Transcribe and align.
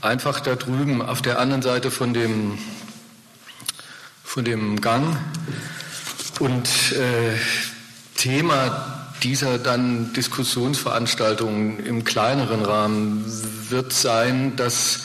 einfach 0.00 0.40
da 0.40 0.54
drüben 0.54 1.02
auf 1.02 1.22
der 1.22 1.38
anderen 1.38 1.62
Seite 1.62 1.90
von 1.90 2.14
dem, 2.14 2.58
von 4.24 4.44
dem 4.44 4.80
Gang. 4.80 5.16
Und 6.40 6.68
äh, 6.92 7.34
Thema 8.14 9.08
dieser 9.22 9.58
dann 9.58 10.12
Diskussionsveranstaltungen 10.12 11.84
im 11.84 12.04
kleineren 12.04 12.64
Rahmen 12.64 13.24
wird 13.68 13.92
sein, 13.92 14.54
dass 14.56 15.00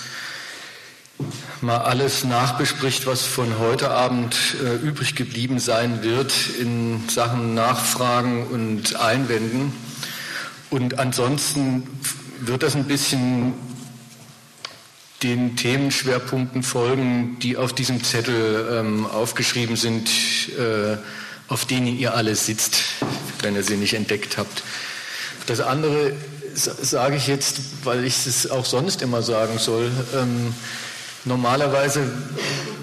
mal 1.62 1.78
alles 1.78 2.23
nachbespricht, 2.23 3.07
was 3.07 3.23
von 3.23 3.57
heute 3.57 3.89
Abend 3.89 4.36
äh, 4.64 4.75
übrig 4.75 5.16
geblieben 5.16 5.60
sein 5.60 6.04
wird 6.04 6.34
in 6.60 7.07
Sachen 7.10 7.54
Nachfragen 7.54 8.48
und 8.48 8.96
Einwänden. 8.98 9.73
Und 10.70 11.00
ansonsten 11.00 11.88
wird 12.41 12.64
das 12.64 12.75
ein 12.75 12.86
bisschen 12.86 13.54
den 15.24 15.55
Themenschwerpunkten 15.55 16.64
folgen, 16.64 17.38
die 17.39 17.57
auf 17.57 17.74
diesem 17.74 18.04
Zettel 18.04 18.68
ähm, 18.71 19.06
aufgeschrieben 19.06 19.75
sind, 19.75 20.10
äh, 20.57 20.97
auf 21.47 21.66
denen 21.66 21.88
ihr 21.88 22.14
alle 22.14 22.36
sitzt, 22.36 22.82
wenn 23.42 23.56
ihr 23.56 23.64
sie 23.64 23.78
nicht 23.78 23.94
entdeckt 23.94 24.38
habt. 24.38 24.64
Das 25.46 25.60
andere 25.60 26.14
sage 26.56 27.16
ich 27.16 27.28
jetzt, 27.28 27.60
weil 27.83 28.04
ich 28.06 28.25
es 28.28 28.50
auch 28.50 28.66
sonst 28.66 29.02
immer 29.02 29.21
sagen 29.21 29.57
soll. 29.57 29.92
Ähm, 30.16 30.54
Normalerweise, 31.25 32.02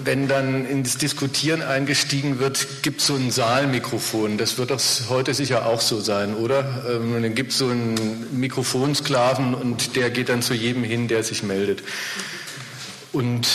wenn 0.03 0.27
dann 0.27 0.65
ins 0.65 0.97
Diskutieren 0.97 1.61
eingestiegen 1.61 2.39
wird, 2.39 2.81
gibt 2.81 3.01
es 3.01 3.07
so 3.07 3.13
ein 3.13 3.29
Saalmikrofon. 3.29 4.39
Das 4.39 4.57
wird 4.57 4.71
doch 4.71 4.81
heute 5.09 5.35
sicher 5.35 5.67
auch 5.67 5.79
so 5.79 5.99
sein, 5.99 6.33
oder? 6.33 6.83
Ähm, 6.89 7.21
dann 7.21 7.35
gibt 7.35 7.51
es 7.51 7.59
so 7.59 7.67
einen 7.67 8.39
Mikrofonsklaven 8.39 9.53
und 9.53 9.95
der 9.95 10.09
geht 10.09 10.29
dann 10.29 10.41
zu 10.41 10.55
jedem 10.55 10.83
hin, 10.83 11.07
der 11.07 11.23
sich 11.23 11.43
meldet. 11.43 11.83
Und 13.11 13.47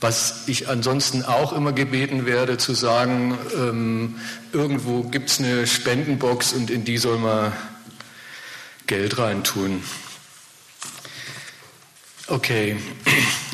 was 0.00 0.44
ich 0.46 0.68
ansonsten 0.68 1.24
auch 1.24 1.52
immer 1.52 1.72
gebeten 1.72 2.24
werde, 2.24 2.56
zu 2.56 2.74
sagen, 2.74 3.36
ähm, 3.54 4.16
irgendwo 4.52 5.02
gibt 5.02 5.30
es 5.30 5.40
eine 5.40 5.66
Spendenbox 5.66 6.52
und 6.52 6.70
in 6.70 6.84
die 6.84 6.98
soll 6.98 7.18
man 7.18 7.52
Geld 8.86 9.18
reintun. 9.18 9.82
Okay. 12.28 12.76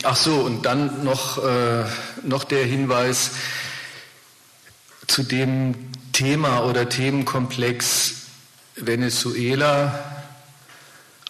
Ach 0.02 0.16
so, 0.16 0.40
und 0.40 0.66
dann 0.66 1.04
noch, 1.04 1.42
äh, 1.42 1.84
noch 2.22 2.44
der 2.44 2.64
Hinweis 2.64 3.30
zu 5.06 5.22
dem 5.22 5.74
Thema 6.12 6.64
oder 6.64 6.88
Themenkomplex 6.88 8.14
Venezuela, 8.76 10.24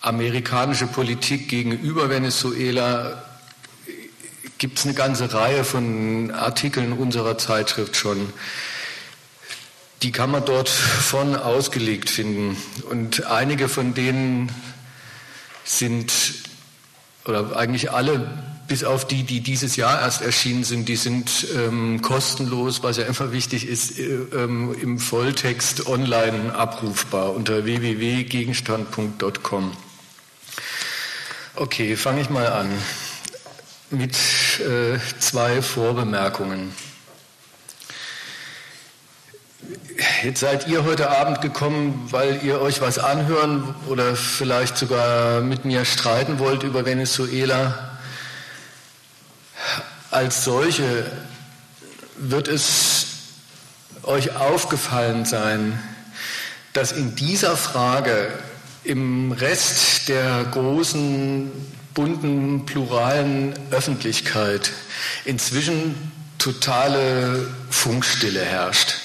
amerikanische 0.01 0.87
Politik 0.87 1.49
gegenüber 1.49 2.11
Venezuela 2.11 3.23
gibt 4.65 4.79
es 4.79 4.87
eine 4.87 4.95
ganze 4.95 5.35
Reihe 5.35 5.63
von 5.63 6.31
Artikeln 6.31 6.95
unserer 6.95 7.37
Zeitschrift 7.37 7.97
schon. 7.97 8.33
Die 10.03 10.11
kann 10.11 10.31
man 10.31 10.47
dort 10.47 10.71
von 10.71 11.37
ausgelegt 11.37 12.09
finden. 12.09 12.57
Und 12.89 13.27
einige 13.27 13.69
von 13.69 13.93
denen 13.93 14.51
sind 15.65 16.11
oder 17.27 17.59
eigentlich 17.59 17.93
alle, 17.93 18.27
bis 18.67 18.85
auf 18.85 19.07
die, 19.07 19.25
die 19.25 19.41
dieses 19.41 19.77
Jahr 19.77 20.01
erst 20.01 20.23
erschienen 20.23 20.65
sind, 20.65 20.89
die 20.89 20.97
sind 20.97 21.47
ähm, 21.55 22.01
kostenlos, 22.01 22.83
was 22.83 22.97
ja 22.97 23.05
immer 23.05 23.33
wichtig 23.33 23.69
ist, 23.69 23.99
äh, 23.99 24.15
ähm, 24.33 24.75
im 24.81 24.99
Volltext 24.99 25.87
online 25.87 26.55
abrufbar 26.55 27.35
unter 27.35 27.67
www.gegenstand.com. 27.67 29.73
Okay, 31.55 31.97
fange 31.97 32.23
ich 32.23 32.31
mal 32.31 32.47
an 32.47 32.71
mit 33.91 34.15
äh, 34.61 34.99
zwei 35.19 35.63
Vorbemerkungen. 35.63 36.75
Jetzt 40.23 40.41
seid 40.41 40.67
ihr 40.69 40.85
heute 40.85 41.11
Abend 41.11 41.41
gekommen, 41.41 42.09
weil 42.11 42.41
ihr 42.43 42.61
euch 42.61 42.81
was 42.81 42.99
anhören 42.99 43.75
oder 43.89 44.17
vielleicht 44.17 44.77
sogar 44.77 45.41
mit 45.41 45.65
mir 45.65 45.85
streiten 45.85 46.39
wollt 46.39 46.63
über 46.63 46.85
Venezuela. 46.85 47.99
Als 50.11 50.45
solche 50.45 51.11
wird 52.17 52.49
es 52.49 53.07
euch 54.03 54.37
aufgefallen 54.37 55.25
sein, 55.25 55.79
dass 56.73 56.93
in 56.93 57.15
dieser 57.17 57.57
Frage 57.57 58.33
im 58.83 59.33
Rest 59.33 60.09
der 60.09 60.45
großen, 60.45 61.51
bunten, 61.95 62.67
pluralen 62.67 63.55
Öffentlichkeit 63.71 64.73
inzwischen 65.25 66.13
totale 66.39 67.47
Funkstille 67.71 68.45
herrscht. 68.45 68.97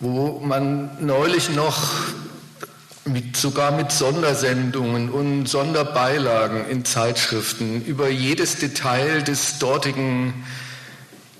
wo 0.00 0.38
man 0.40 1.04
neulich 1.04 1.50
noch 1.50 1.90
mit, 3.04 3.36
sogar 3.36 3.72
mit 3.72 3.90
Sondersendungen 3.90 5.10
und 5.10 5.46
Sonderbeilagen 5.46 6.68
in 6.68 6.84
Zeitschriften 6.84 7.84
über 7.84 8.08
jedes 8.08 8.58
Detail 8.58 9.22
des 9.22 9.58
dortigen 9.58 10.46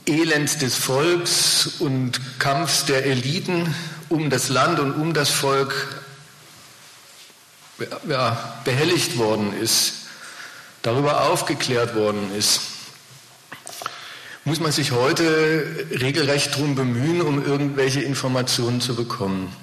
Elends 0.06 0.58
des 0.58 0.74
Volks 0.74 1.70
und 1.78 2.20
Kampfs 2.40 2.86
der 2.86 3.04
Eliten 3.04 3.74
um 4.08 4.30
das 4.30 4.48
Land 4.48 4.80
und 4.80 4.92
um 4.94 5.12
das 5.12 5.30
Volk 5.30 6.02
ja, 8.08 8.60
behelligt 8.64 9.18
worden 9.18 9.52
ist, 9.58 10.08
darüber 10.82 11.24
aufgeklärt 11.24 11.94
worden 11.94 12.34
ist 12.36 12.60
muss 14.48 14.60
man 14.60 14.72
sich 14.72 14.92
heute 14.92 15.86
regelrecht 15.90 16.54
darum 16.54 16.74
bemühen, 16.74 17.20
um 17.20 17.44
irgendwelche 17.44 18.00
Informationen 18.00 18.80
zu 18.80 18.96
bekommen. 18.96 19.54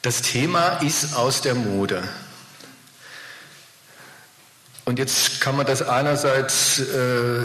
Das 0.00 0.22
Thema 0.22 0.78
ist 0.78 1.14
aus 1.14 1.42
der 1.42 1.54
Mode. 1.54 2.02
Und 4.86 4.98
jetzt 4.98 5.42
kann 5.42 5.56
man 5.56 5.66
das 5.66 5.82
einerseits 5.82 6.78
äh, 6.78 7.42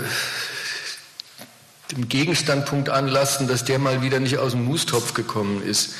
dem 1.92 2.08
Gegenstandpunkt 2.08 2.88
anlassen, 2.88 3.50
dass 3.50 3.66
der 3.66 3.80
mal 3.80 4.02
wieder 4.02 4.22
nicht 4.22 4.38
aus 4.38 4.54
dem 4.54 4.64
Mustopf 4.64 5.14
gekommen 5.14 5.62
ist. 5.62 5.96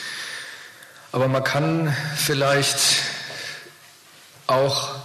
Aber 1.12 1.28
man 1.28 1.44
kann 1.44 1.94
vielleicht 2.16 2.78
auch 4.52 4.96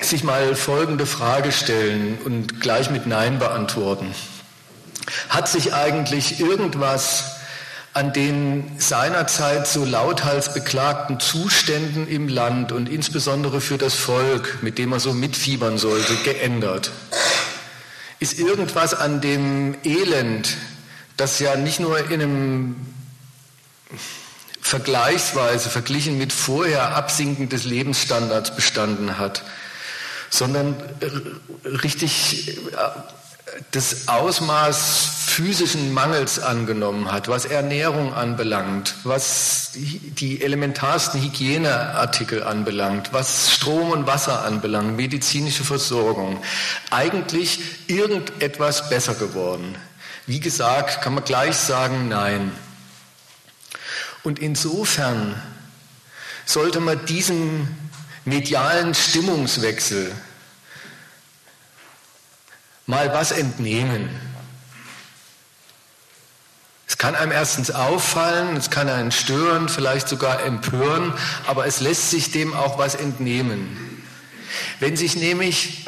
sich 0.00 0.22
mal 0.22 0.54
folgende 0.54 1.06
Frage 1.06 1.52
stellen 1.52 2.18
und 2.24 2.60
gleich 2.60 2.90
mit 2.90 3.06
Nein 3.06 3.38
beantworten. 3.38 4.14
Hat 5.28 5.48
sich 5.48 5.74
eigentlich 5.74 6.40
irgendwas 6.40 7.36
an 7.92 8.12
den 8.12 8.78
seinerzeit 8.78 9.66
so 9.66 9.84
lauthals 9.84 10.52
beklagten 10.52 11.18
Zuständen 11.18 12.06
im 12.06 12.28
Land 12.28 12.70
und 12.70 12.88
insbesondere 12.88 13.60
für 13.60 13.78
das 13.78 13.94
Volk, 13.94 14.58
mit 14.62 14.78
dem 14.78 14.92
er 14.92 15.00
so 15.00 15.14
mitfiebern 15.14 15.78
sollte, 15.78 16.14
geändert? 16.16 16.90
Ist 18.18 18.38
irgendwas 18.38 18.92
an 18.94 19.20
dem 19.20 19.76
Elend, 19.82 20.56
das 21.16 21.38
ja 21.38 21.56
nicht 21.56 21.80
nur 21.80 21.98
in 22.10 22.22
einem 22.22 22.76
vergleichsweise 24.66 25.70
verglichen 25.70 26.18
mit 26.18 26.32
vorher 26.32 26.96
Absinken 26.96 27.48
des 27.48 27.64
Lebensstandards 27.64 28.56
bestanden 28.56 29.16
hat, 29.16 29.44
sondern 30.28 30.74
richtig 31.64 32.48
äh, 32.48 32.56
das 33.70 34.08
Ausmaß 34.08 35.12
physischen 35.26 35.94
Mangels 35.94 36.40
angenommen 36.40 37.12
hat, 37.12 37.28
was 37.28 37.44
Ernährung 37.44 38.12
anbelangt, 38.12 38.94
was 39.04 39.70
die 39.74 40.42
elementarsten 40.42 41.22
Hygieneartikel 41.22 42.42
anbelangt, 42.42 43.12
was 43.12 43.52
Strom 43.52 43.92
und 43.92 44.08
Wasser 44.08 44.44
anbelangt, 44.44 44.96
medizinische 44.96 45.62
Versorgung, 45.62 46.42
eigentlich 46.90 47.60
irgendetwas 47.86 48.90
besser 48.90 49.14
geworden. 49.14 49.76
Wie 50.26 50.40
gesagt, 50.40 51.02
kann 51.02 51.14
man 51.14 51.24
gleich 51.24 51.56
sagen, 51.56 52.08
nein. 52.08 52.50
Und 54.26 54.40
insofern 54.40 55.40
sollte 56.46 56.80
man 56.80 57.06
diesem 57.06 57.68
medialen 58.24 58.92
Stimmungswechsel 58.92 60.12
mal 62.86 63.14
was 63.14 63.30
entnehmen. 63.30 64.10
Es 66.88 66.98
kann 66.98 67.14
einem 67.14 67.30
erstens 67.30 67.70
auffallen, 67.70 68.56
es 68.56 68.68
kann 68.68 68.88
einen 68.88 69.12
stören, 69.12 69.68
vielleicht 69.68 70.08
sogar 70.08 70.42
empören, 70.42 71.14
aber 71.46 71.66
es 71.66 71.78
lässt 71.78 72.10
sich 72.10 72.32
dem 72.32 72.52
auch 72.52 72.78
was 72.78 72.96
entnehmen. 72.96 74.02
Wenn 74.80 74.96
sich 74.96 75.14
nämlich 75.14 75.86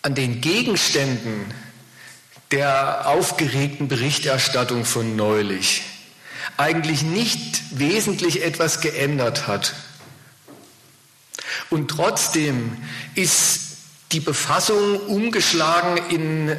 an 0.00 0.14
den 0.14 0.40
Gegenständen 0.40 1.52
der 2.54 3.08
aufgeregten 3.08 3.88
Berichterstattung 3.88 4.84
von 4.84 5.16
neulich 5.16 5.82
eigentlich 6.56 7.02
nicht 7.02 7.80
wesentlich 7.80 8.44
etwas 8.44 8.80
geändert 8.80 9.48
hat. 9.48 9.74
Und 11.68 11.88
trotzdem 11.88 12.76
ist 13.16 13.60
die 14.12 14.20
Befassung 14.20 15.00
umgeschlagen 15.00 15.96
in, 16.10 16.56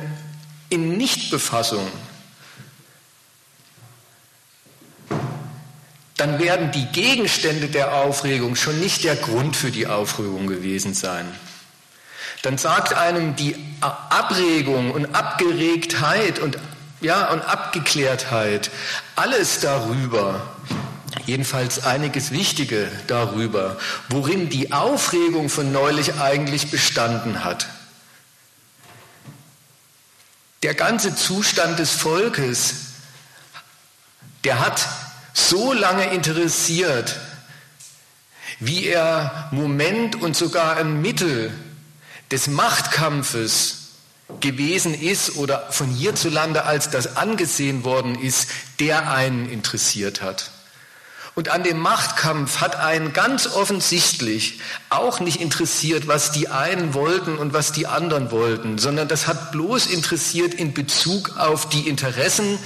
in 0.68 0.98
Nichtbefassung. 0.98 1.88
Dann 6.18 6.40
werden 6.40 6.72
die 6.74 6.88
Gegenstände 6.88 7.68
der 7.68 7.94
Aufregung 7.94 8.58
schon 8.58 8.82
nicht 8.82 9.06
der 9.06 9.16
Grund 9.16 9.56
für 9.56 9.72
die 9.72 9.88
Aufregung 9.88 10.48
gewesen 10.48 10.94
sein. 10.94 11.26
Dann 12.46 12.60
sagt 12.60 12.94
einem 12.94 13.36
die 13.36 13.56
Abregung 13.82 14.92
und 14.92 15.16
Abgeregtheit 15.16 16.38
und, 16.38 16.60
ja, 17.02 17.32
und 17.32 17.42
Abgeklärtheit 17.42 18.70
alles 19.16 19.62
darüber, 19.62 20.56
jedenfalls 21.26 21.84
einiges 21.84 22.30
Wichtige 22.30 22.92
darüber, 23.08 23.80
worin 24.10 24.50
die 24.50 24.72
Aufregung 24.72 25.50
von 25.50 25.72
neulich 25.72 26.20
eigentlich 26.20 26.70
bestanden 26.70 27.44
hat. 27.44 27.66
Der 30.62 30.76
ganze 30.76 31.16
Zustand 31.16 31.80
des 31.80 31.94
Volkes, 31.94 32.76
der 34.44 34.60
hat 34.60 34.88
so 35.34 35.74
lange 35.74 36.12
interessiert, 36.12 37.20
wie 38.60 38.86
er 38.86 39.50
Moment 39.50 40.22
und 40.22 40.38
sogar 40.38 40.78
ein 40.78 41.02
Mittel 41.02 41.52
des 42.32 42.48
Machtkampfes 42.48 43.86
gewesen 44.40 44.94
ist 45.00 45.38
oder 45.38 45.68
von 45.72 45.88
hierzulande 45.88 46.64
als 46.66 46.90
das 46.90 47.18
angesehen 47.18 47.84
worden 47.84 48.16
ist, 48.20 48.50
der 48.80 49.12
einen 49.12 49.50
interessiert 49.50 50.22
hat. 50.22 50.52
Und 51.36 51.50
an 51.50 51.64
dem 51.64 51.80
Machtkampf 51.80 52.62
hat 52.62 52.78
einen 52.78 53.12
ganz 53.12 53.46
offensichtlich 53.46 54.62
auch 54.90 55.20
nicht 55.20 55.42
interessiert, 55.42 56.08
was 56.08 56.32
die 56.32 56.48
einen 56.48 56.94
wollten 56.94 57.38
und 57.38 57.52
was 57.52 57.74
die 57.74 57.88
anderen 57.88 58.32
wollten, 58.32 58.78
sondern 58.78 59.10
das 59.10 59.28
hat 59.28 59.52
bloß 59.52 59.88
interessiert 59.88 60.54
in 60.54 60.74
Bezug 60.74 61.38
auf 61.38 61.68
die 61.68 61.90
Interessen, 61.90 62.58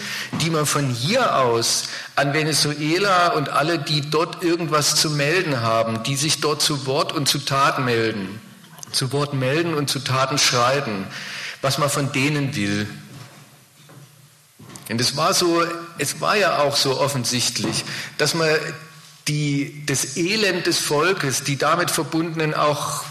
die 0.42 0.52
man 0.52 0.68
von 0.68 0.88
hier 0.88 1.38
aus 1.38 1.86
an 2.16 2.34
Venezuela 2.34 3.30
und 3.30 3.50
alle, 3.50 3.80
die 3.80 4.08
dort 4.08 4.44
irgendwas 4.44 4.96
zu 4.96 5.10
melden 5.10 5.62
haben, 5.62 6.04
die 6.04 6.16
sich 6.16 6.40
dort 6.40 6.62
zu 6.62 6.86
Wort 6.86 7.12
und 7.12 7.28
zu 7.28 7.40
Tat 7.40 7.80
melden, 7.80 8.40
zu 8.92 9.12
Wort 9.12 9.34
melden 9.34 9.74
und 9.74 9.90
zu 9.90 10.00
Taten 10.00 10.38
schreiten, 10.38 11.08
was 11.62 11.78
man 11.78 11.90
von 11.90 12.12
denen 12.12 12.56
will. 12.56 12.88
Denn 14.88 15.00
es 15.00 15.16
war 15.16 15.34
so, 15.34 15.64
es 16.00 16.20
war 16.20 16.36
ja 16.36 16.60
auch 16.60 16.76
so 16.76 17.00
offensichtlich, 17.00 17.86
dass 18.18 18.34
man 18.34 18.50
die, 19.28 19.86
das 19.86 20.18
Elend 20.18 20.66
des 20.66 20.80
Volkes, 20.80 21.44
die 21.44 21.58
damit 21.58 21.92
verbundenen 21.92 22.56
auch 22.56 23.04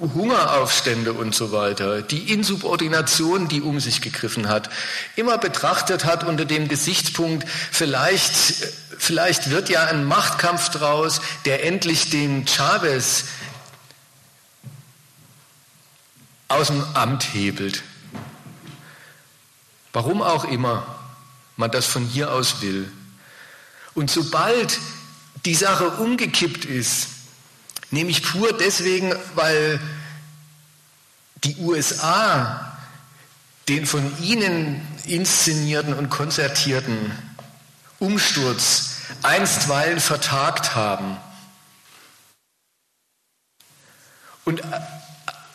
Hungeraufstände 0.00 1.12
und 1.12 1.34
so 1.34 1.52
weiter, 1.52 2.02
die 2.02 2.32
Insubordination, 2.32 3.48
die 3.48 3.62
um 3.62 3.80
sich 3.80 4.02
gegriffen 4.02 4.48
hat, 4.48 4.68
immer 5.16 5.38
betrachtet 5.38 6.04
hat 6.04 6.24
unter 6.24 6.44
dem 6.44 6.68
Gesichtspunkt, 6.68 7.46
vielleicht, 7.48 8.34
vielleicht 8.98 9.50
wird 9.50 9.70
ja 9.70 9.84
ein 9.84 10.04
Machtkampf 10.04 10.68
draus, 10.68 11.20
der 11.46 11.64
endlich 11.64 12.10
den 12.10 12.46
Chavez 12.46 13.24
aus 16.48 16.68
dem 16.68 16.84
Amt 16.94 17.34
hebelt. 17.34 17.82
Warum 19.92 20.22
auch 20.22 20.44
immer 20.44 20.86
man 21.56 21.70
das 21.70 21.86
von 21.86 22.04
hier 22.04 22.32
aus 22.32 22.60
will. 22.60 22.90
Und 23.94 24.10
sobald 24.10 24.78
die 25.44 25.54
Sache 25.54 25.88
umgekippt 25.88 26.64
ist, 26.64 27.08
nämlich 27.90 28.22
pur 28.22 28.52
deswegen, 28.52 29.14
weil 29.34 29.80
die 31.44 31.56
USA 31.56 32.76
den 33.68 33.86
von 33.86 34.22
ihnen 34.22 34.86
inszenierten 35.06 35.94
und 35.94 36.10
konzertierten 36.10 37.10
Umsturz 37.98 38.96
einstweilen 39.22 40.00
vertagt 40.00 40.74
haben 40.74 41.16
und 44.44 44.62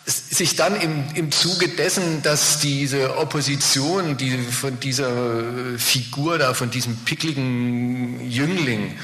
sich 0.06 0.56
dann 0.56 0.80
im, 0.80 1.06
im 1.15 1.31
Zuge 1.31 1.69
dessen, 1.69 2.24
dass 2.24 2.59
diese 2.59 3.18
Opposition, 3.18 4.18
die 4.18 4.38
von 4.38 4.80
dieser 4.80 5.77
Figur 5.77 6.38
da, 6.38 6.53
von 6.53 6.71
diesem 6.71 6.98
pickligen 6.98 8.30
Jüngling 8.30 8.98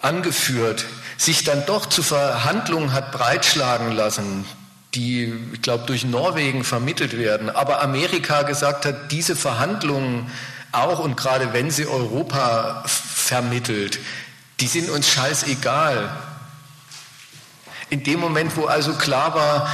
angeführt, 0.00 0.86
sich 1.16 1.44
dann 1.44 1.64
doch 1.66 1.86
zu 1.86 2.02
Verhandlungen 2.02 2.92
hat 2.92 3.12
breitschlagen 3.12 3.92
lassen, 3.92 4.44
die, 4.94 5.32
ich 5.52 5.62
glaube, 5.62 5.84
durch 5.86 6.04
Norwegen 6.04 6.64
vermittelt 6.64 7.18
werden. 7.18 7.50
Aber 7.50 7.82
Amerika 7.82 8.42
gesagt 8.42 8.86
hat, 8.86 9.10
diese 9.12 9.36
Verhandlungen 9.36 10.30
auch 10.72 10.98
und 10.98 11.16
gerade 11.16 11.52
wenn 11.52 11.70
sie 11.70 11.86
Europa 11.86 12.84
vermittelt, 12.86 13.98
die 14.60 14.66
sind 14.66 14.90
uns 14.90 15.08
scheißegal. 15.08 16.10
In 17.90 18.02
dem 18.02 18.20
Moment, 18.20 18.56
wo 18.56 18.66
also 18.66 18.94
klar 18.94 19.34
war, 19.34 19.68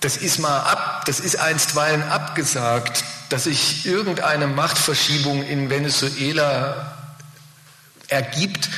das 0.00 0.16
ist 0.16 0.38
mal 0.38 0.60
ab, 0.60 1.04
das 1.06 1.20
ist 1.20 1.36
einstweilen 1.36 2.02
abgesagt, 2.02 3.04
dass 3.30 3.44
sich 3.44 3.86
irgendeine 3.86 4.46
Machtverschiebung 4.46 5.42
in 5.42 5.70
Venezuela 5.70 6.94
ergibt, 8.08 8.68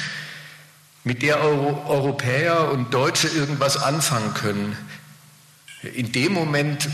mit 1.03 1.23
der 1.23 1.41
Euro 1.41 1.85
Europäer 1.89 2.71
und 2.71 2.93
Deutsche 2.93 3.29
irgendwas 3.29 3.77
anfangen 3.77 4.35
können. 4.35 4.77
In 5.83 6.13
dem 6.13 6.33
Moment 6.33 6.89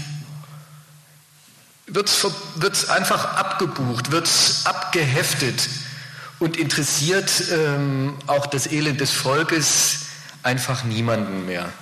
wird 1.87 2.09
es 2.09 2.89
einfach 2.89 3.37
abgebucht, 3.37 4.11
wird 4.11 4.27
es 4.27 4.67
abgeheftet 4.67 5.69
und 6.43 6.57
interessiert 6.57 7.31
ähm, 7.53 8.15
auch 8.27 8.47
das 8.47 8.67
Elend 8.67 9.01
des 9.01 9.13
Volkes 9.13 10.01
einfach 10.43 10.83
niemanden 10.83 11.47
mehr. 11.47 11.73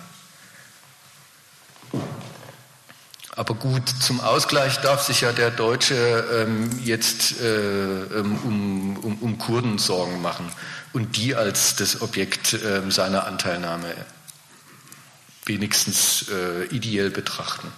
Aber 3.30 3.54
gut, 3.54 3.88
zum 3.88 4.20
Ausgleich 4.20 4.76
darf 4.82 5.02
sich 5.02 5.22
ja 5.22 5.32
der 5.32 5.50
Deutsche 5.50 5.94
ähm, 6.46 6.70
jetzt 6.84 7.40
äh, 7.40 7.46
ähm, 7.46 8.38
um, 8.44 8.96
um, 8.98 9.18
um, 9.22 9.38
Kurden 9.38 9.78
Sorgen 9.78 10.20
machen 10.20 10.46
und 10.92 11.16
die 11.16 11.34
als 11.34 11.76
das 11.76 12.02
Objekt 12.02 12.52
äh, 12.52 12.82
seiner 12.90 13.26
Anteilnahme 13.26 13.94
wenigstens 15.46 16.26
äh, 16.28 16.66
ideell 16.66 17.08
betrachten. 17.08 17.72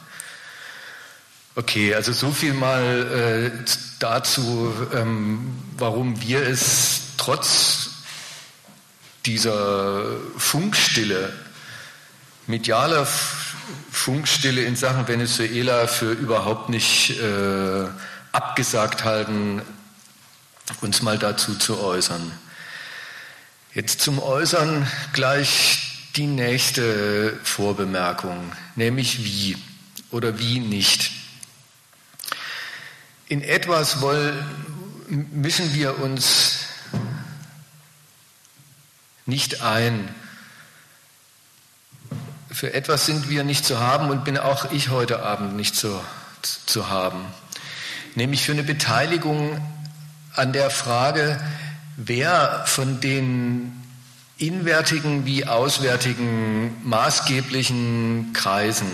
Okay, 1.54 1.94
also 1.94 2.12
so 2.12 2.30
viel 2.30 2.54
mal 2.54 3.52
äh, 3.52 3.66
dazu, 3.98 4.72
ähm, 4.94 5.54
warum 5.76 6.22
wir 6.22 6.40
es 6.46 7.02
trotz 7.18 7.90
dieser 9.26 10.02
Funkstille, 10.38 11.30
medialer 12.46 13.06
Funkstille 13.90 14.62
in 14.62 14.76
Sachen 14.76 15.06
Venezuela 15.06 15.86
für 15.88 16.12
überhaupt 16.12 16.70
nicht 16.70 17.20
äh, 17.20 17.84
abgesagt 18.32 19.04
halten, 19.04 19.60
uns 20.80 21.02
mal 21.02 21.18
dazu 21.18 21.54
zu 21.56 21.78
äußern. 21.80 22.32
Jetzt 23.74 24.00
zum 24.00 24.18
Äußern 24.18 24.90
gleich 25.12 26.08
die 26.16 26.26
nächste 26.26 27.38
Vorbemerkung, 27.44 28.52
nämlich 28.74 29.22
wie 29.22 29.58
oder 30.10 30.38
wie 30.38 30.58
nicht. 30.58 31.21
In 33.32 33.40
etwas 33.40 34.02
wollen, 34.02 34.44
mischen 35.08 35.72
wir 35.72 36.00
uns 36.00 36.66
nicht 39.24 39.62
ein, 39.62 40.14
für 42.50 42.74
etwas 42.74 43.06
sind 43.06 43.30
wir 43.30 43.42
nicht 43.42 43.64
zu 43.64 43.80
haben 43.80 44.10
und 44.10 44.26
bin 44.26 44.36
auch 44.36 44.70
ich 44.70 44.90
heute 44.90 45.22
Abend 45.22 45.56
nicht 45.56 45.74
zu, 45.74 45.98
zu 46.42 46.90
haben. 46.90 47.24
Nämlich 48.16 48.44
für 48.44 48.52
eine 48.52 48.64
Beteiligung 48.64 49.66
an 50.34 50.52
der 50.52 50.68
Frage, 50.68 51.40
wer 51.96 52.64
von 52.66 53.00
den 53.00 53.72
inwärtigen 54.36 55.24
wie 55.24 55.46
auswärtigen 55.46 56.76
maßgeblichen 56.86 58.34
Kreisen 58.34 58.90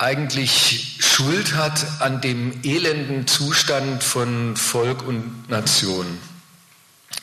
eigentlich 0.00 0.96
Schuld 1.00 1.54
hat 1.54 2.00
an 2.00 2.22
dem 2.22 2.60
elenden 2.64 3.26
Zustand 3.26 4.02
von 4.02 4.56
Volk 4.56 5.06
und 5.06 5.50
Nation 5.50 6.06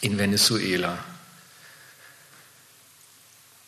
in 0.01 0.19
Venezuela. 0.19 0.99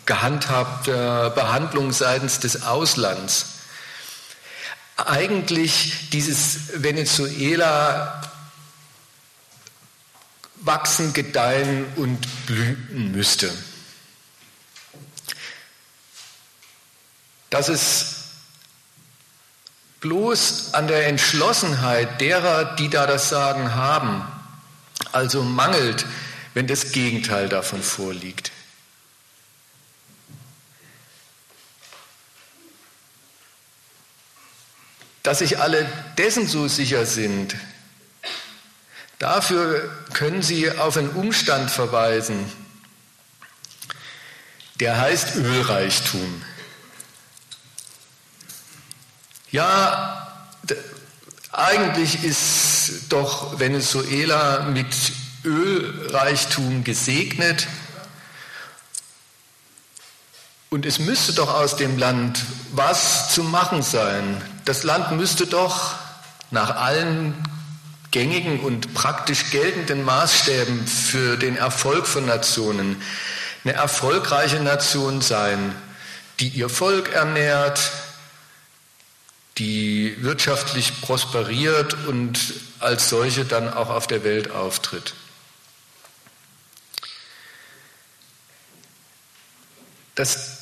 gehandhabter 0.07 1.31
Behandlung 1.31 1.93
seitens 1.93 2.41
des 2.41 2.63
Auslands 2.63 3.47
eigentlich 4.97 6.11
dieses 6.11 6.83
Venezuela 6.83 8.23
wachsen, 10.57 11.13
gedeihen 11.13 11.87
und 11.97 12.47
blühen 12.47 13.13
müsste. 13.13 13.53
Dass 17.55 17.69
es 17.69 18.17
bloß 20.01 20.75
an 20.75 20.89
der 20.89 21.07
Entschlossenheit 21.07 22.21
derer, 22.21 22.75
die 22.75 22.89
da 22.89 23.07
das 23.07 23.29
Sagen 23.29 23.77
haben, 23.77 24.27
also 25.13 25.45
mangelt, 25.45 26.05
wenn 26.55 26.67
das 26.67 26.91
Gegenteil 26.91 27.49
davon 27.49 27.81
vorliegt. 27.81 28.51
dass 35.23 35.39
sich 35.39 35.61
alle 35.61 35.87
dessen 36.19 36.49
so 36.49 36.67
sicher 36.67 37.07
sind, 37.07 37.55
dafür 39.21 39.91
können 40.13 40.43
Sie 40.43 40.71
auf 40.71 40.97
einen 40.97 41.11
Umstand 41.11 41.71
verweisen, 41.71 42.53
der 44.81 45.01
heißt 45.01 45.37
Ölreichtum. 45.37 46.43
Ja, 49.55 50.27
eigentlich 51.53 52.25
ist 52.25 53.03
doch 53.11 53.61
Venezuela 53.61 54.65
mit 54.65 55.13
Ölreichtum 55.45 56.83
gesegnet. 56.83 57.69
Und 60.71 60.85
es 60.85 60.99
müsste 60.99 61.35
doch 61.35 61.55
aus 61.55 61.77
dem 61.77 61.99
Land 61.99 62.45
was 62.73 63.33
zu 63.33 63.45
machen 63.45 63.83
sein. 63.83 64.43
Das 64.65 64.83
Land 64.83 65.13
müsste 65.13 65.47
doch 65.47 65.95
nach 66.51 66.75
allen 66.75 67.35
gängigen 68.11 68.59
und 68.59 68.93
praktisch 68.93 69.53
geltenden 69.53 70.03
Maßstäben 70.03 70.85
für 70.85 71.37
den 71.37 71.57
Erfolg 71.57 72.09
von 72.09 72.27
Nationen 72.27 73.01
eine 73.63 73.75
erfolgreiche 73.75 74.59
Nation 74.59 75.21
sein, 75.21 75.77
die 76.41 76.49
ihr 76.49 76.69
Volk 76.69 77.13
ernährt, 77.13 77.79
die 79.59 80.17
wirtschaftlich 80.21 81.01
prosperiert 81.01 81.95
und 82.07 82.39
als 82.81 83.09
solche 83.09 83.45
dann 83.45 83.73
auch 83.73 83.89
auf 83.89 84.07
der 84.07 84.25
Welt 84.25 84.51
auftritt. 84.51 85.15
Das 90.15 90.59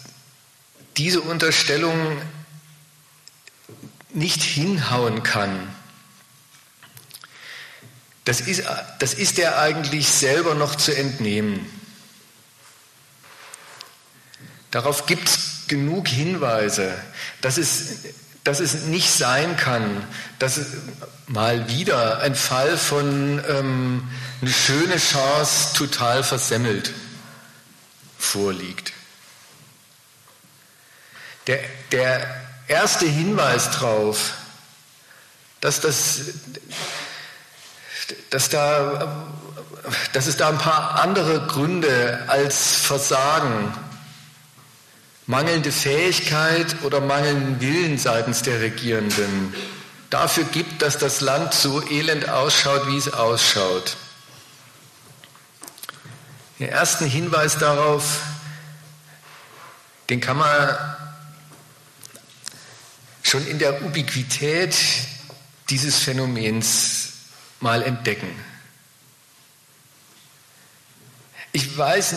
diese 0.97 1.23
Unterstellung 1.23 2.21
nicht 4.11 4.43
hinhauen 4.43 5.23
kann, 5.23 5.75
das 8.25 8.41
ist, 8.41 8.65
das 8.99 9.15
ist 9.15 9.39
er 9.39 9.59
eigentlich 9.59 10.09
selber 10.09 10.55
noch 10.55 10.77
zu 10.77 10.97
entnehmen. 10.97 11.69
Darauf 14.71 15.07
gibt 15.07 15.29
es 15.29 15.67
genug 15.67 16.09
Hinweise, 16.09 16.97
dass 17.41 17.59
es, 17.59 18.05
dass 18.45 18.61
es 18.61 18.83
nicht 18.85 19.11
sein 19.11 19.57
kann, 19.57 20.05
dass 20.39 20.61
mal 21.27 21.69
wieder 21.69 22.21
ein 22.21 22.35
Fall 22.35 22.77
von 22.77 23.43
ähm, 23.49 24.09
eine 24.41 24.51
schöne 24.51 24.97
Chance 24.97 25.75
total 25.75 26.25
versemmelt 26.25 26.93
vorliegt. 28.19 28.93
Der, 31.47 31.59
der 31.91 32.27
erste 32.69 33.07
Hinweis 33.07 33.71
darauf, 33.71 34.35
dass, 35.61 35.81
das, 35.81 36.21
dass, 38.31 38.49
da, 38.49 39.25
dass 40.13 40.27
es 40.27 40.37
da 40.37 40.49
ein 40.49 40.59
paar 40.59 41.01
andere 41.01 41.47
Gründe 41.47 42.25
als 42.27 42.77
Versagen, 42.77 43.73
mangelnde 45.27 45.73
Fähigkeit 45.73 46.83
oder 46.83 47.01
mangelnden 47.01 47.61
Willen 47.61 47.99
seitens 47.99 48.43
der 48.43 48.61
Regierenden 48.61 49.55
dafür 50.11 50.45
gibt, 50.45 50.83
dass 50.83 50.99
das 50.99 51.21
Land 51.21 51.55
so 51.55 51.83
elend 51.89 52.29
ausschaut, 52.29 52.87
wie 52.89 52.97
es 52.97 53.13
ausschaut. 53.13 53.97
Den 56.59 56.69
ersten 56.69 57.07
Hinweis 57.07 57.59
darauf, 57.59 58.21
den 60.11 60.21
kann 60.21 60.37
man 60.37 60.77
schon 63.23 63.47
in 63.47 63.59
der 63.59 63.83
Ubiquität 63.83 64.77
dieses 65.71 65.99
Phänomens 65.99 67.13
mal 67.61 67.83
entdecken. 67.83 68.29
Ich 71.53 71.77
weiß, 71.77 72.15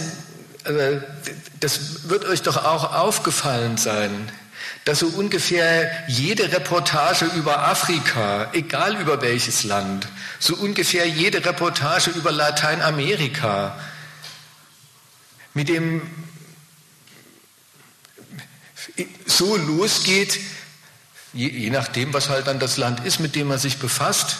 das 1.60 2.10
wird 2.10 2.26
euch 2.26 2.42
doch 2.42 2.58
auch 2.58 2.96
aufgefallen 2.96 3.78
sein, 3.78 4.32
dass 4.84 5.00
so 5.00 5.08
ungefähr 5.08 5.92
jede 6.08 6.52
Reportage 6.52 7.26
über 7.36 7.68
Afrika, 7.68 8.50
egal 8.54 9.00
über 9.00 9.22
welches 9.22 9.64
Land, 9.64 10.08
so 10.40 10.56
ungefähr 10.56 11.08
jede 11.08 11.44
Reportage 11.44 12.12
über 12.12 12.32
Lateinamerika 12.32 13.80
mit 15.54 15.70
dem 15.70 16.02
so 19.26 19.56
losgeht, 19.56 20.40
je, 21.34 21.50
je 21.50 21.70
nachdem, 21.70 22.14
was 22.14 22.30
halt 22.30 22.48
dann 22.48 22.60
das 22.60 22.78
Land 22.78 23.06
ist, 23.06 23.20
mit 23.20 23.36
dem 23.36 23.48
man 23.48 23.60
sich 23.60 23.80
befasst. 23.80 24.38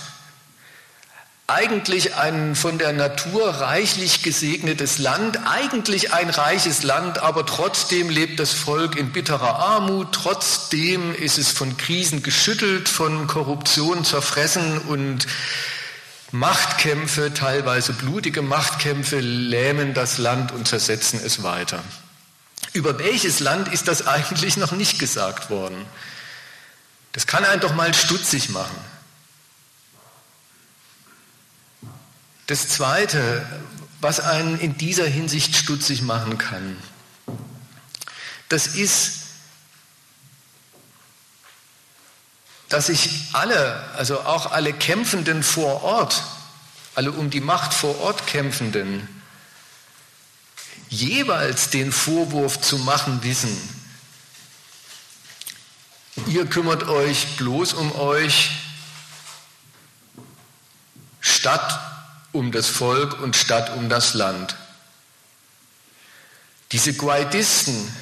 Eigentlich 1.48 2.16
ein 2.16 2.56
von 2.56 2.80
der 2.80 2.92
Natur 2.92 3.48
reichlich 3.48 4.24
gesegnetes 4.24 4.98
Land, 4.98 5.40
eigentlich 5.46 6.12
ein 6.12 6.32
reiches 6.32 6.82
Land, 6.82 7.20
aber 7.20 7.46
trotzdem 7.46 8.10
lebt 8.10 8.40
das 8.40 8.52
Volk 8.52 8.96
in 8.96 9.12
bitterer 9.12 9.60
Armut, 9.60 10.12
trotzdem 10.12 11.14
ist 11.14 11.38
es 11.38 11.52
von 11.52 11.78
Krisen 11.78 12.24
geschüttelt, 12.24 12.90
von 12.90 13.28
Korruption 13.28 14.04
zerfressen 14.04 14.80
und 14.80 15.28
Machtkämpfe, 16.32 17.32
teilweise 17.34 17.94
blutige 17.94 18.42
Machtkämpfe, 18.42 19.20
lähmen 19.20 19.94
das 19.94 20.18
Land 20.18 20.52
und 20.52 20.68
zersetzen 20.68 21.20
es 21.24 21.44
weiter. 21.44 21.84
Über 22.74 22.98
welches 22.98 23.40
Land 23.40 23.72
ist 23.72 23.88
das 23.88 24.08
eigentlich 24.08 24.58
noch 24.58 24.72
nicht 24.72 24.98
gesagt 24.98 25.52
worden? 25.52 25.86
Das 27.12 27.28
kann 27.28 27.46
einen 27.46 27.62
doch 27.62 27.76
mal 27.76 27.94
stutzig 27.94 28.50
machen. 28.50 28.76
Das 32.48 32.70
Zweite, 32.70 33.46
was 34.02 34.20
einen 34.20 34.60
in 34.60 34.78
dieser 34.78 35.08
Hinsicht 35.08 35.56
stutzig 35.56 36.04
machen 36.04 36.38
kann, 36.38 36.78
das 38.50 38.68
ist, 38.68 39.22
dass 42.70 42.88
sich 42.88 43.30
alle, 43.34 43.90
also 43.96 44.22
auch 44.22 44.52
alle 44.52 44.74
Kämpfenden 44.74 45.42
vor 45.42 45.82
Ort, 45.82 46.22
alle 46.94 47.12
um 47.12 47.32
die 47.32 47.42
Macht 47.42 47.74
vor 47.74 48.00
Ort 48.02 48.28
Kämpfenden, 48.28 49.08
jeweils 50.90 51.72
den 51.72 51.92
Vorwurf 51.92 52.62
zu 52.62 52.78
machen 52.78 53.24
wissen, 53.24 53.58
ihr 56.28 56.46
kümmert 56.46 56.84
euch 56.84 57.38
bloß 57.38 57.74
um 57.74 57.92
euch, 57.94 58.52
statt 61.20 61.95
um 62.36 62.52
das 62.52 62.68
Volk 62.68 63.20
und 63.22 63.36
statt 63.36 63.72
um 63.76 63.88
das 63.90 64.14
Land. 64.14 64.56
Diese 66.74 66.94
Guaidisten 66.94 67.96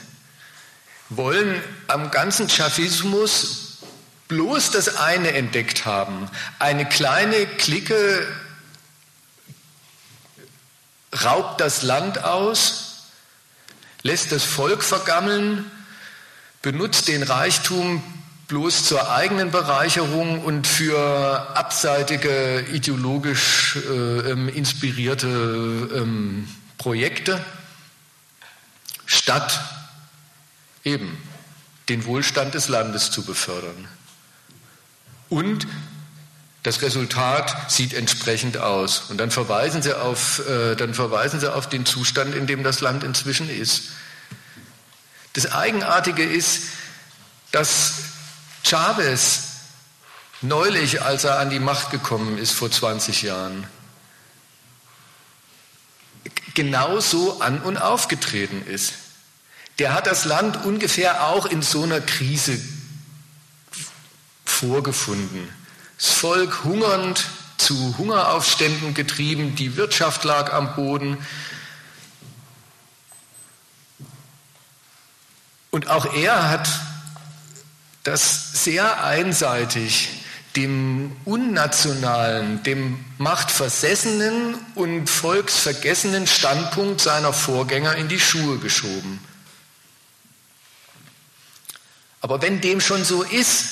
wollen 1.10 1.62
am 1.88 2.10
ganzen 2.10 2.50
Chavismus 2.50 3.78
bloß 4.28 4.72
das 4.72 4.98
eine 4.98 5.34
entdeckt 5.34 5.86
haben. 5.86 6.30
Eine 6.58 6.88
kleine 6.90 7.46
Clique 7.46 8.28
raubt 11.24 11.62
das 11.62 11.84
Land 11.84 12.24
aus, 12.24 13.10
lässt 14.02 14.32
das 14.32 14.44
Volk 14.44 14.84
vergammeln, 14.84 15.70
benutzt 16.64 17.08
den 17.08 17.22
Reichtum 17.22 18.02
bloß 18.54 18.86
zur 18.86 19.12
eigenen 19.12 19.50
Bereicherung 19.50 20.44
und 20.44 20.68
für 20.68 21.58
abseitige, 21.58 22.64
ideologisch 22.72 23.78
äh, 23.78 24.30
ähm, 24.30 24.48
inspirierte 24.48 25.28
ähm, 25.28 26.48
Projekte, 26.78 27.44
statt 29.08 29.60
eben 30.84 31.18
den 31.90 32.06
Wohlstand 32.06 32.54
des 32.54 32.68
Landes 32.68 33.10
zu 33.10 33.26
befördern. 33.26 33.88
Und 35.30 35.66
das 36.62 36.84
Resultat 36.84 37.72
sieht 37.72 37.96
entsprechend 37.96 38.58
aus. 38.58 39.10
Und 39.10 39.18
dann 39.18 39.32
verweisen 39.32 39.82
Sie 39.82 39.98
auf, 40.00 40.48
äh, 40.48 40.76
dann 40.76 40.94
verweisen 40.94 41.40
Sie 41.40 41.52
auf 41.52 41.70
den 41.70 41.88
Zustand, 41.88 42.36
in 42.36 42.46
dem 42.46 42.64
das 42.64 42.82
Land 42.82 43.04
inzwischen 43.04 43.50
ist. 43.50 43.86
Das 45.34 45.52
Eigenartige 45.52 46.24
ist, 46.24 46.66
dass 47.52 48.14
Chavez 48.64 49.44
neulich, 50.42 51.02
als 51.02 51.24
er 51.24 51.40
an 51.40 51.50
die 51.50 51.60
Macht 51.60 51.92
gekommen 51.92 52.38
ist 52.38 52.52
vor 52.52 52.72
20 52.72 53.22
Jahren, 53.22 53.68
genauso 56.54 57.42
an 57.42 57.62
und 57.62 57.78
aufgetreten 57.78 58.66
ist. 58.66 58.94
Der 59.80 59.94
hat 59.94 60.06
das 60.06 60.26
Land 60.26 60.66
ungefähr 60.66 61.28
auch 61.28 61.46
in 61.46 61.62
so 61.62 61.84
einer 61.84 62.00
Krise 62.00 62.62
vorgefunden. 64.46 65.50
Das 65.98 66.10
Volk 66.10 66.64
hungernd, 66.64 67.26
zu 67.58 67.98
Hungeraufständen 67.98 68.94
getrieben, 68.94 69.56
die 69.56 69.78
Wirtschaft 69.78 70.24
lag 70.26 70.54
am 70.54 70.76
Boden. 70.76 71.18
Und 75.72 75.88
auch 75.88 76.14
er 76.14 76.50
hat 76.50 76.68
das 78.04 78.64
sehr 78.64 79.04
einseitig 79.04 80.10
dem 80.56 81.16
unnationalen, 81.26 82.62
dem 82.64 83.04
machtversessenen 83.18 84.56
und 84.76 85.10
volksvergessenen 85.10 86.28
Standpunkt 86.28 87.02
seiner 87.02 87.34
Vorgänger 87.34 87.96
in 87.96 88.08
die 88.08 88.20
Schuhe 88.20 88.60
geschoben. 88.60 89.20
Aber 92.22 92.42
wenn 92.42 92.62
dem 92.62 92.82
schon 92.82 93.04
so 93.04 93.24
ist, 93.24 93.66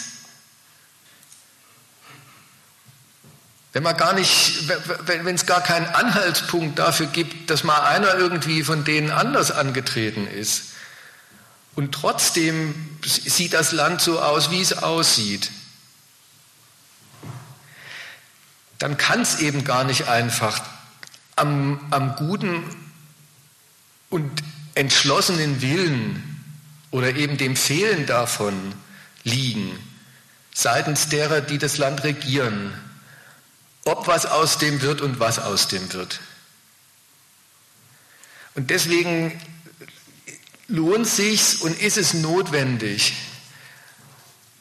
wenn 3.73 3.83
man 3.83 3.95
gar 3.95 4.13
nicht, 4.13 4.67
wenn 5.05 5.35
es 5.35 5.45
gar 5.45 5.61
keinen 5.61 5.87
Anhaltspunkt 5.87 6.79
dafür 6.79 7.05
gibt, 7.05 7.49
dass 7.49 7.63
mal 7.63 7.81
einer 7.83 8.15
irgendwie 8.15 8.63
von 8.63 8.83
denen 8.83 9.11
anders 9.11 9.51
angetreten 9.51 10.27
ist, 10.27 10.70
und 11.75 11.93
trotzdem 11.93 12.99
sieht 13.03 13.53
das 13.53 13.71
Land 13.71 14.01
so 14.01 14.21
aus, 14.21 14.51
wie 14.51 14.61
es 14.61 14.73
aussieht. 14.73 15.51
Dann 18.77 18.97
kann 18.97 19.21
es 19.21 19.39
eben 19.39 19.63
gar 19.63 19.83
nicht 19.83 20.07
einfach 20.07 20.61
am, 21.35 21.79
am 21.91 22.15
guten 22.15 22.63
und 24.09 24.43
entschlossenen 24.75 25.61
Willen 25.61 26.43
oder 26.91 27.15
eben 27.15 27.37
dem 27.37 27.55
Fehlen 27.55 28.05
davon 28.05 28.73
liegen, 29.23 29.71
seitens 30.53 31.09
derer, 31.09 31.41
die 31.41 31.57
das 31.57 31.77
Land 31.77 32.03
regieren, 32.03 32.73
ob 33.85 34.07
was 34.07 34.25
aus 34.25 34.57
dem 34.57 34.81
wird 34.81 35.01
und 35.01 35.19
was 35.19 35.39
aus 35.39 35.67
dem 35.67 35.93
wird. 35.93 36.19
Und 38.55 38.69
deswegen 38.69 39.39
lohnt 40.71 41.07
sich's 41.07 41.55
und 41.55 41.79
ist 41.79 41.97
es 41.97 42.13
notwendig, 42.13 43.13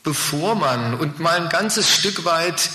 bevor 0.03 0.55
man 0.55 0.95
und 0.95 1.21
mal 1.21 1.41
ein 1.41 1.49
ganzes 1.49 1.89
Stück 1.89 2.25
weit 2.25 2.71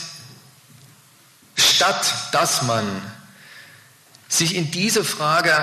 statt 1.58 2.14
dass 2.32 2.64
man 2.64 2.86
sich 4.28 4.56
in 4.56 4.72
diese 4.72 5.04
Frage 5.04 5.54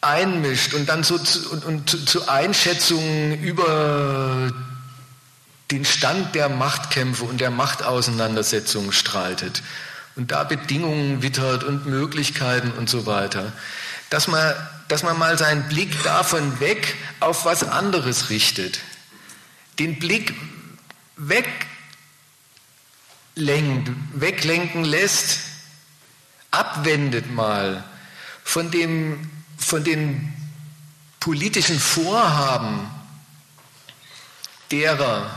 einmischt 0.00 0.74
und 0.74 0.88
dann 0.88 1.02
so 1.02 1.18
zu, 1.18 1.50
und, 1.50 1.64
und 1.64 2.08
zu 2.08 2.28
Einschätzungen 2.28 3.42
über 3.42 4.52
den 5.70 5.84
Stand 5.84 6.34
der 6.34 6.48
Machtkämpfe 6.48 7.24
und 7.24 7.40
der 7.40 7.50
Machtauseinandersetzungen 7.50 8.92
streitet 8.92 9.62
und 10.14 10.30
da 10.30 10.44
Bedingungen 10.44 11.22
wittert 11.22 11.64
und 11.64 11.86
Möglichkeiten 11.86 12.70
und 12.72 12.88
so 12.88 13.06
weiter, 13.06 13.52
dass 14.14 14.28
man 14.28 14.54
dass 14.86 15.02
man 15.02 15.18
mal 15.18 15.36
seinen 15.36 15.66
Blick 15.68 16.02
davon 16.04 16.60
weg 16.60 16.94
auf 17.18 17.44
was 17.44 17.64
anderes 17.64 18.30
richtet. 18.30 18.78
Den 19.80 19.98
Blick 19.98 20.32
weglenkt, 21.16 21.66
weglenken 24.14 24.84
lässt, 24.84 25.40
abwendet 26.52 27.32
mal 27.32 27.82
von, 28.44 28.70
dem, 28.70 29.30
von 29.58 29.82
den 29.82 30.32
politischen 31.18 31.80
Vorhaben 31.80 32.88
derer, 34.70 35.34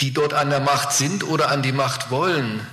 die 0.00 0.12
dort 0.12 0.34
an 0.34 0.50
der 0.50 0.60
Macht 0.60 0.92
sind 0.92 1.24
oder 1.24 1.50
an 1.50 1.62
die 1.62 1.72
Macht 1.72 2.10
wollen, 2.10 2.64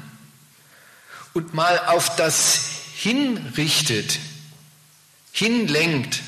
und 1.33 1.53
mal 1.53 1.79
auf 1.87 2.15
das 2.15 2.78
hinrichtet, 2.99 4.19
hinlenkt, 5.31 6.21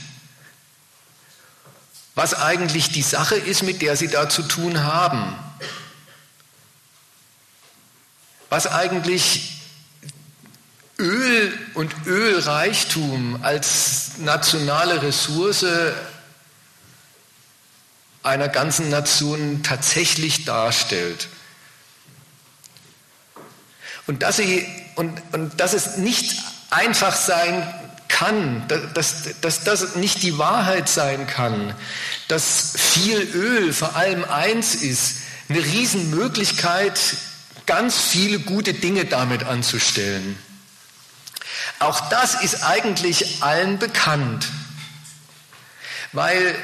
was 2.15 2.33
eigentlich 2.33 2.91
die 2.91 3.01
Sache 3.01 3.35
ist, 3.35 3.63
mit 3.63 3.81
der 3.81 3.97
sie 3.97 4.07
da 4.07 4.29
zu 4.29 4.41
tun 4.43 4.81
haben. 4.81 5.37
Was 8.49 8.67
eigentlich 8.67 9.61
Öl 10.97 11.57
und 11.73 11.93
Ölreichtum 12.05 13.43
als 13.43 14.17
nationale 14.19 15.01
Ressource 15.01 15.65
einer 18.23 18.47
ganzen 18.47 18.89
Nation 18.89 19.61
tatsächlich 19.61 20.45
darstellt. 20.45 21.27
Und 24.07 24.23
dass, 24.23 24.37
sie, 24.37 24.65
und, 24.95 25.21
und 25.33 25.59
dass 25.59 25.73
es 25.73 25.97
nicht 25.97 26.41
einfach 26.71 27.13
sein 27.13 27.71
kann, 28.07 28.67
dass, 28.93 29.39
dass 29.41 29.63
das 29.63 29.95
nicht 29.95 30.23
die 30.23 30.37
Wahrheit 30.37 30.89
sein 30.89 31.27
kann, 31.27 31.73
dass 32.27 32.73
viel 32.75 33.21
Öl 33.21 33.73
vor 33.73 33.95
allem 33.95 34.23
eins 34.25 34.75
ist, 34.75 35.17
eine 35.49 35.59
Riesenmöglichkeit, 35.59 36.99
ganz 37.65 37.99
viele 37.99 38.39
gute 38.39 38.73
Dinge 38.73 39.05
damit 39.05 39.43
anzustellen. 39.43 40.37
Auch 41.79 42.09
das 42.09 42.35
ist 42.41 42.63
eigentlich 42.63 43.43
allen 43.43 43.79
bekannt, 43.79 44.47
weil 46.11 46.55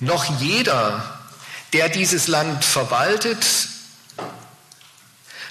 noch 0.00 0.40
jeder, 0.40 1.18
der 1.72 1.88
dieses 1.88 2.26
Land 2.28 2.64
verwaltet, 2.64 3.44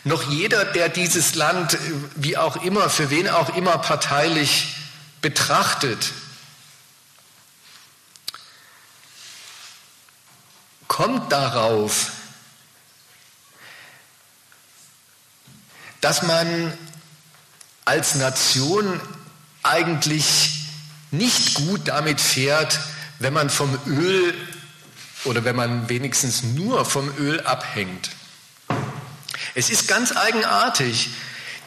noch 0.04 0.30
jeder, 0.30 0.66
der 0.66 0.90
dieses 0.90 1.36
Land, 1.36 1.78
wie 2.16 2.38
auch 2.38 2.58
immer, 2.64 2.90
für 2.90 3.10
wen 3.10 3.30
auch 3.30 3.56
immer 3.56 3.78
parteilich 3.78 4.76
betrachtet, 5.22 6.12
kommt 10.88 11.32
darauf, 11.32 12.12
dass 16.02 16.24
man 16.24 16.78
als 17.86 18.16
Nation 18.16 19.00
eigentlich 19.64 20.66
nicht 21.12 21.54
gut 21.54 21.88
damit 21.88 22.20
fährt, 22.20 22.80
wenn 23.20 23.34
man 23.34 23.50
vom 23.50 23.78
Öl 23.86 24.34
oder 25.26 25.44
wenn 25.44 25.56
man 25.56 25.90
wenigstens 25.90 26.42
nur 26.44 26.86
vom 26.86 27.16
Öl 27.18 27.42
abhängt. 27.42 28.10
Es 29.56 29.70
ist 29.70 29.88
ganz 29.88 30.16
eigenartig. 30.16 31.10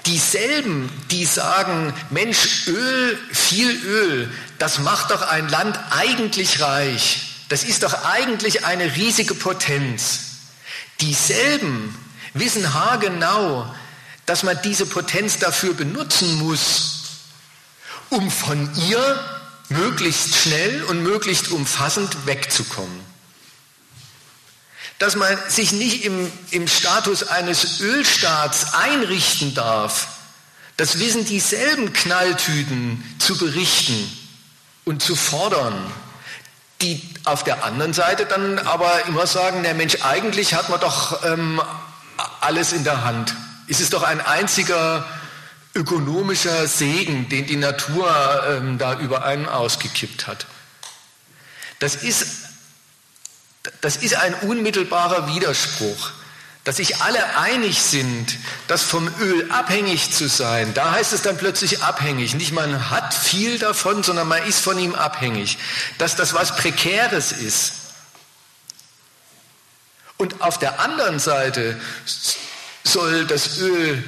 Dieselben, 0.07 0.91
die 1.11 1.25
sagen, 1.25 1.95
Mensch, 2.11 2.67
Öl, 2.67 3.19
viel 3.33 3.71
Öl, 3.85 4.31
das 4.59 4.79
macht 4.79 5.11
doch 5.11 5.23
ein 5.23 5.49
Land 5.49 5.79
eigentlich 5.91 6.61
reich. 6.61 7.45
Das 7.49 7.65
ist 7.65 7.83
doch 7.83 8.05
eigentlich 8.05 8.67
eine 8.67 8.97
riesige 8.97 9.35
Potenz. 9.35 10.21
Dieselben 11.01 11.95
wissen 12.35 12.75
haargenau, 12.75 13.73
dass 14.27 14.43
man 14.43 14.59
diese 14.63 14.87
Potenz 14.87 15.39
dafür 15.39 15.75
benutzen 15.75 16.39
muss, 16.39 17.21
um 18.11 18.31
von 18.31 18.71
ihr 18.89 19.21
möglichst 19.69 20.35
schnell 20.35 20.83
und 20.85 21.03
möglichst 21.03 21.49
umfassend 21.51 22.27
wegzukommen. 22.27 23.14
Dass 24.99 25.17
man 25.17 25.37
sich 25.49 25.73
nicht 25.73 26.05
im, 26.05 26.31
im 26.51 26.69
Status 26.69 27.25
eines 27.25 27.81
Ölstaats 27.81 28.75
einrichten 28.75 29.55
darf, 29.55 30.09
das 30.77 30.99
wissen 30.99 31.25
dieselben 31.25 31.93
Knalltüten 31.93 33.17
zu 33.19 33.39
berichten 33.39 34.11
und 34.85 35.03
zu 35.03 35.15
fordern, 35.15 35.93
die 36.81 37.03
auf 37.25 37.45
der 37.45 37.65
anderen 37.65 37.93
Seite 37.93 38.27
dann 38.27 38.59
aber 38.59 39.07
immer 39.07 39.27
sagen, 39.27 39.63
der 39.63 39.75
Mensch, 39.75 39.99
eigentlich 40.03 40.55
hat 40.55 40.69
man 40.69 40.81
doch 40.81 41.25
ähm, 41.25 41.61
alles 42.41 42.73
in 42.73 42.85
der 42.85 43.05
Hand. 43.05 43.35
Es 43.69 43.81
ist 43.81 43.93
doch 43.93 44.03
ein 44.03 44.21
einziger 44.21 45.07
ökonomischer 45.75 46.67
Segen, 46.67 47.29
den 47.29 47.47
die 47.47 47.57
Natur 47.57 48.11
ähm, 48.49 48.79
da 48.79 48.99
über 48.99 49.25
einen 49.25 49.49
ausgekippt 49.49 50.27
hat. 50.27 50.47
Das 51.79 51.97
ist, 51.97 52.44
das 53.81 53.97
ist 53.97 54.15
ein 54.17 54.35
unmittelbarer 54.35 55.35
Widerspruch. 55.35 56.11
Dass 56.65 56.77
sich 56.77 57.03
alle 57.03 57.37
einig 57.37 57.83
sind, 57.83 58.39
dass 58.69 58.83
vom 58.83 59.07
Öl 59.21 59.51
abhängig 59.51 60.13
zu 60.13 60.29
sein, 60.29 60.73
da 60.73 60.93
heißt 60.93 61.13
es 61.13 61.21
dann 61.21 61.37
plötzlich 61.37 61.83
abhängig. 61.83 62.35
Nicht 62.35 62.53
man 62.53 62.89
hat 62.91 63.13
viel 63.13 63.59
davon, 63.59 64.03
sondern 64.03 64.29
man 64.29 64.43
ist 64.45 64.61
von 64.61 64.79
ihm 64.79 64.95
abhängig. 64.95 65.59
Dass 65.99 66.17
das 66.17 66.33
was 66.33 66.57
Prekäres 66.57 67.33
ist. 67.33 67.73
Und 70.17 70.41
auf 70.41 70.59
der 70.59 70.81
anderen 70.81 71.19
Seite 71.19 71.79
soll 72.83 73.27
das 73.27 73.59
Öl 73.59 74.03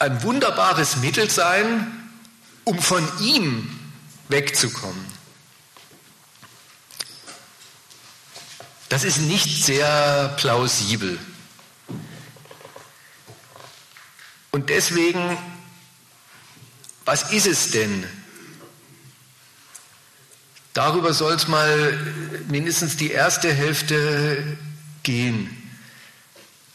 ein 0.00 0.22
wunderbares 0.24 0.96
Mittel 0.96 1.30
sein, 1.30 1.86
um 2.64 2.80
von 2.80 3.06
ihm 3.20 3.78
wegzukommen. 4.28 5.09
Das 8.90 9.04
ist 9.04 9.18
nicht 9.18 9.64
sehr 9.64 10.34
plausibel. 10.36 11.16
Und 14.50 14.68
deswegen, 14.68 15.38
was 17.04 17.30
ist 17.30 17.46
es 17.46 17.70
denn? 17.70 18.04
Darüber 20.74 21.14
soll 21.14 21.34
es 21.34 21.46
mal 21.46 21.98
mindestens 22.48 22.96
die 22.96 23.12
erste 23.12 23.52
Hälfte 23.52 24.58
gehen. 25.04 25.56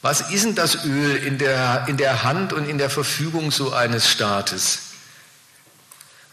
Was 0.01 0.29
ist 0.31 0.45
denn 0.45 0.55
das 0.55 0.85
Öl 0.85 1.17
in 1.17 1.37
der, 1.37 1.85
in 1.89 1.97
der 1.97 2.23
Hand 2.23 2.53
und 2.53 2.69
in 2.69 2.77
der 2.77 2.89
Verfügung 2.89 3.51
so 3.51 3.73
eines 3.73 4.09
Staates? 4.09 4.79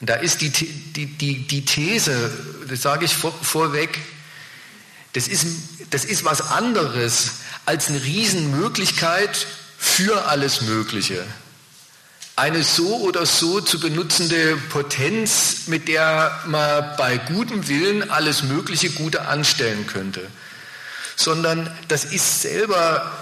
Und 0.00 0.10
da 0.10 0.14
ist 0.14 0.42
die, 0.42 0.50
die, 0.50 1.06
die, 1.06 1.44
die 1.44 1.64
These, 1.64 2.30
das 2.68 2.82
sage 2.82 3.04
ich 3.04 3.14
vor, 3.14 3.32
vorweg, 3.42 3.98
das 5.12 5.28
ist, 5.28 5.46
das 5.90 6.04
ist 6.04 6.24
was 6.24 6.40
anderes 6.50 7.32
als 7.66 7.88
eine 7.88 8.02
Riesenmöglichkeit 8.02 9.46
für 9.78 10.26
alles 10.26 10.62
Mögliche. 10.62 11.24
Eine 12.34 12.64
so 12.64 12.96
oder 13.02 13.26
so 13.26 13.60
zu 13.60 13.78
benutzende 13.78 14.56
Potenz, 14.70 15.66
mit 15.66 15.86
der 15.86 16.40
man 16.46 16.96
bei 16.96 17.18
gutem 17.18 17.68
Willen 17.68 18.10
alles 18.10 18.42
Mögliche 18.42 18.90
Gute 18.90 19.26
anstellen 19.26 19.86
könnte. 19.86 20.26
Sondern 21.14 21.70
das 21.88 22.04
ist 22.06 22.40
selber 22.40 23.12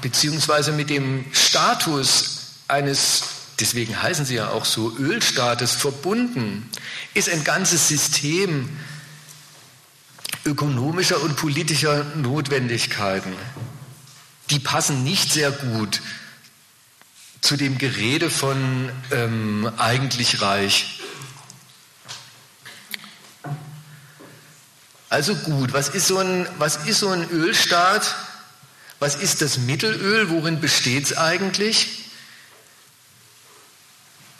beziehungsweise 0.00 0.72
mit 0.72 0.90
dem 0.90 1.24
Status 1.32 2.62
eines, 2.68 3.22
deswegen 3.60 4.00
heißen 4.00 4.24
sie 4.24 4.36
ja 4.36 4.50
auch 4.50 4.64
so, 4.64 4.96
Ölstaates 4.96 5.72
verbunden, 5.72 6.68
ist 7.14 7.28
ein 7.28 7.44
ganzes 7.44 7.88
System 7.88 8.68
ökonomischer 10.44 11.20
und 11.20 11.36
politischer 11.36 12.04
Notwendigkeiten. 12.16 13.34
Die 14.50 14.58
passen 14.58 15.04
nicht 15.04 15.32
sehr 15.32 15.50
gut 15.50 16.00
zu 17.40 17.56
dem 17.56 17.78
Gerede 17.78 18.30
von 18.30 18.90
ähm, 19.10 19.70
eigentlich 19.76 20.42
reich. 20.42 21.00
Also 25.08 25.34
gut, 25.34 25.72
was 25.72 25.88
ist 25.88 26.06
so 26.06 26.18
ein, 26.18 26.48
was 26.58 26.86
ist 26.86 27.00
so 27.00 27.08
ein 27.08 27.28
Ölstaat? 27.30 28.14
Was 29.00 29.16
ist 29.16 29.42
das 29.42 29.58
Mittelöl? 29.58 30.30
Worin 30.30 30.60
besteht 30.60 31.04
es 31.04 31.16
eigentlich? 31.16 31.99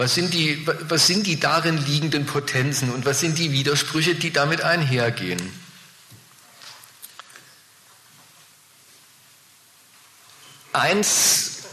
Was 0.00 0.14
sind, 0.14 0.32
die, 0.32 0.66
was 0.66 1.06
sind 1.06 1.26
die 1.26 1.38
darin 1.38 1.76
liegenden 1.76 2.24
Potenzen 2.24 2.90
und 2.90 3.04
was 3.04 3.20
sind 3.20 3.36
die 3.36 3.52
Widersprüche, 3.52 4.14
die 4.14 4.32
damit 4.32 4.62
einhergehen? 4.62 5.52
Eins 10.72 11.64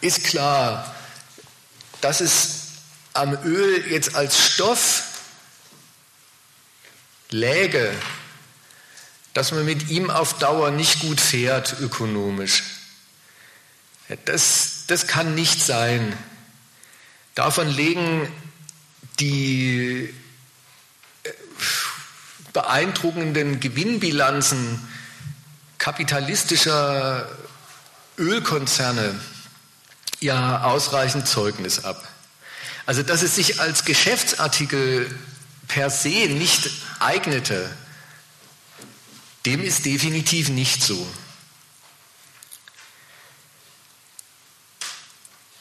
ist 0.00 0.24
klar, 0.24 0.96
dass 2.00 2.20
es 2.20 2.70
am 3.12 3.32
Öl 3.44 3.86
jetzt 3.88 4.16
als 4.16 4.36
Stoff 4.36 5.04
läge, 7.30 7.94
dass 9.32 9.52
man 9.52 9.64
mit 9.64 9.90
ihm 9.90 10.10
auf 10.10 10.40
Dauer 10.40 10.72
nicht 10.72 10.98
gut 10.98 11.20
fährt 11.20 11.78
ökonomisch. 11.78 12.64
Das, 14.24 14.75
das 14.86 15.06
kann 15.06 15.34
nicht 15.34 15.60
sein. 15.62 16.16
Davon 17.34 17.68
legen 17.68 18.32
die 19.20 20.14
äh, 21.22 21.30
beeindruckenden 22.52 23.60
Gewinnbilanzen 23.60 24.80
kapitalistischer 25.78 27.28
Ölkonzerne 28.18 29.20
ja 30.20 30.62
ausreichend 30.62 31.28
Zeugnis 31.28 31.84
ab. 31.84 32.08
Also 32.86 33.02
dass 33.02 33.22
es 33.22 33.34
sich 33.34 33.60
als 33.60 33.84
Geschäftsartikel 33.84 35.10
per 35.68 35.90
se 35.90 36.28
nicht 36.28 36.70
eignete, 37.00 37.70
dem 39.44 39.62
ist 39.62 39.84
definitiv 39.84 40.48
nicht 40.48 40.82
so. 40.82 41.06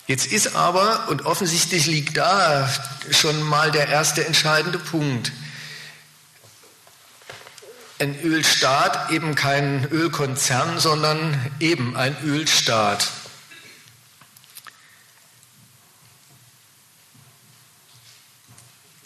Jetzt 0.08 0.28
ist 0.28 0.56
aber, 0.56 1.10
und 1.10 1.26
offensichtlich 1.26 1.88
liegt 1.88 2.18
da 2.18 2.70
schon 3.10 3.42
mal 3.42 3.72
der 3.72 3.88
erste 3.88 4.26
entscheidende 4.26 4.78
Punkt, 4.78 5.32
ein 7.98 8.20
Ölstaat 8.22 9.10
eben 9.12 9.34
kein 9.34 9.86
Ölkonzern, 9.86 10.80
sondern 10.80 11.52
eben 11.60 11.96
ein 11.96 12.16
Ölstaat. 12.24 13.08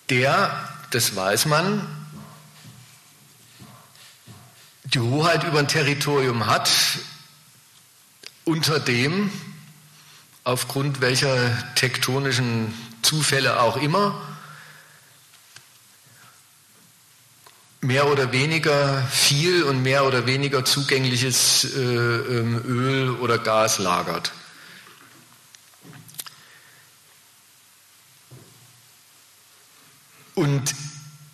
Der, 0.09 0.69
das 0.89 1.15
weiß 1.15 1.45
man, 1.45 1.88
die 4.83 4.99
Hoheit 4.99 5.43
über 5.43 5.59
ein 5.59 5.67
Territorium 5.67 6.47
hat, 6.47 6.69
unter 8.43 8.79
dem, 8.79 9.31
aufgrund 10.49 10.99
welcher 10.99 11.35
tektonischen 11.75 12.73
Zufälle 13.03 13.62
auch 13.62 13.77
immer, 13.77 14.19
mehr 17.81 18.07
oder 18.07 18.31
weniger 18.31 19.03
viel 19.03 19.63
und 19.63 19.83
mehr 19.83 20.05
oder 20.05 20.25
weniger 20.25 20.65
zugängliches 20.65 21.75
äh, 21.75 21.79
ähm, 21.79 22.62
Öl 22.65 23.12
oder 23.12 23.38
Gas 23.38 23.77
lagert. 23.77 24.31
Und 30.33 30.73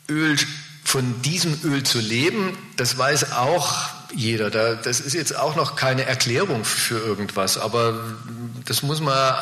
Öl, 0.10 0.38
von 0.84 1.22
diesem 1.22 1.58
Öl 1.64 1.84
zu 1.84 2.00
leben, 2.00 2.58
das 2.76 2.98
weiß 2.98 3.32
auch 3.32 3.95
jeder. 4.16 4.50
Das 4.50 5.00
ist 5.00 5.14
jetzt 5.14 5.36
auch 5.36 5.56
noch 5.56 5.76
keine 5.76 6.06
Erklärung 6.06 6.66
für 6.66 6.98
irgendwas, 6.98 7.58
aber 7.58 8.00
das 8.66 8.82
muss 8.82 9.02
man, 9.02 9.36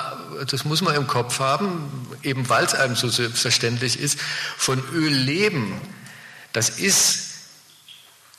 das 0.49 0.65
muss 0.65 0.81
man 0.81 0.95
im 0.95 1.07
Kopf 1.07 1.39
haben, 1.39 2.07
eben 2.23 2.49
weil 2.49 2.65
es 2.65 2.73
einem 2.73 2.95
so 2.95 3.09
selbstverständlich 3.09 3.99
ist. 3.99 4.19
Von 4.57 4.83
Öl 4.93 5.11
leben 5.11 5.79
das 6.53 6.69
ist 6.69 7.31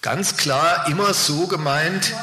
ganz 0.01 0.37
klar 0.37 0.87
immer 0.89 1.13
so 1.13 1.49
gemeint. 1.49 2.15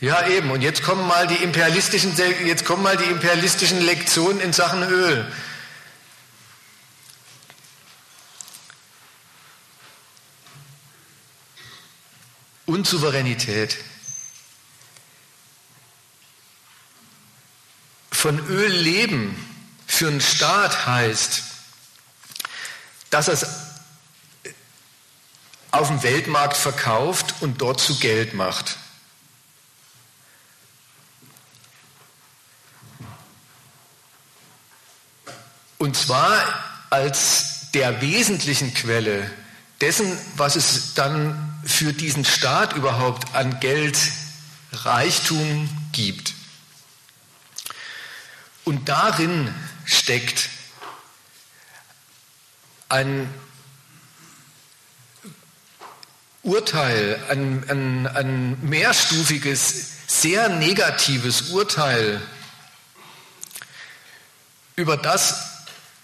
Ja, 0.00 0.26
eben. 0.28 0.50
Und 0.50 0.62
jetzt 0.62 0.82
kommen 0.82 1.06
mal 1.06 1.26
die 1.28 1.36
imperialistischen, 1.36 2.14
jetzt 2.44 2.64
kommen 2.64 2.82
mal 2.82 2.96
die 2.96 3.04
imperialistischen 3.04 3.80
Lektionen 3.80 4.40
in 4.40 4.52
Sachen 4.52 4.82
Öl. 4.82 5.30
Und 12.70 12.86
Souveränität. 12.86 13.78
von 18.12 18.38
Öl 18.46 18.70
leben 18.70 19.34
für 19.88 20.06
einen 20.06 20.20
Staat 20.20 20.86
heißt, 20.86 21.42
dass 23.08 23.26
es 23.26 23.44
auf 25.72 25.88
dem 25.88 26.02
Weltmarkt 26.04 26.56
verkauft 26.56 27.34
und 27.40 27.60
dort 27.60 27.80
zu 27.80 27.98
Geld 27.98 28.34
macht. 28.34 28.76
Und 35.78 35.96
zwar 35.96 36.44
als 36.90 37.72
der 37.72 38.00
wesentlichen 38.00 38.74
Quelle 38.74 39.28
dessen, 39.80 40.16
was 40.36 40.54
es 40.54 40.94
dann 40.94 41.49
für 41.72 41.92
diesen 41.92 42.24
Staat 42.24 42.74
überhaupt 42.74 43.34
an 43.34 43.60
Geld, 43.60 43.98
Reichtum 44.72 45.68
gibt. 45.92 46.34
Und 48.64 48.88
darin 48.88 49.54
steckt 49.84 50.48
ein 52.88 53.32
Urteil, 56.42 57.22
ein, 57.28 57.68
ein, 57.68 58.06
ein 58.06 58.58
mehrstufiges, 58.62 59.90
sehr 60.06 60.48
negatives 60.48 61.50
Urteil 61.50 62.20
über 64.76 64.96
das, 64.96 65.59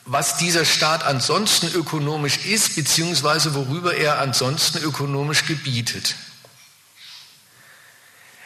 was 0.07 0.39
dieser 0.39 0.65
Staat 0.65 1.05
ansonsten 1.05 1.67
ökonomisch 1.75 2.47
ist, 2.47 2.77
beziehungsweise 2.77 3.55
worüber 3.55 3.95
er 3.95 4.21
ansonsten 4.21 4.79
ökonomisch 4.79 5.47
gebietet. 5.47 6.15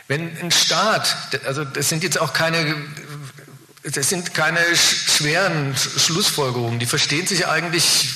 Wenn 0.08 0.36
ein 0.38 0.50
Staat, 0.50 1.14
also 1.44 1.64
das 1.64 1.88
sind 1.88 2.02
jetzt 2.02 2.18
auch 2.18 2.32
keine 2.32 2.76
das 3.82 4.10
sind 4.10 4.34
keine 4.34 4.60
schweren 4.76 5.74
Schlussfolgerungen, 5.76 6.78
die 6.78 6.86
verstehen 6.86 7.26
sich 7.26 7.46
eigentlich 7.46 8.10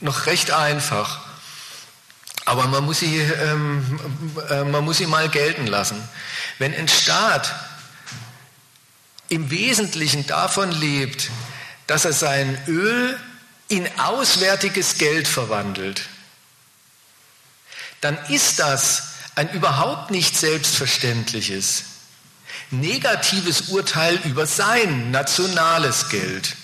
noch 0.00 0.26
recht 0.26 0.52
einfach. 0.52 1.20
Aber 2.44 2.66
man 2.68 2.84
muss 2.84 3.00
sie, 3.00 3.18
ähm, 3.18 4.00
äh, 4.48 4.64
man 4.64 4.84
muss 4.84 4.98
sie 4.98 5.06
mal 5.06 5.28
gelten 5.28 5.66
lassen. 5.66 6.08
Wenn 6.58 6.74
ein 6.74 6.88
Staat 6.88 7.52
im 9.28 9.50
Wesentlichen 9.50 10.26
davon 10.26 10.70
lebt, 10.72 11.30
dass 11.86 12.04
er 12.04 12.12
sein 12.12 12.58
Öl 12.66 13.18
in 13.68 13.86
auswärtiges 13.98 14.98
Geld 14.98 15.28
verwandelt, 15.28 16.02
dann 18.00 18.16
ist 18.28 18.58
das 18.58 19.08
ein 19.34 19.50
überhaupt 19.50 20.10
nicht 20.10 20.36
selbstverständliches 20.36 21.84
negatives 22.70 23.68
Urteil 23.68 24.16
über 24.24 24.46
sein 24.46 25.10
nationales 25.10 26.08
Geld. 26.08 26.56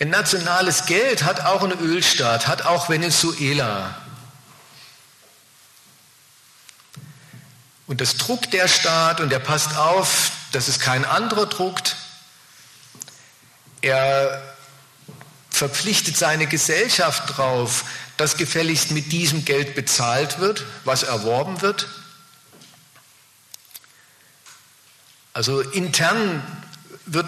Ein 0.00 0.10
nationales 0.10 0.86
Geld 0.86 1.24
hat 1.24 1.44
auch 1.44 1.62
ein 1.62 1.78
Ölstaat, 1.78 2.46
hat 2.46 2.62
auch 2.62 2.88
Venezuela. 2.88 4.03
Und 7.86 8.00
das 8.00 8.16
druckt 8.16 8.52
der 8.52 8.68
Staat 8.68 9.20
und 9.20 9.32
er 9.32 9.40
passt 9.40 9.76
auf, 9.76 10.32
dass 10.52 10.68
es 10.68 10.80
kein 10.80 11.04
anderer 11.04 11.46
druckt. 11.46 11.96
Er 13.82 14.42
verpflichtet 15.50 16.16
seine 16.16 16.46
Gesellschaft 16.46 17.30
darauf, 17.30 17.84
dass 18.16 18.36
gefälligst 18.36 18.92
mit 18.92 19.12
diesem 19.12 19.44
Geld 19.44 19.74
bezahlt 19.74 20.38
wird, 20.38 20.64
was 20.84 21.02
erworben 21.02 21.60
wird. 21.60 21.88
Also 25.32 25.60
intern 25.60 26.42
wird 27.06 27.26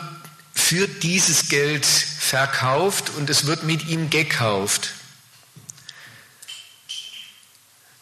für 0.55 0.89
dieses 0.89 1.49
Geld 1.49 1.85
verkauft 1.85 3.11
und 3.11 3.29
es 3.29 3.47
wird 3.47 3.65
mit 3.65 3.87
ihm 3.87 4.11
gekauft. 4.11 4.91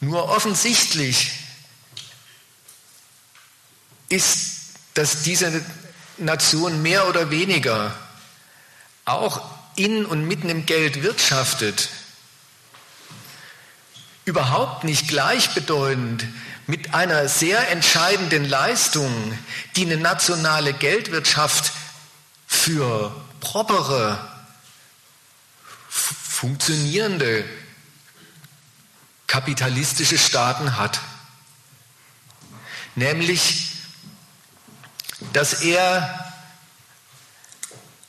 Nur 0.01 0.29
offensichtlich 0.29 1.33
ist, 4.15 4.75
dass 4.95 5.23
diese 5.23 5.65
Nation 6.19 6.83
mehr 6.83 7.09
oder 7.09 7.31
weniger 7.31 7.95
auch 9.05 9.43
in 9.77 10.07
und 10.07 10.25
mitten 10.25 10.49
im 10.49 10.67
Geld 10.67 11.03
wirtschaftet, 11.03 11.89
überhaupt 14.25 14.85
nicht 14.85 15.09
gleichbedeutend 15.09 16.25
mit 16.67 16.95
einer 16.95 17.29
sehr 17.29 17.71
entscheidenden 17.71 18.45
Leistung, 18.45 19.13
die 19.77 19.85
eine 19.85 19.99
nationale 19.99 20.73
Geldwirtschaft 20.73 21.73
für 22.47 23.15
propere, 23.41 24.19
funktionierende 25.89 27.45
kapitalistische 29.27 30.17
Staaten 30.17 30.79
hat. 30.79 31.01
Nämlich, 32.95 33.74
dass 35.33 35.63
er 35.63 36.33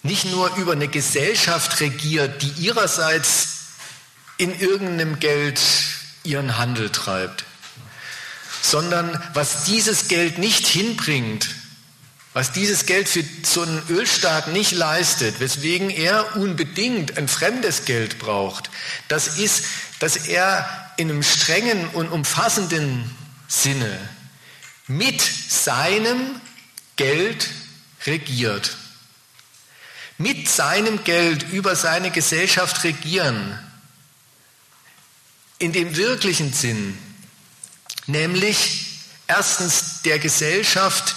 nicht 0.03 0.25
nur 0.25 0.55
über 0.55 0.73
eine 0.73 0.87
Gesellschaft 0.87 1.79
regiert, 1.79 2.41
die 2.41 2.51
ihrerseits 2.63 3.47
in 4.37 4.57
irgendeinem 4.59 5.19
Geld 5.19 5.59
ihren 6.23 6.57
Handel 6.57 6.89
treibt, 6.91 7.45
sondern 8.61 9.21
was 9.33 9.63
dieses 9.63 10.07
Geld 10.07 10.37
nicht 10.37 10.67
hinbringt, 10.67 11.47
was 12.33 12.51
dieses 12.51 12.85
Geld 12.85 13.07
für 13.07 13.23
so 13.43 13.61
einen 13.61 13.81
Ölstaat 13.89 14.49
nicht 14.49 14.73
leistet, 14.73 15.39
weswegen 15.39 15.89
er 15.89 16.35
unbedingt 16.35 17.17
ein 17.17 17.27
fremdes 17.27 17.85
Geld 17.85 18.19
braucht, 18.19 18.69
das 19.07 19.37
ist, 19.39 19.65
dass 19.99 20.17
er 20.17 20.67
in 20.97 21.09
einem 21.09 21.23
strengen 21.23 21.87
und 21.89 22.09
umfassenden 22.09 23.09
Sinne 23.47 23.97
mit 24.87 25.21
seinem 25.21 26.41
Geld 26.95 27.49
regiert. 28.05 28.77
Mit 30.17 30.47
seinem 30.47 31.03
Geld 31.03 31.43
über 31.51 31.75
seine 31.75 32.11
Gesellschaft 32.11 32.83
regieren. 32.83 33.59
In 35.57 35.73
dem 35.73 35.95
wirklichen 35.95 36.53
Sinn 36.53 36.97
nämlich 38.07 39.01
erstens 39.27 40.01
der 40.03 40.19
Gesellschaft 40.19 41.15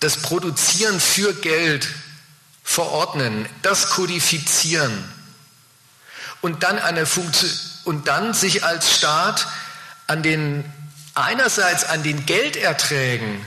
das 0.00 0.18
Produzieren 0.18 1.00
für 1.00 1.34
Geld 1.34 1.88
verordnen, 2.62 3.46
das 3.62 3.90
kodifizieren 3.90 4.92
und 6.40 6.62
dann, 6.62 6.78
eine 6.78 7.06
Funktion, 7.06 7.50
und 7.84 8.08
dann 8.08 8.34
sich 8.34 8.64
als 8.64 8.96
Staat 8.96 9.46
an 10.06 10.22
den, 10.22 10.64
einerseits 11.14 11.84
an 11.84 12.02
den 12.02 12.26
Gelderträgen 12.26 13.44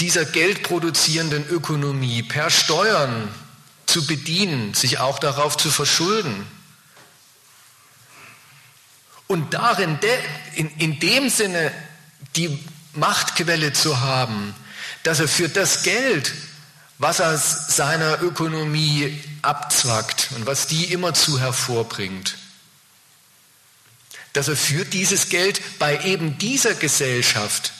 dieser 0.00 0.24
geldproduzierenden 0.24 1.48
Ökonomie 1.48 2.22
per 2.22 2.50
Steuern 2.50 3.32
zu 3.86 4.06
bedienen, 4.06 4.74
sich 4.74 4.98
auch 4.98 5.18
darauf 5.18 5.56
zu 5.56 5.70
verschulden. 5.70 6.46
Und 9.26 9.54
darin, 9.54 9.98
in, 10.54 10.68
in 10.78 11.00
dem 11.00 11.28
Sinne, 11.30 11.72
die 12.36 12.58
Machtquelle 12.92 13.72
zu 13.72 14.00
haben, 14.00 14.54
dass 15.02 15.20
er 15.20 15.28
für 15.28 15.48
das 15.48 15.82
Geld, 15.82 16.32
was 16.98 17.20
er 17.20 17.36
seiner 17.38 18.22
Ökonomie 18.22 19.22
abzwackt 19.42 20.30
und 20.36 20.46
was 20.46 20.66
die 20.66 20.92
immerzu 20.92 21.40
hervorbringt, 21.40 22.36
dass 24.32 24.48
er 24.48 24.56
für 24.56 24.84
dieses 24.84 25.28
Geld 25.28 25.60
bei 25.78 26.04
eben 26.04 26.38
dieser 26.38 26.74
Gesellschaft 26.74 27.72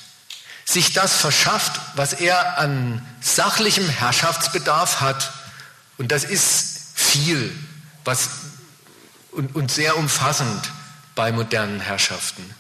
sich 0.65 0.93
das 0.93 1.15
verschafft, 1.15 1.81
was 1.95 2.13
er 2.13 2.59
an 2.59 3.07
sachlichem 3.21 3.89
Herrschaftsbedarf 3.89 5.01
hat. 5.01 5.33
Und 5.99 6.11
das 6.11 6.25
ist 6.25 6.81
viel 6.95 7.53
was, 8.05 8.29
und, 9.31 9.55
und 9.55 9.71
sehr 9.71 9.97
umfassend 9.97 10.71
bei 11.15 11.33
modernen 11.33 11.81
Herrschaften. 11.81 12.55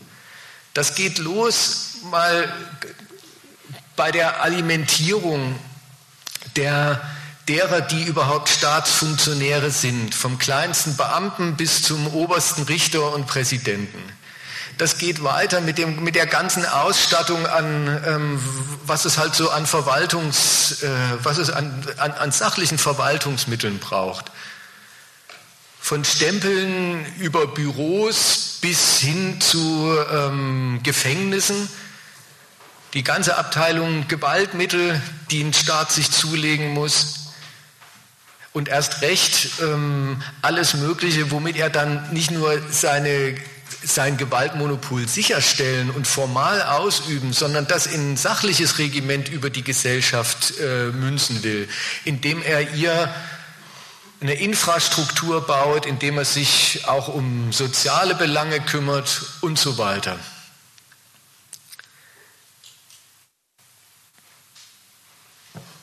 Das 0.75 0.95
geht 0.95 1.19
los 1.19 1.99
mal 2.11 2.53
bei 3.97 4.11
der 4.11 4.43
Alimentierung 4.43 5.59
der, 6.57 7.01
derer, 7.49 7.81
die 7.81 8.05
überhaupt 8.05 8.49
Staatsfunktionäre 8.49 9.71
sind, 9.71 10.15
vom 10.15 10.39
kleinsten 10.39 10.97
Beamten 10.97 11.57
bis 11.57 11.83
zum 11.83 12.09
obersten 12.09 12.63
Richter 12.63 13.13
und 13.13 13.27
Präsidenten. 13.27 14.03
Das 14.77 14.99
geht 14.99 15.23
weiter 15.23 15.61
mit, 15.61 15.79
dem, 15.79 16.03
mit 16.03 16.17
der 16.17 16.27
ganzen 16.27 16.67
Ausstattung 16.67 17.47
an, 17.47 18.03
ähm, 18.07 18.41
was 18.85 19.05
es 19.05 19.19
halt 19.19 19.35
so 19.35 19.51
an 19.51 19.67
Verwaltungs, 19.67 20.83
äh, 20.83 20.89
was 21.23 21.39
es 21.39 21.51
an, 21.51 21.87
an, 21.99 22.13
an 22.13 22.33
sachlichen 22.33 22.79
Verwaltungsmitteln 22.79 23.79
braucht. 23.79 24.33
Von 25.81 26.05
Stempeln 26.05 27.07
über 27.19 27.47
Büros 27.47 28.59
bis 28.63 28.99
hin 28.99 29.41
zu 29.41 29.97
ähm, 30.13 30.81
Gefängnissen. 30.83 31.69
Die 32.95 33.05
ganze 33.05 33.37
Abteilung 33.37 34.09
Gewaltmittel, 34.09 35.01
die 35.31 35.43
ein 35.43 35.53
Staat 35.53 35.93
sich 35.93 36.11
zulegen 36.11 36.73
muss. 36.73 37.33
Und 38.53 38.69
erst 38.69 39.03
recht 39.03 39.61
ähm, 39.61 40.23
alles 40.43 40.75
Mögliche, 40.75 41.31
womit 41.31 41.57
er 41.57 41.71
dann 41.71 42.13
nicht 42.13 42.31
nur 42.31 42.61
seine 42.71 43.37
sein 43.87 44.17
Gewaltmonopol 44.17 45.09
sicherstellen 45.09 45.91
und 45.91 46.07
formal 46.07 46.63
ausüben, 46.63 47.33
sondern 47.33 47.67
das 47.67 47.87
in 47.87 48.13
ein 48.13 48.17
sachliches 48.17 48.79
Regiment 48.79 49.29
über 49.29 49.51
die 49.51 49.63
Gesellschaft 49.63 50.59
äh, 50.59 50.91
münzen 50.91 51.43
will, 51.43 51.69
indem 52.05 52.43
er 52.43 52.75
ihr 52.75 53.15
eine 54.21 54.35
Infrastruktur 54.35 55.47
baut, 55.47 55.87
indem 55.87 56.19
er 56.19 56.25
sich 56.25 56.83
auch 56.87 57.09
um 57.09 57.53
soziale 57.53 58.15
Belange 58.15 58.61
kümmert 58.61 59.23
und 59.43 59.59
so 59.59 59.77
weiter. 59.77 60.19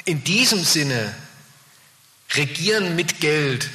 In 0.05 0.23
diesem 0.23 0.63
Sinne, 0.63 1.13
regieren 2.33 2.95
mit 2.95 3.19
Geld 3.19 3.69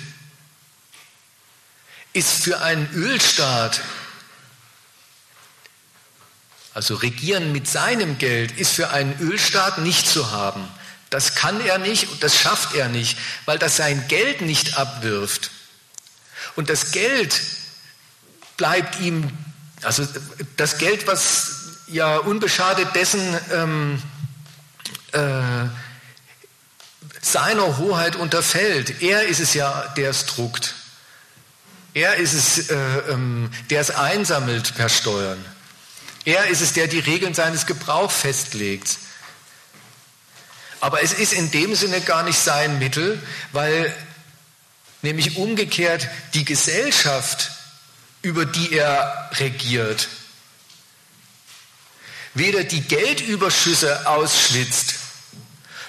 ist 2.13 2.43
für 2.43 2.61
einen 2.61 2.89
Ölstaat 2.95 3.81
also 6.77 6.95
regieren 6.95 7.53
mit 7.53 7.67
seinem 7.67 8.19
Geld 8.19 8.53
ist 8.53 8.73
für 8.73 8.91
einen 8.91 9.19
Ölstaat 9.19 9.79
nicht 9.79 10.07
zu 10.07 10.31
haben. 10.31 10.69
Das 11.09 11.35
kann 11.35 11.59
er 11.65 11.79
nicht 11.79 12.11
und 12.11 12.23
das 12.23 12.39
schafft 12.39 12.75
er 12.75 12.91
nicht, 12.91 13.17
weil 13.47 13.59
das 13.59 13.77
sein 13.77 14.07
Geld 14.09 14.43
nicht 14.43 14.77
abwirft. 14.77 15.53
Und 16.55 16.69
das 16.69 16.91
Geld 16.91 17.41
bleibt 18.59 19.01
ihm, 19.01 19.31
also 19.81 20.07
das 20.59 20.77
Geld, 20.77 21.07
was 21.07 21.79
ja 21.87 22.19
unbeschadet 22.19 22.95
dessen 22.95 23.23
ähm, 23.55 24.03
äh, 25.13 25.21
seiner 27.23 27.79
Hoheit 27.79 28.17
unterfällt. 28.17 29.01
Er 29.01 29.27
ist 29.27 29.41
es 29.41 29.55
ja, 29.55 29.95
der 29.97 30.11
es 30.11 30.27
druckt. 30.27 30.75
Er 31.95 32.17
ist 32.17 32.35
es, 32.35 32.69
äh, 32.69 32.77
ähm, 33.09 33.51
der 33.71 33.81
es 33.81 33.91
einsammelt 33.91 34.75
per 34.75 34.91
Steuern. 34.91 35.43
Er 36.27 36.49
ist 36.49 36.61
es, 36.61 36.73
der 36.73 36.89
die 36.89 36.99
Regeln 36.99 37.35
seines 37.35 37.67
Gebrauchs 37.67 38.17
festlegt. 38.17 38.99
Aber 40.81 41.03
es 41.03 41.13
ist 41.13 41.33
in 41.33 41.53
dem 41.53 41.75
Sinne 41.77 42.01
gar 42.01 42.25
nicht 42.25 42.39
sein 42.39 42.81
Mittel, 42.81 43.23
weil 43.53 43.95
nämlich 45.03 45.37
umgekehrt 45.37 46.09
die 46.35 46.45
Gesellschaft, 46.45 47.53
über 48.23 48.45
die 48.45 48.73
er 48.73 49.31
regiert, 49.35 50.09
weder 52.35 52.65
die 52.65 52.83
Geldüberschüsse 52.83 54.09
ausschwitzt, 54.09 54.95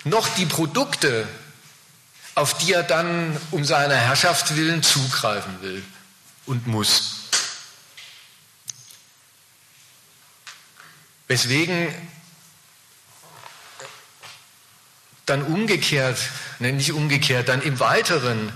noch 0.03 0.29
die 0.35 0.45
Produkte, 0.45 1.27
auf 2.35 2.55
die 2.59 2.73
er 2.73 2.83
dann 2.83 3.35
um 3.49 3.65
seiner 3.65 3.95
Herrschaft 3.95 4.55
willen 4.55 4.83
zugreifen 4.83 5.61
will 5.63 5.83
und 6.45 6.67
muss. 6.67 7.16
Weswegen 11.27 11.93
dann 15.25 15.43
umgekehrt, 15.43 16.17
ne, 16.59 16.71
nicht 16.71 16.93
umgekehrt, 16.93 17.49
dann 17.49 17.61
im 17.61 17.79
Weiteren 17.79 18.53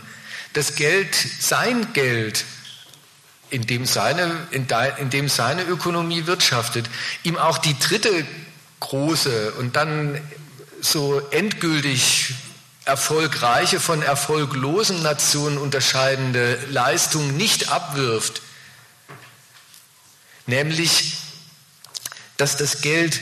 das 0.53 0.75
Geld, 0.75 1.13
sein 1.15 1.93
Geld, 1.93 2.45
in 3.49 3.67
dem 3.67 3.85
seine, 3.85 4.47
in, 4.51 4.67
de, 4.67 4.93
in 4.99 5.09
dem 5.09 5.27
seine 5.27 5.63
Ökonomie 5.63 6.25
wirtschaftet, 6.25 6.89
ihm 7.23 7.37
auch 7.37 7.57
die 7.57 7.77
dritte 7.77 8.25
große 8.79 9.51
und 9.53 9.75
dann 9.75 10.19
so 10.79 11.19
endgültig 11.31 12.33
erfolgreiche 12.85 13.79
von 13.79 14.01
erfolglosen 14.01 15.03
Nationen 15.03 15.57
unterscheidende 15.57 16.57
Leistung 16.69 17.35
nicht 17.37 17.69
abwirft, 17.69 18.41
nämlich 20.47 21.17
dass 22.41 22.57
das 22.57 22.81
Geld, 22.81 23.21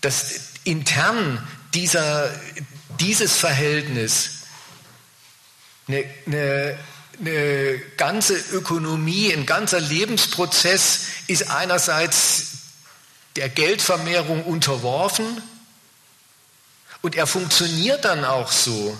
dass 0.00 0.40
intern 0.64 1.46
dieser, 1.72 2.34
dieses 2.98 3.36
Verhältnis 3.36 4.30
eine, 5.86 6.04
eine, 6.26 6.76
eine 7.20 7.78
ganze 7.96 8.34
Ökonomie, 8.50 9.32
ein 9.32 9.46
ganzer 9.46 9.78
Lebensprozess 9.78 11.02
ist 11.28 11.48
einerseits 11.48 12.46
der 13.36 13.50
Geldvermehrung 13.50 14.42
unterworfen 14.42 15.40
und 17.02 17.14
er 17.14 17.28
funktioniert 17.28 18.04
dann 18.04 18.24
auch 18.24 18.50
so 18.50 18.98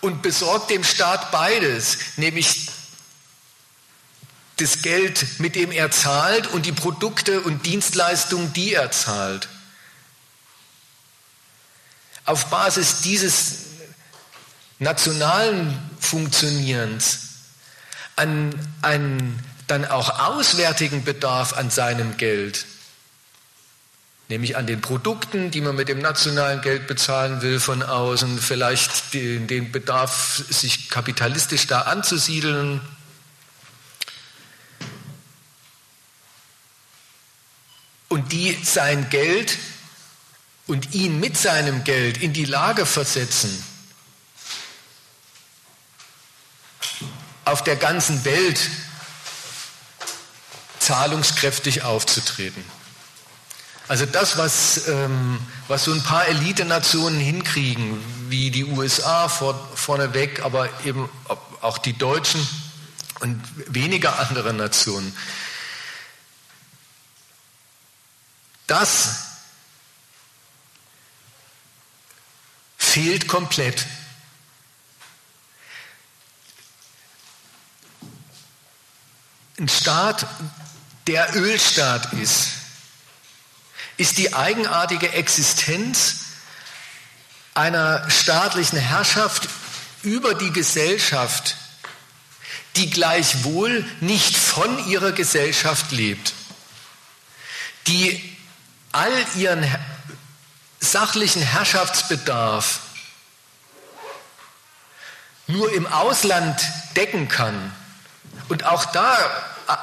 und 0.00 0.20
besorgt 0.20 0.68
dem 0.70 0.82
Staat 0.82 1.30
beides, 1.30 1.96
nämlich 2.16 2.69
das 4.60 4.82
Geld, 4.82 5.40
mit 5.40 5.54
dem 5.54 5.72
er 5.72 5.90
zahlt 5.90 6.46
und 6.48 6.66
die 6.66 6.72
Produkte 6.72 7.40
und 7.40 7.66
Dienstleistungen, 7.66 8.52
die 8.52 8.74
er 8.74 8.90
zahlt. 8.90 9.48
Auf 12.24 12.46
Basis 12.46 13.00
dieses 13.00 13.54
nationalen 14.78 15.78
Funktionierens 15.98 17.20
an 18.16 18.54
einen 18.82 19.42
dann 19.66 19.84
auch 19.84 20.18
auswärtigen 20.18 21.04
Bedarf 21.04 21.56
an 21.56 21.70
seinem 21.70 22.16
Geld, 22.16 22.66
nämlich 24.28 24.56
an 24.56 24.66
den 24.66 24.80
Produkten, 24.80 25.50
die 25.50 25.60
man 25.60 25.76
mit 25.76 25.88
dem 25.88 26.00
nationalen 26.00 26.60
Geld 26.60 26.86
bezahlen 26.86 27.42
will 27.42 27.60
von 27.60 27.82
außen, 27.82 28.38
vielleicht 28.40 29.14
den, 29.14 29.46
den 29.46 29.70
Bedarf, 29.72 30.42
sich 30.48 30.90
kapitalistisch 30.90 31.66
da 31.66 31.82
anzusiedeln, 31.82 32.80
und 38.10 38.32
die 38.32 38.58
sein 38.62 39.08
Geld 39.08 39.56
und 40.66 40.94
ihn 40.94 41.18
mit 41.20 41.38
seinem 41.38 41.84
Geld 41.84 42.18
in 42.18 42.32
die 42.32 42.44
Lage 42.44 42.84
versetzen, 42.84 43.64
auf 47.44 47.64
der 47.64 47.76
ganzen 47.76 48.24
Welt 48.24 48.60
zahlungskräftig 50.80 51.82
aufzutreten. 51.82 52.64
Also 53.86 54.06
das, 54.06 54.36
was, 54.38 54.88
ähm, 54.88 55.38
was 55.68 55.84
so 55.84 55.92
ein 55.92 56.02
paar 56.02 56.26
Elitenationen 56.26 57.18
hinkriegen, 57.18 58.02
wie 58.28 58.50
die 58.50 58.64
USA 58.64 59.28
vor, 59.28 59.68
vorneweg, 59.74 60.44
aber 60.44 60.68
eben 60.84 61.08
auch 61.60 61.78
die 61.78 61.96
Deutschen 61.96 62.46
und 63.20 63.40
weniger 63.66 64.18
andere 64.18 64.52
Nationen, 64.52 65.16
Das 68.70 69.16
fehlt 72.78 73.26
komplett. 73.26 73.84
Ein 79.58 79.68
Staat, 79.68 80.24
der 81.08 81.34
Ölstaat 81.34 82.12
ist, 82.12 82.50
ist 83.96 84.18
die 84.18 84.34
eigenartige 84.34 85.14
Existenz 85.14 86.26
einer 87.54 88.08
staatlichen 88.08 88.78
Herrschaft 88.78 89.48
über 90.04 90.34
die 90.34 90.52
Gesellschaft, 90.52 91.56
die 92.76 92.88
gleichwohl 92.88 93.84
nicht 94.00 94.36
von 94.36 94.88
ihrer 94.88 95.10
Gesellschaft 95.10 95.90
lebt, 95.90 96.34
die 97.88 98.36
all 98.92 99.12
ihren 99.36 99.64
sachlichen 100.80 101.42
Herrschaftsbedarf 101.42 102.80
nur 105.46 105.72
im 105.72 105.86
Ausland 105.86 106.60
decken 106.96 107.28
kann 107.28 107.72
und 108.48 108.64
auch 108.64 108.84
da 108.86 109.16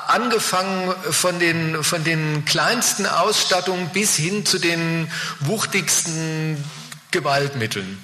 angefangen 0.08 0.93
von 1.12 1.39
den, 1.39 1.84
von 1.84 2.03
den 2.03 2.45
kleinsten 2.45 3.05
Ausstattungen 3.05 3.89
bis 3.89 4.16
hin 4.16 4.45
zu 4.45 4.60
den 4.60 5.12
wuchtigsten 5.39 6.64
Gewaltmitteln, 7.12 8.01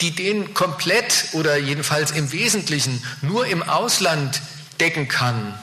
die 0.00 0.10
den 0.14 0.52
komplett 0.52 1.28
oder 1.32 1.56
jedenfalls 1.56 2.10
im 2.10 2.32
Wesentlichen 2.32 3.02
nur 3.22 3.46
im 3.46 3.62
Ausland 3.62 4.42
decken 4.80 5.08
kann, 5.08 5.58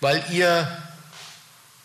weil 0.00 0.22
ihr 0.30 0.82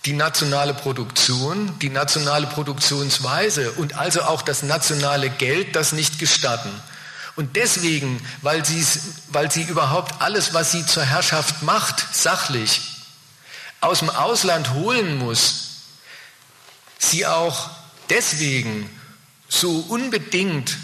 die 0.06 0.14
nationale 0.14 0.74
Produktion, 0.74 1.80
die 1.80 1.89
nationale 1.89 2.47
Produktionsweise 2.47 3.72
und 3.74 3.95
also 3.95 4.24
auch 4.24 4.41
das 4.41 4.64
nationale 4.64 5.30
Geld 5.30 5.76
das 5.76 5.93
nicht 5.93 6.20
gestatten. 6.20 6.70
Und 7.36 7.56
deswegen, 7.56 8.22
weil, 8.41 8.64
weil 9.30 9.51
sie 9.51 9.64
überhaupt 9.64 10.22
alles, 10.22 10.54
was 10.54 10.72
sie 10.72 10.86
zur 10.86 11.04
Herrschaft 11.04 11.64
macht, 11.64 12.06
sachlich, 12.14 12.82
aus 13.82 13.99
dem 13.99 14.10
Ausland 14.10 14.72
holen 14.74 15.18
muss, 15.18 15.70
sie 16.99 17.26
auch 17.26 17.70
deswegen 18.10 18.89
so 19.47 19.86
unbedingt 19.88 20.78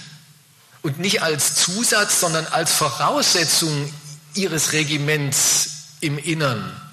und 0.82 1.00
nicht 1.00 1.22
als 1.22 1.56
Zusatz, 1.56 2.22
sondern 2.22 2.48
als 2.48 2.72
Voraussetzung 2.74 3.94
ihres 4.34 4.72
Regiments 4.72 5.70
im 6.00 6.18
Innern 6.18 6.89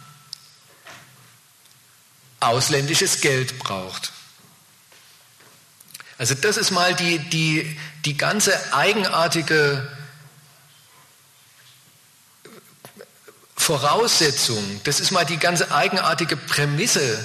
ausländisches 2.41 3.21
Geld 3.21 3.59
braucht. 3.59 4.13
Also 6.19 6.35
das 6.35 6.57
ist 6.57 6.71
mal 6.71 6.95
die, 6.95 7.19
die, 7.19 7.79
die 8.05 8.17
ganze 8.17 8.73
eigenartige 8.73 9.87
Voraussetzung, 13.57 14.81
das 14.85 15.01
ist 15.01 15.11
mal 15.11 15.25
die 15.25 15.39
ganze 15.39 15.73
eigenartige 15.73 16.37
Prämisse, 16.37 17.25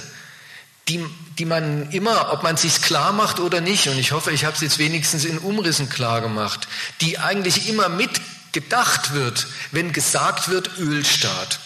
die, 0.88 1.04
die 1.38 1.44
man 1.44 1.90
immer, 1.92 2.32
ob 2.32 2.42
man 2.42 2.56
es 2.56 2.62
sich 2.62 2.82
klar 2.82 3.12
macht 3.12 3.38
oder 3.38 3.60
nicht, 3.60 3.86
und 3.88 3.98
ich 3.98 4.12
hoffe, 4.12 4.32
ich 4.32 4.44
habe 4.44 4.56
es 4.56 4.60
jetzt 4.60 4.78
wenigstens 4.78 5.24
in 5.24 5.38
Umrissen 5.38 5.88
klar 5.88 6.20
gemacht, 6.20 6.66
die 7.00 7.18
eigentlich 7.18 7.68
immer 7.68 7.88
mitgedacht 7.88 9.12
wird, 9.12 9.46
wenn 9.70 9.92
gesagt 9.92 10.48
wird 10.48 10.78
Ölstaat. 10.78 11.60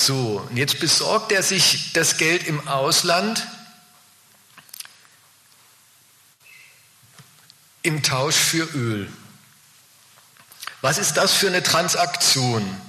So, 0.00 0.46
und 0.48 0.56
jetzt 0.56 0.80
besorgt 0.80 1.30
er 1.30 1.42
sich 1.42 1.92
das 1.92 2.16
Geld 2.16 2.46
im 2.46 2.66
Ausland 2.66 3.46
im 7.82 8.02
Tausch 8.02 8.34
für 8.34 8.64
Öl. 8.74 9.12
Was 10.80 10.96
ist 10.96 11.18
das 11.18 11.34
für 11.34 11.48
eine 11.48 11.62
Transaktion? 11.62 12.80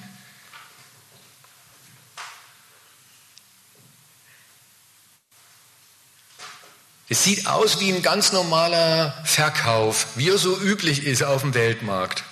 Es 7.09 7.25
sieht 7.25 7.45
aus 7.45 7.81
wie 7.81 7.91
ein 7.91 8.01
ganz 8.01 8.31
normaler 8.31 9.21
Verkauf, 9.25 10.07
wie 10.15 10.29
er 10.29 10.37
so 10.37 10.57
üblich 10.57 11.03
ist 11.03 11.23
auf 11.23 11.41
dem 11.41 11.53
Weltmarkt. 11.53 12.23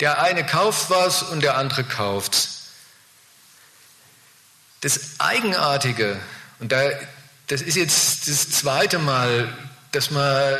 Der 0.00 0.20
eine 0.20 0.44
kauft 0.44 0.90
was 0.90 1.22
und 1.22 1.40
der 1.40 1.56
andere 1.56 1.84
kauft's. 1.84 2.59
Das 4.80 5.00
Eigenartige, 5.18 6.18
und 6.58 6.72
da, 6.72 6.80
das 7.48 7.60
ist 7.62 7.76
jetzt 7.76 8.28
das 8.28 8.50
zweite 8.50 8.98
Mal, 8.98 9.52
dass 9.92 10.10
man, 10.10 10.56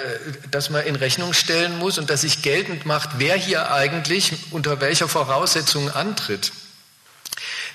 dass 0.51 0.71
man 0.71 0.85
in 0.85 0.97
Rechnung 0.97 1.33
stellen 1.33 1.79
muss 1.79 1.99
und 1.99 2.11
dass 2.11 2.23
sich 2.23 2.43
geltend 2.43 2.85
macht, 2.85 3.11
wer 3.19 3.37
hier 3.37 3.73
eigentlich 3.73 4.33
unter 4.51 4.81
welcher 4.81 5.09
Voraussetzung 5.09 5.91
antritt. 5.91 6.53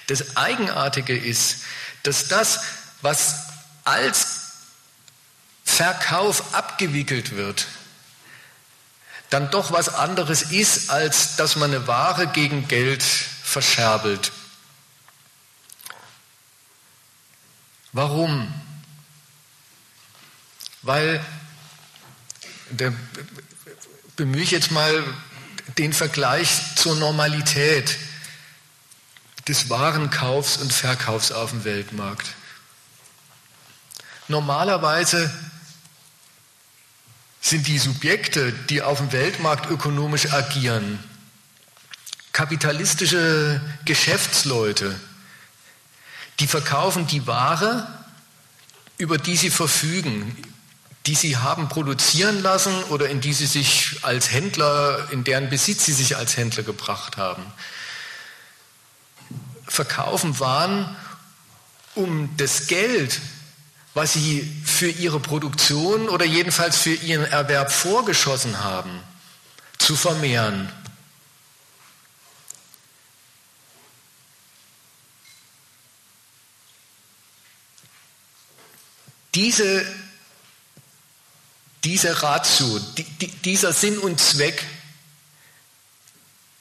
Das 0.08 0.36
Eigenartige 0.38 1.18
ist, 1.18 1.62
dass 2.04 2.28
das, 2.28 2.60
was 3.02 3.36
als 3.86 4.42
Verkauf 5.64 6.54
abgewickelt 6.54 7.36
wird, 7.36 7.66
dann 9.30 9.50
doch 9.50 9.72
was 9.72 9.90
anderes 9.90 10.44
ist, 10.44 10.90
als 10.92 11.36
dass 11.38 11.56
man 11.56 11.74
eine 11.74 11.88
Ware 11.88 12.28
gegen 12.28 12.68
Geld 12.68 13.04
verscherbelt. 13.04 14.32
Warum? 17.96 18.54
Weil, 20.82 21.26
da 22.72 22.92
bemühe 24.18 24.42
ich 24.42 24.52
jetzt 24.52 24.72
mal 24.72 25.02
den 25.78 25.94
Vergleich 25.94 26.76
zur 26.76 26.98
Normalität 26.98 27.98
des 29.48 29.70
Warenkaufs 29.70 30.58
und 30.58 30.74
Verkaufs 30.74 31.32
auf 31.32 31.52
dem 31.52 31.64
Weltmarkt. 31.64 32.28
Normalerweise 34.28 35.34
sind 37.40 37.66
die 37.66 37.80
Subjekte, 37.80 38.52
die 38.52 38.82
auf 38.82 38.98
dem 38.98 39.14
Weltmarkt 39.14 39.72
ökonomisch 39.72 40.34
agieren, 40.34 41.00
kapitalistische 42.34 43.62
Geschäftsleute, 43.86 45.00
die 46.40 46.48
verkaufen 46.48 47.08
die 47.08 47.28
Ware, 47.28 47.88
über 48.98 49.18
die 49.18 49.38
sie 49.38 49.50
verfügen, 49.50 50.36
die 51.06 51.16
sie 51.16 51.38
haben 51.38 51.70
produzieren 51.70 52.42
lassen 52.42 52.74
oder 52.86 53.10
in 53.10 53.22
die 53.22 53.34
sie 53.34 53.46
sich 53.46 54.00
als 54.02 54.32
Händler, 54.32 55.08
in 55.12 55.24
deren 55.24 55.50
Besitz 55.50 55.86
sie 55.86 55.94
sich 55.94 56.18
als 56.18 56.36
Händler 56.38 56.64
gebracht 56.64 57.18
haben. 57.18 57.44
Verkaufen 59.68 60.40
Waren, 60.40 60.96
um 61.94 62.36
das 62.38 62.68
Geld, 62.68 63.22
was 63.94 64.14
sie 64.14 64.62
für 64.66 64.90
ihre 64.90 65.20
Produktion 65.20 66.10
oder 66.10 66.26
jedenfalls 66.26 66.78
für 66.78 66.94
ihren 66.94 67.26
Erwerb 67.26 67.72
vorgeschossen 67.72 68.64
haben, 68.64 69.00
zu 69.78 69.96
vermehren. 69.96 70.70
Diese, 79.36 79.86
diese 81.84 82.24
Ratio, 82.24 82.80
die, 82.98 83.04
die, 83.04 83.28
dieser 83.28 83.74
Sinn 83.74 83.98
und 84.00 84.20
Zweck 84.20 84.66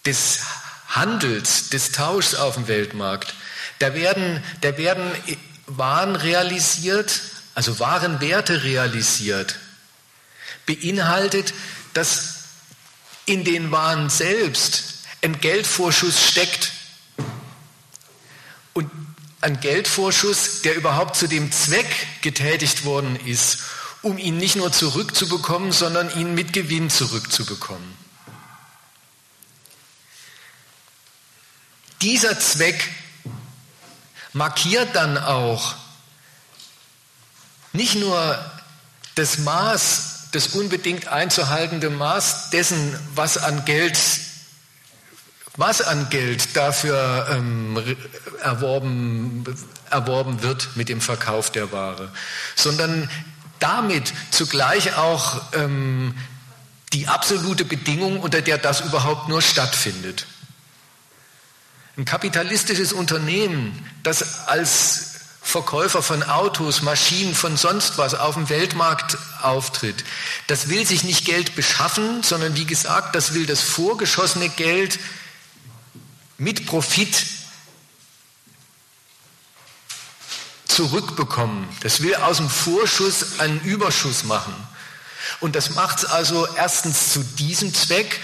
des 0.04 0.40
Handels, 0.88 1.70
des 1.70 1.92
Tauschs 1.92 2.34
auf 2.34 2.54
dem 2.54 2.68
Weltmarkt, 2.68 3.34
da 3.78 3.94
werden, 3.94 4.42
da 4.60 4.76
werden 4.76 5.10
Waren 5.66 6.14
realisiert, 6.16 7.22
also 7.54 7.78
Warenwerte 7.78 8.64
realisiert, 8.64 9.56
beinhaltet, 10.66 11.54
dass 11.94 12.34
in 13.24 13.44
den 13.44 13.70
Waren 13.70 14.10
selbst 14.10 15.04
ein 15.22 15.40
Geldvorschuss 15.40 16.28
steckt. 16.28 16.72
Und 18.74 18.90
ein 19.44 19.60
Geldvorschuss, 19.60 20.62
der 20.62 20.74
überhaupt 20.74 21.16
zu 21.16 21.28
dem 21.28 21.52
Zweck 21.52 21.86
getätigt 22.22 22.86
worden 22.86 23.14
ist, 23.26 23.58
um 24.00 24.16
ihn 24.16 24.38
nicht 24.38 24.56
nur 24.56 24.72
zurückzubekommen, 24.72 25.70
sondern 25.70 26.10
ihn 26.18 26.34
mit 26.34 26.54
Gewinn 26.54 26.88
zurückzubekommen. 26.88 27.94
Dieser 32.00 32.40
Zweck 32.40 32.90
markiert 34.32 34.96
dann 34.96 35.18
auch 35.18 35.74
nicht 37.74 37.96
nur 37.96 38.52
das 39.14 39.38
Maß, 39.38 40.30
das 40.32 40.48
unbedingt 40.48 41.08
einzuhaltende 41.08 41.90
Maß 41.90 42.48
dessen, 42.48 42.98
was 43.14 43.36
an 43.36 43.66
Geld 43.66 43.98
was 45.56 45.82
an 45.82 46.10
Geld 46.10 46.56
dafür 46.56 47.28
ähm, 47.30 47.96
erworben 48.42 49.44
erworben 49.90 50.42
wird 50.42 50.70
mit 50.74 50.88
dem 50.88 51.00
Verkauf 51.00 51.50
der 51.50 51.70
Ware, 51.70 52.10
sondern 52.56 53.08
damit 53.60 54.12
zugleich 54.30 54.96
auch 54.96 55.40
ähm, 55.54 56.14
die 56.92 57.06
absolute 57.06 57.64
Bedingung, 57.64 58.20
unter 58.20 58.42
der 58.42 58.58
das 58.58 58.80
überhaupt 58.80 59.28
nur 59.28 59.42
stattfindet. 59.42 60.26
Ein 61.96 62.04
kapitalistisches 62.04 62.92
Unternehmen, 62.92 63.88
das 64.02 64.48
als 64.48 65.12
Verkäufer 65.40 66.02
von 66.02 66.22
Autos, 66.22 66.82
Maschinen, 66.82 67.34
von 67.34 67.56
sonst 67.56 67.98
was 67.98 68.14
auf 68.14 68.34
dem 68.34 68.48
Weltmarkt 68.48 69.16
auftritt, 69.42 70.04
das 70.48 70.68
will 70.68 70.84
sich 70.86 71.04
nicht 71.04 71.24
Geld 71.24 71.54
beschaffen, 71.54 72.22
sondern 72.22 72.56
wie 72.56 72.64
gesagt, 72.64 73.14
das 73.14 73.34
will 73.34 73.46
das 73.46 73.60
vorgeschossene 73.60 74.48
Geld 74.48 74.98
mit 76.38 76.66
Profit 76.66 77.26
zurückbekommen. 80.66 81.68
Das 81.80 82.02
will 82.02 82.14
aus 82.16 82.38
dem 82.38 82.50
Vorschuss 82.50 83.38
einen 83.38 83.60
Überschuss 83.60 84.24
machen. 84.24 84.54
Und 85.40 85.56
das 85.56 85.70
macht 85.70 85.98
es 85.98 86.04
also 86.04 86.46
erstens 86.56 87.12
zu 87.12 87.22
diesem 87.22 87.72
Zweck, 87.72 88.20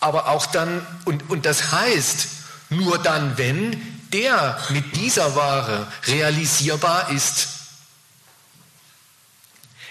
aber 0.00 0.28
auch 0.28 0.46
dann, 0.46 0.86
und, 1.04 1.30
und 1.30 1.46
das 1.46 1.72
heißt, 1.72 2.28
nur 2.68 2.98
dann, 2.98 3.38
wenn 3.38 3.80
der 4.12 4.58
mit 4.70 4.96
dieser 4.96 5.34
Ware 5.34 5.86
realisierbar 6.04 7.10
ist. 7.10 7.48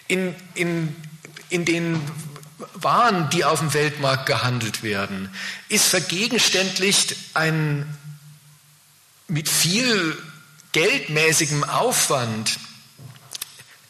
In, 0.08 0.36
in, 0.54 0.96
in 1.50 1.66
den 1.66 2.02
waren, 2.74 3.30
die 3.30 3.46
auf 3.46 3.60
dem 3.60 3.74
Weltmarkt 3.74 4.26
gehandelt 4.26 4.84
werden, 4.84 5.34
ist 5.70 5.88
vergegenständlicht 5.88 7.16
ein 7.34 7.98
mit 9.28 9.50
viel 9.50 10.18
geldmäßigem 10.72 11.64
Aufwand 11.64 12.60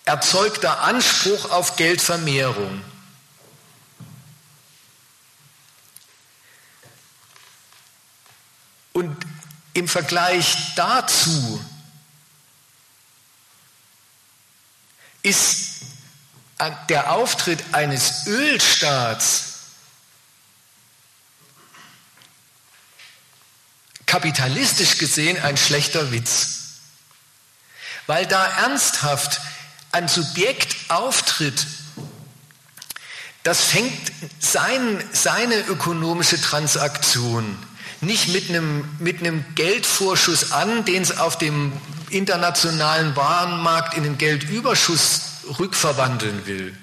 erzeugter 0.06 0.82
Anspruch 0.82 1.52
auf 1.52 1.76
Geldvermehrung. 1.76 2.82
Und 8.94 9.16
im 9.74 9.88
Vergleich 9.88 10.76
dazu 10.76 11.64
ist 15.24 15.71
der 16.90 17.12
Auftritt 17.12 17.64
eines 17.74 18.28
Ölstaats 18.28 19.52
kapitalistisch 24.06 24.98
gesehen 24.98 25.42
ein 25.42 25.56
schlechter 25.56 26.12
Witz, 26.12 26.82
weil 28.08 28.26
da 28.26 28.46
ernsthaft 28.46 29.40
ein 29.92 30.08
Subjekt 30.08 30.76
auftritt, 30.90 31.66
das 33.44 33.64
fängt 33.64 34.12
sein, 34.40 35.04
seine 35.14 35.56
ökonomische 35.62 36.40
Transaktion 36.40 37.58
nicht 38.02 38.30
mit 38.30 38.50
einem, 38.50 38.84
mit 39.00 39.20
einem 39.20 39.46
Geldvorschuss 39.56 40.52
an, 40.52 40.86
den 40.86 41.04
es 41.04 41.18
auf 41.18 41.38
dem 41.38 41.72
internationalen 42.10 43.16
Warenmarkt 43.16 43.96
in 43.96 44.04
den 44.04 44.18
Geldüberschuss 44.18 45.31
rückverwandeln 45.60 46.46
will, 46.46 46.78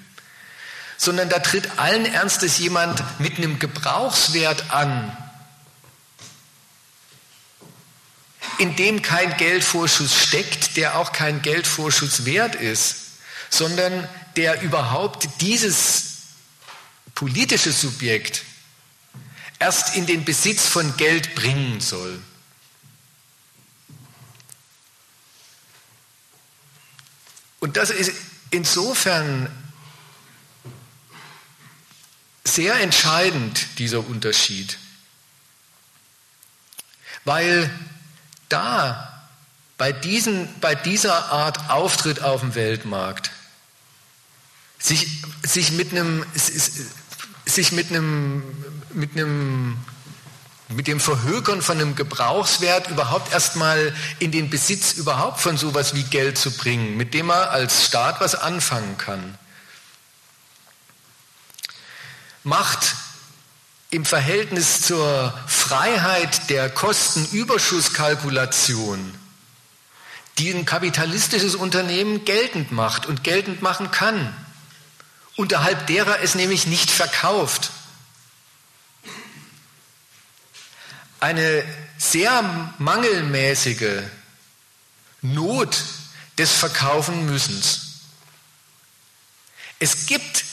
sondern 0.97 1.29
da 1.29 1.39
tritt 1.39 1.79
allen 1.79 2.05
Ernstes 2.05 2.57
jemand 2.57 3.03
mit 3.19 3.37
einem 3.37 3.59
Gebrauchswert 3.59 4.71
an, 4.71 5.15
in 8.57 8.75
dem 8.75 9.01
kein 9.01 9.37
Geldvorschuss 9.37 10.13
steckt, 10.13 10.75
der 10.75 10.97
auch 10.97 11.13
kein 11.13 11.41
Geldvorschuss 11.41 12.25
wert 12.25 12.55
ist, 12.55 12.95
sondern 13.49 14.07
der 14.35 14.61
überhaupt 14.61 15.27
dieses 15.41 16.03
politische 17.15 17.71
Subjekt 17.71 18.43
erst 19.59 19.95
in 19.95 20.05
den 20.05 20.25
Besitz 20.25 20.65
von 20.65 20.95
Geld 20.97 21.35
bringen 21.35 21.79
soll. 21.79 22.21
Und 27.59 27.75
das 27.77 27.89
ist 27.89 28.13
insofern 28.51 29.49
sehr 32.43 32.79
entscheidend, 32.79 33.79
dieser 33.79 34.05
Unterschied, 34.07 34.77
weil 37.25 37.69
da 38.49 39.27
bei, 39.77 39.91
diesen, 39.91 40.47
bei 40.59 40.75
dieser 40.75 41.31
Art 41.31 41.69
Auftritt 41.69 42.21
auf 42.21 42.41
dem 42.41 42.55
Weltmarkt 42.55 43.31
sich, 44.77 45.21
sich 45.43 45.71
mit 45.71 45.91
einem, 45.91 46.25
mit 47.71 47.89
einem, 47.89 48.43
mit 48.93 49.11
einem 49.11 49.77
mit 50.69 50.87
dem 50.87 50.99
Verhökern 50.99 51.63
von 51.63 51.77
einem 51.77 51.95
Gebrauchswert 51.95 52.89
überhaupt 52.89 53.33
erstmal 53.33 53.95
in 54.19 54.31
den 54.31 54.51
Besitz 54.51 54.93
überhaupt 54.93 55.41
von 55.41 55.57
sowas 55.57 55.95
wie 55.95 56.03
Geld 56.03 56.37
zu 56.37 56.51
bringen, 56.51 56.95
mit 56.95 57.15
dem 57.15 57.31
er 57.31 57.49
als 57.49 57.85
Staat 57.85 58.21
was 58.21 58.35
anfangen 58.35 58.99
kann. 58.99 59.35
Macht 62.43 62.95
im 63.89 64.05
Verhältnis 64.05 64.81
zur 64.81 65.33
Freiheit 65.47 66.51
der 66.51 66.69
Kostenüberschusskalkulation, 66.69 69.15
die 70.37 70.51
ein 70.51 70.67
kapitalistisches 70.67 71.55
Unternehmen 71.55 72.25
geltend 72.25 72.71
macht 72.71 73.07
und 73.07 73.23
geltend 73.23 73.63
machen 73.63 73.89
kann, 73.89 74.35
unterhalb 75.35 75.87
derer 75.87 76.19
es 76.21 76.35
nämlich 76.35 76.67
nicht 76.67 76.91
verkauft 76.91 77.71
eine 81.19 81.63
sehr 81.97 82.73
mangelmäßige 82.77 84.03
Not 85.21 85.83
des 86.37 86.51
Verkaufen 86.53 87.25
müssens. 87.25 87.81
Es 89.79 90.05
gibt 90.05 90.45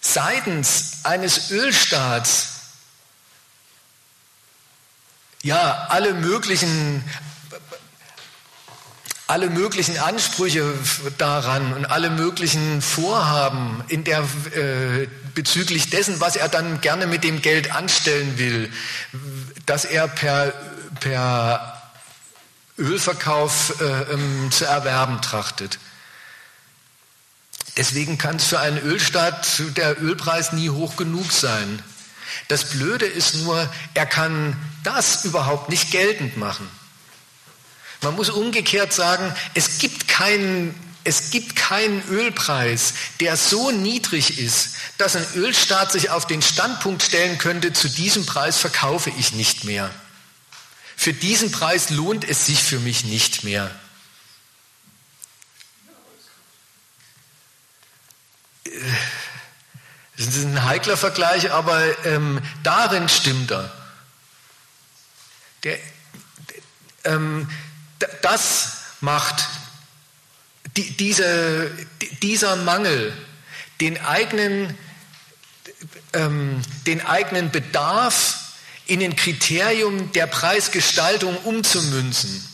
seitens 0.00 1.04
eines 1.04 1.50
Ölstaats 1.50 2.48
ja 5.42 5.86
alle 5.88 6.14
möglichen 6.14 7.04
alle 9.26 9.50
möglichen 9.50 9.98
Ansprüche 9.98 10.72
daran 11.18 11.72
und 11.72 11.86
alle 11.86 12.10
möglichen 12.10 12.80
Vorhaben 12.80 13.82
in 13.88 14.04
der, 14.04 14.20
äh, 14.54 15.08
bezüglich 15.34 15.90
dessen, 15.90 16.20
was 16.20 16.36
er 16.36 16.48
dann 16.48 16.80
gerne 16.80 17.06
mit 17.06 17.24
dem 17.24 17.42
Geld 17.42 17.74
anstellen 17.74 18.38
will, 18.38 18.72
dass 19.66 19.84
er 19.84 20.06
per, 20.06 20.52
per 21.00 21.82
Ölverkauf 22.78 23.80
äh, 23.80 24.12
ähm, 24.12 24.50
zu 24.52 24.64
erwerben 24.64 25.20
trachtet. 25.22 25.78
Deswegen 27.76 28.16
kann 28.18 28.36
es 28.36 28.44
für 28.44 28.60
einen 28.60 28.78
Ölstaat 28.78 29.62
der 29.76 30.00
Ölpreis 30.00 30.52
nie 30.52 30.70
hoch 30.70 30.96
genug 30.96 31.32
sein. 31.32 31.82
Das 32.48 32.70
Blöde 32.70 33.06
ist 33.06 33.34
nur, 33.36 33.68
er 33.94 34.06
kann 34.06 34.56
das 34.84 35.24
überhaupt 35.24 35.68
nicht 35.68 35.90
geltend 35.90 36.36
machen. 36.36 36.68
Man 38.06 38.14
muss 38.14 38.30
umgekehrt 38.30 38.92
sagen, 38.92 39.34
es 39.54 39.78
gibt 39.78 40.06
keinen 40.06 40.80
es 41.02 41.30
gibt 41.30 41.54
keinen 41.54 42.02
Ölpreis, 42.08 42.94
der 43.20 43.36
so 43.36 43.70
niedrig 43.70 44.40
ist, 44.40 44.74
dass 44.98 45.14
ein 45.14 45.26
Ölstaat 45.34 45.92
sich 45.92 46.10
auf 46.10 46.26
den 46.26 46.42
Standpunkt 46.42 47.02
stellen 47.02 47.38
könnte, 47.38 47.72
zu 47.72 47.88
diesem 47.88 48.26
Preis 48.26 48.58
verkaufe 48.58 49.10
ich 49.10 49.32
nicht 49.32 49.62
mehr. 49.62 49.88
Für 50.96 51.12
diesen 51.12 51.52
Preis 51.52 51.90
lohnt 51.90 52.28
es 52.28 52.46
sich 52.46 52.60
für 52.60 52.80
mich 52.80 53.04
nicht 53.04 53.44
mehr. 53.44 53.70
Das 60.16 60.26
ist 60.26 60.44
ein 60.44 60.64
heikler 60.64 60.96
Vergleich, 60.96 61.52
aber 61.52 62.04
ähm, 62.04 62.40
darin 62.64 63.08
stimmt 63.08 63.52
er. 63.52 63.72
Der, 65.62 65.78
ähm, 67.04 67.48
das 68.22 68.72
macht 69.00 69.46
die, 70.76 70.90
diese, 70.96 71.70
dieser 72.22 72.56
Mangel, 72.56 73.16
den 73.80 74.00
eigenen, 74.02 74.76
ähm, 76.12 76.62
den 76.86 77.04
eigenen 77.04 77.50
Bedarf 77.50 78.38
in 78.86 79.02
ein 79.02 79.16
Kriterium 79.16 80.12
der 80.12 80.26
Preisgestaltung 80.26 81.36
umzumünzen, 81.38 82.46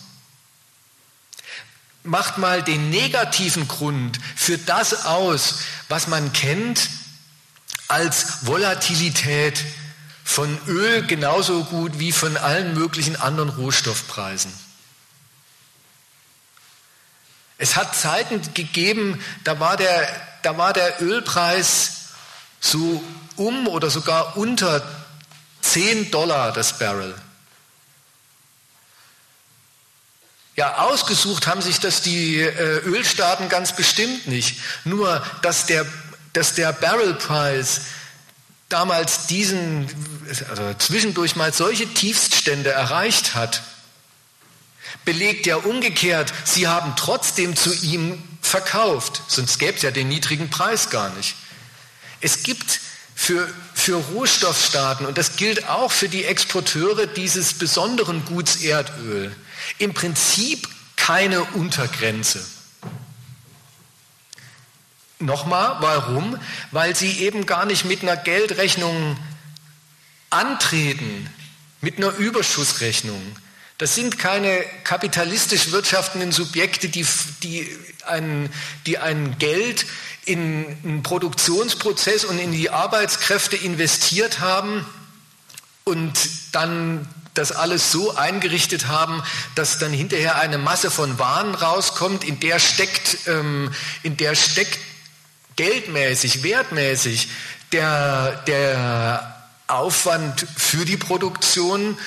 macht 2.05 2.39
mal 2.39 2.63
den 2.63 2.91
negativen 2.91 3.69
Grund 3.69 4.19
für 4.35 4.59
das 4.59 5.05
aus, 5.05 5.61
was 5.89 6.09
man 6.09 6.33
kennt 6.33 6.91
als 7.89 8.47
Volatilität 8.47 9.63
von 10.25 10.59
Öl 10.67 11.07
genauso 11.07 11.65
gut 11.65 11.99
wie 11.99 12.13
von 12.13 12.37
allen 12.37 12.75
möglichen 12.75 13.17
anderen 13.17 13.51
Rohstoffpreisen. 13.51 14.53
Es 17.63 17.77
hat 17.77 17.95
Zeiten 17.95 18.43
gegeben, 18.55 19.23
da 19.45 19.61
war 19.61 19.77
der, 19.77 20.09
da 20.43 20.59
war 20.59 20.73
der 20.73 21.01
Ölpreis 21.01 22.09
so 22.59 23.01
um 23.37 23.69
oder 23.69 23.89
sogar 23.89 24.37
unter 24.37 24.83
10 25.61 26.11
Dollar 26.11 26.53
das 26.53 26.81
Barrel. 26.81 27.15
Ja, 30.57 30.79
ausgesucht 30.79 31.47
haben 31.47 31.63
sich 31.63 31.79
das 31.79 32.03
die 32.03 32.41
äh, 32.41 32.81
Ölstaaten 32.81 33.49
ganz 33.49 33.77
bestimmt 33.77 34.27
nicht. 34.27 34.59
Nur, 34.85 35.25
dass 35.43 35.67
der, 35.67 35.87
dass 36.33 36.55
der 36.55 36.73
Barrelpreis 36.73 37.83
damals 38.69 39.29
diesen, 39.29 39.89
also 40.51 40.75
zwischendurch 40.75 41.37
mal 41.37 41.53
solche 41.53 41.87
Tiefststände 41.87 42.73
erreicht 42.73 43.37
hat, 43.37 43.63
belegt 45.05 45.47
ja 45.47 45.57
umgekehrt, 45.57 46.33
sie 46.45 46.69
haben 46.69 46.95
trotzdem 46.97 47.57
zu 47.57 47.73
ihm 47.75 48.23
verkauft, 48.41 49.23
sonst 49.29 49.59
gäbe 49.59 49.77
es 49.77 49.83
ja 49.83 49.91
den 49.91 50.09
niedrigen 50.09 50.51
Preis 50.51 50.91
gar 50.91 51.11
nicht. 51.11 51.35
Es 52.21 52.43
gibt 52.43 52.81
für, 53.15 53.49
für 53.75 53.97
Rohstoffstaaten, 53.97 55.07
und 55.07 55.19
das 55.19 55.37
gilt 55.37 55.69
auch 55.69 55.93
für 55.93 56.09
die 56.09 56.25
Exporteure 56.25 57.07
dieses 57.07 57.55
besonderen 57.55 58.25
Guts 58.25 58.57
Erdöl, 58.57 59.35
im 59.79 59.95
Prinzip 59.95 60.69
keine 60.97 61.43
Untergrenze. 61.43 62.45
Nochmal, 65.19 65.77
warum? 65.81 66.37
Weil 66.73 66.97
sie 66.97 67.21
eben 67.21 67.47
gar 67.47 67.65
nicht 67.65 67.85
mit 67.85 68.03
einer 68.03 68.17
Geldrechnung 68.17 69.17
antreten, 70.31 71.29
mit 71.81 71.99
einer 71.99 72.13
Überschussrechnung. 72.17 73.21
Das 73.83 73.97
sind 73.97 74.17
keine 74.17 74.65
kapitalistisch 74.85 75.73
wirtschaftenden 75.73 76.31
Subjekte, 76.31 76.89
die, 76.89 77.05
die, 77.43 77.69
ein, 78.07 78.49
die 78.87 78.99
ein 78.99 79.39
Geld 79.41 79.87
in 80.25 80.77
einen 80.85 81.03
Produktionsprozess 81.03 82.25
und 82.25 82.39
in 82.39 82.53
die 82.53 82.71
Arbeitskräfte 82.71 83.57
investiert 83.57 84.39
haben 84.39 84.87
und 85.83 86.13
dann 86.53 87.09
das 87.35 87.51
alles 87.51 87.91
so 87.91 88.15
eingerichtet 88.15 88.87
haben, 88.87 89.21
dass 89.57 89.79
dann 89.79 89.91
hinterher 89.91 90.37
eine 90.37 90.59
Masse 90.59 90.93
von 90.93 91.19
Waren 91.19 91.57
rauskommt, 91.57 92.23
in 92.23 92.39
der 92.39 92.61
steckt, 92.61 93.27
ähm, 93.27 93.75
in 94.05 94.17
der 94.17 94.37
steckt 94.37 94.79
geldmäßig, 95.57 96.45
wertmäßig 96.45 97.31
der, 97.73 98.45
der 98.47 99.43
Aufwand 99.67 100.47
für 100.57 100.85
die 100.85 100.97
Produktion 100.97 101.99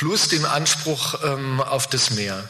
plus 0.00 0.28
dem 0.28 0.46
Anspruch 0.46 1.22
ähm, 1.24 1.60
auf 1.60 1.86
das 1.86 2.08
Meer. 2.10 2.48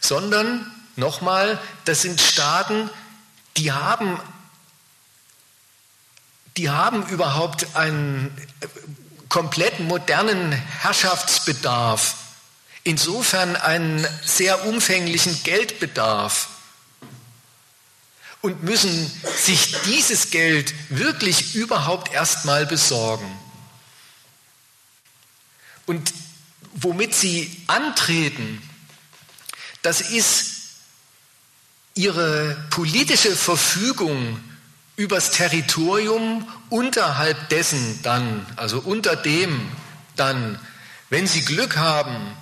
Sondern, 0.00 0.70
nochmal, 0.96 1.58
das 1.86 2.02
sind 2.02 2.20
Staaten, 2.20 2.90
die 3.56 3.72
haben 3.72 4.20
die 6.58 6.68
haben 6.68 7.06
überhaupt 7.06 7.74
einen 7.74 8.36
äh, 8.60 8.66
komplett 9.30 9.80
modernen 9.80 10.52
Herrschaftsbedarf, 10.52 12.16
insofern 12.84 13.56
einen 13.56 14.06
sehr 14.22 14.66
umfänglichen 14.66 15.42
Geldbedarf 15.42 16.48
und 18.42 18.62
müssen 18.62 19.10
sich 19.36 19.74
dieses 19.86 20.30
Geld 20.30 20.74
wirklich 20.90 21.54
überhaupt 21.54 22.12
erstmal 22.12 22.66
besorgen. 22.66 23.40
Und 25.86 26.12
womit 26.74 27.14
sie 27.14 27.62
antreten, 27.66 28.62
das 29.82 30.00
ist 30.00 30.54
ihre 31.94 32.56
politische 32.70 33.36
Verfügung 33.36 34.40
übers 34.96 35.30
Territorium 35.30 36.48
unterhalb 36.70 37.48
dessen 37.48 38.00
dann, 38.02 38.46
also 38.56 38.80
unter 38.80 39.16
dem 39.16 39.68
dann, 40.16 40.58
wenn 41.10 41.26
Sie 41.26 41.44
Glück 41.44 41.76
haben, 41.76 42.36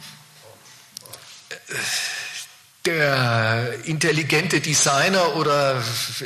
der 2.84 3.84
intelligente 3.84 4.60
Designer 4.60 5.36
oder 5.36 5.82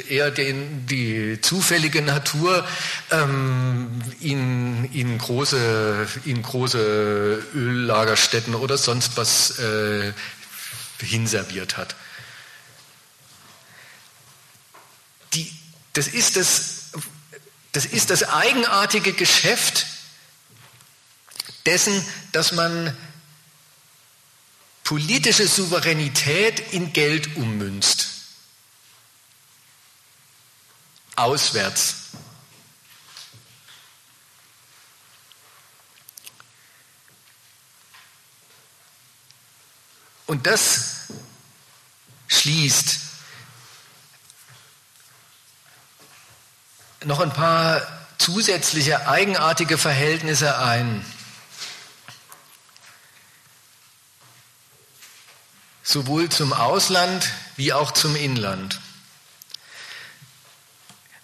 eher 0.08 0.30
den, 0.30 0.86
die 0.86 1.38
zufällige 1.42 2.00
Natur 2.00 2.66
ähm, 3.10 4.00
ihnen, 4.20 4.90
ihnen, 4.92 5.18
große, 5.18 6.08
ihnen 6.24 6.42
große 6.42 7.42
Öllagerstätten 7.54 8.54
oder 8.54 8.78
sonst 8.78 9.16
was 9.16 9.58
äh, 9.58 10.12
hinserviert 11.00 11.76
hat. 11.76 11.94
Die, 15.34 15.52
das 15.92 16.08
ist 16.08 16.36
das, 16.36 16.92
das 17.72 17.84
ist 17.84 18.08
das 18.08 18.22
eigenartige 18.30 19.12
Geschäft 19.12 19.86
dessen, 21.66 22.02
dass 22.32 22.52
man 22.52 22.96
politische 24.86 25.48
Souveränität 25.48 26.72
in 26.72 26.92
Geld 26.92 27.36
ummünzt. 27.36 28.06
Auswärts. 31.16 31.96
Und 40.26 40.46
das 40.46 41.08
schließt 42.28 43.00
noch 47.04 47.18
ein 47.18 47.32
paar 47.32 47.82
zusätzliche 48.18 49.08
eigenartige 49.08 49.78
Verhältnisse 49.78 50.58
ein. 50.58 51.04
Sowohl 55.88 56.28
zum 56.30 56.52
Ausland 56.52 57.32
wie 57.54 57.72
auch 57.72 57.92
zum 57.92 58.16
Inland. 58.16 58.80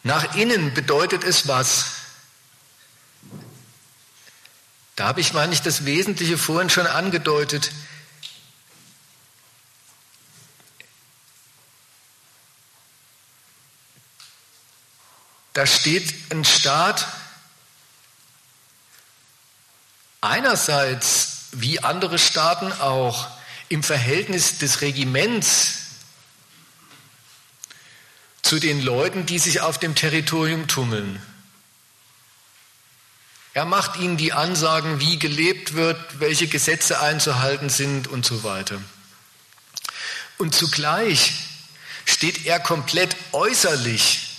Nach 0.04 0.36
innen 0.36 0.72
bedeutet 0.72 1.24
es 1.24 1.48
was? 1.48 1.86
Da 4.94 5.08
habe 5.08 5.20
ich, 5.20 5.32
meine 5.32 5.52
ich, 5.52 5.62
das 5.62 5.84
Wesentliche 5.84 6.38
vorhin 6.38 6.70
schon 6.70 6.86
angedeutet. 6.86 7.72
Da 15.54 15.66
steht 15.66 16.30
ein 16.30 16.44
Staat 16.44 17.08
einerseits 20.20 21.46
wie 21.50 21.80
andere 21.80 22.20
Staaten 22.20 22.70
auch 22.70 23.41
im 23.72 23.82
Verhältnis 23.82 24.58
des 24.58 24.82
Regiments 24.82 25.78
zu 28.42 28.58
den 28.58 28.82
Leuten, 28.82 29.24
die 29.24 29.38
sich 29.38 29.62
auf 29.62 29.78
dem 29.78 29.94
Territorium 29.94 30.68
tummeln. 30.68 31.22
Er 33.54 33.64
macht 33.64 33.98
ihnen 33.98 34.18
die 34.18 34.34
Ansagen, 34.34 35.00
wie 35.00 35.18
gelebt 35.18 35.72
wird, 35.72 36.20
welche 36.20 36.48
Gesetze 36.48 37.00
einzuhalten 37.00 37.70
sind 37.70 38.08
und 38.08 38.26
so 38.26 38.44
weiter. 38.44 38.78
Und 40.36 40.54
zugleich 40.54 41.32
steht 42.04 42.44
er 42.44 42.60
komplett 42.60 43.16
äußerlich 43.32 44.36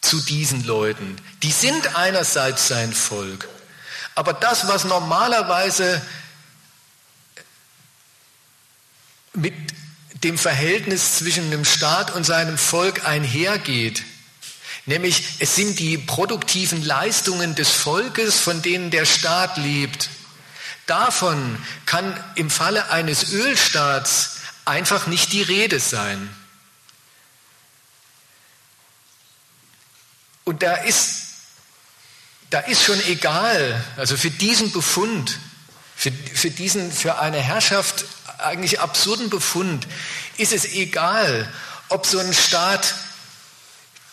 zu 0.00 0.20
diesen 0.20 0.64
Leuten. 0.64 1.14
Die 1.44 1.52
sind 1.52 1.94
einerseits 1.94 2.66
sein 2.66 2.92
Volk, 2.92 3.48
aber 4.16 4.32
das, 4.32 4.66
was 4.66 4.82
normalerweise 4.82 6.02
mit 9.34 9.54
dem 10.24 10.36
Verhältnis 10.36 11.18
zwischen 11.18 11.50
dem 11.50 11.64
Staat 11.64 12.10
und 12.14 12.24
seinem 12.24 12.58
Volk 12.58 13.06
einhergeht, 13.06 14.02
nämlich 14.86 15.22
es 15.38 15.54
sind 15.56 15.78
die 15.78 15.98
produktiven 15.98 16.84
Leistungen 16.84 17.54
des 17.54 17.70
Volkes, 17.70 18.38
von 18.38 18.60
denen 18.62 18.90
der 18.90 19.06
Staat 19.06 19.56
lebt. 19.56 20.10
Davon 20.86 21.56
kann 21.86 22.22
im 22.34 22.50
Falle 22.50 22.90
eines 22.90 23.32
Ölstaats 23.32 24.38
einfach 24.64 25.06
nicht 25.06 25.32
die 25.32 25.42
Rede 25.42 25.80
sein. 25.80 26.28
Und 30.44 30.62
da 30.62 30.74
ist, 30.74 31.26
da 32.50 32.58
ist 32.60 32.82
schon 32.82 33.00
egal, 33.06 33.82
also 33.96 34.16
für 34.16 34.30
diesen 34.30 34.72
Befund, 34.72 35.38
für, 36.00 36.12
für 36.12 36.50
diesen, 36.50 36.90
für 36.90 37.18
eine 37.18 37.36
Herrschaft 37.36 38.06
eigentlich 38.38 38.80
absurden 38.80 39.28
Befund, 39.28 39.86
ist 40.38 40.54
es 40.54 40.64
egal, 40.64 41.46
ob 41.90 42.06
so 42.06 42.18
ein 42.18 42.32
Staat 42.32 42.94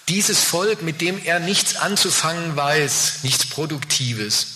dieses 0.10 0.44
Volk, 0.44 0.82
mit 0.82 1.00
dem 1.00 1.18
er 1.24 1.40
nichts 1.40 1.78
anzufangen 1.78 2.58
weiß, 2.58 3.20
nichts 3.24 3.46
Produktives, 3.46 4.48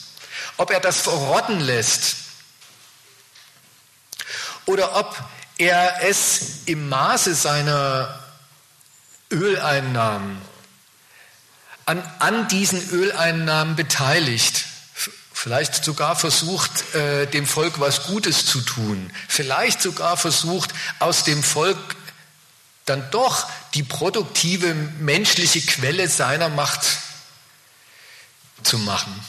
ob 0.58 0.72
er 0.72 0.82
das 0.82 0.98
verrotten 0.98 1.62
lässt 1.62 2.18
oder 4.66 4.98
ob 4.98 5.18
er 5.58 6.04
es 6.04 6.64
im 6.66 6.90
Maße 6.90 7.34
seiner 7.34 8.20
Öleinnahmen 9.32 10.42
an, 11.86 12.04
an 12.20 12.50
diesen 12.50 12.90
Öleinnahmen 12.90 13.78
beteiligt, 13.78 14.66
vielleicht 15.42 15.84
sogar 15.84 16.16
versucht, 16.16 16.94
äh, 16.94 17.26
dem 17.26 17.48
Volk 17.48 17.80
was 17.80 18.04
Gutes 18.04 18.46
zu 18.46 18.62
tun, 18.62 19.12
vielleicht 19.28 19.82
sogar 19.82 20.16
versucht, 20.16 20.70
aus 21.00 21.24
dem 21.24 21.42
Volk 21.42 21.80
dann 22.86 23.10
doch 23.10 23.50
die 23.74 23.82
produktive 23.82 24.76
menschliche 24.76 25.62
Quelle 25.62 26.08
seiner 26.08 26.50
Macht 26.50 26.82
zu 28.62 28.78
machen. 28.78 29.20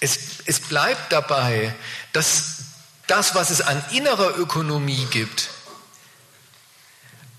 Es, 0.00 0.18
es 0.44 0.60
bleibt 0.60 1.10
dabei, 1.10 1.74
dass 2.12 2.56
das, 3.06 3.34
was 3.34 3.48
es 3.48 3.62
an 3.62 3.82
innerer 3.92 4.36
Ökonomie 4.36 5.06
gibt, 5.12 5.48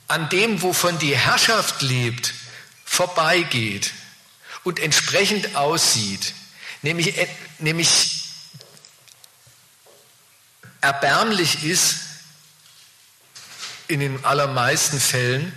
an 0.07 0.29
dem, 0.29 0.63
wovon 0.63 0.97
die 0.97 1.15
Herrschaft 1.15 1.83
lebt, 1.83 2.33
vorbeigeht 2.85 3.93
und 4.63 4.79
entsprechend 4.79 5.55
aussieht, 5.55 6.33
nämlich, 6.85 7.27
nämlich 7.57 8.29
erbärmlich 10.81 11.63
ist 11.63 11.95
in 13.87 13.99
den 13.99 14.23
allermeisten 14.23 14.99
Fällen, 14.99 15.51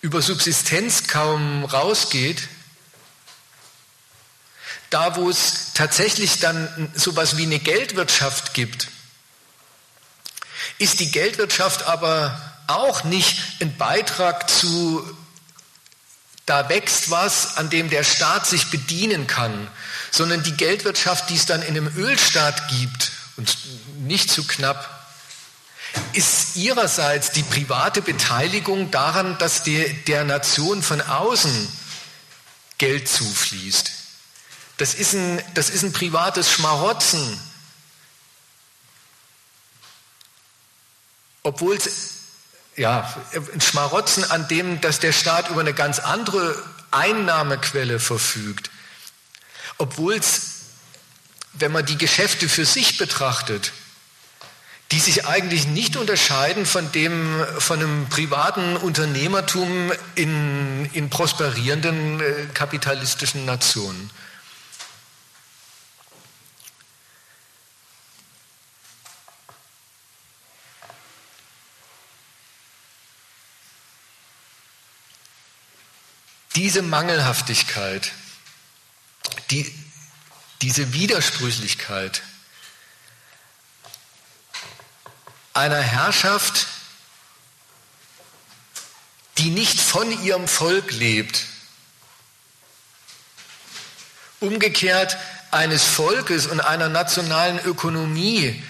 über 0.00 0.22
Subsistenz 0.22 1.08
kaum 1.08 1.64
rausgeht, 1.64 2.48
da 4.90 5.16
wo 5.16 5.28
es 5.28 5.72
tatsächlich 5.74 6.38
dann 6.38 6.92
sowas 6.94 7.36
wie 7.36 7.44
eine 7.44 7.58
Geldwirtschaft 7.58 8.54
gibt, 8.54 8.88
ist 10.78 11.00
die 11.00 11.10
Geldwirtschaft 11.10 11.84
aber 11.84 12.40
auch 12.68 13.02
nicht 13.02 13.60
ein 13.60 13.76
Beitrag 13.76 14.48
zu, 14.48 15.16
da 16.46 16.68
wächst 16.68 17.10
was, 17.10 17.56
an 17.56 17.70
dem 17.70 17.88
der 17.90 18.04
Staat 18.04 18.46
sich 18.46 18.70
bedienen 18.70 19.26
kann, 19.26 19.68
sondern 20.10 20.42
die 20.42 20.56
Geldwirtschaft, 20.56 21.30
die 21.30 21.36
es 21.36 21.46
dann 21.46 21.62
in 21.62 21.76
einem 21.76 21.96
Ölstaat 21.96 22.68
gibt, 22.68 23.12
und 23.36 23.56
nicht 23.96 24.30
zu 24.30 24.46
knapp, 24.46 25.02
ist 26.12 26.56
ihrerseits 26.56 27.32
die 27.32 27.42
private 27.42 28.02
Beteiligung 28.02 28.90
daran, 28.90 29.38
dass 29.38 29.62
die, 29.62 29.92
der 30.04 30.24
Nation 30.24 30.82
von 30.82 31.00
außen 31.00 31.68
Geld 32.78 33.08
zufließt. 33.08 33.90
Das 34.78 34.94
ist 34.94 35.14
ein, 35.14 35.42
das 35.54 35.70
ist 35.70 35.82
ein 35.82 35.92
privates 35.92 36.50
Schmarotzen. 36.50 37.38
Obwohl 41.42 41.76
es, 41.76 41.88
ja, 42.76 43.12
ein 43.52 43.60
Schmarotzen 43.60 44.24
an 44.24 44.48
dem, 44.48 44.80
dass 44.80 45.00
der 45.00 45.12
Staat 45.12 45.50
über 45.50 45.60
eine 45.60 45.74
ganz 45.74 45.98
andere 45.98 46.56
Einnahmequelle 46.90 47.98
verfügt. 47.98 48.70
Obwohl 49.78 50.14
es, 50.14 50.42
wenn 51.54 51.72
man 51.72 51.84
die 51.84 51.98
Geschäfte 51.98 52.48
für 52.48 52.64
sich 52.64 52.98
betrachtet, 52.98 53.72
die 54.92 55.00
sich 55.00 55.26
eigentlich 55.26 55.66
nicht 55.66 55.96
unterscheiden 55.96 56.66
von 56.66 56.92
dem 56.92 57.44
von 57.58 57.78
einem 57.78 58.08
privaten 58.10 58.76
Unternehmertum 58.76 59.90
in, 60.14 60.88
in 60.92 61.08
prosperierenden 61.08 62.20
äh, 62.20 62.46
kapitalistischen 62.52 63.46
Nationen. 63.46 64.10
Diese 76.62 76.82
Mangelhaftigkeit, 76.82 78.12
die, 79.50 79.74
diese 80.60 80.92
Widersprüchlichkeit, 80.92 82.22
einer 85.54 85.80
Herrschaft, 85.80 86.68
die 89.38 89.50
nicht 89.50 89.80
von 89.80 90.22
ihrem 90.22 90.46
Volk 90.46 90.92
lebt. 90.92 91.46
Umgekehrt 94.38 95.18
eines 95.50 95.82
Volkes 95.82 96.46
und 96.46 96.60
einer 96.60 96.88
nationalen 96.88 97.58
Ökonomie, 97.64 98.62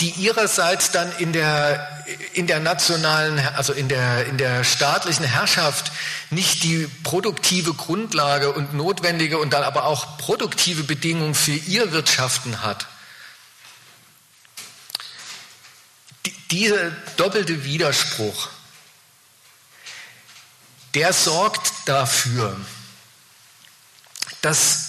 die 0.00 0.10
ihrerseits 0.10 0.90
dann 0.90 1.12
in 1.18 1.32
der, 1.32 2.04
in 2.32 2.46
der 2.46 2.60
nationalen, 2.60 3.38
also 3.56 3.72
in 3.72 3.88
der, 3.88 4.26
in 4.26 4.38
der 4.38 4.64
staatlichen 4.64 5.24
Herrschaft 5.24 5.92
nicht 6.30 6.62
die 6.62 6.88
produktive 7.02 7.74
Grundlage 7.74 8.52
und 8.52 8.72
notwendige 8.72 9.38
und 9.38 9.52
dann 9.52 9.62
aber 9.62 9.84
auch 9.84 10.16
produktive 10.16 10.84
Bedingungen 10.84 11.34
für 11.34 11.52
ihr 11.52 11.92
Wirtschaften 11.92 12.62
hat. 12.62 12.86
Dieser 16.50 16.90
doppelte 17.16 17.64
Widerspruch, 17.64 18.48
der 20.94 21.12
sorgt 21.12 21.72
dafür, 21.84 22.56
dass 24.40 24.86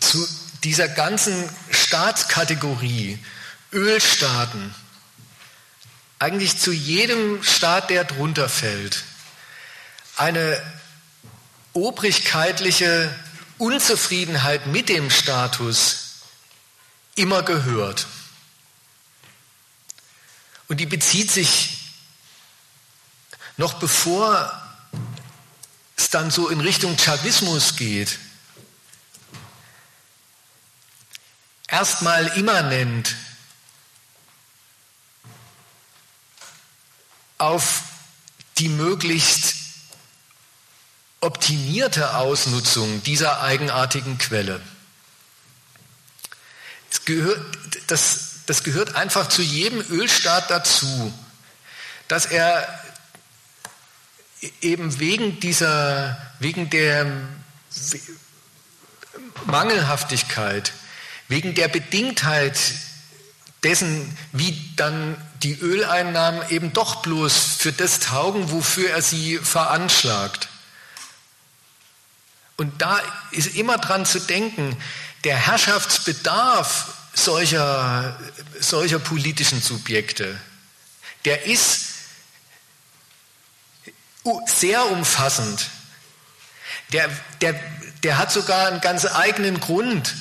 zu 0.00 0.26
dieser 0.64 0.88
ganzen 0.88 1.50
Staatskategorie 1.70 3.18
Ölstaaten, 3.72 4.74
eigentlich 6.18 6.58
zu 6.58 6.72
jedem 6.72 7.42
Staat, 7.42 7.90
der 7.90 8.04
drunter 8.04 8.48
fällt, 8.48 9.04
eine 10.16 10.62
obrigkeitliche 11.72 13.14
Unzufriedenheit 13.58 14.66
mit 14.66 14.88
dem 14.88 15.10
Status 15.10 16.20
immer 17.14 17.42
gehört. 17.42 18.06
Und 20.68 20.78
die 20.78 20.86
bezieht 20.86 21.30
sich 21.30 21.78
noch 23.56 23.74
bevor 23.74 24.60
es 25.96 26.10
dann 26.10 26.30
so 26.30 26.48
in 26.48 26.60
Richtung 26.60 26.96
Chavismus 26.98 27.76
geht, 27.76 28.18
erstmal 31.68 32.26
immanent 32.38 33.14
auf 37.42 37.82
die 38.58 38.68
möglichst 38.68 39.54
optimierte 41.20 42.16
Ausnutzung 42.16 43.02
dieser 43.02 43.42
eigenartigen 43.42 44.18
Quelle. 44.18 44.60
Es 46.90 47.04
gehört, 47.04 47.40
das 47.88 48.32
das 48.46 48.64
gehört 48.64 48.96
einfach 48.96 49.28
zu 49.28 49.42
jedem 49.42 49.80
Ölstaat 49.90 50.50
dazu, 50.50 51.12
dass 52.08 52.26
er 52.26 52.66
eben 54.60 54.98
wegen 54.98 55.38
dieser, 55.40 56.20
wegen 56.40 56.68
der 56.68 57.06
Mangelhaftigkeit, 59.46 60.72
wegen 61.28 61.54
der 61.54 61.68
Bedingtheit 61.68 62.58
dessen, 63.62 64.18
wie 64.32 64.74
dann 64.76 65.16
die 65.42 65.58
Öleinnahmen 65.58 66.48
eben 66.50 66.72
doch 66.72 67.02
bloß 67.02 67.36
für 67.58 67.72
das 67.72 67.98
taugen, 67.98 68.50
wofür 68.50 68.90
er 68.90 69.02
sie 69.02 69.38
veranschlagt. 69.38 70.48
Und 72.56 72.80
da 72.80 73.00
ist 73.32 73.56
immer 73.56 73.78
dran 73.78 74.06
zu 74.06 74.20
denken, 74.20 74.76
der 75.24 75.36
Herrschaftsbedarf 75.36 76.94
solcher, 77.12 78.18
solcher 78.60 78.98
politischen 78.98 79.60
Subjekte, 79.60 80.40
der 81.24 81.46
ist 81.46 81.88
sehr 84.46 84.90
umfassend. 84.90 85.68
Der, 86.92 87.08
der, 87.40 87.58
der 88.02 88.18
hat 88.18 88.32
sogar 88.32 88.68
einen 88.68 88.80
ganz 88.80 89.06
eigenen 89.06 89.60
Grund, 89.60 90.14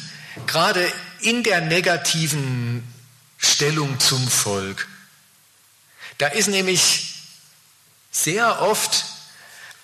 gerade 0.47 0.91
in 1.19 1.43
der 1.43 1.61
negativen 1.61 2.83
Stellung 3.37 3.99
zum 3.99 4.27
Volk. 4.27 4.87
Da 6.21 6.27
ist 6.27 6.49
nämlich 6.49 7.15
sehr 8.11 8.61
oft 8.61 9.05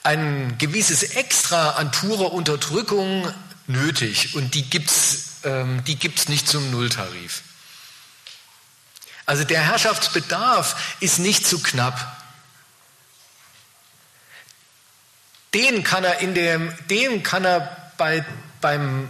ein 0.04 0.60
gewisses 0.60 1.02
Extra 1.02 1.72
an 1.72 1.90
purer 1.90 2.32
Unterdrückung 2.32 3.34
nötig 3.66 4.36
und 4.36 4.54
die 4.54 4.62
gibt 4.70 4.92
es 4.92 5.24
ähm, 5.46 5.84
die 5.86 5.96
gibt 5.96 6.20
es 6.20 6.30
nicht 6.30 6.48
zum 6.48 6.70
Nulltarif. 6.70 7.42
Also 9.26 9.46
der 9.46 9.62
Herrschaftsbedarf 9.62 10.96
ist 11.00 11.18
nicht 11.18 11.48
zu 11.48 11.58
knapp. 11.58 12.22
Den 15.56 15.84
kann 15.84 16.04
er, 16.04 16.20
in 16.20 16.36
dem, 16.36 16.72
den 16.92 17.24
kann 17.24 17.46
er 17.46 17.92
bei, 17.98 18.24
beim 18.62 19.10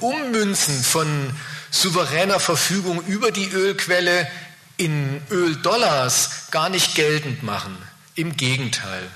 Ummünzen 0.00 0.82
von 0.82 1.32
souveräner 1.70 2.40
Verfügung 2.40 3.04
über 3.06 3.30
die 3.30 3.50
Ölquelle 3.50 4.28
in 4.76 5.22
Öldollars 5.30 6.50
gar 6.50 6.68
nicht 6.68 6.94
geltend 6.94 7.42
machen. 7.42 7.76
Im 8.14 8.36
Gegenteil. 8.36 9.10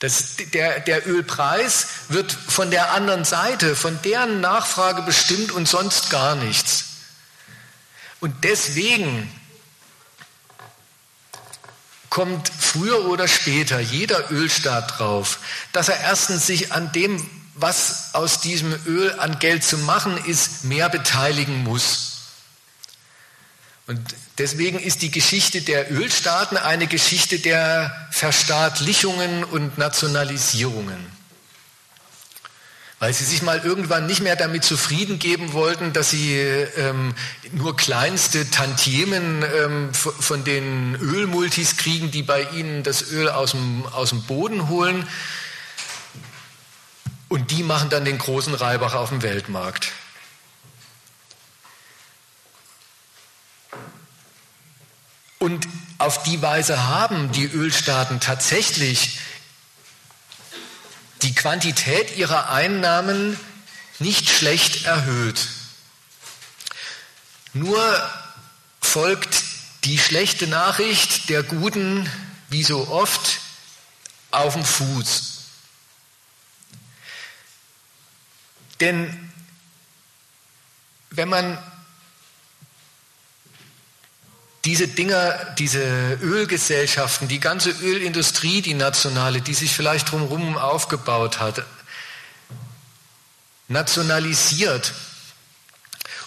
Das, 0.00 0.36
der, 0.52 0.80
der 0.80 1.08
Ölpreis 1.08 1.86
wird 2.08 2.30
von 2.30 2.70
der 2.70 2.92
anderen 2.92 3.24
Seite, 3.24 3.74
von 3.74 4.00
deren 4.02 4.40
Nachfrage 4.40 5.02
bestimmt 5.02 5.50
und 5.50 5.66
sonst 5.66 6.10
gar 6.10 6.36
nichts. 6.36 6.84
Und 8.20 8.44
deswegen 8.44 9.28
kommt 12.10 12.50
früher 12.58 13.06
oder 13.06 13.28
später 13.28 13.80
jeder 13.80 14.30
Ölstaat 14.30 14.98
drauf, 14.98 15.38
dass 15.72 15.88
er 15.88 16.00
erstens 16.00 16.46
sich 16.46 16.72
an 16.72 16.92
dem, 16.92 17.28
was 17.54 18.14
aus 18.14 18.40
diesem 18.40 18.72
Öl 18.86 19.18
an 19.18 19.38
Geld 19.38 19.64
zu 19.64 19.78
machen 19.78 20.16
ist, 20.24 20.64
mehr 20.64 20.88
beteiligen 20.88 21.64
muss. 21.64 22.17
Und 23.88 24.00
deswegen 24.38 24.78
ist 24.78 25.02
die 25.02 25.10
Geschichte 25.10 25.62
der 25.62 25.90
Ölstaaten 25.90 26.56
eine 26.56 26.86
Geschichte 26.86 27.40
der 27.40 28.08
Verstaatlichungen 28.12 29.42
und 29.42 29.78
Nationalisierungen 29.78 31.18
weil 33.00 33.12
sie 33.12 33.24
sich 33.24 33.42
mal 33.42 33.60
irgendwann 33.64 34.06
nicht 34.06 34.22
mehr 34.22 34.34
damit 34.34 34.64
zufrieden 34.64 35.18
geben 35.18 35.52
wollten, 35.52 35.92
dass 35.92 36.10
sie 36.10 36.36
ähm, 36.36 37.14
nur 37.52 37.76
kleinste 37.76 38.50
Tantiemen 38.50 39.44
ähm, 39.44 39.94
von 39.94 40.42
den 40.42 40.96
Ölmultis 40.96 41.76
kriegen, 41.76 42.10
die 42.10 42.22
bei 42.22 42.42
ihnen 42.42 42.82
das 42.82 43.12
Öl 43.12 43.28
aus 43.28 43.52
dem, 43.52 43.86
aus 43.86 44.08
dem 44.10 44.22
Boden 44.22 44.68
holen. 44.68 45.06
Und 47.28 47.50
die 47.52 47.62
machen 47.62 47.90
dann 47.90 48.04
den 48.04 48.18
großen 48.18 48.54
Reibach 48.54 48.94
auf 48.94 49.10
dem 49.10 49.22
Weltmarkt. 49.22 49.92
Und 55.38 55.68
auf 55.98 56.22
die 56.24 56.42
Weise 56.42 56.84
haben 56.88 57.30
die 57.32 57.46
Ölstaaten 57.46 58.20
tatsächlich 58.20 59.20
die 61.22 61.34
Quantität 61.34 62.16
ihrer 62.16 62.50
Einnahmen 62.50 63.38
nicht 63.98 64.28
schlecht 64.28 64.84
erhöht. 64.84 65.48
Nur 67.52 68.10
folgt 68.80 69.44
die 69.84 69.98
schlechte 69.98 70.46
Nachricht 70.46 71.28
der 71.28 71.42
Guten, 71.42 72.10
wie 72.48 72.62
so 72.62 72.88
oft, 72.88 73.40
auf 74.30 74.54
dem 74.54 74.64
Fuß. 74.64 75.44
Denn 78.80 79.32
wenn 81.10 81.28
man 81.28 81.58
diese 84.64 84.88
Dinger, 84.88 85.54
diese 85.58 86.18
Ölgesellschaften, 86.20 87.28
die 87.28 87.40
ganze 87.40 87.70
Ölindustrie, 87.70 88.60
die 88.60 88.74
nationale, 88.74 89.40
die 89.40 89.54
sich 89.54 89.72
vielleicht 89.72 90.10
drumherum 90.10 90.56
aufgebaut 90.56 91.38
hat, 91.40 91.64
nationalisiert. 93.68 94.92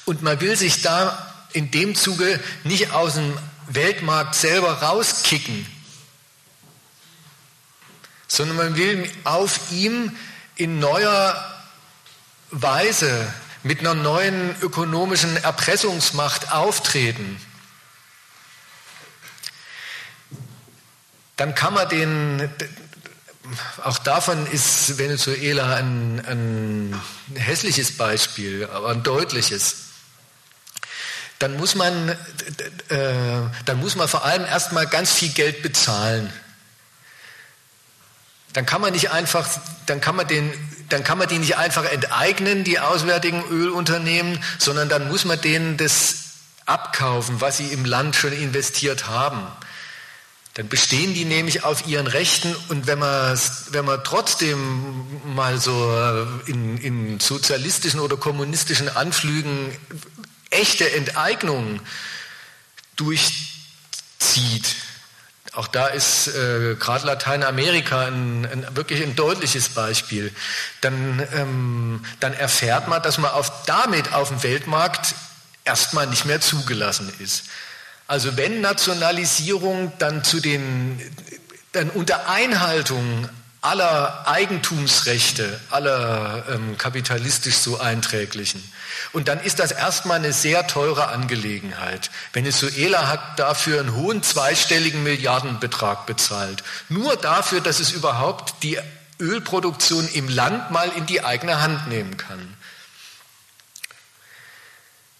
Und 0.05 0.21
man 0.21 0.39
will 0.39 0.55
sich 0.55 0.81
da 0.81 1.33
in 1.53 1.71
dem 1.71 1.95
Zuge 1.95 2.39
nicht 2.63 2.91
aus 2.91 3.15
dem 3.15 3.37
Weltmarkt 3.67 4.35
selber 4.35 4.81
rauskicken, 4.81 5.65
sondern 8.27 8.57
man 8.57 8.75
will 8.77 9.09
auf 9.25 9.71
ihm 9.71 10.15
in 10.55 10.79
neuer 10.79 11.35
Weise 12.51 13.31
mit 13.63 13.81
einer 13.81 13.93
neuen 13.93 14.55
ökonomischen 14.61 15.37
Erpressungsmacht 15.37 16.51
auftreten. 16.51 17.37
Dann 21.41 21.55
kann 21.55 21.73
man 21.73 21.89
den, 21.89 22.51
auch 23.83 23.97
davon 23.97 24.45
ist 24.45 24.99
Venezuela 24.99 25.73
ein, 25.73 26.23
ein 26.27 27.01
hässliches 27.33 27.97
Beispiel, 27.97 28.69
aber 28.71 28.89
ein 28.89 29.01
deutliches. 29.01 29.77
Dann 31.39 31.57
muss 31.57 31.73
man, 31.73 32.09
äh, 32.09 32.15
dann 33.65 33.79
muss 33.79 33.95
man 33.95 34.07
vor 34.07 34.23
allem 34.23 34.45
erstmal 34.45 34.85
ganz 34.85 35.13
viel 35.13 35.29
Geld 35.29 35.63
bezahlen. 35.63 36.31
Dann 38.53 38.67
kann 38.67 38.79
man 38.79 38.93
nicht 38.93 39.09
einfach, 39.09 39.49
dann 39.87 39.99
kann 39.99 40.15
man 40.15 40.27
den, 40.27 40.53
dann 40.89 41.03
kann 41.03 41.17
man 41.17 41.27
die 41.27 41.39
nicht 41.39 41.57
einfach 41.57 41.85
enteignen, 41.85 42.63
die 42.63 42.77
auswärtigen 42.77 43.43
Ölunternehmen, 43.49 44.37
sondern 44.59 44.89
dann 44.89 45.07
muss 45.07 45.25
man 45.25 45.41
denen 45.41 45.77
das 45.77 46.17
abkaufen, 46.67 47.41
was 47.41 47.57
sie 47.57 47.69
im 47.69 47.83
Land 47.83 48.15
schon 48.15 48.31
investiert 48.31 49.07
haben. 49.07 49.47
Dann 50.55 50.67
bestehen 50.67 51.13
die 51.13 51.23
nämlich 51.23 51.63
auf 51.63 51.87
ihren 51.87 52.07
Rechten 52.07 52.53
und 52.67 52.85
wenn 52.85 52.99
man, 52.99 53.39
wenn 53.69 53.85
man 53.85 54.03
trotzdem 54.03 55.05
mal 55.33 55.57
so 55.59 56.27
in, 56.45 56.77
in 56.77 57.19
sozialistischen 57.21 58.01
oder 58.01 58.17
kommunistischen 58.17 58.89
Anflügen 58.89 59.77
echte 60.49 60.91
Enteignungen 60.91 61.79
durchzieht, 62.97 64.75
auch 65.53 65.67
da 65.67 65.87
ist 65.87 66.27
äh, 66.27 66.75
gerade 66.75 67.05
Lateinamerika 67.05 68.05
ein, 68.05 68.45
ein, 68.45 68.67
wirklich 68.75 69.03
ein 69.03 69.15
deutliches 69.15 69.69
Beispiel. 69.69 70.33
Dann, 70.79 71.25
ähm, 71.33 72.05
dann 72.21 72.33
erfährt 72.33 72.87
man, 72.87 73.01
dass 73.01 73.17
man 73.17 73.31
auf, 73.31 73.65
damit 73.65 74.13
auf 74.13 74.29
dem 74.29 74.43
Weltmarkt 74.43 75.13
erstmal 75.65 76.07
nicht 76.07 76.25
mehr 76.25 76.39
zugelassen 76.39 77.11
ist. 77.19 77.45
Also 78.11 78.35
wenn 78.35 78.59
Nationalisierung, 78.59 79.93
dann 79.97 80.21
zu 80.21 80.41
den, 80.41 80.99
dann 81.71 81.89
unter 81.91 82.27
Einhaltung 82.27 83.29
aller 83.61 84.27
Eigentumsrechte, 84.27 85.57
aller 85.69 86.43
ähm, 86.49 86.77
kapitalistisch 86.77 87.55
so 87.55 87.79
einträglichen. 87.79 88.61
Und 89.13 89.29
dann 89.29 89.39
ist 89.39 89.59
das 89.59 89.71
erstmal 89.71 90.17
eine 90.17 90.33
sehr 90.33 90.67
teure 90.67 91.07
Angelegenheit. 91.07 92.11
Venezuela 92.33 93.07
hat 93.07 93.39
dafür 93.39 93.79
einen 93.79 93.95
hohen 93.95 94.21
zweistelligen 94.23 95.03
Milliardenbetrag 95.03 96.05
bezahlt. 96.05 96.65
Nur 96.89 97.15
dafür, 97.15 97.61
dass 97.61 97.79
es 97.79 97.91
überhaupt 97.91 98.61
die 98.61 98.77
Ölproduktion 99.21 100.05
im 100.09 100.27
Land 100.27 100.69
mal 100.69 100.89
in 100.97 101.05
die 101.05 101.23
eigene 101.23 101.61
Hand 101.61 101.87
nehmen 101.87 102.17
kann. 102.17 102.57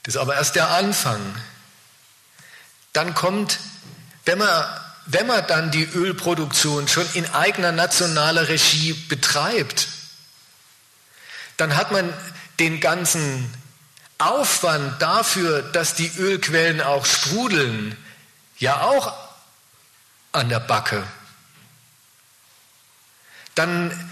Das 0.04 0.16
ist 0.16 0.22
aber 0.22 0.36
erst 0.36 0.58
der 0.58 0.72
Anfang. 0.72 1.22
Dann 2.94 3.14
kommt, 3.14 3.60
wenn 4.26 4.38
man, 4.38 4.66
wenn 5.06 5.28
man 5.28 5.46
dann 5.48 5.72
die 5.72 5.86
Ölproduktion 5.86 6.88
schon 6.88 7.08
in 7.14 7.26
eigener 7.34 7.72
nationaler 7.72 8.48
Regie 8.48 8.94
betreibt, 8.94 9.88
dann 11.58 11.76
hat 11.76 11.92
man 11.92 12.14
den 12.60 12.80
ganzen 12.80 13.54
Aufwand 14.18 15.02
dafür, 15.02 15.64
dass 15.64 15.96
die 15.96 16.12
Ölquellen 16.18 16.82
auch 16.82 17.06
sprudeln, 17.06 17.98
ja 18.58 18.82
auch 18.82 19.14
an 20.32 20.50
der 20.50 20.60
Backe. 20.60 21.04
Dann 23.56 24.10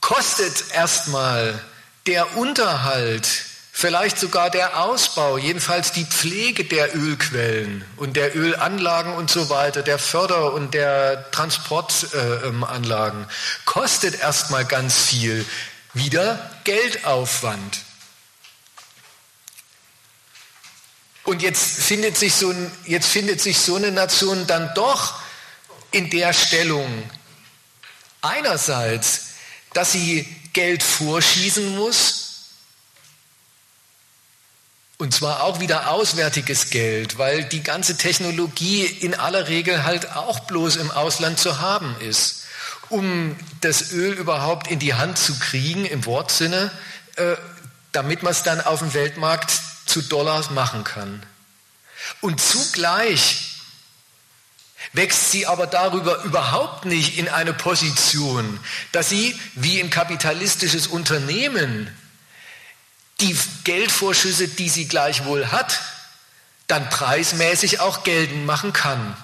kostet 0.00 0.70
erstmal 0.72 1.60
der 2.06 2.36
Unterhalt 2.36 3.45
Vielleicht 3.78 4.18
sogar 4.18 4.48
der 4.48 4.80
Ausbau, 4.80 5.36
jedenfalls 5.36 5.92
die 5.92 6.06
Pflege 6.06 6.64
der 6.64 6.96
Ölquellen 6.96 7.84
und 7.96 8.16
der 8.16 8.34
Ölanlagen 8.34 9.12
und 9.12 9.30
so 9.30 9.50
weiter, 9.50 9.82
der 9.82 9.98
Förder- 9.98 10.54
und 10.54 10.72
der 10.72 11.30
Transportanlagen, 11.30 13.24
äh, 13.24 13.26
kostet 13.66 14.18
erstmal 14.18 14.64
ganz 14.64 14.96
viel. 14.98 15.44
Wieder 15.92 16.50
Geldaufwand. 16.64 17.80
Und 21.24 21.42
jetzt 21.42 21.82
findet, 21.82 22.16
sich 22.16 22.34
so 22.34 22.48
ein, 22.48 22.72
jetzt 22.86 23.08
findet 23.08 23.42
sich 23.42 23.58
so 23.58 23.76
eine 23.76 23.92
Nation 23.92 24.46
dann 24.46 24.72
doch 24.74 25.20
in 25.90 26.08
der 26.08 26.32
Stellung, 26.32 27.10
einerseits, 28.22 29.34
dass 29.74 29.92
sie 29.92 30.26
Geld 30.54 30.82
vorschießen 30.82 31.76
muss, 31.76 32.25
und 34.98 35.12
zwar 35.12 35.42
auch 35.42 35.60
wieder 35.60 35.90
auswärtiges 35.90 36.70
Geld, 36.70 37.18
weil 37.18 37.44
die 37.44 37.62
ganze 37.62 37.96
Technologie 37.96 38.84
in 38.84 39.14
aller 39.14 39.48
Regel 39.48 39.84
halt 39.84 40.16
auch 40.16 40.40
bloß 40.40 40.76
im 40.76 40.90
Ausland 40.90 41.38
zu 41.38 41.60
haben 41.60 41.96
ist. 42.00 42.44
Um 42.88 43.36
das 43.60 43.92
Öl 43.92 44.12
überhaupt 44.12 44.68
in 44.68 44.78
die 44.78 44.94
Hand 44.94 45.18
zu 45.18 45.38
kriegen, 45.38 45.84
im 45.84 46.06
Wortsinne, 46.06 46.70
äh, 47.16 47.36
damit 47.92 48.22
man 48.22 48.32
es 48.32 48.42
dann 48.42 48.60
auf 48.60 48.78
dem 48.78 48.94
Weltmarkt 48.94 49.52
zu 49.86 50.02
Dollars 50.02 50.50
machen 50.50 50.84
kann. 50.84 51.22
Und 52.20 52.40
zugleich 52.40 53.56
wächst 54.92 55.32
sie 55.32 55.46
aber 55.46 55.66
darüber 55.66 56.22
überhaupt 56.24 56.84
nicht 56.84 57.18
in 57.18 57.28
eine 57.28 57.52
Position, 57.52 58.60
dass 58.92 59.08
sie 59.08 59.38
wie 59.54 59.80
ein 59.80 59.90
kapitalistisches 59.90 60.86
Unternehmen 60.86 61.90
die 63.20 63.36
Geldvorschüsse, 63.64 64.48
die 64.48 64.68
sie 64.68 64.88
gleichwohl 64.88 65.46
hat, 65.48 65.80
dann 66.66 66.88
preismäßig 66.90 67.80
auch 67.80 68.02
geltend 68.02 68.44
machen 68.46 68.72
kann. 68.72 69.16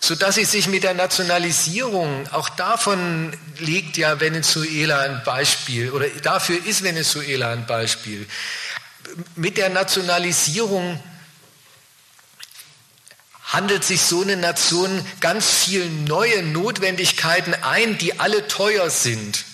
Sodass 0.00 0.34
sie 0.34 0.44
sich 0.44 0.68
mit 0.68 0.82
der 0.82 0.94
Nationalisierung, 0.94 2.28
auch 2.32 2.48
davon 2.50 3.34
legt 3.58 3.96
ja 3.96 4.20
Venezuela 4.20 5.00
ein 5.00 5.22
Beispiel, 5.24 5.90
oder 5.92 6.08
dafür 6.22 6.62
ist 6.66 6.82
Venezuela 6.82 7.52
ein 7.52 7.66
Beispiel, 7.66 8.26
mit 9.36 9.56
der 9.56 9.70
Nationalisierung 9.70 11.02
handelt 13.44 13.84
sich 13.84 14.02
so 14.02 14.22
eine 14.22 14.36
Nation 14.36 15.06
ganz 15.20 15.48
viele 15.48 15.86
neue 15.86 16.42
Notwendigkeiten 16.42 17.54
ein, 17.54 17.96
die 17.98 18.18
alle 18.18 18.48
teuer 18.48 18.90
sind 18.90 19.44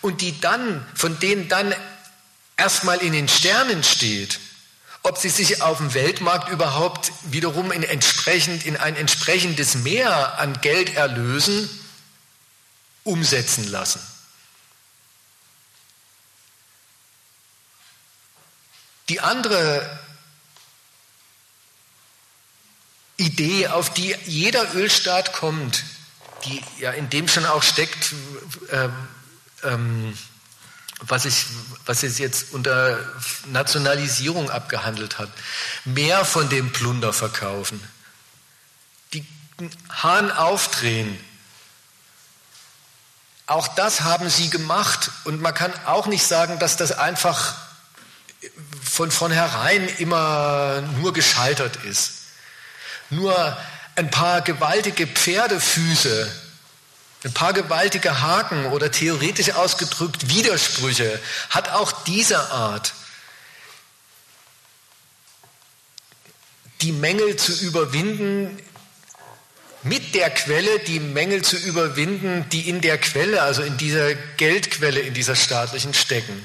und 0.00 0.20
die 0.20 0.40
dann, 0.40 0.86
von 0.94 1.18
denen 1.18 1.48
dann 1.48 1.74
erstmal 2.60 2.98
in 2.98 3.14
den 3.14 3.26
Sternen 3.26 3.82
steht, 3.82 4.38
ob 5.02 5.16
sie 5.16 5.30
sich 5.30 5.62
auf 5.62 5.78
dem 5.78 5.94
Weltmarkt 5.94 6.50
überhaupt 6.50 7.10
wiederum 7.24 7.72
in, 7.72 7.82
entsprechend, 7.82 8.66
in 8.66 8.76
ein 8.76 8.96
entsprechendes 8.96 9.76
Mehr 9.76 10.38
an 10.38 10.60
Gelderlösen 10.60 11.70
umsetzen 13.02 13.66
lassen. 13.70 14.02
Die 19.08 19.20
andere 19.20 19.98
Idee, 23.16 23.68
auf 23.68 23.92
die 23.94 24.14
jeder 24.26 24.74
Ölstaat 24.74 25.32
kommt, 25.32 25.82
die 26.44 26.62
ja 26.78 26.90
in 26.90 27.08
dem 27.08 27.26
schon 27.26 27.46
auch 27.46 27.62
steckt, 27.62 28.14
äh, 28.70 28.88
ähm, 29.62 30.16
was, 31.00 31.24
ich, 31.24 31.46
was 31.86 32.02
es 32.02 32.18
jetzt 32.18 32.52
unter 32.52 32.98
Nationalisierung 33.46 34.50
abgehandelt 34.50 35.18
hat, 35.18 35.30
mehr 35.84 36.24
von 36.24 36.48
dem 36.48 36.72
Plunder 36.72 37.12
verkaufen, 37.12 37.80
die 39.12 39.26
Hahn 39.90 40.30
aufdrehen. 40.30 41.18
Auch 43.46 43.68
das 43.68 44.02
haben 44.02 44.28
sie 44.28 44.50
gemacht 44.50 45.10
und 45.24 45.40
man 45.40 45.54
kann 45.54 45.72
auch 45.86 46.06
nicht 46.06 46.26
sagen, 46.26 46.58
dass 46.58 46.76
das 46.76 46.92
einfach 46.92 47.54
von 48.82 49.10
vornherein 49.10 49.88
immer 49.98 50.82
nur 51.00 51.12
gescheitert 51.12 51.76
ist. 51.84 52.12
Nur 53.10 53.56
ein 53.96 54.10
paar 54.10 54.40
gewaltige 54.40 55.06
Pferdefüße 55.06 56.30
ein 57.24 57.32
paar 57.32 57.52
gewaltige 57.52 58.22
Haken 58.22 58.66
oder 58.66 58.90
theoretisch 58.90 59.52
ausgedrückt 59.52 60.28
Widersprüche 60.30 61.20
hat 61.50 61.68
auch 61.70 61.92
diese 62.04 62.38
Art, 62.50 62.94
die 66.80 66.92
Mängel 66.92 67.36
zu 67.36 67.52
überwinden, 67.60 68.58
mit 69.82 70.14
der 70.14 70.30
Quelle 70.30 70.78
die 70.80 71.00
Mängel 71.00 71.42
zu 71.42 71.56
überwinden, 71.56 72.46
die 72.50 72.68
in 72.68 72.80
der 72.80 72.98
Quelle, 72.98 73.42
also 73.42 73.62
in 73.62 73.76
dieser 73.76 74.14
Geldquelle, 74.14 75.00
in 75.00 75.14
dieser 75.14 75.36
staatlichen 75.36 75.94
stecken. 75.94 76.42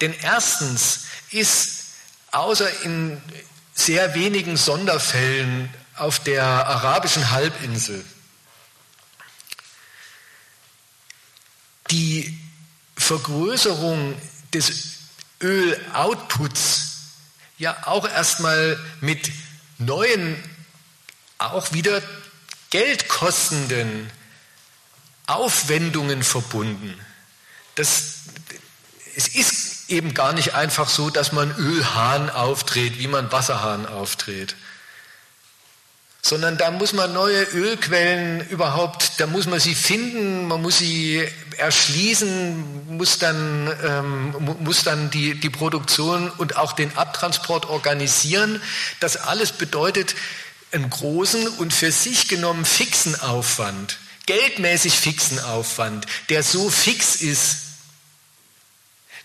Denn 0.00 0.14
erstens 0.22 1.06
ist 1.30 1.86
außer 2.32 2.68
in 2.82 3.20
sehr 3.74 4.14
wenigen 4.14 4.56
Sonderfällen 4.56 5.72
auf 5.96 6.18
der 6.20 6.44
arabischen 6.44 7.30
Halbinsel 7.30 8.04
die 11.90 12.38
Vergrößerung 12.96 14.14
des 14.52 14.72
Öloutputs 15.40 16.96
ja 17.58 17.76
auch 17.86 18.08
erstmal 18.08 18.78
mit 19.00 19.30
neuen, 19.78 20.36
auch 21.38 21.72
wieder 21.72 22.02
geldkostenden 22.70 24.10
Aufwendungen 25.26 26.22
verbunden. 26.22 26.98
Das, 27.74 28.14
es 29.16 29.28
ist 29.28 29.90
eben 29.90 30.14
gar 30.14 30.32
nicht 30.32 30.54
einfach 30.54 30.88
so, 30.88 31.10
dass 31.10 31.32
man 31.32 31.54
Ölhahn 31.56 32.30
aufdreht, 32.30 32.98
wie 32.98 33.08
man 33.08 33.30
Wasserhahn 33.32 33.86
aufdreht 33.86 34.56
sondern 36.22 36.58
da 36.58 36.70
muss 36.70 36.92
man 36.92 37.12
neue 37.12 37.42
Ölquellen 37.42 38.46
überhaupt, 38.48 39.12
da 39.18 39.26
muss 39.26 39.46
man 39.46 39.60
sie 39.60 39.74
finden, 39.74 40.46
man 40.46 40.60
muss 40.60 40.78
sie 40.78 41.26
erschließen, 41.56 42.96
muss 42.96 43.18
dann, 43.18 43.72
ähm, 43.84 44.56
muss 44.60 44.84
dann 44.84 45.10
die, 45.10 45.38
die 45.38 45.50
Produktion 45.50 46.30
und 46.30 46.56
auch 46.56 46.72
den 46.72 46.96
Abtransport 46.96 47.66
organisieren. 47.66 48.60
Das 49.00 49.16
alles 49.16 49.52
bedeutet 49.52 50.14
einen 50.72 50.90
großen 50.90 51.48
und 51.48 51.72
für 51.72 51.92
sich 51.92 52.28
genommen 52.28 52.64
fixen 52.64 53.18
Aufwand, 53.20 53.98
geldmäßig 54.26 54.98
fixen 54.98 55.38
Aufwand, 55.40 56.06
der 56.28 56.42
so 56.42 56.68
fix 56.68 57.16
ist, 57.16 57.56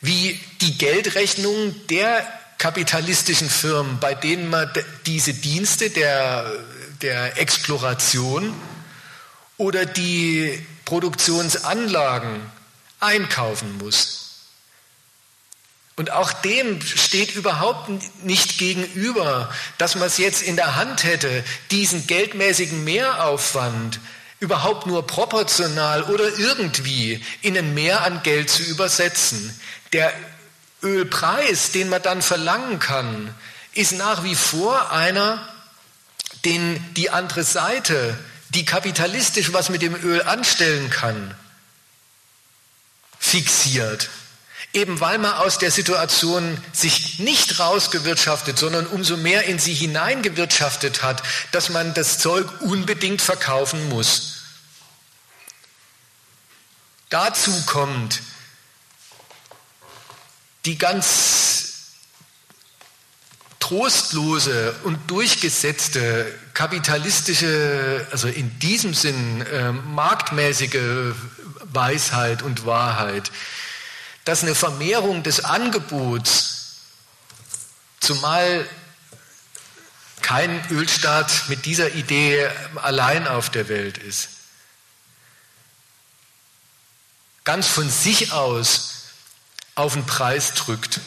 wie 0.01 0.39
die 0.61 0.77
Geldrechnung 0.77 1.75
der 1.89 2.27
kapitalistischen 2.57 3.49
Firmen, 3.49 3.99
bei 3.99 4.15
denen 4.15 4.49
man 4.49 4.69
diese 5.05 5.33
Dienste 5.33 5.89
der 5.89 6.49
der 7.03 7.37
Exploration 7.37 8.53
oder 9.57 9.85
die 9.85 10.65
Produktionsanlagen 10.85 12.41
einkaufen 12.99 13.77
muss. 13.77 14.23
Und 15.95 16.11
auch 16.11 16.33
dem 16.33 16.81
steht 16.81 17.35
überhaupt 17.35 17.87
nicht 18.23 18.57
gegenüber, 18.57 19.53
dass 19.77 19.93
man 19.95 20.07
es 20.07 20.17
jetzt 20.17 20.41
in 20.41 20.55
der 20.55 20.75
Hand 20.75 21.03
hätte, 21.03 21.43
diesen 21.69 22.07
geldmäßigen 22.07 22.83
Mehraufwand 22.83 23.99
überhaupt 24.39 24.87
nur 24.87 25.05
proportional 25.05 26.03
oder 26.03 26.37
irgendwie 26.37 27.23
in 27.41 27.57
ein 27.57 27.75
Mehr 27.75 28.01
an 28.01 28.23
Geld 28.23 28.49
zu 28.49 28.63
übersetzen. 28.63 29.57
Der 29.93 30.11
Ölpreis, 30.81 31.71
den 31.71 31.89
man 31.89 32.01
dann 32.01 32.21
verlangen 32.21 32.79
kann, 32.79 33.33
ist 33.73 33.93
nach 33.93 34.23
wie 34.23 34.35
vor 34.35 34.91
einer, 34.91 35.47
den 36.45 36.93
die 36.95 37.09
andere 37.09 37.43
Seite, 37.43 38.17
die 38.49 38.65
kapitalistisch 38.65 39.53
was 39.53 39.69
mit 39.69 39.81
dem 39.81 39.95
Öl 39.95 40.21
anstellen 40.21 40.89
kann, 40.89 41.33
fixiert. 43.19 44.09
Eben 44.73 44.99
weil 44.99 45.19
man 45.19 45.33
aus 45.33 45.59
der 45.59 45.69
Situation 45.69 46.57
sich 46.73 47.19
nicht 47.19 47.59
rausgewirtschaftet, 47.59 48.57
sondern 48.57 48.87
umso 48.87 49.17
mehr 49.17 49.43
in 49.43 49.59
sie 49.59 49.73
hineingewirtschaftet 49.73 51.03
hat, 51.03 51.21
dass 51.51 51.69
man 51.69 51.93
das 51.93 52.17
Zeug 52.17 52.61
unbedingt 52.61 53.21
verkaufen 53.21 53.87
muss. 53.89 54.41
Dazu 57.09 57.51
kommt 57.67 58.21
die 60.65 60.79
ganz 60.79 61.62
trostlose 63.63 64.75
und 64.83 65.09
durchgesetzte 65.09 66.37
kapitalistische, 66.53 68.05
also 68.11 68.27
in 68.27 68.59
diesem 68.59 68.93
Sinn 68.93 69.41
äh, 69.41 69.71
marktmäßige 69.71 71.15
Weisheit 71.71 72.41
und 72.41 72.65
Wahrheit, 72.65 73.31
dass 74.25 74.43
eine 74.43 74.53
Vermehrung 74.53 75.23
des 75.23 75.45
Angebots, 75.45 76.81
zumal 78.01 78.67
kein 80.21 80.61
Ölstaat 80.69 81.47
mit 81.47 81.65
dieser 81.65 81.95
Idee 81.95 82.49
allein 82.75 83.29
auf 83.29 83.49
der 83.49 83.69
Welt 83.69 83.97
ist, 83.97 84.27
ganz 87.45 87.67
von 87.67 87.89
sich 87.89 88.33
aus 88.33 89.05
auf 89.75 89.93
den 89.93 90.05
Preis 90.05 90.53
drückt 90.53 90.99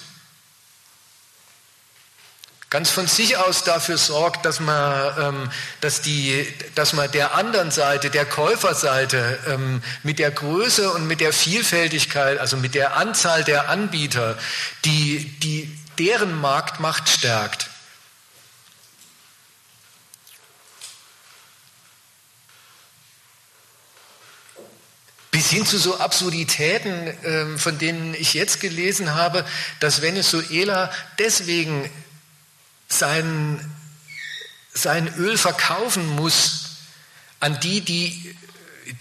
ganz 2.70 2.90
von 2.90 3.06
sich 3.06 3.36
aus 3.36 3.62
dafür 3.62 3.96
sorgt, 3.96 4.44
dass 4.44 4.60
man, 4.60 5.18
ähm, 5.18 5.50
dass 5.80 6.02
die, 6.02 6.46
dass 6.74 6.92
man 6.92 7.10
der 7.12 7.34
anderen 7.34 7.70
Seite, 7.70 8.10
der 8.10 8.24
Käuferseite, 8.24 9.38
ähm, 9.46 9.82
mit 10.02 10.18
der 10.18 10.30
Größe 10.30 10.90
und 10.90 11.06
mit 11.06 11.20
der 11.20 11.32
Vielfältigkeit, 11.32 12.38
also 12.38 12.56
mit 12.56 12.74
der 12.74 12.96
Anzahl 12.96 13.44
der 13.44 13.68
Anbieter, 13.68 14.36
die, 14.84 15.38
die 15.40 15.78
deren 15.98 16.38
Marktmacht 16.40 17.08
stärkt. 17.08 17.70
bis 25.36 25.50
hin 25.50 25.66
zu 25.66 25.76
so 25.76 25.98
Absurditäten, 25.98 27.12
ähm, 27.22 27.58
von 27.58 27.76
denen 27.76 28.14
ich 28.14 28.32
jetzt 28.32 28.58
gelesen 28.58 29.14
habe, 29.14 29.44
dass 29.80 30.00
Venezuela 30.00 30.90
deswegen 31.18 31.90
sein, 32.88 33.60
sein 34.72 35.12
Öl 35.16 35.38
verkaufen 35.38 36.06
muss 36.16 36.62
an 37.40 37.58
die, 37.60 37.80
die, 37.80 38.36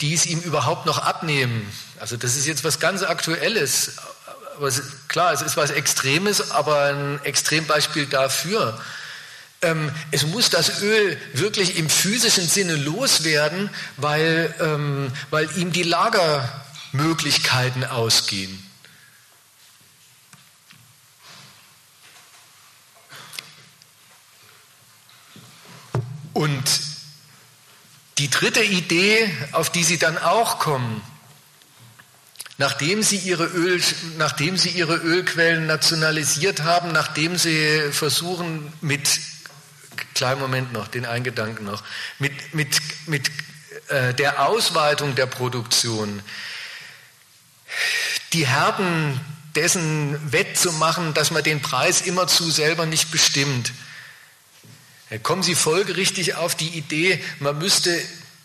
die 0.01 0.13
es 0.13 0.25
ihm 0.25 0.39
überhaupt 0.41 0.85
noch 0.85 0.99
abnehmen. 0.99 1.71
Also 1.99 2.17
das 2.17 2.35
ist 2.35 2.47
jetzt 2.47 2.63
was 2.63 2.79
ganz 2.79 3.03
Aktuelles 3.03 3.93
aber 4.57 4.71
klar, 5.07 5.33
es 5.33 5.41
ist 5.41 5.57
was 5.57 5.71
Extremes, 5.71 6.51
aber 6.51 6.85
ein 6.85 7.19
Extrembeispiel 7.23 8.05
dafür. 8.05 8.79
Ähm, 9.61 9.91
es 10.11 10.25
muss 10.25 10.49
das 10.49 10.81
Öl 10.81 11.17
wirklich 11.33 11.77
im 11.77 11.89
physischen 11.89 12.47
Sinne 12.47 12.75
loswerden, 12.75 13.69
weil, 13.97 14.53
ähm, 14.59 15.11
weil 15.29 15.49
ihm 15.57 15.71
die 15.71 15.83
Lagermöglichkeiten 15.83 17.85
ausgehen. 17.85 18.61
Und 26.35 26.81
die 28.17 28.29
dritte 28.29 28.61
Idee, 28.61 29.31
auf 29.53 29.69
die 29.69 29.85
Sie 29.85 29.97
dann 29.97 30.17
auch 30.17 30.59
kommen, 30.59 31.01
nachdem 32.57 33.03
Sie 33.03 33.15
Ihre, 33.15 33.45
Öl, 33.45 33.81
nachdem 34.17 34.57
Sie 34.57 34.67
Ihre 34.67 34.97
Ölquellen 34.97 35.65
nationalisiert 35.65 36.63
haben, 36.63 36.91
nachdem 36.91 37.37
Sie 37.37 37.89
versuchen 37.93 38.73
mit, 38.81 39.21
kleinen 40.13 40.41
Moment 40.41 40.73
noch, 40.73 40.89
den 40.89 41.05
einen 41.05 41.23
Gedanken 41.23 41.63
noch, 41.63 41.83
mit, 42.19 42.53
mit, 42.53 42.81
mit 43.07 43.31
äh, 43.87 44.13
der 44.13 44.45
Ausweitung 44.45 45.15
der 45.15 45.27
Produktion, 45.27 46.21
die 48.33 48.45
Herden 48.45 49.21
dessen 49.55 50.33
wettzumachen, 50.33 51.13
dass 51.13 51.31
man 51.31 51.43
den 51.43 51.61
Preis 51.61 52.01
immerzu 52.01 52.51
selber 52.51 52.85
nicht 52.85 53.09
bestimmt. 53.09 53.71
Kommen 55.21 55.43
Sie 55.43 55.55
folgerichtig 55.55 56.35
auf 56.35 56.55
die 56.55 56.69
Idee, 56.69 57.21
man 57.39 57.57
müsste 57.59 57.95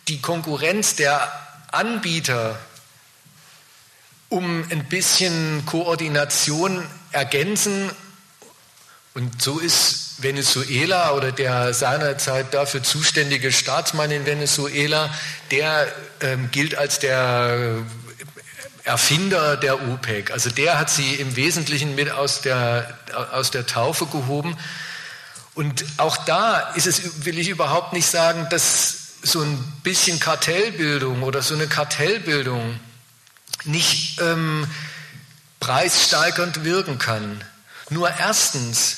die 0.09 0.21
Konkurrenz 0.21 0.95
der 0.95 1.33
Anbieter 1.73 2.59
um 4.29 4.65
ein 4.71 4.85
bisschen 4.85 5.65
Koordination 5.67 6.87
ergänzen. 7.13 7.91
Und 9.15 9.43
so 9.43 9.59
ist 9.59 10.23
Venezuela 10.23 11.15
oder 11.15 11.33
der 11.33 11.75
seinerzeit 11.75 12.55
dafür 12.55 12.83
zuständige 12.83 13.51
Staatsmann 13.53 14.11
in 14.11 14.27
Venezuela, 14.27 15.13
der 15.51 15.93
ähm, 16.21 16.51
gilt 16.53 16.77
als 16.77 17.01
der 17.01 17.79
Erfinder 18.85 19.57
der 19.57 19.83
OPEC. 19.91 20.31
Also 20.31 20.51
der 20.51 20.79
hat 20.79 20.91
sie 20.91 21.15
im 21.15 21.37
Wesentlichen 21.37 21.95
mit 21.95 22.11
aus 22.11 22.41
der, 22.41 22.99
aus 23.33 23.51
der 23.51 23.67
Taufe 23.67 24.07
gehoben. 24.07 24.57
Und 25.55 25.85
auch 25.97 26.17
da 26.25 26.71
ist 26.75 26.87
es, 26.87 27.25
will 27.25 27.39
ich 27.39 27.49
überhaupt 27.49 27.93
nicht 27.93 28.07
sagen, 28.07 28.47
dass 28.51 28.97
so 29.23 29.41
ein 29.43 29.59
bisschen 29.83 30.21
Kartellbildung 30.21 31.23
oder 31.23 31.43
so 31.43 31.55
eine 31.55 31.67
Kartellbildung 31.67 32.79
nicht 33.65 34.21
ähm, 34.21 34.67
preissteigernd 35.59 36.65
wirken 36.65 36.99
kann. 36.99 37.45
Nur 37.91 38.11
erstens 38.11 38.97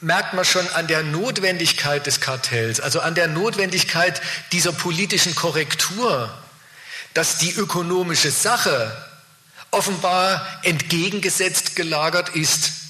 merkt 0.00 0.34
man 0.34 0.44
schon 0.44 0.68
an 0.74 0.86
der 0.86 1.02
Notwendigkeit 1.02 2.06
des 2.06 2.20
Kartells, 2.20 2.78
also 2.78 3.00
an 3.00 3.14
der 3.14 3.26
Notwendigkeit 3.26 4.20
dieser 4.52 4.72
politischen 4.72 5.34
Korrektur, 5.34 6.32
dass 7.14 7.38
die 7.38 7.52
ökonomische 7.52 8.30
Sache 8.30 8.94
offenbar 9.70 10.46
entgegengesetzt 10.62 11.74
gelagert 11.74 12.30
ist 12.30 12.83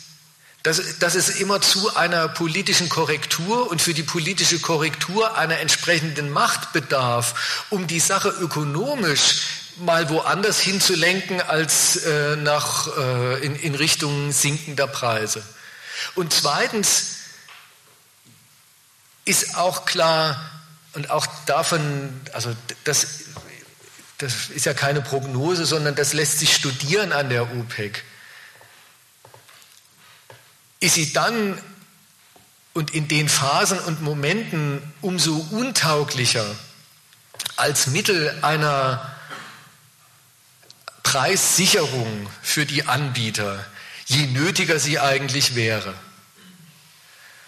dass, 0.65 0.99
dass 0.99 1.15
es 1.15 1.29
immer 1.29 1.61
zu 1.61 1.95
einer 1.95 2.27
politischen 2.27 2.89
Korrektur 2.89 3.71
und 3.71 3.83
für 3.83 3.93
die 3.93 4.03
politische 4.03 4.59
Korrektur 4.59 5.37
einer 5.37 5.61
entsprechenden 5.61 6.31
Macht 6.31 6.73
bedarf, 6.73 7.67
um 7.69 7.87
die 7.87 8.01
Sache 8.01 8.31
ökonomisch 8.31 9.43
mal 9.77 10.09
woanders 10.09 10.61
hinzulenken 10.61 11.43
als 11.43 11.97
äh, 11.97 12.37
nach, 12.37 12.89
äh, 12.97 13.45
in, 13.45 13.57
in 13.57 13.75
Richtung 13.75 14.33
sinkender 14.33 14.87
Preise. 14.87 15.43
Und 16.15 16.33
zweitens 16.33 17.17
ist 19.27 19.57
auch 19.59 19.85
klar, 19.85 20.51
und 20.95 21.11
auch 21.11 21.27
davon, 21.45 22.21
also 22.33 22.55
das, 22.85 23.07
das 24.17 24.49
ist 24.49 24.65
ja 24.65 24.73
keine 24.73 25.03
Prognose, 25.03 25.67
sondern 25.67 25.95
das 25.95 26.15
lässt 26.15 26.39
sich 26.39 26.55
studieren 26.55 27.13
an 27.13 27.29
der 27.29 27.43
OPEC 27.43 28.03
ist 30.85 30.95
sie 30.95 31.13
dann 31.15 31.59
und 32.75 32.93
in 32.93 33.09
den 33.09 33.29
Phasen 33.29 33.79
und 33.79 34.03
Momenten 34.03 34.83
umso 35.01 35.35
untauglicher 35.51 36.45
als 37.57 37.87
Mittel 37.87 38.37
einer 38.43 39.11
Preissicherung 41.03 42.29
für 42.43 42.67
die 42.67 42.87
Anbieter, 42.87 43.65
je 44.07 44.27
nötiger 44.27 44.79
sie 44.79 44.99
eigentlich 44.99 45.55
wäre. 45.55 45.95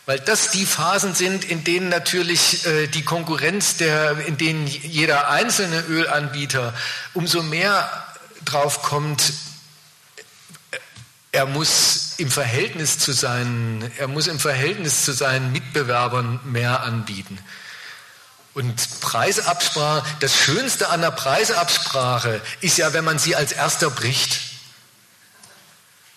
Weil 0.07 0.21
das 0.21 0.53
die 0.53 0.65
Phasen 0.65 1.15
sind, 1.15 1.45
in 1.45 1.65
denen 1.65 1.89
natürlich 1.91 2.65
äh, 2.65 2.87
die 2.87 3.03
Konkurrenz, 3.03 3.77
der, 3.77 4.25
in 4.27 4.39
denen 4.39 4.67
jeder 4.67 5.29
einzelne 5.29 5.81
Ölanbieter 5.81 6.73
umso 7.13 7.43
mehr 7.43 7.91
drauf 8.45 8.83
kommt, 8.83 9.33
er 11.37 11.45
muss 11.45 12.15
im 12.17 12.31
Verhältnis 12.31 12.99
zu 12.99 13.13
seinen, 13.13 13.93
er 13.99 14.09
muss 14.09 14.27
im 14.27 14.41
Verhältnis 14.41 15.05
zu 15.05 15.13
seinen 15.13 15.53
Mitbewerbern 15.53 16.41
mehr 16.45 16.83
anbieten. 16.83 17.39
Und 18.55 19.01
Preisabsprache, 19.03 20.03
das 20.21 20.35
Schönste 20.35 20.89
an 20.89 21.03
der 21.03 21.11
Preisabsprache 21.11 22.41
ist 22.63 22.79
ja, 22.79 22.95
wenn 22.95 23.05
man 23.05 23.19
sie 23.19 23.37
als 23.37 23.53
erster 23.53 23.91
bricht. 23.91 24.41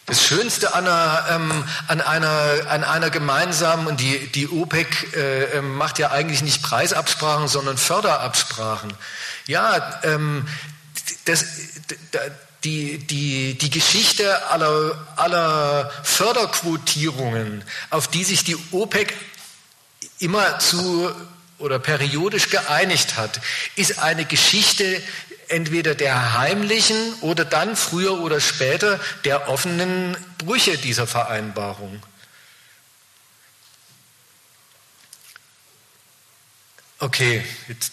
Das 0.05 0.23
Schönste 0.23 0.73
an 0.73 0.87
einer, 0.87 1.25
ähm, 1.31 1.65
an 1.89 1.99
einer, 1.99 2.69
an 2.69 2.85
einer 2.85 3.09
gemeinsamen, 3.09 3.87
und 3.87 3.99
die, 3.99 4.31
die 4.31 4.47
OPEC 4.47 5.17
äh, 5.17 5.43
ähm, 5.57 5.75
macht 5.75 5.99
ja 5.99 6.11
eigentlich 6.11 6.43
nicht 6.43 6.63
Preisabsprachen, 6.63 7.49
sondern 7.49 7.77
Förderabsprachen. 7.77 8.93
Ja, 9.47 9.99
ähm, 10.03 10.47
das, 11.25 11.43
die, 12.63 12.97
die, 12.97 13.57
die 13.57 13.69
Geschichte 13.69 14.49
aller, 14.49 15.07
aller 15.15 15.91
Förderquotierungen, 16.03 17.63
auf 17.89 18.07
die 18.07 18.23
sich 18.23 18.43
die 18.43 18.57
OPEC 18.71 19.13
immer 20.19 20.59
zu 20.59 21.09
oder 21.57 21.79
periodisch 21.79 22.49
geeinigt 22.49 23.17
hat, 23.17 23.41
ist 23.75 23.99
eine 23.99 24.25
Geschichte 24.25 25.01
entweder 25.47 25.95
der 25.95 26.37
heimlichen 26.37 27.13
oder 27.21 27.45
dann 27.45 27.75
früher 27.75 28.19
oder 28.19 28.39
später 28.39 28.99
der 29.25 29.49
offenen 29.49 30.15
Brüche 30.37 30.77
dieser 30.77 31.07
Vereinbarung. 31.07 32.03
Okay, 36.99 37.43
jetzt 37.67 37.91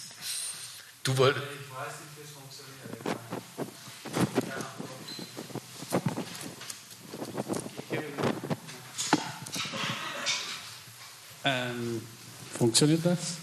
du 1.05 1.17
wolltest. 1.17 1.47
Ähm, 11.47 12.03
funktioniert 12.59 13.07
das? 13.07 13.37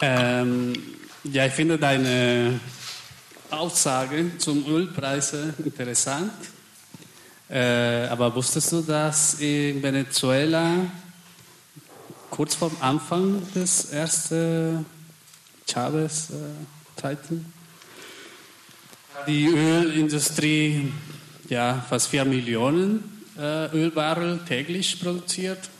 Ähm, 0.00 0.72
ja, 1.24 1.44
ich 1.44 1.52
finde 1.52 1.76
deine 1.76 2.58
Aussage 3.50 4.38
zum 4.38 4.66
Ölpreise 4.66 5.52
interessant. 5.62 6.32
Äh, 7.50 8.06
aber 8.06 8.34
wusstest 8.34 8.72
du, 8.72 8.80
dass 8.80 9.34
in 9.34 9.82
Venezuela 9.82 10.86
kurz 12.30 12.54
vor 12.54 12.72
Anfang 12.80 13.42
des 13.54 13.90
ersten 13.90 14.86
Chavez-Zeiten 15.70 17.52
die 19.26 19.46
Ölindustrie 19.46 20.90
ja, 21.50 21.84
fast 21.86 22.08
4 22.08 22.24
Millionen 22.24 23.15
äh, 23.38 23.66
Ölbarrel 23.76 24.40
täglich 24.46 25.00
produziert 25.00 25.70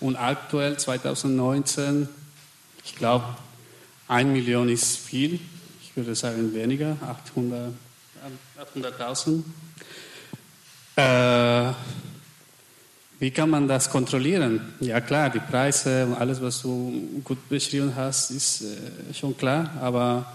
und 0.00 0.16
aktuell 0.16 0.76
2019, 0.76 2.08
ich 2.84 2.96
glaube, 2.96 3.24
1 4.08 4.30
Million 4.30 4.68
ist 4.68 4.98
viel, 4.98 5.40
ich 5.82 5.96
würde 5.96 6.14
sagen 6.14 6.54
weniger, 6.54 6.96
800.000. 7.36 7.72
800 8.58 9.00
äh, 10.96 11.72
wie 13.22 13.30
kann 13.30 13.50
man 13.50 13.68
das 13.68 13.88
kontrollieren? 13.88 14.60
Ja 14.80 15.00
klar, 15.00 15.30
die 15.30 15.38
Preise 15.38 16.06
und 16.06 16.14
alles, 16.14 16.42
was 16.42 16.62
du 16.62 17.20
gut 17.22 17.48
beschrieben 17.48 17.92
hast, 17.94 18.32
ist 18.32 18.62
äh, 18.62 19.14
schon 19.14 19.36
klar. 19.36 19.70
Aber 19.80 20.32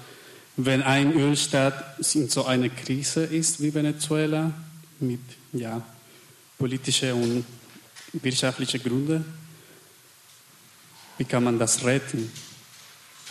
wenn 0.55 0.81
ein 0.81 1.13
Ölstaat 1.13 1.73
in 2.13 2.29
so 2.29 2.45
einer 2.45 2.69
Krise 2.69 3.25
ist 3.25 3.61
wie 3.61 3.73
Venezuela, 3.73 4.51
mit 4.99 5.19
ja, 5.51 5.81
politische 6.57 7.13
und 7.13 7.45
wirtschaftliche 8.13 8.79
Gründe. 8.79 9.23
Wie 11.17 11.25
kann 11.25 11.43
man 11.43 11.59
das 11.59 11.83
retten? 11.83 12.31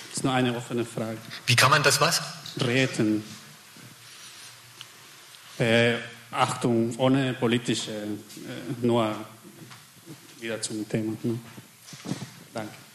Das 0.09 0.19
ist 0.19 0.25
nur 0.25 0.33
eine 0.33 0.57
offene 0.57 0.85
Frage. 0.85 1.19
Wie 1.47 1.57
kann 1.57 1.71
man 1.71 1.83
das 1.83 2.01
was? 2.01 2.23
Retten. 2.59 3.23
Äh, 5.59 5.95
Achtung, 6.31 6.97
ohne 6.99 7.35
politische, 7.35 7.93
äh, 7.93 8.87
nur 8.87 9.15
wieder 10.41 10.61
zum 10.61 10.89
Thema. 10.89 11.17
Ne? 11.23 11.39
Danke. 12.53 12.86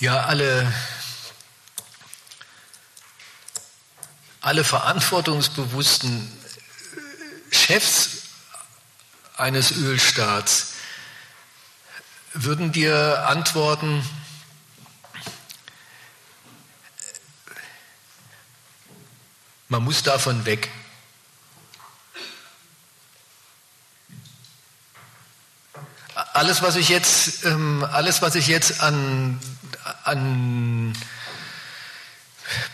Ja 0.00 0.24
alle, 0.24 0.72
alle 4.40 4.64
verantwortungsbewussten 4.64 6.32
Chefs 7.50 8.22
eines 9.36 9.72
Ölstaats 9.72 10.74
würden 12.32 12.70
dir 12.70 13.26
antworten, 13.26 14.08
man 19.68 19.82
muss 19.82 20.02
davon 20.02 20.44
weg. 20.44 20.70
Alles, 26.14 26.62
was 26.62 26.76
ich 26.76 26.88
jetzt, 26.88 27.44
ähm, 27.44 27.84
alles, 27.90 28.22
was 28.22 28.34
ich 28.36 28.46
jetzt 28.46 28.80
an 28.80 29.40
an 30.08 30.96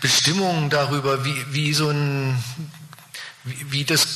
Bestimmungen 0.01 0.70
darüber, 0.70 1.24
wie, 1.24 1.52
wie 1.52 1.74
so 1.74 1.90
ein, 1.90 2.43
wie, 3.43 3.73
wie 3.73 3.85
das, 3.85 4.06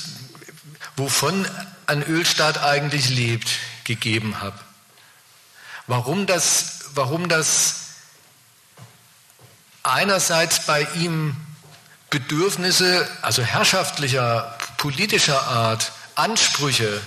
wovon 0.97 1.47
ein 1.86 2.03
Ölstaat 2.03 2.59
eigentlich 2.59 3.09
lebt, 3.09 3.49
gegeben 3.85 4.40
habe. 4.40 4.59
Warum 5.86 6.27
das, 6.27 6.90
warum 6.95 7.28
das 7.28 7.86
einerseits 9.82 10.66
bei 10.66 10.86
ihm 10.95 11.36
Bedürfnisse, 12.11 13.09
also 13.23 13.43
herrschaftlicher, 13.43 14.57
politischer 14.77 15.43
Art, 15.43 15.93
Ansprüche 16.15 17.01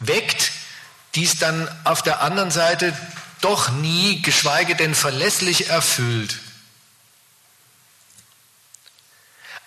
weckt, 0.00 0.52
die 1.14 1.24
es 1.24 1.38
dann 1.38 1.68
auf 1.84 2.02
der 2.02 2.20
anderen 2.22 2.50
Seite 2.50 2.96
doch 3.40 3.70
nie, 3.70 4.22
geschweige 4.22 4.76
denn 4.76 4.94
verlässlich 4.94 5.68
erfüllt. 5.68 6.38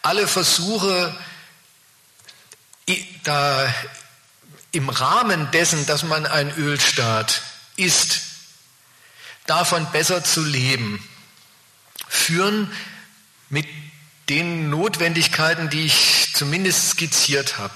Alle 0.01 0.27
Versuche, 0.27 1.15
da 3.23 3.73
im 4.71 4.89
Rahmen 4.89 5.51
dessen, 5.51 5.85
dass 5.85 6.03
man 6.03 6.25
ein 6.25 6.55
Ölstaat 6.55 7.41
ist, 7.75 8.21
davon 9.45 9.89
besser 9.91 10.23
zu 10.23 10.43
leben, 10.43 11.07
führen 12.07 12.71
mit 13.49 13.67
den 14.29 14.69
Notwendigkeiten, 14.69 15.69
die 15.69 15.85
ich 15.85 16.33
zumindest 16.33 16.91
skizziert 16.91 17.57
habe, 17.57 17.73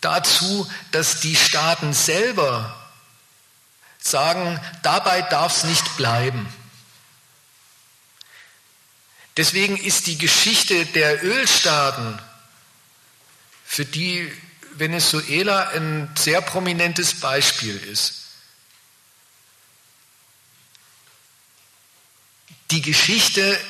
dazu, 0.00 0.70
dass 0.92 1.20
die 1.20 1.36
Staaten 1.36 1.92
selber 1.92 2.87
sagen, 3.98 4.60
dabei 4.82 5.22
darf 5.22 5.56
es 5.56 5.64
nicht 5.64 5.96
bleiben. 5.96 6.48
Deswegen 9.36 9.76
ist 9.76 10.06
die 10.06 10.18
Geschichte 10.18 10.86
der 10.86 11.22
Ölstaaten, 11.22 12.18
für 13.64 13.84
die 13.84 14.32
Venezuela 14.72 15.68
ein 15.68 16.10
sehr 16.16 16.40
prominentes 16.40 17.20
Beispiel 17.20 17.76
ist, 17.76 18.14
die 22.70 22.82
Geschichte 22.82 23.60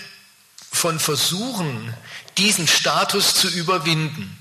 von 0.72 1.00
Versuchen, 1.00 1.94
diesen 2.36 2.68
Status 2.68 3.34
zu 3.34 3.48
überwinden. 3.48 4.37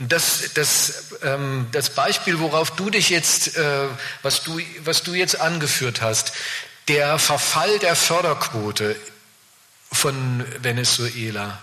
Das, 0.00 0.52
das, 0.54 1.06
ähm, 1.22 1.66
das 1.72 1.90
Beispiel, 1.90 2.38
worauf 2.38 2.70
du 2.70 2.88
dich 2.88 3.10
jetzt, 3.10 3.56
äh, 3.56 3.88
was, 4.22 4.44
du, 4.44 4.60
was 4.84 5.02
du 5.02 5.14
jetzt 5.14 5.40
angeführt 5.40 6.00
hast, 6.02 6.32
der 6.86 7.18
Verfall 7.18 7.78
der 7.80 7.96
Förderquote 7.96 8.94
von 9.92 10.44
Venezuela, 10.62 11.58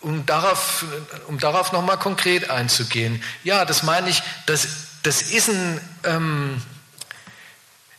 um 0.00 0.26
darauf, 0.26 0.84
um 1.28 1.38
darauf 1.38 1.72
nochmal 1.72 1.98
konkret 1.98 2.50
einzugehen. 2.50 3.22
Ja, 3.44 3.64
das 3.64 3.82
meine 3.82 4.08
ich, 4.08 4.22
das, 4.46 4.66
das, 5.02 5.22
ist 5.22 5.48
ein, 5.48 5.80
ähm, 6.04 6.62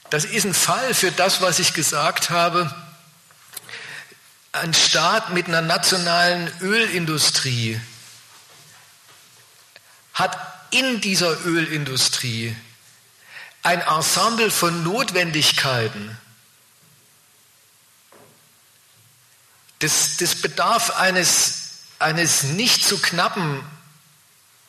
das 0.10 0.26
ist 0.26 0.46
ein 0.46 0.54
Fall 0.54 0.94
für 0.94 1.12
das, 1.12 1.42
was 1.42 1.60
ich 1.60 1.74
gesagt 1.74 2.30
habe. 2.30 2.74
Ein 4.52 4.74
Staat 4.74 5.34
mit 5.34 5.48
einer 5.48 5.62
nationalen 5.62 6.52
Ölindustrie, 6.62 7.80
hat 10.18 10.36
in 10.72 11.00
dieser 11.00 11.46
Ölindustrie 11.46 12.56
ein 13.62 13.82
Ensemble 13.82 14.50
von 14.50 14.84
Notwendigkeiten. 14.84 16.18
Das, 19.78 20.18
das 20.18 20.36
bedarf 20.36 20.98
eines, 20.98 21.84
eines 22.00 22.44
nicht 22.44 22.84
zu 22.84 23.00
knappen, 23.00 23.64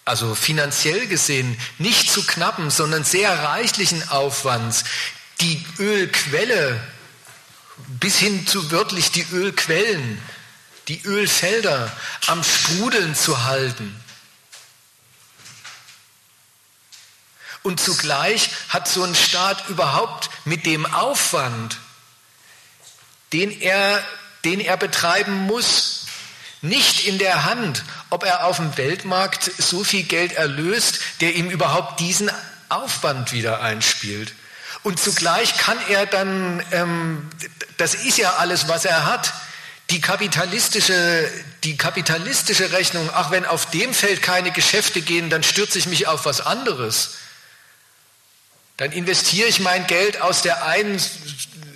also 0.05 0.35
finanziell 0.35 1.07
gesehen, 1.07 1.59
nicht 1.79 2.11
zu 2.11 2.27
knappen, 2.27 2.71
sondern 2.71 3.05
sehr 3.05 3.33
reichlichen 3.43 4.07
Aufwands, 4.11 4.85
die 5.41 5.65
Ölquelle 5.79 6.79
bis 8.01 8.19
hin 8.19 8.47
zu 8.47 8.71
wörtlich 8.71 9.13
die 9.13 9.27
Ölquellen, 9.33 10.21
die 10.89 11.01
Ölfelder 11.05 11.91
am 12.27 12.45
Sprudeln 12.45 13.15
zu 13.15 13.45
halten. 13.45 13.99
Und 17.63 17.81
zugleich 17.81 18.51
hat 18.69 18.89
so 18.89 19.03
ein 19.03 19.15
Staat 19.15 19.69
überhaupt 19.69 20.31
mit 20.45 20.65
dem 20.67 20.87
Aufwand, 20.87 21.79
den 23.33 23.51
er, 23.61 24.03
den 24.45 24.61
er 24.61 24.77
betreiben 24.77 25.47
muss, 25.47 26.07
nicht 26.61 27.07
in 27.07 27.19
der 27.19 27.45
Hand, 27.45 27.85
ob 28.11 28.25
er 28.25 28.45
auf 28.45 28.57
dem 28.57 28.77
Weltmarkt 28.77 29.51
so 29.59 29.85
viel 29.85 30.03
Geld 30.03 30.33
erlöst, 30.33 31.01
der 31.21 31.35
ihm 31.35 31.51
überhaupt 31.51 32.01
diesen 32.01 32.31
Aufwand 32.69 33.33
wieder 33.33 33.61
einspielt. 33.61 34.33
Und 34.83 34.99
zugleich 35.01 35.57
kann 35.57 35.79
er 35.89 36.07
dann, 36.07 36.65
ähm, 36.73 37.31
das 37.77 37.95
ist 37.95 38.19
ja 38.19 38.37
alles, 38.37 38.69
was 38.69 38.85
er 38.85 39.07
hat, 39.07 39.33
die 39.91 40.01
kapitalistische, 40.01 41.31
die 41.65 41.77
kapitalistische 41.77 42.73
Rechnung, 42.73 43.09
ach 43.13 43.31
wenn 43.31 43.47
auf 43.47 43.71
dem 43.71 43.95
Feld 43.95 44.23
keine 44.23 44.51
Geschäfte 44.51 45.01
gehen, 45.01 45.31
dann 45.31 45.43
stürze 45.43 45.79
ich 45.79 45.87
mich 45.87 46.07
auf 46.07 46.25
was 46.27 46.41
anderes. 46.41 47.15
Dann 48.79 48.93
investiere 48.93 49.49
ich 49.49 49.61
mein 49.61 49.87
Geld 49.89 50.23
aus 50.23 50.43
der 50.43 50.65
einen 50.65 51.01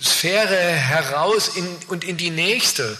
Sphäre 0.01 0.57
heraus 0.57 1.49
in, 1.49 1.67
und 1.87 2.03
in 2.03 2.17
die 2.17 2.29
nächste. 2.29 2.97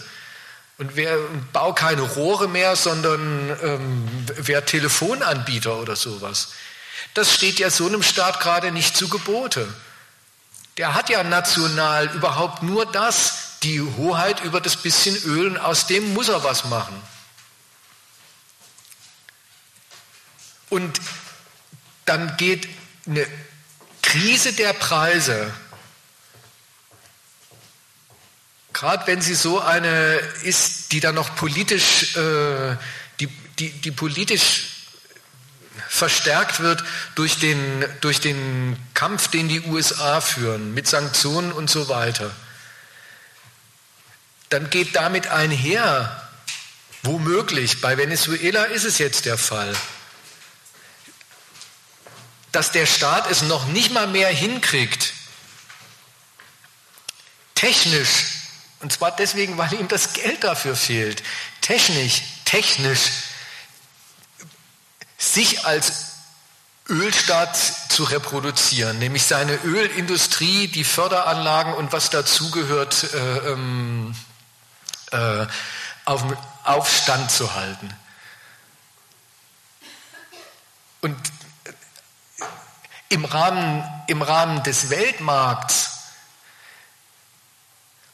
Und 0.76 0.94
wer 0.94 1.16
baue 1.52 1.74
keine 1.74 2.02
Rohre 2.02 2.46
mehr, 2.46 2.76
sondern 2.76 3.56
ähm, 3.62 4.08
wer 4.36 4.66
Telefonanbieter 4.66 5.78
oder 5.78 5.96
sowas. 5.96 6.52
Das 7.14 7.32
steht 7.32 7.58
ja 7.58 7.70
so 7.70 7.86
einem 7.86 8.02
Staat 8.02 8.40
gerade 8.40 8.72
nicht 8.72 8.96
zu 8.96 9.08
Gebote. 9.08 9.72
Der 10.76 10.94
hat 10.94 11.08
ja 11.08 11.24
national 11.24 12.10
überhaupt 12.14 12.62
nur 12.62 12.84
das, 12.84 13.58
die 13.62 13.80
Hoheit 13.80 14.44
über 14.44 14.60
das 14.60 14.76
bisschen 14.76 15.16
Öl 15.24 15.46
und 15.46 15.56
aus 15.56 15.86
dem 15.86 16.12
muss 16.12 16.28
er 16.28 16.44
was 16.44 16.64
machen. 16.64 17.00
Und 20.68 21.00
dann 22.04 22.36
geht 22.36 22.68
eine 23.06 23.26
Krise 24.04 24.52
der 24.52 24.74
Preise, 24.74 25.52
gerade 28.72 29.06
wenn 29.06 29.22
sie 29.22 29.34
so 29.34 29.60
eine 29.60 30.16
ist, 30.42 30.92
die 30.92 31.00
dann 31.00 31.14
noch 31.14 31.34
politisch, 31.36 32.14
äh, 32.16 32.76
die, 33.18 33.26
die, 33.58 33.70
die 33.70 33.90
politisch 33.90 34.66
verstärkt 35.88 36.60
wird 36.60 36.84
durch 37.14 37.38
den, 37.38 37.84
durch 38.02 38.20
den 38.20 38.76
Kampf, 38.92 39.28
den 39.28 39.48
die 39.48 39.62
USA 39.62 40.20
führen, 40.20 40.74
mit 40.74 40.86
Sanktionen 40.86 41.50
und 41.50 41.70
so 41.70 41.88
weiter. 41.88 42.30
dann 44.50 44.70
geht 44.70 44.94
damit 44.94 45.28
einher, 45.28 46.28
womöglich, 47.02 47.80
bei 47.80 47.96
Venezuela 47.96 48.64
ist 48.64 48.84
es 48.84 48.98
jetzt 48.98 49.24
der 49.24 49.38
Fall, 49.38 49.74
dass 52.54 52.70
der 52.70 52.86
Staat 52.86 53.30
es 53.30 53.42
noch 53.42 53.66
nicht 53.66 53.90
mal 53.90 54.06
mehr 54.06 54.28
hinkriegt, 54.28 55.12
technisch, 57.54 58.26
und 58.80 58.92
zwar 58.92 59.10
deswegen, 59.10 59.58
weil 59.58 59.72
ihm 59.74 59.88
das 59.88 60.12
Geld 60.12 60.44
dafür 60.44 60.76
fehlt, 60.76 61.22
technisch, 61.60 62.22
technisch, 62.44 63.00
sich 65.18 65.64
als 65.64 66.12
Ölstaat 66.88 67.56
zu 67.88 68.04
reproduzieren, 68.04 68.98
nämlich 68.98 69.24
seine 69.24 69.54
Ölindustrie, 69.64 70.68
die 70.68 70.84
Förderanlagen 70.84 71.74
und 71.74 71.92
was 71.92 72.10
dazugehört, 72.10 73.04
äh, 73.14 73.38
ähm, 73.50 74.14
äh, 75.10 75.46
auf, 76.04 76.24
Aufstand 76.64 77.30
zu 77.30 77.54
halten. 77.54 77.92
Und 81.00 81.16
im 83.14 83.24
Rahmen, 83.24 83.84
im 84.08 84.22
Rahmen 84.22 84.62
des 84.64 84.90
Weltmarkts 84.90 85.90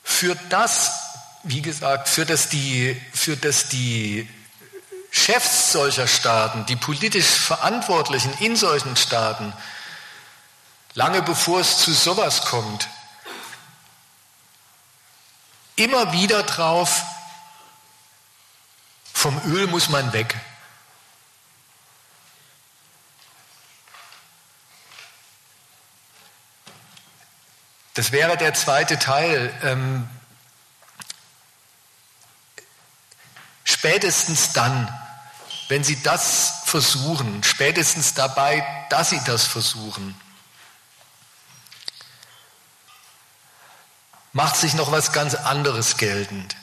führt 0.05 0.39
das, 0.51 0.93
wie 1.43 1.63
gesagt, 1.63 2.09
führt 2.09 2.29
das 2.29 2.51
die, 2.51 3.01
führt 3.15 3.45
das 3.47 3.69
die 3.69 4.29
Chefs 5.11 5.73
solcher 5.73 6.07
Staaten, 6.07 6.67
die 6.67 6.77
politisch 6.77 7.27
Verantwortlichen 7.27 8.33
in 8.41 8.57
solchen 8.57 8.95
Staaten, 8.95 9.55
lange 10.93 11.23
bevor 11.23 11.61
es 11.61 11.79
zu 11.79 11.95
sowas 11.95 12.43
kommt, 12.43 12.87
immer 15.77 16.13
wieder 16.13 16.43
drauf, 16.43 17.03
vom 19.15 19.41
Öl 19.47 19.67
muss 19.67 19.89
man 19.89 20.13
weg. 20.13 20.39
Das 28.01 28.13
wäre 28.13 28.39
der 28.39 28.55
zweite 28.55 28.99
Teil. 28.99 29.53
Ähm, 29.63 30.09
spätestens 33.63 34.55
dann, 34.55 34.89
wenn 35.69 35.85
Sie 35.85 36.03
das 36.03 36.63
versuchen, 36.65 37.43
spätestens 37.45 38.15
dabei, 38.15 38.67
dass 38.89 39.11
Sie 39.11 39.21
das 39.27 39.47
versuchen, 39.47 40.19
macht 44.33 44.57
sich 44.57 44.73
noch 44.73 44.91
was 44.93 45.13
ganz 45.13 45.35
anderes 45.35 45.99
geltend. 45.99 46.57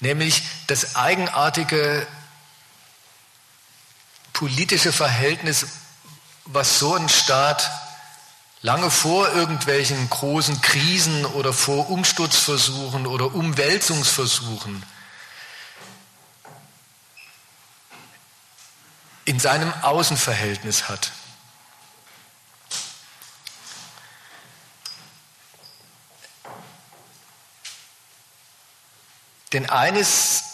Nämlich 0.00 0.42
das 0.66 0.96
eigenartige 0.96 2.06
politische 4.34 4.92
Verhältnis, 4.92 5.66
was 6.44 6.78
so 6.78 6.94
ein 6.94 7.08
Staat 7.08 7.87
lange 8.62 8.90
vor 8.90 9.28
irgendwelchen 9.30 10.10
großen 10.10 10.60
Krisen 10.60 11.24
oder 11.26 11.52
vor 11.52 11.90
Umsturzversuchen 11.90 13.06
oder 13.06 13.34
Umwälzungsversuchen 13.34 14.82
in 19.24 19.38
seinem 19.38 19.72
Außenverhältnis 19.82 20.88
hat. 20.88 21.12
Denn 29.52 29.68
eines 29.70 30.47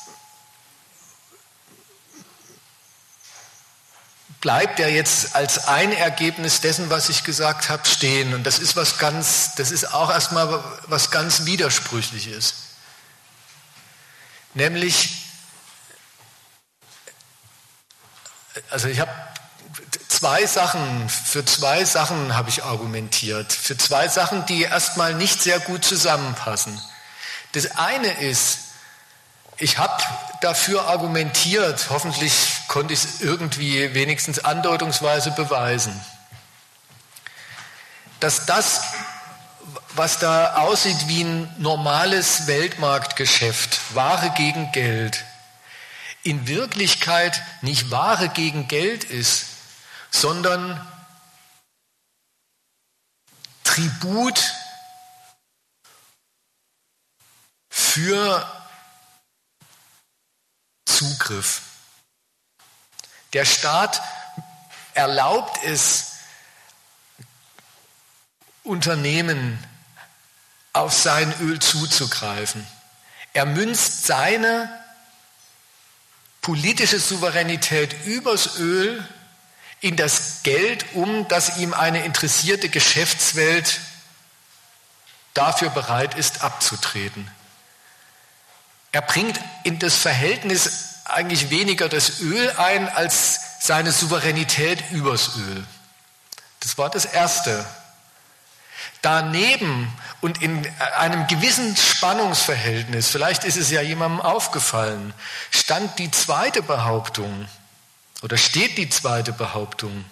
bleibt 4.45 4.79
ja 4.79 4.89
jetzt 4.89 5.35
als 5.35 5.69
ein 5.69 5.91
Ergebnis 5.91 6.61
dessen, 6.61 6.91
was 6.91 7.09
ich 7.09 7.25
gesagt 7.25 7.71
habe, 7.71 7.89
stehen. 7.89 8.35
Und 8.35 8.45
das 8.45 8.59
ist 8.59 8.77
was 8.77 8.99
ganz, 8.99 9.55
das 9.55 9.71
ist 9.71 9.95
auch 9.95 10.11
erstmal 10.11 10.63
was 10.87 11.11
ganz 11.11 11.47
Widersprüchliches. 11.47 12.53
Nämlich, 14.53 15.31
also 18.69 18.89
ich 18.89 19.01
habe 19.01 19.11
zwei 20.09 20.45
Sachen, 20.45 21.09
für 21.09 21.47
zwei 21.47 21.87
Sachen 21.87 22.37
habe 22.37 22.51
ich 22.51 22.65
argumentiert. 22.65 23.51
Für 23.51 23.79
zwei 23.79 24.09
Sachen, 24.09 24.45
die 24.45 24.65
erstmal 24.65 25.15
nicht 25.15 25.41
sehr 25.43 25.59
gut 25.59 25.87
zusammenpassen. 25.87 26.79
Das 27.53 27.79
eine 27.79 28.21
ist, 28.21 28.59
ich 29.59 29.79
habe 29.79 30.03
dafür 30.41 30.87
argumentiert, 30.87 31.87
hoffentlich 31.91 32.33
konnte 32.69 32.93
ich 32.93 33.05
es 33.05 33.21
irgendwie 33.21 33.95
wenigstens 33.95 34.41
andeutungsweise 34.41 35.31
beweisen, 35.31 35.99
dass 38.21 38.47
das, 38.47 38.83
was 39.95 40.19
da 40.19 40.57
aussieht 40.57 41.09
wie 41.09 41.23
ein 41.23 41.55
normales 41.59 42.47
Weltmarktgeschäft, 42.47 43.95
Ware 43.95 44.31
gegen 44.37 44.73
Geld, 44.73 45.25
in 46.23 46.49
Wirklichkeit 46.49 47.43
nicht 47.61 47.91
Ware 47.91 48.29
gegen 48.31 48.67
Geld 48.67 49.05
ist, 49.05 49.47
sondern 50.11 50.85
Tribut 53.63 54.41
für 57.69 58.64
Zugriff. 60.95 61.63
Der 63.33 63.45
Staat 63.45 64.01
erlaubt 64.95 65.63
es 65.65 66.13
Unternehmen 68.63 69.59
auf 70.73 70.93
sein 70.93 71.35
Öl 71.41 71.59
zuzugreifen. 71.59 72.67
Er 73.33 73.45
münzt 73.45 74.07
seine 74.07 74.69
politische 76.41 77.01
Souveränität 77.01 78.07
übers 78.07 78.59
Öl 78.59 79.07
in 79.81 79.97
das 79.97 80.43
Geld 80.45 80.95
um, 80.95 81.27
das 81.29 81.57
ihm 81.59 81.75
eine 81.75 82.05
interessierte 82.05 82.69
Geschäftswelt 82.69 83.81
dafür 85.35 85.71
bereit 85.71 86.15
ist 86.15 86.43
abzutreten. 86.43 87.29
Er 88.95 89.03
bringt 89.03 89.41
in 89.65 89.81
das 89.81 89.97
Verhältnis 89.97 91.01
eigentlich 91.05 91.51
weniger 91.51 91.89
das 91.89 92.21
Öl 92.21 92.49
ein 92.53 92.89
als 92.89 93.41
seine 93.59 93.91
Souveränität 93.91 94.93
übers 94.93 95.35
Öl. 95.37 95.67
Das 96.61 96.79
war 96.79 96.91
das 96.91 97.05
Erste. 97.05 97.67
Daneben 99.03 99.93
und 100.21 100.41
in 100.43 100.65
einem 100.97 101.27
gewissen 101.27 101.77
Spannungsverhältnis, 101.77 103.09
vielleicht 103.09 103.43
ist 103.43 103.57
es 103.57 103.69
ja 103.69 103.81
jemandem 103.81 104.21
aufgefallen, 104.21 105.13
stand 105.51 105.99
die 105.99 106.13
zweite 106.13 106.63
Behauptung 106.63 107.49
oder 108.23 108.37
steht 108.37 108.79
die 108.79 108.91
zweite 108.91 109.33
Behauptung. 109.33 110.05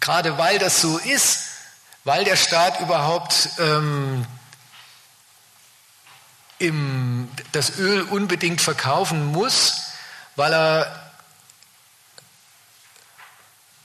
Gerade 0.00 0.38
weil 0.38 0.58
das 0.58 0.80
so 0.80 0.98
ist, 0.98 1.44
weil 2.02 2.24
der 2.24 2.36
Staat 2.36 2.80
überhaupt 2.80 3.50
ähm, 3.60 4.26
im, 6.58 7.28
das 7.52 7.78
Öl 7.78 8.02
unbedingt 8.02 8.60
verkaufen 8.60 9.26
muss, 9.26 9.92
weil 10.36 10.52
er 10.52 11.12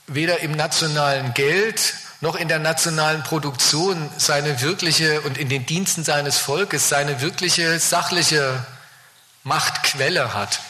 weder 0.06 0.40
im 0.40 0.52
nationalen 0.52 1.34
Geld 1.34 1.94
noch 2.20 2.36
in 2.36 2.48
der 2.48 2.58
nationalen 2.58 3.22
Produktion 3.22 4.10
seine 4.16 4.60
wirkliche 4.60 5.20
und 5.22 5.38
in 5.38 5.48
den 5.48 5.66
Diensten 5.66 6.04
seines 6.04 6.38
Volkes 6.38 6.88
seine 6.88 7.20
wirkliche 7.20 7.78
sachliche 7.78 8.64
Machtquelle 9.42 10.32
hat. 10.34 10.60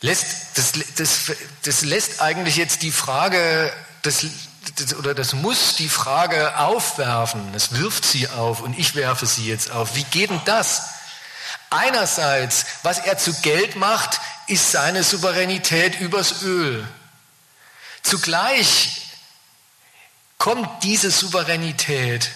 Lässt, 0.00 0.56
das, 0.56 0.72
das, 0.96 1.32
das 1.64 1.82
lässt 1.82 2.20
eigentlich 2.20 2.56
jetzt 2.56 2.82
die 2.82 2.92
Frage 2.92 3.72
das, 4.08 4.26
das, 4.76 4.94
oder 4.96 5.14
das 5.14 5.34
muss 5.34 5.76
die 5.76 5.88
Frage 5.88 6.58
aufwerfen. 6.58 7.54
Es 7.54 7.72
wirft 7.72 8.04
sie 8.04 8.28
auf 8.28 8.60
und 8.60 8.78
ich 8.78 8.94
werfe 8.94 9.26
sie 9.26 9.46
jetzt 9.46 9.70
auf. 9.70 9.94
Wie 9.94 10.04
geht 10.04 10.30
denn 10.30 10.40
das? 10.46 10.90
Einerseits, 11.70 12.64
was 12.82 12.98
er 12.98 13.18
zu 13.18 13.34
Geld 13.42 13.76
macht, 13.76 14.20
ist 14.46 14.72
seine 14.72 15.02
Souveränität 15.02 16.00
übers 16.00 16.42
Öl. 16.42 16.88
Zugleich 18.02 19.02
kommt 20.38 20.82
diese 20.82 21.10
Souveränität 21.10 22.30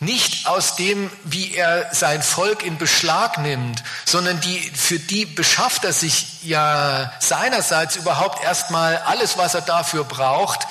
nicht 0.00 0.46
aus 0.46 0.76
dem, 0.76 1.10
wie 1.24 1.54
er 1.54 1.92
sein 1.92 2.22
Volk 2.22 2.62
in 2.62 2.78
Beschlag 2.78 3.38
nimmt, 3.38 3.82
sondern 4.04 4.40
die, 4.40 4.60
für 4.60 4.98
die 4.98 5.26
beschafft 5.26 5.84
er 5.84 5.92
sich 5.92 6.44
ja 6.44 7.12
seinerseits 7.18 7.96
überhaupt 7.96 8.42
erstmal 8.44 8.98
alles, 8.98 9.38
was 9.38 9.54
er 9.54 9.62
dafür 9.62 10.04
braucht, 10.04 10.66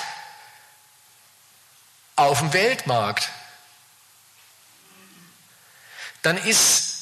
auf 2.15 2.39
dem 2.39 2.53
Weltmarkt. 2.53 3.29
Dann 6.21 6.37
ist 6.37 6.95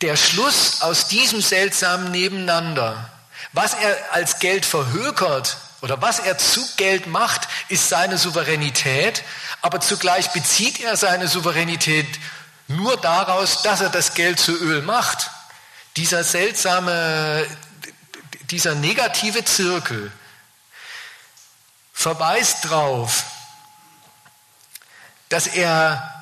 der 0.00 0.16
Schluss 0.16 0.80
aus 0.82 1.08
diesem 1.08 1.40
seltsamen 1.40 2.12
Nebeneinander, 2.12 3.10
was 3.52 3.74
er 3.74 4.12
als 4.12 4.38
Geld 4.38 4.64
verhökert, 4.64 5.56
oder 5.80 6.00
was 6.02 6.18
er 6.18 6.38
zu 6.38 6.66
Geld 6.76 7.06
macht, 7.06 7.48
ist 7.68 7.88
seine 7.88 8.18
Souveränität, 8.18 9.22
aber 9.62 9.80
zugleich 9.80 10.30
bezieht 10.32 10.80
er 10.80 10.96
seine 10.96 11.28
Souveränität 11.28 12.18
nur 12.66 12.96
daraus, 12.96 13.62
dass 13.62 13.80
er 13.80 13.88
das 13.88 14.14
Geld 14.14 14.40
zu 14.40 14.52
Öl 14.52 14.82
macht. 14.82 15.30
Dieser 15.96 16.24
seltsame, 16.24 17.46
dieser 18.50 18.74
negative 18.74 19.44
Zirkel 19.44 20.12
verweist 21.92 22.64
darauf, 22.64 23.24
dass 25.28 25.46
er 25.46 26.14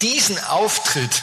diesen 0.00 0.42
Auftritt 0.44 1.22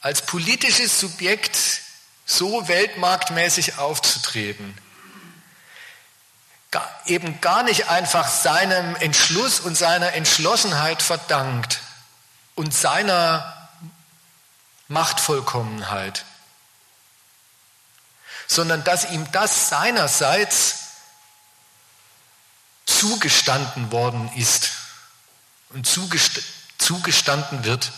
als 0.00 0.22
politisches 0.22 1.00
Subjekt 1.00 1.56
so 2.36 2.68
weltmarktmäßig 2.68 3.78
aufzutreten, 3.78 4.76
eben 7.06 7.40
gar 7.40 7.62
nicht 7.62 7.88
einfach 7.88 8.28
seinem 8.28 8.96
Entschluss 8.96 9.60
und 9.60 9.76
seiner 9.76 10.14
Entschlossenheit 10.14 11.02
verdankt 11.02 11.80
und 12.54 12.72
seiner 12.74 13.68
Machtvollkommenheit, 14.88 16.24
sondern 18.46 18.84
dass 18.84 19.10
ihm 19.10 19.30
das 19.32 19.68
seinerseits 19.68 20.78
zugestanden 22.86 23.90
worden 23.92 24.30
ist 24.36 24.70
und 25.70 25.86
zugestanden 26.78 27.64
wird. 27.64 27.92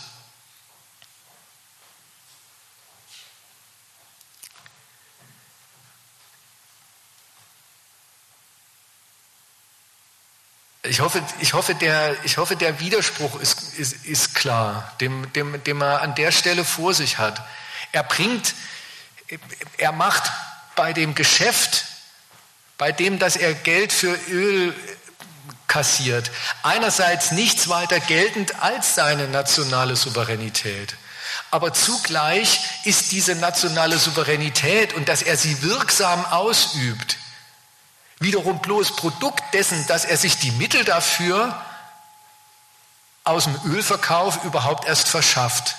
Ich 10.95 11.01
hoffe, 11.01 11.21
ich 11.41 11.55
hoffe, 11.55 11.75
der, 11.75 12.15
ich 12.23 12.37
hoffe 12.39 12.55
der 12.55 12.79
Widerspruch 12.79 13.41
ist, 13.41 13.75
ist, 13.77 14.07
ist 14.07 14.33
klar, 14.37 14.93
dem, 15.01 15.33
dem, 15.33 15.61
dem 15.65 15.83
er 15.83 16.03
an 16.03 16.15
der 16.15 16.31
Stelle 16.31 16.65
vor 16.65 16.95
sich 16.95 17.19
hat. 17.19 17.45
Er 17.91 18.05
bringt, 18.05 18.55
er 19.77 19.91
macht 19.91 20.23
bei 20.77 20.93
dem 20.93 21.17
Geschäft, 21.17 21.87
bei 22.79 22.93
dem, 22.93 23.19
dass 23.19 23.35
er 23.35 23.55
Geld 23.55 23.93
für 23.93 24.17
Öl 24.29 24.73
kassiert, 25.67 26.31
einerseits 26.63 27.33
nichts 27.33 27.69
weiter 27.69 27.99
geltend 27.99 28.63
als 28.63 28.95
seine 28.95 29.27
nationale 29.27 29.97
Souveränität. 29.97 30.95
Aber 31.51 31.73
zugleich 31.73 32.61
ist 32.85 33.11
diese 33.11 33.35
nationale 33.35 33.99
Souveränität 33.99 34.93
und 34.93 35.09
dass 35.09 35.23
er 35.23 35.37
sie 35.37 35.61
wirksam 35.61 36.25
ausübt, 36.27 37.17
wiederum 38.25 38.61
bloß 38.61 38.97
Produkt 38.97 39.43
dessen, 39.55 39.87
dass 39.87 40.05
er 40.05 40.17
sich 40.17 40.39
die 40.39 40.51
Mittel 40.51 40.85
dafür 40.85 41.63
aus 43.23 43.45
dem 43.45 43.59
Ölverkauf 43.67 44.43
überhaupt 44.45 44.87
erst 44.87 45.09
verschafft. 45.09 45.77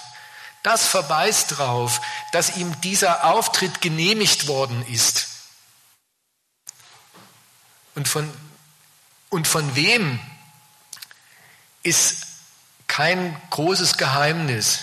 Das 0.63 0.88
verweist 0.88 1.51
darauf, 1.51 2.01
dass 2.31 2.55
ihm 2.55 2.80
dieser 2.81 3.26
Auftritt 3.26 3.81
genehmigt 3.81 4.47
worden 4.47 4.85
ist. 4.88 5.27
Und 7.93 8.07
von, 8.07 8.31
und 9.30 9.47
von 9.47 9.76
wem 9.76 10.19
ist 11.84 12.26
kein 12.88 13.39
großes 13.51 13.97
Geheimnis. 13.97 14.80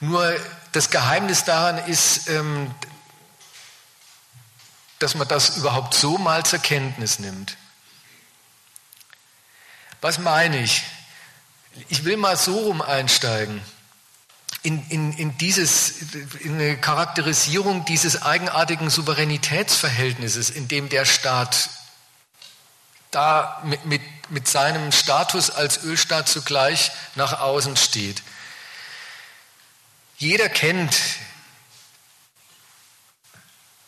Nur 0.00 0.36
das 0.72 0.90
Geheimnis 0.90 1.44
daran 1.44 1.78
ist, 1.86 2.28
ähm, 2.28 2.74
dass 4.98 5.14
man 5.14 5.28
das 5.28 5.56
überhaupt 5.56 5.94
so 5.94 6.18
mal 6.18 6.44
zur 6.44 6.58
Kenntnis 6.58 7.18
nimmt. 7.18 7.56
Was 10.00 10.18
meine 10.18 10.62
ich? 10.62 10.82
Ich 11.88 12.04
will 12.04 12.16
mal 12.16 12.36
so 12.36 12.58
rum 12.58 12.80
einsteigen. 12.82 13.60
In, 14.62 14.84
in, 14.88 15.12
in, 15.12 15.38
dieses, 15.38 16.12
in 16.40 16.54
eine 16.54 16.76
Charakterisierung 16.76 17.84
dieses 17.84 18.22
eigenartigen 18.22 18.90
Souveränitätsverhältnisses, 18.90 20.50
in 20.50 20.68
dem 20.68 20.88
der 20.88 21.04
Staat 21.04 21.70
da 23.10 23.60
mit, 23.64 23.84
mit, 23.84 24.02
mit 24.30 24.48
seinem 24.48 24.92
Status 24.92 25.50
als 25.50 25.84
Ölstaat 25.84 26.28
zugleich 26.28 26.90
nach 27.14 27.40
außen 27.40 27.76
steht. 27.76 28.22
Jeder 30.18 30.48
kennt 30.48 30.96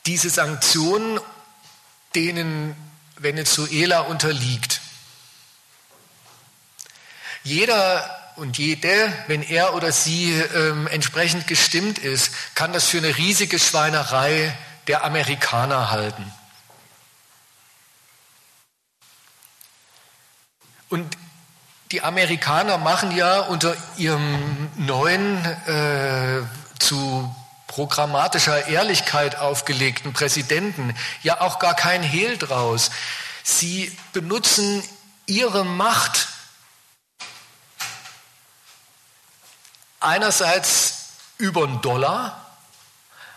diese 0.08 0.30
Sanktionen, 0.30 1.20
denen 2.14 2.74
Venezuela 3.18 4.00
unterliegt. 4.00 4.80
Jeder 7.44 8.32
und 8.36 8.56
jede, 8.56 9.12
wenn 9.26 9.42
er 9.42 9.74
oder 9.74 9.92
sie 9.92 10.32
ähm, 10.32 10.86
entsprechend 10.86 11.46
gestimmt 11.46 11.98
ist, 11.98 12.32
kann 12.54 12.72
das 12.72 12.86
für 12.86 12.98
eine 12.98 13.18
riesige 13.18 13.58
Schweinerei 13.58 14.56
der 14.86 15.04
Amerikaner 15.04 15.90
halten. 15.90 16.32
Und 20.88 21.18
die 21.92 22.00
Amerikaner 22.00 22.78
machen 22.78 23.14
ja 23.14 23.40
unter 23.40 23.76
ihrem 23.98 24.70
neuen 24.76 25.44
äh, 25.44 26.40
zu 26.78 27.34
programmatischer 27.78 28.66
Ehrlichkeit 28.66 29.36
aufgelegten 29.36 30.12
Präsidenten 30.12 30.96
ja 31.22 31.40
auch 31.40 31.60
gar 31.60 31.74
kein 31.74 32.02
Hehl 32.02 32.36
draus. 32.36 32.90
Sie 33.44 33.96
benutzen 34.12 34.82
ihre 35.26 35.64
Macht 35.64 36.26
einerseits 40.00 41.10
über 41.36 41.68
den 41.68 41.80
Dollar, 41.80 42.44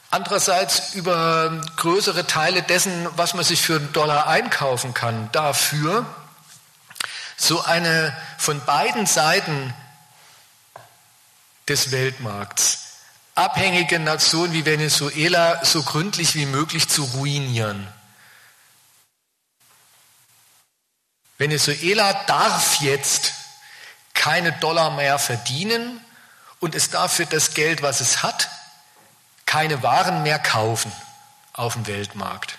andererseits 0.09 0.95
über 0.95 1.61
größere 1.75 2.25
Teile 2.25 2.63
dessen, 2.63 3.07
was 3.15 3.35
man 3.35 3.45
sich 3.45 3.61
für 3.61 3.75
einen 3.75 3.93
Dollar 3.93 4.25
einkaufen 4.25 4.95
kann, 4.95 5.31
dafür, 5.33 6.03
so 7.37 7.61
eine 7.61 8.17
von 8.39 8.59
beiden 8.65 9.05
Seiten 9.05 9.71
des 11.67 11.91
Weltmarkts 11.91 12.80
abhängige 13.35 13.99
Nation 13.99 14.53
wie 14.53 14.65
Venezuela 14.65 15.63
so 15.63 15.83
gründlich 15.83 16.35
wie 16.35 16.45
möglich 16.45 16.89
zu 16.89 17.03
ruinieren. 17.03 17.87
Venezuela 21.37 22.13
darf 22.25 22.81
jetzt 22.81 23.33
keine 24.13 24.51
Dollar 24.53 24.91
mehr 24.91 25.17
verdienen 25.17 25.99
und 26.59 26.75
es 26.75 26.91
darf 26.91 27.13
für 27.13 27.25
das 27.25 27.55
Geld, 27.55 27.81
was 27.81 28.01
es 28.01 28.21
hat, 28.21 28.49
keine 29.45 29.81
Waren 29.81 30.21
mehr 30.23 30.37
kaufen 30.37 30.91
auf 31.53 31.73
dem 31.73 31.87
Weltmarkt. 31.87 32.57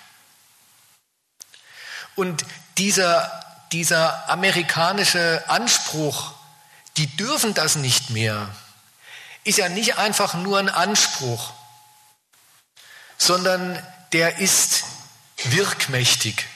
Und 2.16 2.44
dieser, 2.78 3.44
dieser 3.70 4.28
amerikanische 4.28 5.44
Anspruch, 5.46 6.34
die 6.96 7.06
dürfen 7.16 7.54
das 7.54 7.76
nicht 7.76 8.10
mehr, 8.10 8.48
ist 9.44 9.58
ja 9.58 9.68
nicht 9.68 9.98
einfach 9.98 10.34
nur 10.34 10.58
ein 10.58 10.68
Anspruch, 10.68 11.52
sondern 13.18 13.84
der 14.12 14.38
ist 14.38 14.84
wirkmächtig. 15.44 16.46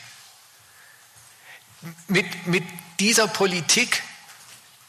Mit, 2.08 2.46
mit 2.46 2.64
dieser 3.00 3.28
Politik 3.28 4.02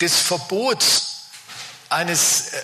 des 0.02 0.20
Verbots 0.20 1.30
eines 1.90 2.54
äh, 2.54 2.64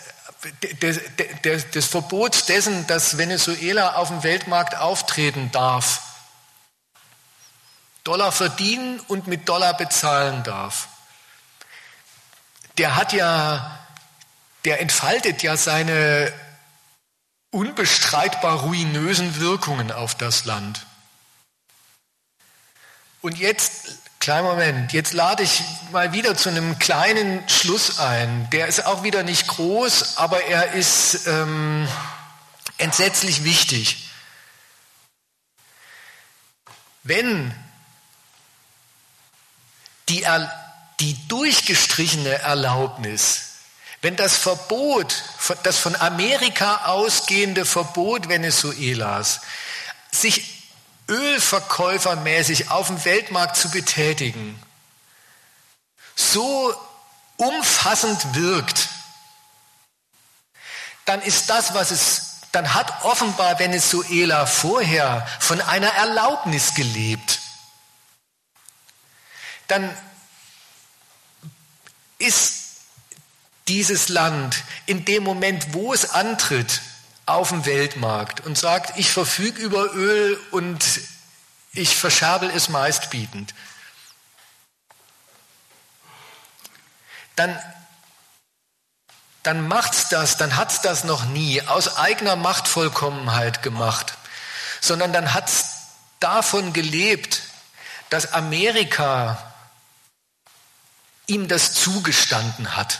des, 0.74 1.00
des, 1.44 1.72
des 1.72 1.86
Verbots 1.88 2.46
dessen, 2.46 2.86
dass 2.88 3.18
Venezuela 3.18 3.96
auf 3.96 4.10
dem 4.10 4.24
Weltmarkt 4.24 4.76
auftreten 4.76 5.52
darf, 5.52 6.02
Dollar 8.04 8.32
verdienen 8.32 9.00
und 9.08 9.28
mit 9.28 9.48
Dollar 9.48 9.76
bezahlen 9.76 10.44
darf. 10.44 10.90
Der 12.78 12.96
hat 12.96 13.14
ja 13.14 13.80
der 14.66 14.80
entfaltet 14.80 15.44
ja 15.44 15.58
seine 15.58 16.34
unbestreitbar 17.52 18.62
ruinösen 18.62 19.40
Wirkungen 19.40 19.92
auf 19.92 20.16
das 20.16 20.46
Land. 20.46 20.86
Und 23.22 23.38
jetzt, 23.38 24.00
kleinen 24.20 24.48
Moment, 24.48 24.92
jetzt 24.92 25.14
lade 25.14 25.44
ich 25.44 25.64
mal 25.92 26.14
wieder 26.14 26.36
zu 26.36 26.50
einem 26.50 26.80
kleinen 26.80 27.48
Schluss 27.48 28.00
ein. 28.00 28.50
Der 28.52 28.68
ist 28.68 28.86
auch 28.86 29.04
wieder 29.04 29.24
nicht 29.24 29.48
groß, 29.48 30.18
aber 30.18 30.44
er 30.44 30.74
ist 30.74 31.28
ähm, 31.28 31.88
entsetzlich 32.78 33.44
wichtig. 33.44 34.10
Wenn 37.04 37.54
die, 40.10 40.26
die 41.00 41.28
durchgestrichene 41.28 42.40
Erlaubnis, 42.40 43.53
wenn 44.04 44.18
das 44.18 44.36
Verbot, 44.36 45.24
das 45.64 45.78
von 45.80 45.96
Amerika 45.96 46.88
ausgehende 46.88 47.66
Verbot 47.66 48.28
Venezuelas, 48.28 49.40
sich 50.12 50.70
ölverkäufermäßig 51.08 52.70
auf 52.70 52.88
dem 52.88 53.04
Weltmarkt 53.06 53.56
zu 53.56 53.72
betätigen, 53.72 54.62
so 56.18 56.76
umfassend 57.38 58.36
wirkt, 58.36 58.90
dann 61.06 61.22
ist 61.22 61.50
das, 61.50 61.74
was 61.74 61.92
es, 61.92 62.42
dann 62.52 62.74
hat 62.74 63.06
offenbar 63.06 63.58
Venezuela 63.58 64.46
vorher 64.46 65.26
von 65.40 65.62
einer 65.62 65.94
Erlaubnis 65.94 66.74
gelebt. 66.74 67.40
Dann 69.70 69.98
ist 72.20 72.63
dieses 73.68 74.10
Land 74.10 74.64
in 74.86 75.06
dem 75.06 75.24
Moment, 75.24 75.74
wo 75.74 75.94
es 75.94 76.12
antritt 76.12 76.82
auf 77.26 77.50
dem 77.50 77.66
Weltmarkt 77.66 78.42
und 78.42 78.58
sagt, 78.58 78.98
ich 78.98 79.10
verfüge 79.12 79.62
über 79.62 79.94
Öl 79.94 80.40
und 80.52 80.84
ich 81.74 81.96
verscherbel 81.96 82.52
es 82.54 82.70
meistbietend, 82.70 83.54
dann, 87.36 87.58
dann 89.42 89.68
macht's 89.68 90.10
das, 90.10 90.38
dann 90.38 90.58
hat's 90.58 90.82
das 90.82 91.04
noch 91.04 91.26
nie 91.26 91.62
aus 91.62 91.98
eigener 91.98 92.36
Machtvollkommenheit 92.36 93.64
gemacht, 93.64 94.18
sondern 94.82 95.14
dann 95.14 95.34
hat's 95.34 95.78
davon 96.20 96.74
gelebt, 96.74 97.42
dass 98.10 98.34
Amerika 98.34 99.54
ihm 101.26 101.48
das 101.48 101.74
zugestanden 101.74 102.76
hat. 102.76 103.00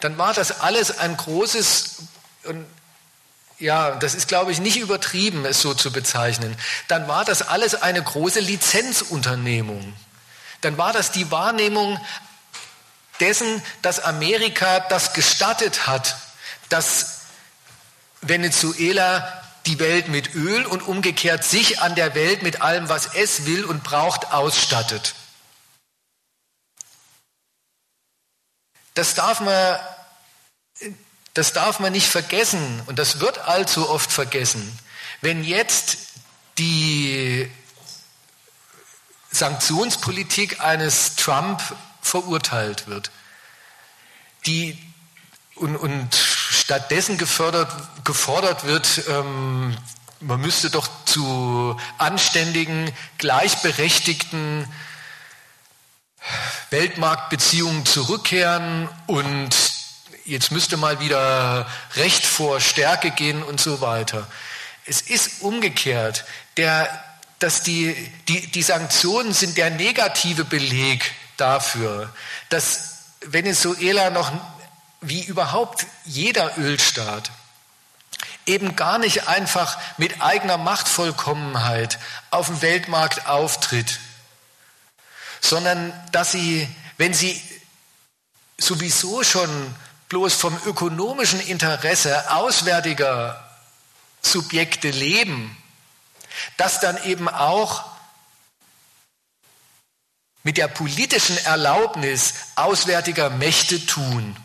Dann 0.00 0.18
war 0.18 0.34
das 0.34 0.60
alles 0.60 0.98
ein 0.98 1.16
großes, 1.16 1.96
und 2.44 2.66
ja, 3.58 3.92
das 3.96 4.14
ist, 4.14 4.28
glaube 4.28 4.52
ich, 4.52 4.60
nicht 4.60 4.78
übertrieben, 4.78 5.44
es 5.44 5.60
so 5.60 5.74
zu 5.74 5.92
bezeichnen. 5.92 6.56
Dann 6.88 7.06
war 7.08 7.24
das 7.24 7.42
alles 7.42 7.74
eine 7.74 8.02
große 8.02 8.40
Lizenzunternehmung. 8.40 9.94
Dann 10.62 10.78
war 10.78 10.92
das 10.92 11.12
die 11.12 11.30
Wahrnehmung 11.30 12.00
dessen, 13.20 13.62
dass 13.82 14.00
Amerika 14.00 14.80
das 14.80 15.12
gestattet 15.12 15.86
hat, 15.86 16.16
dass 16.70 17.20
Venezuela 18.22 19.42
die 19.66 19.78
Welt 19.78 20.08
mit 20.08 20.34
Öl 20.34 20.64
und 20.64 20.82
umgekehrt 20.82 21.44
sich 21.44 21.80
an 21.80 21.94
der 21.94 22.14
Welt 22.14 22.42
mit 22.42 22.62
allem, 22.62 22.88
was 22.88 23.14
es 23.14 23.44
will 23.44 23.64
und 23.64 23.84
braucht, 23.84 24.32
ausstattet. 24.32 25.14
Das 29.00 29.14
darf 29.14 29.40
man, 29.40 29.78
das 31.32 31.54
darf 31.54 31.80
man 31.80 31.90
nicht 31.90 32.06
vergessen 32.06 32.82
und 32.84 32.98
das 32.98 33.18
wird 33.18 33.38
allzu 33.38 33.88
oft 33.88 34.12
vergessen. 34.12 34.78
Wenn 35.22 35.42
jetzt 35.42 35.96
die 36.58 37.50
Sanktionspolitik 39.32 40.60
eines 40.60 41.16
Trump 41.16 41.62
verurteilt 42.02 42.88
wird, 42.88 43.10
die 44.44 44.78
und, 45.54 45.76
und 45.76 46.14
stattdessen 46.14 47.16
gefördert, 47.16 47.72
gefordert 48.04 48.64
wird, 48.64 49.04
ähm, 49.08 49.78
man 50.20 50.42
müsste 50.42 50.68
doch 50.68 50.90
zu 51.06 51.74
anständigen, 51.96 52.92
gleichberechtigten 53.16 54.70
Weltmarktbeziehungen 56.70 57.86
zurückkehren 57.86 58.88
und 59.06 59.50
jetzt 60.24 60.52
müsste 60.52 60.76
mal 60.76 61.00
wieder 61.00 61.66
Recht 61.96 62.24
vor 62.24 62.60
Stärke 62.60 63.10
gehen 63.10 63.42
und 63.42 63.60
so 63.60 63.80
weiter. 63.80 64.26
Es 64.86 65.00
ist 65.00 65.42
umgekehrt, 65.42 66.24
der, 66.56 66.88
dass 67.38 67.62
die, 67.62 67.94
die, 68.28 68.46
die 68.50 68.62
Sanktionen 68.62 69.32
sind 69.32 69.56
der 69.56 69.70
negative 69.70 70.44
Beleg 70.44 71.12
dafür, 71.36 72.12
dass 72.48 72.98
Venezuela 73.22 74.10
noch 74.10 74.30
wie 75.00 75.22
überhaupt 75.24 75.86
jeder 76.04 76.58
Ölstaat 76.58 77.30
eben 78.46 78.74
gar 78.76 78.98
nicht 78.98 79.28
einfach 79.28 79.78
mit 79.96 80.20
eigener 80.20 80.58
Machtvollkommenheit 80.58 81.98
auf 82.30 82.46
dem 82.46 82.62
Weltmarkt 82.62 83.26
auftritt, 83.26 84.00
sondern 85.40 85.92
dass 86.12 86.32
sie, 86.32 86.68
wenn 86.96 87.14
sie 87.14 87.40
sowieso 88.58 89.22
schon 89.24 89.74
bloß 90.08 90.34
vom 90.34 90.58
ökonomischen 90.66 91.40
Interesse 91.40 92.30
auswärtiger 92.32 93.48
Subjekte 94.22 94.90
leben, 94.90 95.56
dass 96.56 96.80
dann 96.80 97.02
eben 97.04 97.28
auch 97.28 97.84
mit 100.42 100.56
der 100.56 100.68
politischen 100.68 101.36
Erlaubnis 101.38 102.34
auswärtiger 102.56 103.30
Mächte 103.30 103.84
tun. 103.84 104.36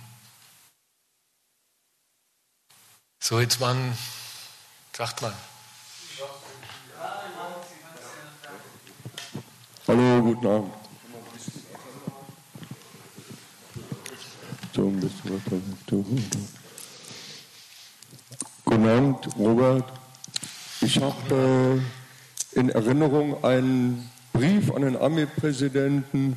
So, 3.20 3.40
jetzt 3.40 3.60
man, 3.60 3.98
sagt 4.96 5.22
man. 5.22 5.34
Hallo, 9.88 10.22
guten 10.22 10.48
Abend. 10.48 10.85
So 14.76 14.88
ein 14.88 15.00
bisschen 15.00 16.20
Guten 18.66 18.88
Abend, 18.90 19.38
Robert. 19.38 19.86
Ich 20.82 21.00
habe 21.00 21.82
äh, 22.54 22.60
in 22.60 22.68
Erinnerung 22.72 23.42
einen 23.42 24.10
Brief 24.34 24.70
an 24.74 24.82
den 24.82 24.98
Armeepräsidenten. 24.98 26.36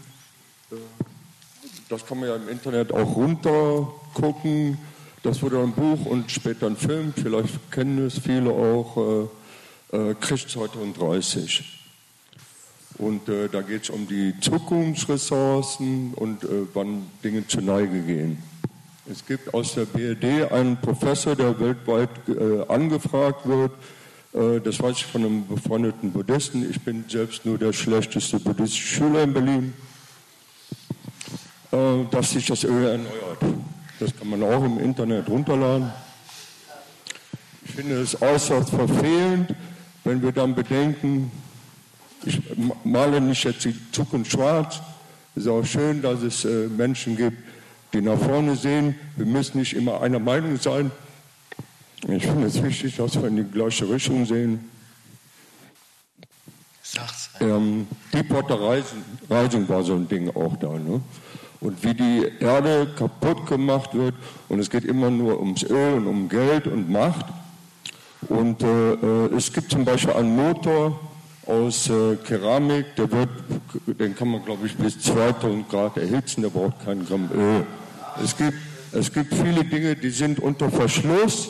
Das 1.89 2.07
kann 2.07 2.21
man 2.21 2.29
ja 2.29 2.37
im 2.37 2.49
Internet 2.49 2.93
auch 2.93 3.17
runtergucken. 3.17 4.79
Das 5.25 5.43
wurde 5.43 5.61
ein 5.61 5.73
Buch 5.73 6.07
und 6.07 6.31
später 6.31 6.69
ein 6.69 6.77
Film. 6.77 7.13
Vielleicht 7.17 7.73
kennen 7.73 8.07
es 8.07 8.21
viele 8.21 8.51
auch. 8.51 9.29
Äh, 9.91 10.11
äh, 10.11 10.15
Krieg 10.15 10.49
2030. 10.49 11.78
Und 12.99 13.29
äh, 13.29 13.49
da 13.49 13.63
geht 13.63 13.85
es 13.85 13.91
um 13.91 14.09
die 14.09 14.35
Zukunftsressourcen 14.41 16.15
und 16.15 16.45
äh, 16.45 16.67
wann 16.75 17.07
Dinge 17.23 17.47
zu 17.47 17.61
Neige 17.61 18.01
gehen. 18.01 18.43
Es 19.11 19.25
gibt 19.25 19.55
aus 19.55 19.75
der 19.75 19.87
BRD 19.87 20.51
einen 20.53 20.77
Professor, 20.77 21.35
der 21.35 21.59
weltweit 21.59 22.11
äh, 22.29 22.67
angefragt 22.69 23.49
wird. 23.49 23.73
Äh, 24.35 24.61
das 24.61 24.83
weiß 24.83 24.97
ich 24.97 25.07
von 25.07 25.25
einem 25.25 25.47
befreundeten 25.47 26.13
Buddhisten. 26.13 26.69
Ich 26.69 26.81
bin 26.81 27.05
selbst 27.09 27.47
nur 27.47 27.57
der 27.57 27.73
schlechteste 27.73 28.41
buddhistische 28.41 28.97
Schüler 28.97 29.23
in 29.23 29.33
Berlin. 29.33 29.73
Äh, 31.71 32.05
dass 32.11 32.31
sich 32.31 32.47
das 32.47 32.65
Öl 32.65 32.87
erneuert. 32.87 33.39
Das 34.01 34.17
kann 34.17 34.31
man 34.31 34.43
auch 34.43 34.65
im 34.65 34.79
Internet 34.79 35.29
runterladen. 35.29 35.93
Ich 37.65 37.73
finde 37.73 38.01
es 38.01 38.21
äußerst 38.21 38.71
verfehlend, 38.71 39.55
wenn 40.05 40.23
wir 40.23 40.33
dann 40.33 40.55
bedenken, 40.55 41.31
ich 42.25 42.41
male 42.85 43.21
nicht 43.21 43.45
jetzt 43.45 43.65
die 43.65 43.75
Zukunft 43.93 44.33
schwarz. 44.33 44.81
Es 45.37 45.45
ist 45.45 45.49
auch 45.49 45.65
schön, 45.65 46.03
dass 46.03 46.23
es 46.23 46.45
äh, 46.45 46.69
Menschen 46.69 47.17
gibt, 47.17 47.39
die 47.93 48.01
nach 48.01 48.19
vorne 48.19 48.57
sehen. 48.57 48.95
Wir 49.17 49.27
müssen 49.27 49.59
nicht 49.59 49.75
immer 49.75 50.01
einer 50.01 50.19
Meinung 50.19 50.57
sein. 50.57 50.91
Ich 52.07 52.25
finde 52.25 52.47
es 52.47 52.63
wichtig, 52.63 52.97
dass 52.97 53.21
wir 53.21 53.29
in 53.29 53.37
die 53.37 53.45
gleiche 53.45 53.89
Richtung 53.89 54.25
sehen. 54.25 54.71
Ähm, 57.41 57.87
Deepwater 58.13 58.59
Rising, 58.59 59.05
Rising 59.31 59.69
war 59.69 59.83
so 59.83 59.95
ein 59.95 60.09
Ding 60.09 60.31
auch 60.35 60.57
da. 60.57 60.71
Ne? 60.79 61.01
Und 61.61 61.85
wie 61.85 61.95
die 61.95 62.33
Erde 62.41 62.93
kaputt 62.97 63.47
gemacht 63.47 63.95
wird. 63.95 64.15
Und 64.49 64.59
es 64.59 64.71
geht 64.71 64.85
immer 64.85 65.11
nur 65.11 65.41
ums 65.41 65.63
Öl 65.65 65.95
und 65.95 66.07
um 66.07 66.29
Geld 66.29 66.67
und 66.67 66.91
Macht. 66.91 67.27
Und 68.29 68.63
äh, 68.63 68.93
äh 68.95 69.35
es 69.37 69.53
gibt 69.53 69.71
zum 69.71 69.85
Beispiel 69.85 70.15
einen 70.15 70.35
Motor, 70.37 70.99
aus 71.49 71.89
äh, 71.89 72.17
Keramik, 72.17 72.95
der 72.97 73.11
wird, 73.11 73.29
den 73.87 74.15
kann 74.15 74.29
man 74.29 74.45
glaube 74.45 74.67
ich 74.67 74.77
bis 74.77 75.01
2000 75.01 75.69
Grad 75.69 75.97
erhitzen, 75.97 76.43
der 76.43 76.51
braucht 76.51 76.85
keinen 76.85 77.07
Gramm 77.07 77.31
Öl. 77.35 77.65
Es 78.23 78.37
gibt, 78.37 78.59
es 78.93 79.13
gibt 79.13 79.35
viele 79.35 79.65
Dinge, 79.65 79.97
die 79.97 80.11
sind 80.11 80.41
unter 80.41 80.71
Verschluss. 80.71 81.49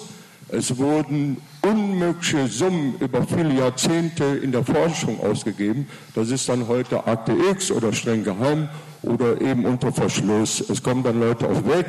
Es 0.51 0.79
wurden 0.79 1.39
unmögliche 1.63 2.47
Summen 2.47 2.95
über 3.01 3.23
viele 3.27 3.53
Jahrzehnte 3.55 4.25
in 4.25 4.53
der 4.53 4.65
Forschung 4.65 5.21
ausgegeben. 5.21 5.89
Das 6.15 6.31
ist 6.31 6.49
dann 6.49 6.69
heute 6.69 7.07
Akte 7.07 7.33
X 7.51 7.71
oder 7.71 7.93
streng 7.93 8.25
geheim 8.25 8.69
oder 9.03 9.41
eben 9.41 9.67
unter 9.67 9.93
Verschluss. 9.93 10.61
Es 10.61 10.83
kommen 10.83 11.03
dann 11.03 11.21
Leute 11.21 11.49
auf 11.49 11.67
Weg, 11.67 11.87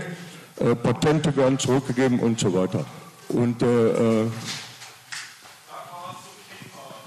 äh, 0.60 0.76
Patente 0.76 1.36
werden 1.38 1.60
zurückgegeben 1.60 2.20
und 2.20 2.40
so 2.40 2.54
weiter. 2.54 2.86
Und 3.30 3.62
äh, 3.62 4.26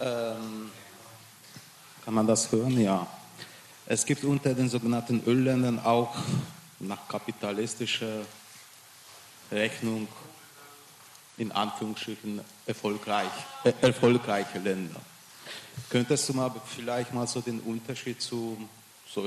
Ähm, 0.00 0.70
kann 2.04 2.12
man 2.12 2.26
das 2.26 2.52
hören? 2.52 2.78
Ja. 2.78 3.06
Es 3.86 4.04
gibt 4.04 4.22
unter 4.24 4.52
den 4.52 4.68
sogenannten 4.68 5.22
Ölländern 5.26 5.78
auch 5.78 6.14
nach 6.78 7.08
kapitalistischer 7.08 8.26
Rechnung 9.50 10.06
in 11.38 11.52
Anführungsstrichen 11.52 12.42
erfolgreich, 12.66 13.32
äh, 13.64 13.72
erfolgreiche 13.80 14.58
Länder. 14.58 15.00
Könntest 15.88 16.28
du 16.28 16.34
mal 16.34 16.52
vielleicht 16.66 17.14
mal 17.14 17.26
so 17.26 17.40
den 17.40 17.60
Unterschied 17.60 18.20
zu, 18.20 18.58
so 19.10 19.24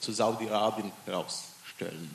zu 0.00 0.12
Saudi-Arabien 0.12 0.92
heraus? 1.06 1.44
Stellen. 1.78 2.14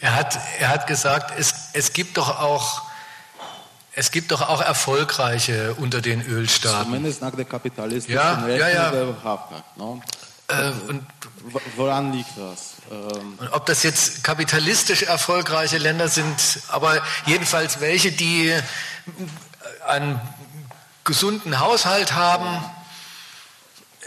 Er 0.00 0.14
hat, 0.14 0.38
er 0.60 0.68
hat 0.68 0.86
gesagt, 0.86 1.38
es, 1.38 1.70
es, 1.72 1.92
gibt 1.92 2.16
doch 2.16 2.40
auch, 2.40 2.82
es 3.92 4.12
gibt 4.12 4.30
doch 4.30 4.48
auch 4.48 4.62
erfolgreiche 4.62 5.74
unter 5.74 6.00
den 6.00 6.22
Ölstaaten. 6.22 6.84
Zumindest 6.84 7.20
nach 7.20 7.34
der 7.34 7.44
kapitalistischen 7.44 8.14
ja, 8.14 8.48
ja, 8.48 8.68
ja. 8.68 8.90
der 8.90 9.04
ne? 9.76 10.02
äh, 10.48 10.70
und, 10.88 11.04
Woran 11.76 12.12
liegt 12.12 12.30
das? 12.36 12.76
Ähm, 12.90 13.38
ob 13.50 13.66
das 13.66 13.82
jetzt 13.82 14.22
kapitalistisch 14.22 15.02
erfolgreiche 15.02 15.78
Länder 15.78 16.08
sind, 16.08 16.60
aber 16.68 17.02
jedenfalls 17.26 17.80
welche, 17.80 18.12
die 18.12 18.54
einen 19.86 20.20
gesunden 21.04 21.58
Haushalt 21.58 22.12
haben, 22.12 22.64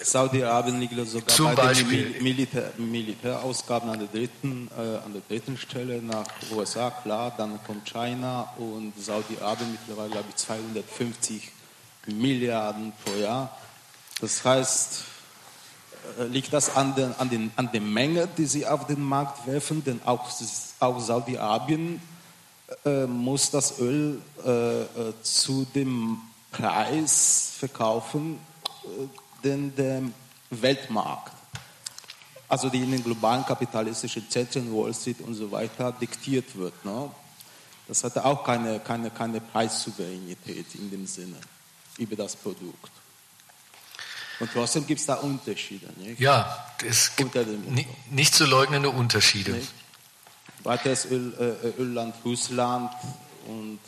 Saudi-Arabien 0.03 0.80
liegt 0.80 0.94
sogar 1.07 1.28
Zum 1.28 1.45
bei 1.48 1.56
Beispiel. 1.56 2.14
den 2.14 2.23
Militär, 2.23 2.72
Militärausgaben 2.78 3.90
an 3.90 3.99
der, 3.99 4.07
dritten, 4.07 4.69
äh, 4.78 4.98
an 5.06 5.14
der 5.14 5.22
dritten 5.28 5.57
Stelle 5.57 6.02
nach 6.02 6.26
USA, 6.52 6.90
klar, 6.90 7.34
dann 7.38 7.60
kommt 7.65 7.86
China 7.86 8.53
und 8.57 8.94
Saudi-Arabien 8.98 9.72
mittlerweile, 9.72 10.10
glaube 10.10 10.30
ich, 10.30 10.36
250 10.36 11.52
Milliarden 12.07 12.94
pro 13.03 13.14
Jahr. 13.15 13.57
Das 14.19 14.44
heißt, 14.44 15.03
äh, 16.19 16.23
liegt 16.26 16.52
das 16.53 16.76
an, 16.76 16.95
den, 16.95 17.14
an, 17.18 17.30
den, 17.30 17.52
an 17.56 17.72
der 17.72 17.82
Menge, 17.82 18.28
die 18.38 18.45
sie 18.45 18.65
auf 18.65 18.88
den 18.88 19.02
Markt 19.02 19.45
werfen, 19.48 19.84
denn 19.84 20.02
auch, 20.06 20.30
auch 20.80 20.99
Saudi-Arabien 20.99 22.02
äh, 22.86 23.06
muss 23.06 23.52
das 23.52 23.80
Öl 23.80 24.22
äh, 24.45 24.82
äh 24.82 24.86
zu 25.22 25.65
dem 25.76 26.18
Preis 26.52 27.53
verkaufen, 27.57 28.40
den 29.43 29.76
der 29.76 30.03
Weltmarkt, 30.49 31.34
also 32.47 32.69
die 32.69 32.80
in 32.80 32.91
den 32.91 33.03
globalen 33.03 33.45
kapitalistischen 33.45 34.30
Zentren, 34.30 34.73
Wall 34.73 34.93
Street 34.93 35.22
und 35.22 35.35
so 35.35 35.51
weiter, 35.51 35.91
diktiert 35.91 36.55
wird. 36.55 36.85
Ne? 36.85 37.09
Das 37.88 38.03
hatte 38.03 38.23
auch 38.23 38.43
keine, 38.43 38.80
keine, 38.80 39.09
keine 39.09 39.41
Preissouveränität 39.41 40.76
in 40.76 40.91
dem 40.91 41.07
Sinne 41.07 41.38
über 41.97 42.15
das 42.15 42.35
Produkt. 42.35 42.91
Und 44.39 44.49
trotzdem 44.51 44.88
gibt 44.88 44.99
es 44.99 45.05
da 45.05 45.15
Unterschiede. 45.15 45.88
Nicht? 45.97 46.19
Ja, 46.19 46.65
es 46.84 47.15
gibt 47.15 47.35
nicht, 48.09 48.34
zu 48.34 48.45
leugnende 48.45 48.89
Unterschiede. 48.89 49.51
Nicht? 49.51 49.72
Weiteres 50.63 51.05
Öl, 51.05 51.34
äh, 51.63 51.81
Ölland 51.81 52.15
Russland 52.26 52.91
und 53.47 53.80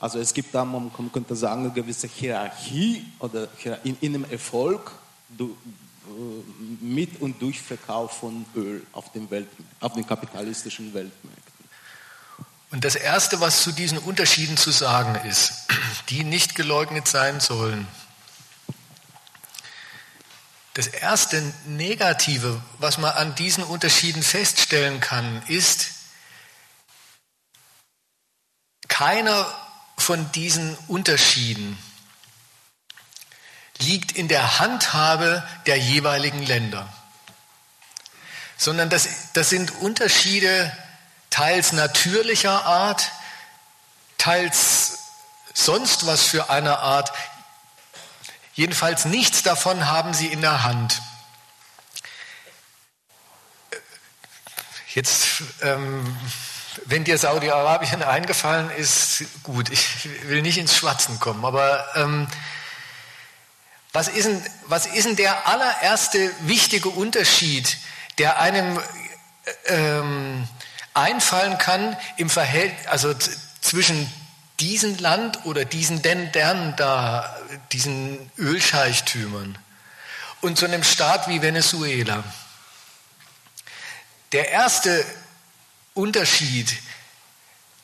also 0.00 0.18
es 0.20 0.32
gibt 0.32 0.54
da, 0.54 0.64
man 0.64 0.92
könnte 1.12 1.34
sagen, 1.34 1.64
eine 1.64 1.72
gewisse 1.72 2.06
Hierarchie 2.06 3.04
oder 3.18 3.48
in, 3.84 3.96
in 4.00 4.14
einem 4.14 4.30
Erfolg 4.30 4.92
äh, 5.38 5.44
mit 6.80 7.20
und 7.20 7.42
durch 7.42 7.60
Verkauf 7.60 8.18
von 8.18 8.46
Öl 8.54 8.86
auf, 8.92 9.10
dem 9.12 9.28
auf 9.80 9.92
den 9.94 10.06
kapitalistischen 10.06 10.94
Weltmärkten. 10.94 11.42
Und 12.70 12.84
das 12.84 12.94
Erste, 12.94 13.40
was 13.40 13.62
zu 13.62 13.72
diesen 13.72 13.98
Unterschieden 13.98 14.56
zu 14.56 14.70
sagen 14.70 15.16
ist, 15.28 15.66
die 16.10 16.22
nicht 16.22 16.54
geleugnet 16.54 17.08
sein 17.08 17.40
sollen, 17.40 17.86
das 20.74 20.86
erste 20.86 21.42
Negative, 21.66 22.62
was 22.78 22.98
man 22.98 23.10
an 23.14 23.34
diesen 23.34 23.64
Unterschieden 23.64 24.22
feststellen 24.22 25.00
kann, 25.00 25.42
ist, 25.48 25.88
keiner 28.86 29.46
von 30.08 30.32
diesen 30.32 30.74
Unterschieden 30.86 31.76
liegt 33.78 34.12
in 34.12 34.26
der 34.26 34.58
Handhabe 34.58 35.46
der 35.66 35.76
jeweiligen 35.76 36.42
Länder, 36.46 36.90
sondern 38.56 38.88
das, 38.88 39.34
das 39.34 39.50
sind 39.50 39.70
Unterschiede 39.82 40.74
teils 41.28 41.72
natürlicher 41.72 42.64
Art, 42.64 43.12
teils 44.16 44.98
sonst 45.52 46.06
was 46.06 46.22
für 46.22 46.48
eine 46.48 46.78
Art. 46.78 47.12
Jedenfalls 48.54 49.04
nichts 49.04 49.42
davon 49.42 49.88
haben 49.88 50.14
sie 50.14 50.28
in 50.28 50.40
der 50.40 50.62
Hand. 50.62 51.02
Jetzt 54.94 55.42
ähm, 55.60 56.16
wenn 56.86 57.04
dir 57.04 57.18
Saudi-Arabien 57.18 58.02
eingefallen 58.02 58.70
ist, 58.70 59.24
gut, 59.42 59.70
ich 59.70 60.08
will 60.24 60.42
nicht 60.42 60.58
ins 60.58 60.76
Schwatzen 60.76 61.20
kommen, 61.20 61.44
aber 61.44 61.86
ähm, 61.94 62.26
was, 63.92 64.08
ist 64.08 64.26
denn, 64.26 64.42
was 64.66 64.86
ist 64.86 65.06
denn 65.06 65.16
der 65.16 65.46
allererste 65.46 66.30
wichtige 66.40 66.88
Unterschied, 66.88 67.78
der 68.18 68.40
einem 68.40 68.80
ähm, 69.66 70.46
einfallen 70.94 71.58
kann 71.58 71.96
im 72.16 72.30
Verhältnis, 72.30 72.86
also 72.86 73.14
zwischen 73.60 74.12
diesem 74.60 74.98
Land 74.98 75.44
oder 75.44 75.64
diesen 75.64 76.02
Ländern 76.02 76.74
da, 76.76 77.36
diesen 77.72 78.30
Ölscheichtümern 78.36 79.56
und 80.40 80.58
so 80.58 80.66
einem 80.66 80.82
Staat 80.82 81.28
wie 81.28 81.42
Venezuela? 81.42 82.24
Der 84.32 84.50
erste 84.50 85.04
Unterschied 85.98 86.72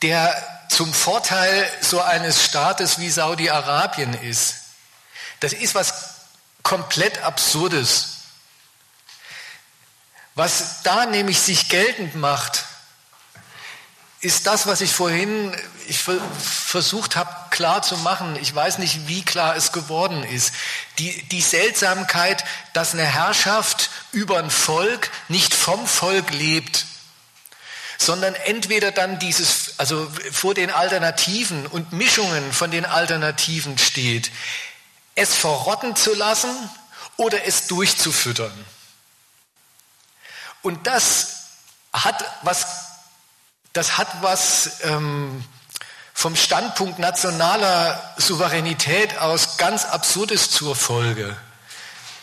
der 0.01 0.67
zum 0.69 0.93
Vorteil 0.93 1.71
so 1.81 2.01
eines 2.01 2.43
Staates 2.43 2.99
wie 2.99 3.09
Saudi-Arabien 3.09 4.13
ist. 4.13 4.55
Das 5.39 5.53
ist 5.53 5.75
was 5.75 6.15
komplett 6.63 7.23
Absurdes. 7.23 8.17
Was 10.35 10.83
da 10.83 11.05
nämlich 11.05 11.39
sich 11.39 11.69
geltend 11.69 12.15
macht, 12.15 12.65
ist 14.19 14.47
das, 14.47 14.67
was 14.67 14.81
ich 14.81 14.91
vorhin 14.91 15.55
ich 15.87 15.99
versucht 15.99 17.15
habe 17.15 17.29
klar 17.51 17.81
zu 17.83 17.97
machen. 17.97 18.35
Ich 18.41 18.53
weiß 18.53 18.79
nicht, 18.79 19.07
wie 19.07 19.23
klar 19.23 19.55
es 19.55 19.71
geworden 19.71 20.23
ist. 20.23 20.53
Die, 20.97 21.21
die 21.29 21.41
Seltsamkeit, 21.41 22.43
dass 22.73 22.93
eine 22.93 23.05
Herrschaft 23.05 23.91
über 24.11 24.39
ein 24.39 24.49
Volk 24.49 25.11
nicht 25.27 25.53
vom 25.53 25.85
Volk 25.85 26.31
lebt, 26.31 26.85
sondern 27.97 28.35
entweder 28.35 28.91
dann 28.91 29.19
dieses, 29.19 29.79
also 29.79 30.09
vor 30.31 30.53
den 30.53 30.69
Alternativen 30.69 31.65
und 31.67 31.93
Mischungen 31.93 32.53
von 32.53 32.71
den 32.71 32.85
Alternativen 32.85 33.77
steht, 33.77 34.31
es 35.15 35.33
verrotten 35.33 35.95
zu 35.95 36.13
lassen 36.13 36.49
oder 37.17 37.45
es 37.45 37.67
durchzufüttern. 37.67 38.53
Und 40.61 40.87
das 40.87 41.35
hat 41.93 42.23
was 42.41 42.65
das 43.75 43.97
hat 43.97 44.07
was 44.21 44.79
ähm, 44.83 45.43
vom 46.13 46.35
Standpunkt 46.35 46.97
nationaler 46.97 48.15
Souveränität 48.17 49.17
aus 49.17 49.57
ganz 49.57 49.83
Absurdes 49.83 50.49
zur 50.49 50.75
Folge. 50.75 51.35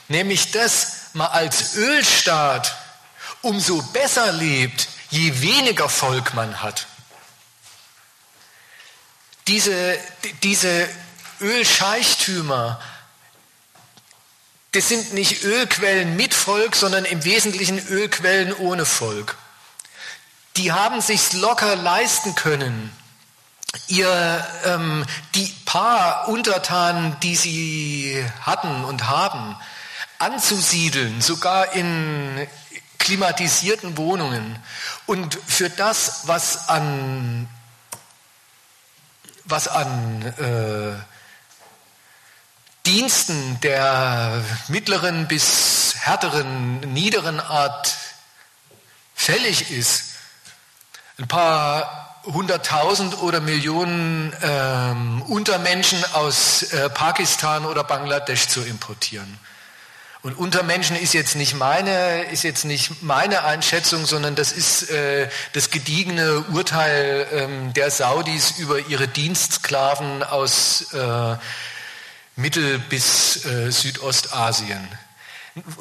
Nämlich, 0.09 0.51
dass 0.51 1.11
man 1.13 1.29
als 1.29 1.75
Ölstaat 1.77 2.75
umso 3.43 3.83
besser 3.93 4.33
lebt, 4.33 4.89
je 5.13 5.41
weniger 5.41 5.89
Volk 5.89 6.35
man 6.35 6.61
hat. 6.61 6.89
Diese, 9.47 9.97
diese 10.43 10.89
Ölscheichtümer, 11.41 12.81
das 14.73 14.89
sind 14.89 15.15
nicht 15.15 15.45
Ölquellen 15.45 16.17
mit 16.17 16.35
Volk, 16.35 16.75
sondern 16.75 17.05
im 17.05 17.25
Wesentlichen 17.25 17.79
Ölquellen 17.87 18.53
ohne 18.53 18.85
Volk 18.85 19.37
die 20.57 20.73
haben 20.73 21.01
sich's 21.01 21.33
locker 21.33 21.77
leisten 21.77 22.35
können, 22.35 22.93
ihr 23.89 24.47
ähm, 24.65 25.05
die 25.35 25.53
paar 25.65 26.29
Untertanen, 26.29 27.19
die 27.21 27.37
sie 27.37 28.27
hatten 28.43 28.85
und 28.85 29.09
haben, 29.09 29.57
anzusiedeln, 30.19 31.21
sogar 31.21 31.73
in 31.73 32.47
klimatisierten 33.03 33.97
Wohnungen 33.99 34.59
und 35.07 35.39
für 35.47 35.69
das, 35.69 36.23
was 36.27 36.69
an 36.69 37.49
was 39.45 39.69
an 39.69 40.23
äh, 40.39 40.95
Diensten 42.87 43.61
der 43.61 44.43
mittleren 44.69 45.27
bis 45.27 45.95
härteren, 45.99 46.81
niederen 46.93 47.41
Art 47.41 47.95
fällig 49.15 49.71
ist, 49.71 50.05
ein 51.19 51.29
paar 51.29 52.21
hunderttausend 52.25 53.21
oder 53.21 53.41
Millionen 53.41 54.33
ähm, 54.43 55.23
Untermenschen 55.23 56.05
aus 56.15 56.63
äh, 56.63 56.89
Pakistan 56.89 57.67
oder 57.67 57.83
Bangladesch 57.83 58.47
zu 58.47 58.63
importieren. 58.63 59.39
Und 60.23 60.39
Untermenschen 60.39 60.95
ist 60.95 61.15
jetzt 61.15 61.35
nicht 61.35 61.55
meine, 61.55 62.23
ist 62.27 62.45
jetzt 62.45 62.65
nicht 62.65 63.03
meine 63.03 63.43
Einschätzung, 63.43 64.07
sondern 64.07 64.37
das 64.37 64.53
ist 64.53 64.89
äh, 64.89 65.29
das 65.53 65.71
gediegene 65.71 66.45
Urteil 66.53 67.27
ähm, 67.33 67.73
der 67.73 67.91
Saudis 67.91 68.53
über 68.59 68.79
ihre 68.79 69.09
Dienstsklaven 69.09 70.23
aus 70.23 70.93
äh, 70.95 71.37
Mittel- 72.37 72.79
bis 72.79 73.45
äh, 73.45 73.73
Südostasien. 73.73 74.87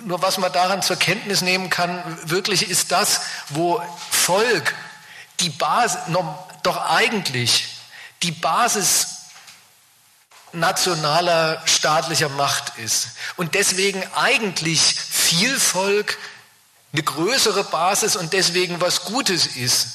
Nur 0.06 0.24
was 0.24 0.40
man 0.40 0.52
daran 0.52 0.82
zur 0.82 0.98
Kenntnis 0.98 1.44
nehmen 1.44 1.70
kann, 1.70 2.02
wirklich 2.24 2.68
ist 2.68 2.92
das, 2.92 3.22
wo 3.50 3.80
Volk 4.10 4.74
die 5.40 5.52
Basis, 5.52 6.00
doch 6.64 6.90
eigentlich 6.90 7.68
die 8.24 8.32
Basis 8.32 9.21
nationaler 10.54 11.62
staatlicher 11.66 12.30
Macht 12.30 12.78
ist. 12.78 13.10
Und 13.38 13.56
deswegen 13.56 14.04
eigentlich 14.16 14.82
viel 14.82 15.60
Volk 15.60 16.18
eine 16.94 17.04
größere 17.04 17.64
Basis 17.64 18.16
und 18.16 18.34
deswegen 18.34 18.82
was 18.82 19.06
Gutes 19.06 19.48
ist, 19.48 19.88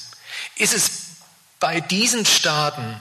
ist 0.57 0.75
es 0.75 0.91
bei 1.61 1.81
diesen 1.81 2.25
Staaten, 2.25 3.01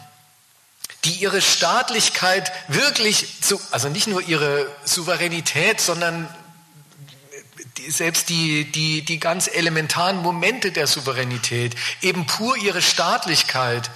die 1.06 1.12
ihre 1.12 1.42
Staatlichkeit 1.42 2.52
wirklich, 2.68 3.42
zu, 3.42 3.60
also 3.72 3.90
nicht 3.90 4.08
nur 4.08 4.22
ihre 4.22 4.70
Souveränität, 4.84 5.80
sondern 5.80 6.28
selbst 7.88 8.30
die, 8.30 8.72
die, 8.72 9.04
die 9.04 9.20
ganz 9.20 9.48
elementaren 9.48 10.22
Momente 10.22 10.72
der 10.72 10.88
Souveränität, 10.88 11.76
eben 12.02 12.26
pur 12.26 12.58
ihre 12.58 12.82
Staatlichkeit, 12.82 13.90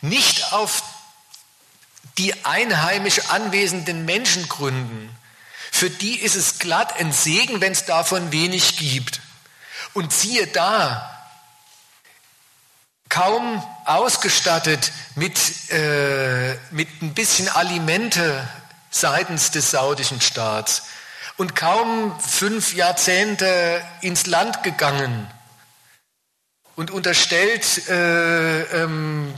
nicht 0.00 0.52
auf 0.52 0.82
die 2.18 2.44
einheimisch 2.44 3.30
anwesenden 3.30 4.04
Menschen 4.04 4.48
gründen. 4.48 5.14
Für 5.70 5.90
die 5.90 6.20
ist 6.20 6.36
es 6.36 6.58
glatt 6.58 6.98
ein 7.00 7.12
Segen, 7.12 7.60
wenn 7.60 7.72
es 7.72 7.84
davon 7.84 8.30
wenig 8.30 8.76
gibt. 8.76 9.20
Und 9.92 10.12
siehe 10.12 10.46
da, 10.46 11.10
kaum 13.08 13.62
ausgestattet 13.84 14.92
mit, 15.14 15.70
äh, 15.70 16.54
mit 16.70 17.02
ein 17.02 17.14
bisschen 17.14 17.48
Alimente 17.48 18.48
seitens 18.90 19.50
des 19.50 19.70
saudischen 19.70 20.20
Staats, 20.20 20.84
und 21.36 21.56
kaum 21.56 22.18
fünf 22.20 22.74
Jahrzehnte 22.74 23.82
ins 24.00 24.26
Land 24.26 24.62
gegangen 24.62 25.28
und 26.76 26.90
unterstellt 26.90 27.88
äh, 27.88 28.62
ähm, 28.62 29.34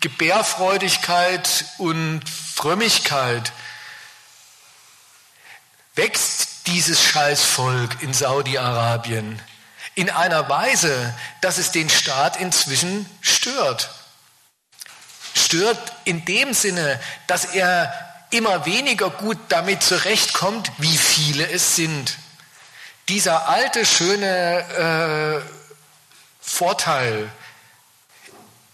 Gebärfreudigkeit 0.00 1.64
und 1.78 2.22
Frömmigkeit, 2.28 3.52
wächst 5.94 6.66
dieses 6.68 7.02
Scheißvolk 7.02 8.02
in 8.02 8.14
Saudi-Arabien 8.14 9.40
in 9.98 10.10
einer 10.10 10.48
Weise, 10.48 11.12
dass 11.40 11.58
es 11.58 11.72
den 11.72 11.90
Staat 11.90 12.40
inzwischen 12.40 13.04
stört. 13.20 13.90
Stört 15.34 15.92
in 16.04 16.24
dem 16.24 16.54
Sinne, 16.54 17.00
dass 17.26 17.46
er 17.46 17.92
immer 18.30 18.64
weniger 18.64 19.10
gut 19.10 19.38
damit 19.48 19.82
zurechtkommt, 19.82 20.70
wie 20.78 20.96
viele 20.96 21.50
es 21.50 21.74
sind. 21.74 22.16
Dieser 23.08 23.48
alte, 23.48 23.84
schöne 23.84 25.42
äh, 25.42 25.50
Vorteil 26.40 27.28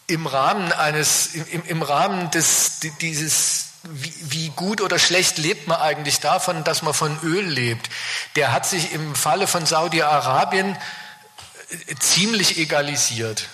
im 0.06 0.26
Rahmen 0.26 0.72
eines, 0.72 1.34
im, 1.34 1.64
im 1.66 1.82
Rahmen 1.82 2.30
des, 2.30 2.80
dieses, 3.00 3.66
wie, 3.84 4.14
wie 4.20 4.48
gut 4.50 4.80
oder 4.80 4.98
schlecht 4.98 5.38
lebt 5.38 5.66
man 5.66 5.80
eigentlich 5.80 6.20
davon, 6.20 6.64
dass 6.64 6.82
man 6.82 6.94
von 6.94 7.18
Öl 7.22 7.44
lebt, 7.44 7.88
der 8.36 8.52
hat 8.52 8.66
sich 8.66 8.92
im 8.92 9.14
Falle 9.14 9.46
von 9.46 9.66
Saudi-Arabien 9.66 10.76
äh, 10.76 11.94
ziemlich 11.98 12.58
egalisiert. 12.58 13.48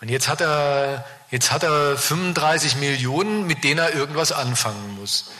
Und 0.00 0.08
jetzt 0.08 0.28
hat 0.28 0.40
er 0.40 1.04
Jetzt 1.32 1.50
hat 1.50 1.62
er 1.62 1.96
35 1.96 2.76
Millionen, 2.76 3.46
mit 3.46 3.64
denen 3.64 3.78
er 3.78 3.94
irgendwas 3.94 4.32
anfangen 4.32 4.96
muss. 4.96 5.30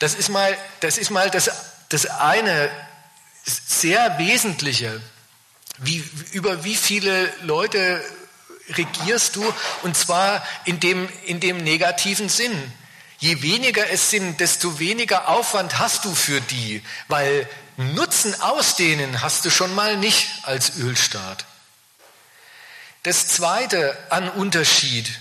Das 0.00 0.14
ist 0.14 0.28
mal 0.28 0.58
das, 0.80 0.98
ist 0.98 1.10
mal 1.10 1.30
das, 1.30 1.48
das 1.88 2.06
eine 2.06 2.68
sehr 3.44 4.18
Wesentliche. 4.18 5.00
Wie, 5.78 6.02
über 6.32 6.64
wie 6.64 6.74
viele 6.74 7.32
Leute 7.42 8.02
regierst 8.76 9.36
du? 9.36 9.54
Und 9.82 9.96
zwar 9.96 10.46
in 10.64 10.80
dem, 10.80 11.08
in 11.24 11.40
dem 11.40 11.58
negativen 11.58 12.28
Sinn. 12.28 12.72
Je 13.18 13.42
weniger 13.42 13.90
es 13.90 14.10
sind, 14.10 14.40
desto 14.40 14.78
weniger 14.78 15.28
Aufwand 15.28 15.78
hast 15.78 16.04
du 16.04 16.14
für 16.14 16.40
die, 16.40 16.82
weil 17.08 17.48
Nutzen 17.78 18.38
ausdehnen 18.40 19.22
hast 19.22 19.44
du 19.44 19.50
schon 19.50 19.74
mal 19.74 19.96
nicht 19.96 20.28
als 20.42 20.76
Ölstaat. 20.78 21.44
Das 23.02 23.28
zweite 23.28 23.96
an 24.10 24.28
Unterschied 24.30 25.18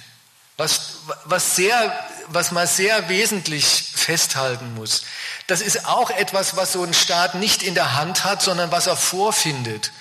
was, 0.58 1.00
was, 1.26 1.56
sehr, 1.56 2.08
was 2.28 2.52
man 2.52 2.68
sehr 2.68 3.10
wesentlich 3.10 3.66
festhalten 3.94 4.74
muss, 4.76 5.04
das 5.48 5.62
ist 5.62 5.86
auch 5.86 6.10
etwas, 6.10 6.56
was 6.56 6.74
so 6.74 6.84
ein 6.84 6.94
Staat 6.94 7.36
nicht 7.36 7.62
in 7.62 7.76
der 7.76 7.96
Hand 7.96 8.24
hat, 8.24 8.42
sondern 8.42 8.72
was 8.72 8.88
er 8.88 8.96
vorfindet. 8.96 9.92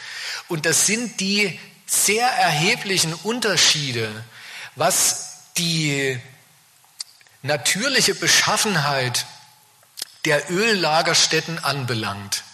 Und 0.48 0.64
das 0.66 0.86
sind 0.86 1.20
die 1.20 1.58
sehr 1.86 2.26
erheblichen 2.26 3.14
Unterschiede, 3.14 4.24
was 4.76 5.38
die 5.56 6.20
natürliche 7.42 8.14
Beschaffenheit 8.14 9.26
der 10.24 10.50
Öllagerstätten 10.50 11.62
anbelangt. 11.62 12.44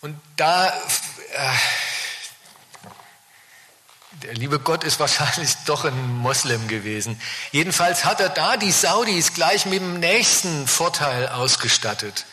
Und 0.00 0.20
da 0.36 0.68
äh, 0.68 0.72
der 4.22 4.34
liebe 4.34 4.58
Gott 4.58 4.84
ist 4.84 5.00
wahrscheinlich 5.00 5.54
doch 5.66 5.84
ein 5.84 6.16
Moslem 6.18 6.68
gewesen. 6.68 7.20
Jedenfalls 7.52 8.04
hat 8.04 8.20
er 8.20 8.28
da 8.28 8.56
die 8.56 8.72
Saudis 8.72 9.32
gleich 9.32 9.66
mit 9.66 9.80
dem 9.80 10.00
nächsten 10.00 10.66
Vorteil 10.66 11.28
ausgestattet. 11.28 12.26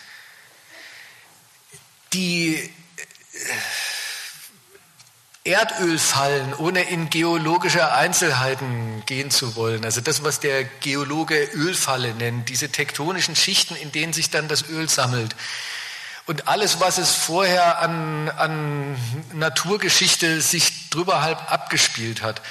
Die 2.14 2.56
äh, 2.56 2.70
Erdölfallen, 5.48 6.54
ohne 6.54 6.82
in 6.84 7.10
geologische 7.10 7.94
Einzelheiten 7.94 9.02
gehen 9.06 9.32
zu 9.32 9.56
wollen, 9.56 9.86
also 9.86 10.02
das, 10.02 10.24
was 10.24 10.42
der 10.42 10.66
Geologe 10.66 11.42
Ölfalle 11.54 12.14
nennt, 12.14 12.50
diese 12.50 12.70
tektonischen 12.70 13.36
Schichten, 13.36 13.76
in 13.78 13.94
denen 13.94 14.12
sich 14.12 14.30
dann 14.30 14.50
das 14.50 14.68
Öl 14.70 14.90
sammelt, 14.90 15.36
und 16.26 16.50
alles, 16.50 16.82
was 16.82 16.98
es 16.98 17.16
vorher 17.16 17.80
an, 17.80 18.28
an 18.28 18.98
Naturgeschichte 19.32 20.42
sich 20.42 20.90
drüber 20.90 21.22
halb 21.22 21.50
abgespielt 21.50 22.22
hat, 22.22 22.42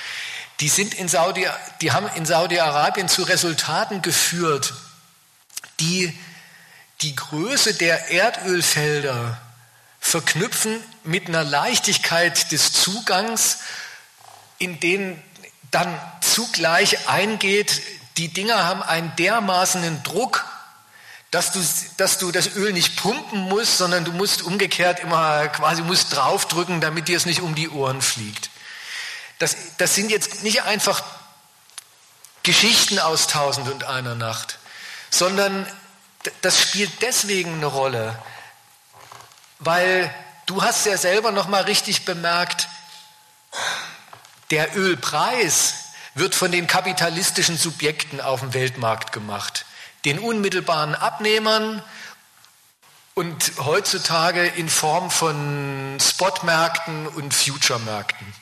die 0.61 0.71
sind 0.71 0.95
in 0.95 1.09
Saudi, 1.09 1.47
die 1.83 1.93
haben 1.93 2.09
in 2.15 2.25
Saudi-Arabien 2.25 3.09
zu 3.09 3.25
Resultaten 3.25 4.01
geführt, 4.01 4.73
die 5.81 6.19
die 7.03 7.15
Größe 7.15 7.75
der 7.75 8.11
Erdölfelder 8.11 9.39
verknüpfen 10.01 10.81
mit 11.07 11.29
einer 11.29 11.45
Leichtigkeit 11.45 12.53
des 12.53 12.73
Zugangs, 12.73 13.59
in 14.59 14.81
denen 14.81 15.23
dann 15.71 15.99
zugleich 16.21 17.09
eingeht, 17.09 17.83
die 18.17 18.29
Dinger 18.29 18.65
haben 18.65 18.83
einen 18.83 19.15
dermaßenen 19.17 20.03
Druck, 20.03 20.45
dass 21.31 21.53
du, 21.53 21.61
dass 21.97 22.19
du 22.19 22.31
das 22.33 22.55
Öl 22.55 22.73
nicht 22.73 22.97
pumpen 22.97 23.41
musst, 23.41 23.79
sondern 23.79 24.05
du 24.05 24.13
musst 24.13 24.43
umgekehrt 24.43 25.01
immer 25.01 25.49
quasi 25.49 25.83
musst 25.83 26.15
draufdrücken, 26.15 26.81
damit 26.81 27.09
dir 27.09 27.17
es 27.17 27.27
nicht 27.27 27.41
um 27.43 27.55
die 27.55 27.69
Ohren 27.69 28.01
fliegt. 28.01 28.51
Das, 29.39 29.57
das 29.77 29.95
sind 29.95 30.11
jetzt 30.11 30.43
nicht 30.45 30.63
einfach 30.63 31.05
Geschichten 32.43 32.99
aus 32.99 33.27
Tausend 33.27 33.69
und 33.69 33.85
einer 33.85 34.15
Nacht, 34.15 34.59
sondern 35.11 35.67
das 36.43 36.61
spielt 36.61 37.03
deswegen 37.03 37.55
eine 37.55 37.67
Rolle, 37.67 38.19
weil 39.59 40.15
du 40.47 40.63
hast 40.63 40.87
ja 40.87 40.97
selber 40.97 41.33
noch 41.33 41.49
mal 41.49 41.63
richtig 41.63 42.05
bemerkt, 42.05 42.69
der 44.51 44.77
Ölpreis 44.77 45.75
wird 46.15 46.35
von 46.35 46.51
den 46.51 46.67
kapitalistischen 46.67 47.57
Subjekten 47.57 48.21
auf 48.21 48.41
dem 48.41 48.55
Weltmarkt 48.55 49.13
gemacht 49.13 49.67
den 50.07 50.21
unmittelbaren 50.21 50.95
Abnehmern 50.95 51.83
und 53.15 53.53
heutzutage 53.59 54.47
in 54.47 54.69
Form 54.69 55.11
von 55.11 55.99
Spotmärkten 56.01 57.09
und 57.09 57.35
Future-Märkten. 57.35 58.33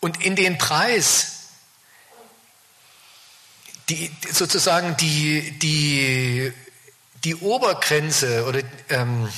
Und 0.00 0.22
in 0.22 0.36
den 0.36 0.58
Preis, 0.58 1.48
die, 3.88 4.14
sozusagen 4.30 4.96
die, 4.98 5.58
die, 5.58 6.52
die 7.24 7.36
Obergrenze 7.36 8.44
oder 8.46 8.60
ähm, 8.90 9.30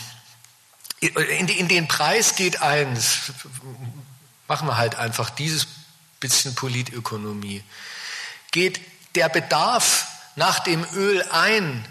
in, 1.02 1.48
in 1.48 1.68
den 1.68 1.88
Preis 1.88 2.36
geht 2.36 2.62
eins, 2.62 3.32
machen 4.46 4.68
wir 4.68 4.76
halt 4.76 4.94
einfach 4.94 5.30
dieses 5.30 5.66
bisschen 6.20 6.54
Politökonomie, 6.54 7.64
geht 8.52 8.80
der 9.16 9.28
Bedarf 9.28 10.06
nach 10.36 10.60
dem 10.60 10.86
Öl 10.94 11.22
ein. 11.30 11.84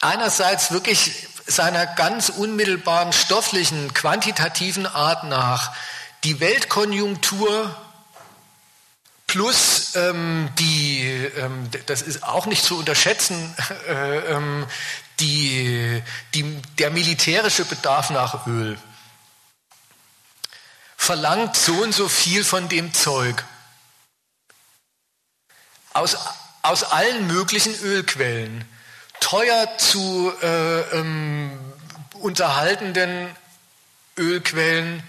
Einerseits 0.00 0.70
wirklich 0.70 1.28
seiner 1.46 1.86
ganz 1.86 2.30
unmittelbaren 2.30 3.12
stofflichen, 3.12 3.92
quantitativen 3.92 4.86
Art 4.86 5.24
nach 5.24 5.74
die 6.24 6.40
Weltkonjunktur 6.40 7.76
plus 9.26 9.94
ähm, 9.96 10.48
die, 10.58 11.02
ähm, 11.36 11.68
das 11.86 12.02
ist 12.02 12.22
auch 12.24 12.46
nicht 12.46 12.64
zu 12.64 12.78
unterschätzen, 12.78 13.54
äh, 13.88 14.18
ähm, 14.32 14.66
die, 15.20 16.02
die, 16.34 16.62
der 16.78 16.90
militärische 16.90 17.64
Bedarf 17.64 18.10
nach 18.10 18.46
Öl 18.46 18.78
verlangt 20.96 21.56
so 21.56 21.72
und 21.72 21.94
so 21.94 22.08
viel 22.08 22.44
von 22.44 22.68
dem 22.68 22.92
Zeug 22.92 23.44
aus, 25.94 26.16
aus 26.62 26.84
allen 26.84 27.26
möglichen 27.26 27.74
Ölquellen, 27.80 28.68
teuer 29.20 29.78
zu 29.78 30.32
äh, 30.42 30.80
ähm, 30.98 31.58
unterhaltenden 32.14 33.34
Ölquellen, 34.16 35.02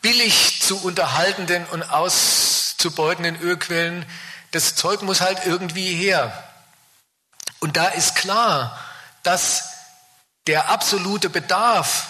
billig 0.00 0.62
zu 0.62 0.82
unterhaltenden 0.82 1.66
und 1.66 1.82
auszubeutenden 1.82 3.40
Ölquellen. 3.40 4.06
Das 4.52 4.74
Zeug 4.74 5.02
muss 5.02 5.20
halt 5.20 5.44
irgendwie 5.44 5.94
her. 5.94 6.44
Und 7.60 7.76
da 7.76 7.88
ist 7.88 8.14
klar, 8.14 8.78
dass 9.26 9.70
der 10.46 10.68
absolute 10.68 11.28
Bedarf 11.28 12.06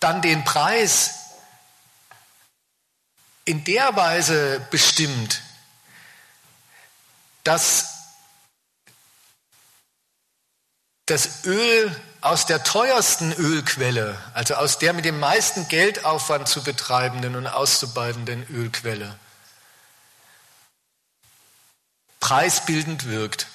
dann 0.00 0.22
den 0.22 0.44
Preis 0.44 1.14
in 3.44 3.64
der 3.64 3.94
Weise 3.96 4.66
bestimmt, 4.70 5.42
dass 7.44 7.94
das 11.06 11.44
Öl 11.44 11.94
aus 12.20 12.46
der 12.46 12.62
teuersten 12.64 13.32
Ölquelle, 13.32 14.18
also 14.34 14.54
aus 14.54 14.78
der 14.78 14.92
mit 14.92 15.04
dem 15.04 15.20
meisten 15.20 15.68
Geldaufwand 15.68 16.48
zu 16.48 16.62
betreibenden 16.62 17.36
und 17.36 17.46
auszubeutenden 17.46 18.46
Ölquelle, 18.50 19.18
preisbildend 22.20 23.08
wirkt. 23.08 23.46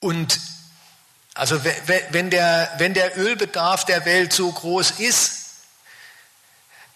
Und 0.00 0.40
also 1.34 1.60
wenn 2.08 2.30
der, 2.30 2.70
wenn 2.78 2.94
der 2.94 3.16
Ölbedarf 3.16 3.84
der 3.84 4.04
Welt 4.04 4.32
so 4.32 4.50
groß 4.50 4.92
ist, 4.92 5.48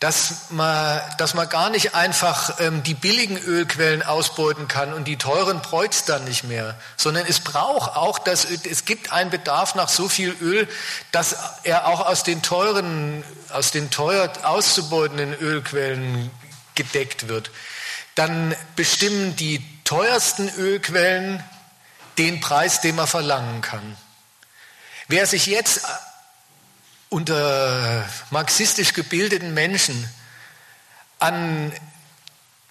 dass 0.03 0.51
man, 0.51 1.01
dass 1.19 1.35
man 1.35 1.49
gar 1.49 1.71
nicht 1.71 1.95
einfach 1.95 2.59
ähm, 2.59 2.83
die 2.83 2.95
billigen 2.95 3.39
Ölquellen 3.39 4.03
ausbeuten 4.03 4.67
kann 4.67 4.93
und 4.93 5.05
die 5.05 5.17
teuren 5.17 5.63
bräucht 5.63 6.09
dann 6.09 6.25
nicht 6.25 6.43
mehr, 6.43 6.75
sondern 6.97 7.25
es 7.29 7.39
braucht 7.39 7.95
auch 7.95 8.19
das, 8.19 8.45
es 8.45 8.85
gibt 8.85 9.13
einen 9.13 9.31
Bedarf 9.31 9.77
nach 9.77 9.89
so 9.89 10.09
viel 10.09 10.35
Öl, 10.41 10.67
dass 11.13 11.37
er 11.63 11.87
auch 11.87 12.05
aus 12.05 12.25
den 12.25 12.43
teuren, 12.43 13.23
aus 13.51 13.71
den 13.71 13.91
teuer 13.91 14.33
auszubeutenden 14.43 15.35
Ölquellen 15.35 16.33
gedeckt 16.75 17.29
wird. 17.29 17.51
Dann 18.15 18.55
bestimmen 18.77 19.37
die 19.37 19.65
teuersten 19.85 20.49
Ölquellen 20.57 21.43
den 22.19 22.41
Preis, 22.41 22.81
den 22.81 22.97
man 22.97 23.07
verlangen 23.07 23.61
kann. 23.63 23.97
Wer 25.09 25.27
sich 25.27 25.47
jetzt 25.47 25.83
unter 27.09 28.09
marxistisch 28.31 28.95
gebildeten 28.95 29.55
Menschen 29.55 30.09
an 31.19 31.73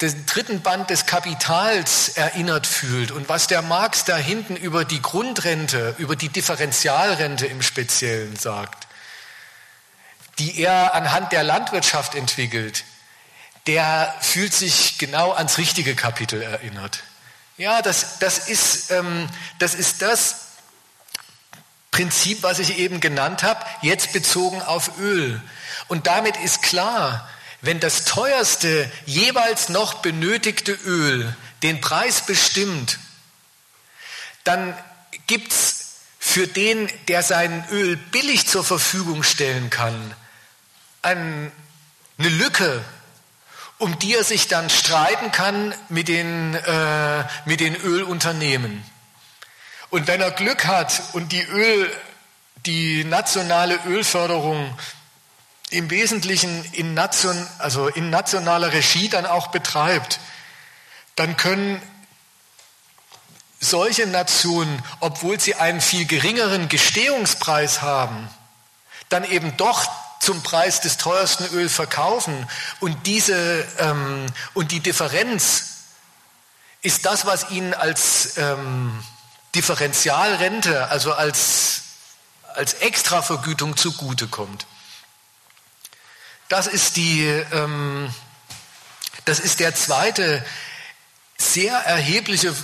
den 0.02 0.26
dritten 0.26 0.62
Band 0.62 0.90
des 0.90 1.06
Kapitals 1.06 2.10
erinnert 2.10 2.66
fühlt 2.66 3.12
und 3.12 3.30
was 3.30 3.46
der 3.48 3.62
Marx 3.62 4.04
da 4.04 4.18
hinten 4.18 4.56
über 4.56 4.84
die 4.84 5.02
Grundrente, 5.02 5.96
über 6.00 6.16
die 6.16 6.30
Differentialrente 6.30 7.46
im 7.46 7.62
Speziellen 7.62 8.36
sagt, 8.36 8.88
die 10.40 10.60
er 10.60 10.96
anhand 10.96 11.32
der 11.32 11.44
Landwirtschaft 11.44 12.16
entwickelt, 12.16 12.84
der 13.68 14.14
fühlt 14.22 14.54
sich 14.54 14.98
genau 14.98 15.34
ans 15.34 15.58
richtige 15.58 15.96
Kapitel 15.96 16.42
erinnert. 16.42 17.04
Ja, 17.58 17.82
das, 17.82 18.20
das, 18.20 18.48
ist, 18.48 18.92
ähm, 18.92 19.30
das 19.60 19.76
ist 19.76 20.02
das, 20.02 20.52
Prinzip, 21.92 22.42
was 22.42 22.60
ich 22.60 22.80
eben 22.80 23.02
genannt 23.02 23.44
habe, 23.44 23.66
jetzt 23.82 24.14
bezogen 24.14 24.62
auf 24.62 24.98
Öl. 24.98 25.42
Und 25.90 26.08
damit 26.08 26.38
ist 26.38 26.62
klar, 26.62 27.30
wenn 27.60 27.82
das 27.82 28.06
teuerste 28.06 28.90
jeweils 29.06 29.68
noch 29.68 29.96
benötigte 29.96 30.72
Öl 30.72 31.36
den 31.64 31.82
Preis 31.82 32.26
bestimmt, 32.26 32.98
dann 34.46 34.76
gibt 35.28 35.52
es 35.52 35.76
für 36.18 36.48
den, 36.48 36.90
der 37.10 37.24
sein 37.24 37.68
Öl 37.72 37.98
billig 37.98 38.48
zur 38.48 38.64
Verfügung 38.64 39.22
stellen 39.24 39.70
kann, 39.70 40.16
eine 41.02 41.52
Lücke, 42.18 42.84
um 43.82 43.98
die 43.98 44.16
er 44.16 44.24
sich 44.24 44.48
dann 44.48 44.70
streiten 44.70 45.32
kann 45.32 45.74
mit 45.90 46.08
den, 46.08 46.54
äh, 46.54 47.24
mit 47.46 47.60
den 47.60 47.76
Ölunternehmen. 47.76 48.84
Und 49.90 50.06
wenn 50.06 50.22
er 50.22 50.30
Glück 50.30 50.66
hat 50.66 51.02
und 51.14 51.32
die 51.32 51.42
Öl, 51.42 51.92
die 52.68 53.04
nationale 53.04 53.80
Ölförderung 53.88 54.78
im 55.72 55.90
Wesentlichen 55.90 56.64
in, 56.74 56.94
nation, 56.94 57.36
also 57.58 57.88
in 57.88 58.12
nationaler 58.12 58.72
Regie 58.72 59.10
dann 59.10 59.26
auch 59.26 59.48
betreibt, 59.48 60.20
dann 61.16 61.36
können 61.36 61.82
solche 63.60 64.06
Nationen, 64.06 64.84
obwohl 65.00 65.40
sie 65.40 65.56
einen 65.56 65.82
viel 65.82 66.06
geringeren 66.06 66.70
Gestehungspreis 66.70 67.82
haben, 67.82 68.30
dann 69.10 69.24
eben 69.24 69.58
doch 69.58 69.90
zum 70.22 70.44
Preis 70.44 70.82
des 70.82 70.98
teuersten 70.98 71.46
Öl 71.48 71.68
verkaufen 71.68 72.48
und 72.80 73.08
diese 73.08 73.68
ähm, 73.80 74.28
und 74.54 74.72
die 74.72 74.80
Differenz 74.80 75.66
ist 76.84 77.06
das, 77.06 77.26
was 77.26 77.50
ihnen 77.50 77.74
als 77.74 78.38
ähm, 78.38 79.04
Differentialrente, 79.56 80.88
also 80.90 81.14
als, 81.14 81.82
als 82.54 82.76
Extravergütung 82.76 83.76
zugutekommt. 83.76 84.66
Das 86.50 86.68
ist 86.68 86.98
die, 86.98 87.24
ähm, 87.52 88.14
das 89.26 89.40
ist 89.40 89.60
der 89.60 89.74
zweite 89.76 90.46
sehr 91.38 91.74
erhebliche 91.74 92.56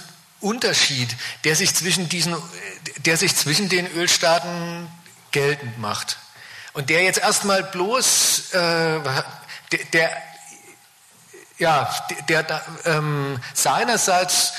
Unterschied, 0.42 1.16
der 1.44 1.56
sich 1.56 1.74
zwischen 1.74 2.08
diesen, 2.10 2.36
der 2.98 3.18
sich 3.18 3.36
zwischen 3.36 3.70
den 3.70 3.88
Ölstaaten 3.92 4.88
geltend 5.32 5.80
macht. 5.80 6.18
Und 6.73 6.89
der 6.89 7.03
jetzt 7.03 7.19
erstmal 7.19 7.64
bloß, 7.64 8.53
äh, 8.53 8.99
der, 9.72 9.85
der, 9.94 10.23
ja, 11.57 11.95
der, 12.30 12.44
der 12.44 12.61
ähm, 12.85 13.41
seinerseits 13.53 14.53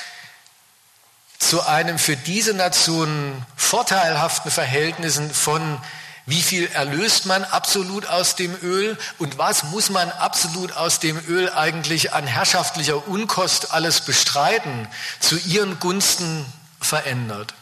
zu 1.39 1.65
einem 1.65 1.99
für 1.99 2.17
diese 2.17 2.55
Nation 2.55 3.45
vorteilhaften 3.57 4.51
Verhältnissen 4.51 5.33
von 5.33 5.81
wie 6.29 6.43
viel 6.43 6.67
erlöst 6.67 7.25
man 7.25 7.43
absolut 7.43 8.07
aus 8.07 8.37
dem 8.37 8.55
Öl 8.63 8.99
und 9.17 9.39
was 9.39 9.63
muss 9.63 9.89
man 9.89 10.11
absolut 10.11 10.73
aus 10.73 11.01
dem 11.01 11.19
Öl 11.27 11.51
eigentlich 11.51 12.13
an 12.13 12.27
herrschaftlicher 12.27 13.09
Unkost 13.09 13.73
alles 13.73 14.03
bestreiten, 14.03 14.89
zu 15.21 15.39
ihren 15.39 15.81
Gunsten 15.81 16.45
verändert. 16.81 17.55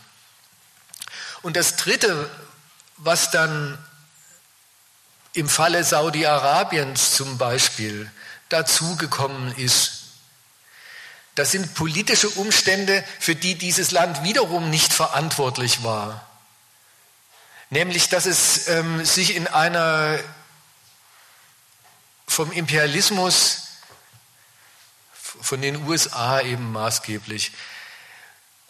Und 1.43 1.55
das 1.55 1.77
Dritte, 1.77 2.28
was 2.97 3.31
dann 3.31 3.78
im 5.37 5.49
Falle 5.49 5.85
Saudi-Arabiens 5.85 7.15
zum 7.15 7.37
Beispiel 7.37 8.11
dazugekommen 8.49 9.55
ist, 9.57 10.05
das 11.35 11.51
sind 11.51 11.75
politische 11.75 12.31
Umstände, 12.31 13.05
für 13.21 13.35
die 13.35 13.57
dieses 13.57 13.91
Land 13.91 14.23
wiederum 14.23 14.71
nicht 14.71 14.95
verantwortlich 14.95 15.85
war. 15.85 16.27
Nämlich, 17.69 18.09
dass 18.09 18.25
es 18.25 18.69
ähm, 18.69 19.05
sich 19.05 19.37
in 19.37 19.47
einer 19.47 20.19
vom 22.27 22.51
Imperialismus 22.53 23.65
von 25.13 25.61
den 25.61 25.87
USA 25.87 26.41
eben 26.41 26.73
maßgeblich 26.73 27.53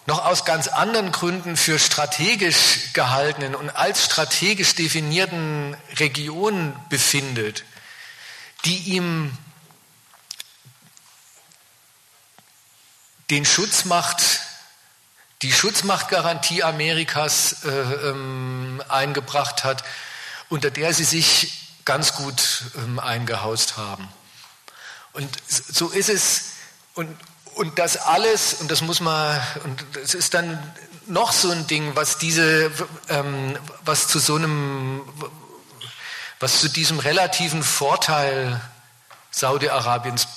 noch 0.06 0.24
aus 0.24 0.44
ganz 0.44 0.68
anderen 0.68 1.10
Gründen 1.10 1.56
für 1.56 1.78
strategisch 1.78 2.92
gehaltenen 2.92 3.54
und 3.54 3.70
als 3.70 4.04
strategisch 4.04 4.74
definierten 4.74 5.76
Regionen 5.96 6.76
befindet, 6.88 7.64
die 8.64 8.76
ihm 8.94 9.36
den 13.30 13.44
Schutz 13.44 13.84
macht, 13.84 14.22
die 15.42 15.52
Schutzmachtgarantie 15.52 16.62
Amerikas 16.62 17.64
äh, 17.64 17.68
ähm, 17.68 18.82
eingebracht 18.88 19.64
hat, 19.64 19.84
unter 20.48 20.70
der 20.70 20.94
sie 20.94 21.04
sich 21.04 21.74
ganz 21.84 22.14
gut 22.14 22.62
ähm, 22.76 22.98
eingehaust 22.98 23.76
haben. 23.76 24.08
Und 25.12 25.30
so 25.48 25.88
ist 25.88 26.08
es, 26.08 26.52
und, 26.94 27.16
und 27.56 27.78
das 27.78 27.96
alles, 27.96 28.54
und 28.54 28.70
das 28.70 28.82
muss 28.82 29.00
man, 29.00 29.40
und 29.64 29.84
das 29.94 30.12
ist 30.12 30.34
dann 30.34 30.62
noch 31.06 31.32
so 31.32 31.50
ein 31.50 31.66
Ding, 31.66 31.96
was 31.96 32.18
diese, 32.18 32.70
ähm, 33.08 33.58
was 33.82 34.08
zu 34.08 34.18
so 34.18 34.34
einem, 34.34 35.02
was 36.38 36.60
zu 36.60 36.68
diesem 36.68 36.98
relativen 36.98 37.62
Vorteil 37.62 38.60
Saudi-Arabiens 39.30 40.28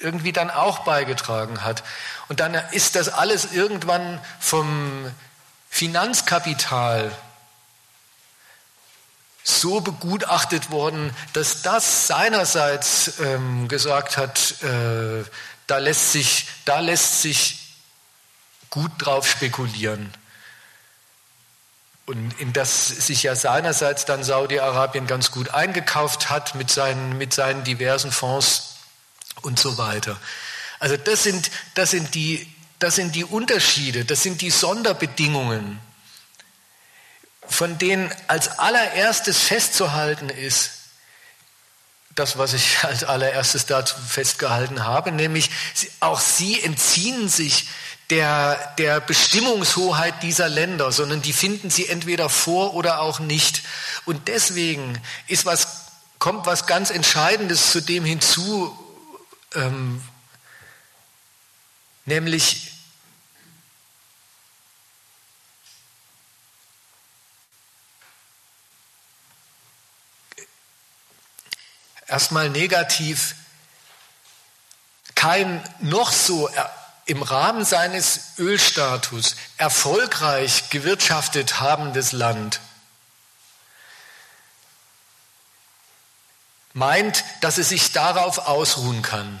irgendwie 0.00 0.32
dann 0.32 0.50
auch 0.50 0.80
beigetragen 0.80 1.64
hat. 1.64 1.82
Und 2.28 2.40
dann 2.40 2.54
ist 2.72 2.96
das 2.96 3.08
alles 3.08 3.52
irgendwann 3.52 4.20
vom 4.38 5.10
Finanzkapital 5.70 7.10
so 9.42 9.80
begutachtet 9.80 10.70
worden, 10.70 11.14
dass 11.32 11.62
das 11.62 12.06
seinerseits 12.06 13.18
ähm, 13.20 13.66
gesagt 13.68 14.18
hat, 14.18 14.62
äh, 14.62 15.24
da, 15.68 15.78
lässt 15.78 16.10
sich, 16.10 16.46
da 16.64 16.80
lässt 16.80 17.22
sich 17.22 17.58
gut 18.70 18.90
drauf 18.98 19.28
spekulieren. 19.28 20.12
Und 22.06 22.32
in 22.40 22.52
das 22.54 22.88
sich 22.88 23.22
ja 23.22 23.36
seinerseits 23.36 24.06
dann 24.06 24.24
Saudi-Arabien 24.24 25.06
ganz 25.06 25.30
gut 25.30 25.50
eingekauft 25.50 26.30
hat 26.30 26.54
mit 26.54 26.70
seinen, 26.70 27.18
mit 27.18 27.34
seinen 27.34 27.64
diversen 27.64 28.10
Fonds 28.10 28.76
und 29.42 29.60
so 29.60 29.78
weiter. 29.78 30.18
Also 30.80 30.96
das 30.96 31.22
sind, 31.22 31.50
das 31.74 31.90
sind, 31.90 32.14
die, 32.14 32.50
das 32.78 32.94
sind 32.94 33.14
die 33.14 33.24
Unterschiede, 33.24 34.06
das 34.06 34.22
sind 34.22 34.40
die 34.40 34.50
Sonderbedingungen, 34.50 35.80
von 37.46 37.76
denen 37.76 38.10
als 38.26 38.58
allererstes 38.58 39.38
festzuhalten 39.38 40.30
ist, 40.30 40.77
das, 42.18 42.38
was 42.38 42.52
ich 42.52 42.78
als 42.82 43.04
allererstes 43.04 43.66
dazu 43.66 43.96
festgehalten 43.96 44.84
habe, 44.84 45.12
nämlich 45.12 45.50
auch 46.00 46.20
sie 46.20 46.62
entziehen 46.62 47.28
sich 47.28 47.68
der, 48.10 48.74
der 48.78 49.00
Bestimmungshoheit 49.00 50.22
dieser 50.22 50.48
Länder, 50.48 50.92
sondern 50.92 51.20
die 51.20 51.34
finden 51.34 51.68
sie 51.68 51.88
entweder 51.88 52.28
vor 52.28 52.74
oder 52.74 53.00
auch 53.00 53.20
nicht. 53.20 53.62
Und 54.06 54.28
deswegen 54.28 54.98
ist 55.26 55.44
was, 55.44 55.86
kommt 56.18 56.46
was 56.46 56.66
ganz 56.66 56.90
Entscheidendes 56.90 57.70
zu 57.70 57.82
dem 57.82 58.04
hinzu, 58.04 58.76
ähm, 59.54 60.02
nämlich 62.06 62.77
erstmal 72.08 72.50
negativ 72.50 73.34
kein 75.14 75.62
noch 75.80 76.12
so 76.12 76.50
im 77.06 77.22
Rahmen 77.22 77.64
seines 77.64 78.38
Ölstatus 78.38 79.36
erfolgreich 79.56 80.70
gewirtschaftet 80.70 81.60
habendes 81.60 82.12
Land 82.12 82.60
meint, 86.74 87.24
dass 87.40 87.58
es 87.58 87.70
sich 87.70 87.92
darauf 87.92 88.38
ausruhen 88.38 89.02
kann. 89.02 89.40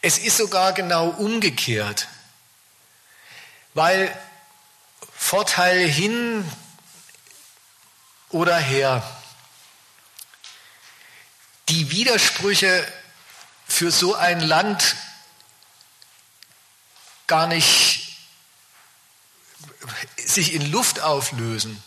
Es 0.00 0.18
ist 0.18 0.38
sogar 0.38 0.72
genau 0.72 1.08
umgekehrt, 1.08 2.08
weil 3.74 4.14
Vorteil 5.16 5.86
hin 5.88 6.50
oder 8.30 8.56
her, 8.56 9.02
die 11.68 11.90
Widersprüche 11.90 12.86
für 13.66 13.90
so 13.90 14.14
ein 14.14 14.40
Land 14.40 14.96
gar 17.26 17.46
nicht 17.46 18.18
sich 20.16 20.54
in 20.54 20.70
Luft 20.70 21.00
auflösen 21.00 21.82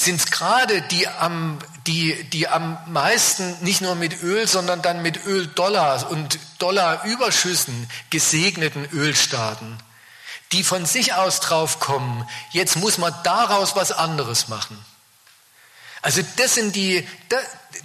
sind 0.00 0.18
es 0.18 0.30
gerade 0.30 0.80
die 0.80 1.06
am, 1.08 1.58
die, 1.86 2.24
die 2.30 2.48
am 2.48 2.78
meisten 2.90 3.58
nicht 3.60 3.82
nur 3.82 3.94
mit 3.94 4.22
Öl, 4.22 4.48
sondern 4.48 4.80
dann 4.80 5.02
mit 5.02 5.26
Öldollar 5.26 6.10
und 6.10 6.38
Dollarüberschüssen 6.58 7.90
gesegneten 8.08 8.88
Ölstaaten, 8.92 9.78
die 10.52 10.64
von 10.64 10.86
sich 10.86 11.12
aus 11.12 11.40
drauf 11.40 11.80
kommen, 11.80 12.26
jetzt 12.52 12.76
muss 12.76 12.96
man 12.96 13.14
daraus 13.24 13.76
was 13.76 13.92
anderes 13.92 14.48
machen. 14.48 14.82
Also 16.02 16.22
das 16.36 16.54
sind 16.54 16.74
die, 16.76 17.06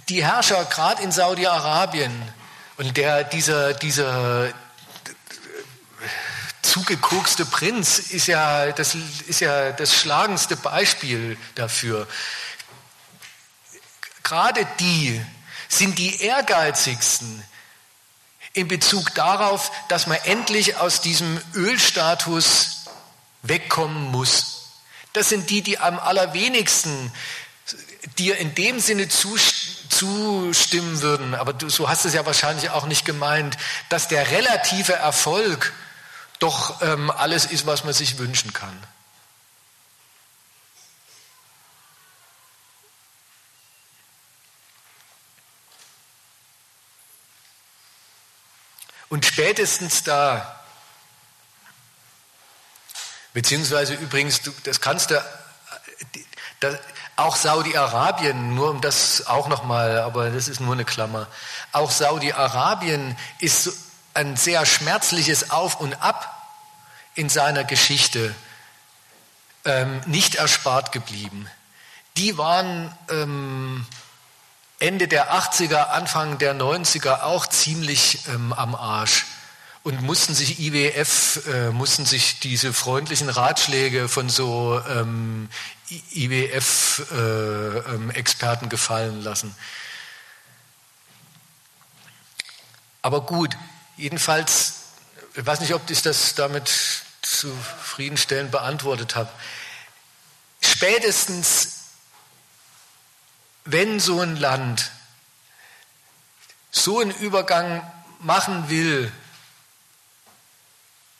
die 0.08 0.24
Herrscher, 0.24 0.64
gerade 0.64 1.02
in 1.02 1.12
Saudi-Arabien, 1.12 2.12
und 2.78 2.96
der, 2.98 3.24
dieser, 3.24 3.72
dieser, 3.72 4.52
zugekokste 6.76 7.46
Prinz 7.46 7.98
ist 7.98 8.26
ja, 8.26 8.70
das 8.72 8.94
ist 8.94 9.40
ja 9.40 9.72
das 9.72 9.94
schlagendste 9.94 10.56
Beispiel 10.56 11.38
dafür. 11.54 12.06
Gerade 14.22 14.66
die 14.78 15.22
sind 15.68 15.98
die 15.98 16.20
ehrgeizigsten 16.20 17.42
in 18.52 18.68
Bezug 18.68 19.14
darauf, 19.14 19.70
dass 19.88 20.06
man 20.06 20.18
endlich 20.24 20.76
aus 20.76 21.00
diesem 21.00 21.40
Ölstatus 21.54 22.84
wegkommen 23.42 24.10
muss. 24.10 24.72
Das 25.12 25.30
sind 25.30 25.48
die, 25.48 25.62
die 25.62 25.78
am 25.78 25.98
allerwenigsten 25.98 27.10
dir 28.18 28.36
in 28.38 28.54
dem 28.54 28.80
Sinne 28.80 29.08
zustimmen 29.08 31.02
würden, 31.02 31.34
aber 31.34 31.52
du, 31.52 31.68
so 31.68 31.88
hast 31.88 32.04
es 32.04 32.14
ja 32.14 32.24
wahrscheinlich 32.26 32.70
auch 32.70 32.86
nicht 32.86 33.04
gemeint, 33.04 33.56
dass 33.88 34.08
der 34.08 34.30
relative 34.30 34.92
Erfolg 34.92 35.72
doch 36.38 36.82
ähm, 36.82 37.10
alles 37.10 37.46
ist, 37.46 37.66
was 37.66 37.84
man 37.84 37.92
sich 37.92 38.18
wünschen 38.18 38.52
kann. 38.52 38.76
Und 49.08 49.24
spätestens 49.24 50.02
da, 50.02 50.60
beziehungsweise 53.32 53.94
übrigens, 53.94 54.40
das 54.64 54.80
kannst 54.80 55.10
du, 55.10 55.24
das, 56.60 56.78
auch 57.16 57.36
Saudi-Arabien, 57.36 58.54
nur 58.54 58.70
um 58.70 58.80
das 58.80 59.26
auch 59.26 59.48
nochmal, 59.48 59.98
aber 60.00 60.30
das 60.30 60.48
ist 60.48 60.60
nur 60.60 60.74
eine 60.74 60.84
Klammer, 60.84 61.26
auch 61.72 61.90
Saudi-Arabien 61.90 63.16
ist 63.38 63.70
ein 64.14 64.36
sehr 64.36 64.64
schmerzliches 64.66 65.50
Auf 65.50 65.80
und 65.80 65.94
Ab 66.02 66.32
in 67.14 67.28
seiner 67.28 67.64
Geschichte 67.64 68.34
ähm, 69.64 70.00
nicht 70.06 70.36
erspart 70.36 70.92
geblieben. 70.92 71.48
Die 72.16 72.38
waren 72.38 72.94
ähm, 73.10 73.86
Ende 74.78 75.08
der 75.08 75.32
80er, 75.32 75.88
Anfang 75.88 76.38
der 76.38 76.54
90er 76.54 77.22
auch 77.22 77.46
ziemlich 77.46 78.26
ähm, 78.28 78.52
am 78.52 78.74
Arsch 78.74 79.24
und 79.82 80.02
mussten 80.02 80.34
sich 80.34 80.60
IWF, 80.60 81.46
äh, 81.46 81.70
mussten 81.70 82.04
sich 82.04 82.40
diese 82.40 82.72
freundlichen 82.72 83.28
Ratschläge 83.28 84.08
von 84.08 84.28
so 84.28 84.82
ähm, 84.88 85.48
IWF-Experten 85.90 88.64
äh, 88.64 88.66
ähm, 88.66 88.70
gefallen 88.70 89.22
lassen. 89.22 89.54
Aber 93.02 93.20
gut, 93.22 93.56
jedenfalls, 93.96 94.80
ich 95.34 95.46
weiß 95.46 95.60
nicht, 95.60 95.74
ob 95.74 95.88
ich 95.88 96.02
das 96.02 96.34
damit 96.34 96.68
zufriedenstellend 97.22 98.50
beantwortet 98.50 99.14
habe. 99.14 99.30
Spätestens 100.60 101.76
wenn 103.66 104.00
so 104.00 104.20
ein 104.20 104.36
Land 104.36 104.90
so 106.70 107.00
einen 107.00 107.10
Übergang 107.10 107.82
machen 108.20 108.70
will, 108.70 109.12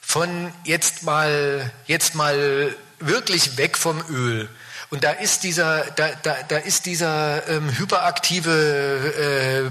von 0.01 0.53
jetzt 0.65 1.03
mal, 1.03 1.73
jetzt 1.87 2.15
mal 2.15 2.75
wirklich 2.99 3.57
weg 3.57 3.77
vom 3.77 4.03
Öl. 4.09 4.49
Und 4.91 5.05
da 5.05 5.11
ist 5.11 5.43
dieser, 5.43 5.85
da, 5.93 6.11
da, 6.23 6.37
da 6.49 6.59
ist 6.59 6.87
dieser 6.87 7.47
ähm, 7.49 7.77
hyperaktive 7.77 9.71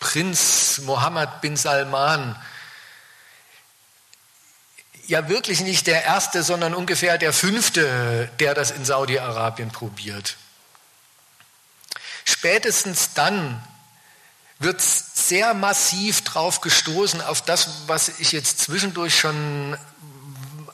Prinz 0.00 0.80
Mohammed 0.84 1.40
bin 1.40 1.56
Salman 1.56 2.36
ja 5.06 5.28
wirklich 5.28 5.60
nicht 5.60 5.86
der 5.86 6.04
erste, 6.04 6.42
sondern 6.42 6.74
ungefähr 6.74 7.18
der 7.18 7.32
fünfte, 7.32 8.30
der 8.38 8.54
das 8.54 8.70
in 8.70 8.84
Saudi-Arabien 8.84 9.70
probiert. 9.70 10.36
Spätestens 12.24 13.14
dann 13.14 13.62
wird 14.58 14.80
sehr 14.80 15.54
massiv 15.54 16.22
drauf 16.22 16.60
gestoßen, 16.60 17.22
auf 17.22 17.42
das, 17.42 17.86
was 17.86 18.18
ich 18.18 18.32
jetzt 18.32 18.58
zwischendurch 18.58 19.18
schon 19.18 19.78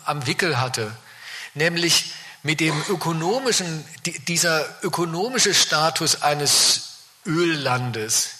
am 0.05 0.27
Wickel 0.27 0.61
hatte, 0.61 0.95
nämlich 1.55 2.13
mit 2.43 2.61
dem 2.61 2.81
ökonomischen, 2.89 3.85
dieser 4.29 4.67
ökonomische 4.83 5.55
Status 5.55 6.23
eines 6.23 6.99
Öllandes 7.27 8.31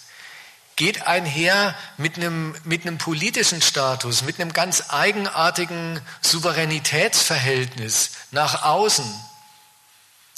geht 0.75 1.07
einher 1.07 1.73
mit 1.97 2.17
einem, 2.17 2.55
mit 2.65 2.85
einem 2.85 2.97
politischen 2.97 3.61
Status, 3.61 4.23
mit 4.23 4.39
einem 4.39 4.53
ganz 4.53 4.89
eigenartigen 4.89 6.01
Souveränitätsverhältnis 6.21 8.11
nach 8.31 8.63
außen 8.63 9.05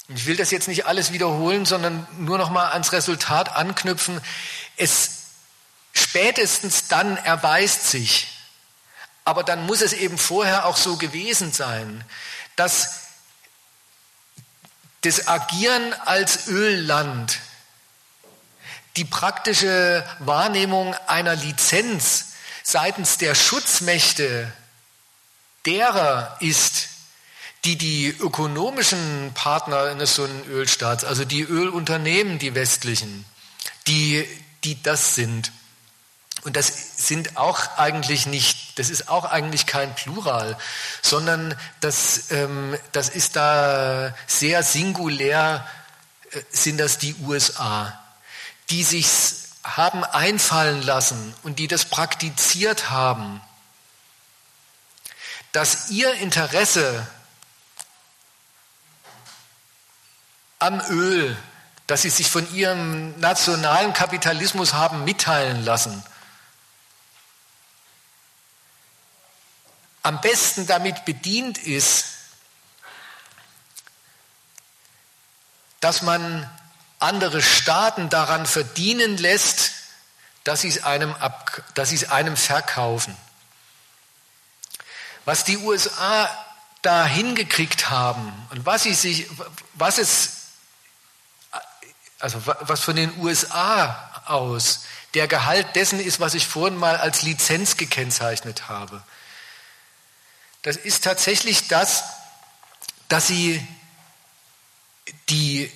ich 0.08 0.24
will 0.24 0.36
das 0.36 0.50
jetzt 0.50 0.68
nicht 0.68 0.86
alles 0.86 1.12
wiederholen, 1.12 1.66
sondern 1.66 2.06
nur 2.18 2.38
noch 2.38 2.48
mal 2.48 2.70
ans 2.70 2.92
Resultat 2.92 3.54
anknüpfen. 3.54 4.20
Es 4.78 5.10
spätestens 5.92 6.88
dann 6.88 7.18
erweist 7.18 7.90
sich, 7.90 8.28
aber 9.24 9.44
dann 9.44 9.66
muss 9.66 9.82
es 9.82 9.92
eben 9.92 10.16
vorher 10.16 10.64
auch 10.64 10.78
so 10.78 10.96
gewesen 10.96 11.52
sein, 11.52 12.04
dass 12.58 13.02
das 15.02 15.28
Agieren 15.28 15.94
als 16.04 16.48
Ölland 16.48 17.38
die 18.96 19.04
praktische 19.04 20.04
Wahrnehmung 20.18 20.94
einer 21.06 21.36
Lizenz 21.36 22.32
seitens 22.64 23.16
der 23.16 23.36
Schutzmächte 23.36 24.52
derer 25.66 26.36
ist, 26.40 26.88
die 27.64 27.76
die 27.76 28.08
ökonomischen 28.08 29.32
Partner 29.34 29.84
eines 29.84 30.16
so 30.16 30.24
einen 30.24 30.44
Ölstaats, 30.46 31.04
also 31.04 31.24
die 31.24 31.42
Ölunternehmen, 31.42 32.40
die 32.40 32.56
westlichen, 32.56 33.24
die, 33.86 34.26
die 34.64 34.82
das 34.82 35.14
sind. 35.14 35.52
Und 36.42 36.56
das 36.56 36.96
sind 36.96 37.36
auch 37.36 37.76
eigentlich 37.76 38.26
nicht, 38.26 38.78
das 38.78 38.90
ist 38.90 39.08
auch 39.08 39.24
eigentlich 39.24 39.66
kein 39.66 39.94
Plural, 39.94 40.56
sondern 41.02 41.58
das, 41.80 42.30
ähm, 42.30 42.76
das 42.92 43.08
ist 43.08 43.36
da 43.36 44.14
sehr 44.26 44.62
singulär, 44.62 45.66
äh, 46.30 46.40
sind 46.50 46.78
das 46.78 46.98
die 46.98 47.14
USA, 47.16 47.98
die 48.70 48.84
sich 48.84 49.06
haben 49.64 50.04
einfallen 50.04 50.82
lassen 50.82 51.34
und 51.42 51.58
die 51.58 51.68
das 51.68 51.84
praktiziert 51.84 52.90
haben, 52.90 53.40
dass 55.52 55.90
ihr 55.90 56.14
Interesse 56.14 57.06
am 60.58 60.80
Öl, 60.90 61.36
das 61.86 62.02
sie 62.02 62.10
sich 62.10 62.30
von 62.30 62.52
ihrem 62.54 63.18
nationalen 63.18 63.92
Kapitalismus 63.92 64.74
haben 64.74 65.04
mitteilen 65.04 65.64
lassen. 65.64 66.02
Am 70.02 70.20
besten 70.20 70.66
damit 70.66 71.04
bedient 71.04 71.58
ist, 71.58 72.06
dass 75.80 76.02
man 76.02 76.50
andere 76.98 77.42
Staaten 77.42 78.08
daran 78.08 78.46
verdienen 78.46 79.16
lässt, 79.16 79.72
dass 80.44 80.62
sie 80.62 80.68
es 80.68 80.82
einem, 80.84 81.14
ab, 81.14 81.62
dass 81.74 81.90
sie 81.90 81.96
es 81.96 82.10
einem 82.10 82.36
verkaufen. 82.36 83.16
Was 85.24 85.44
die 85.44 85.58
USA 85.58 86.28
da 86.82 87.04
hingekriegt 87.04 87.90
haben 87.90 88.32
und 88.50 88.64
was, 88.64 88.84
sie 88.84 88.94
sich, 88.94 89.28
was 89.74 89.98
es 89.98 90.38
also 92.18 92.40
was 92.44 92.80
von 92.80 92.96
den 92.96 93.16
USA 93.18 94.22
aus 94.26 94.80
der 95.14 95.28
Gehalt 95.28 95.76
dessen 95.76 96.00
ist, 96.00 96.20
was 96.20 96.34
ich 96.34 96.46
vorhin 96.46 96.76
mal 96.76 96.96
als 96.96 97.22
Lizenz 97.22 97.76
gekennzeichnet 97.76 98.68
habe. 98.68 99.02
Das 100.62 100.76
ist 100.76 101.04
tatsächlich 101.04 101.68
das, 101.68 102.04
dass 103.08 103.26
sie 103.26 103.66
die, 105.28 105.72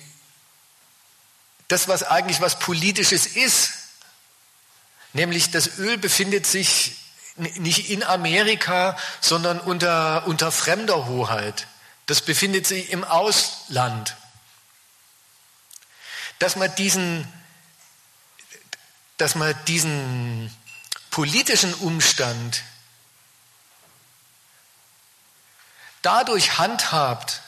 das, 1.67 1.87
was 1.87 2.03
eigentlich 2.03 2.41
was 2.41 2.59
Politisches 2.59 3.25
ist, 3.25 3.71
nämlich 5.13 5.51
das 5.51 5.79
Öl 5.79 5.97
befindet 5.97 6.45
sich 6.45 6.97
nicht 7.35 7.89
in 7.89 8.03
Amerika, 8.03 8.97
sondern 9.19 9.59
unter, 9.59 10.27
unter 10.27 10.51
fremder 10.51 11.07
Hoheit. 11.07 11.67
Das 12.05 12.21
befindet 12.21 12.67
sich 12.67 12.91
im 12.91 13.03
Ausland 13.03 14.15
dass 16.43 16.57
man 16.57 16.75
diesen, 16.75 17.25
dass 19.15 19.35
man 19.35 19.55
diesen 19.65 20.53
politischen 21.09 21.73
Umstand 21.75 22.63
dadurch 26.03 26.59
handhabt, 26.59 27.41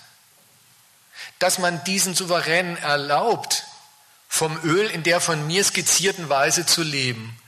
dass 1.40 1.60
man 1.60 1.84
diesen 1.84 2.16
Souveränen 2.16 2.78
erlaubt, 2.78 3.66
vom 4.28 4.58
Öl 4.64 4.90
in 4.90 5.04
der 5.04 5.22
von 5.22 5.46
mir 5.48 5.64
skizzierten 5.64 6.28
Weise 6.28 6.66
zu 6.66 6.82
leben. 6.82 7.40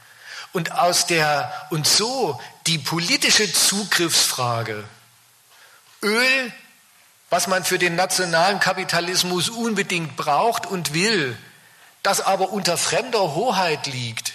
Und 0.54 0.72
aus 0.72 1.08
der, 1.08 1.68
und 1.72 1.88
so 1.88 2.40
die 2.68 2.78
politische 2.78 3.52
Zugriffsfrage, 3.52 4.84
Öl 6.04 6.54
was 7.30 7.48
man 7.48 7.64
für 7.64 7.78
den 7.78 7.96
nationalen 7.96 8.60
Kapitalismus 8.60 9.50
unbedingt 9.50 10.16
braucht 10.16 10.66
und 10.66 10.94
will, 10.94 11.38
das 12.04 12.22
aber 12.22 12.52
unter 12.52 12.78
fremder 12.78 13.36
Hoheit 13.36 13.88
liegt, 13.88 14.34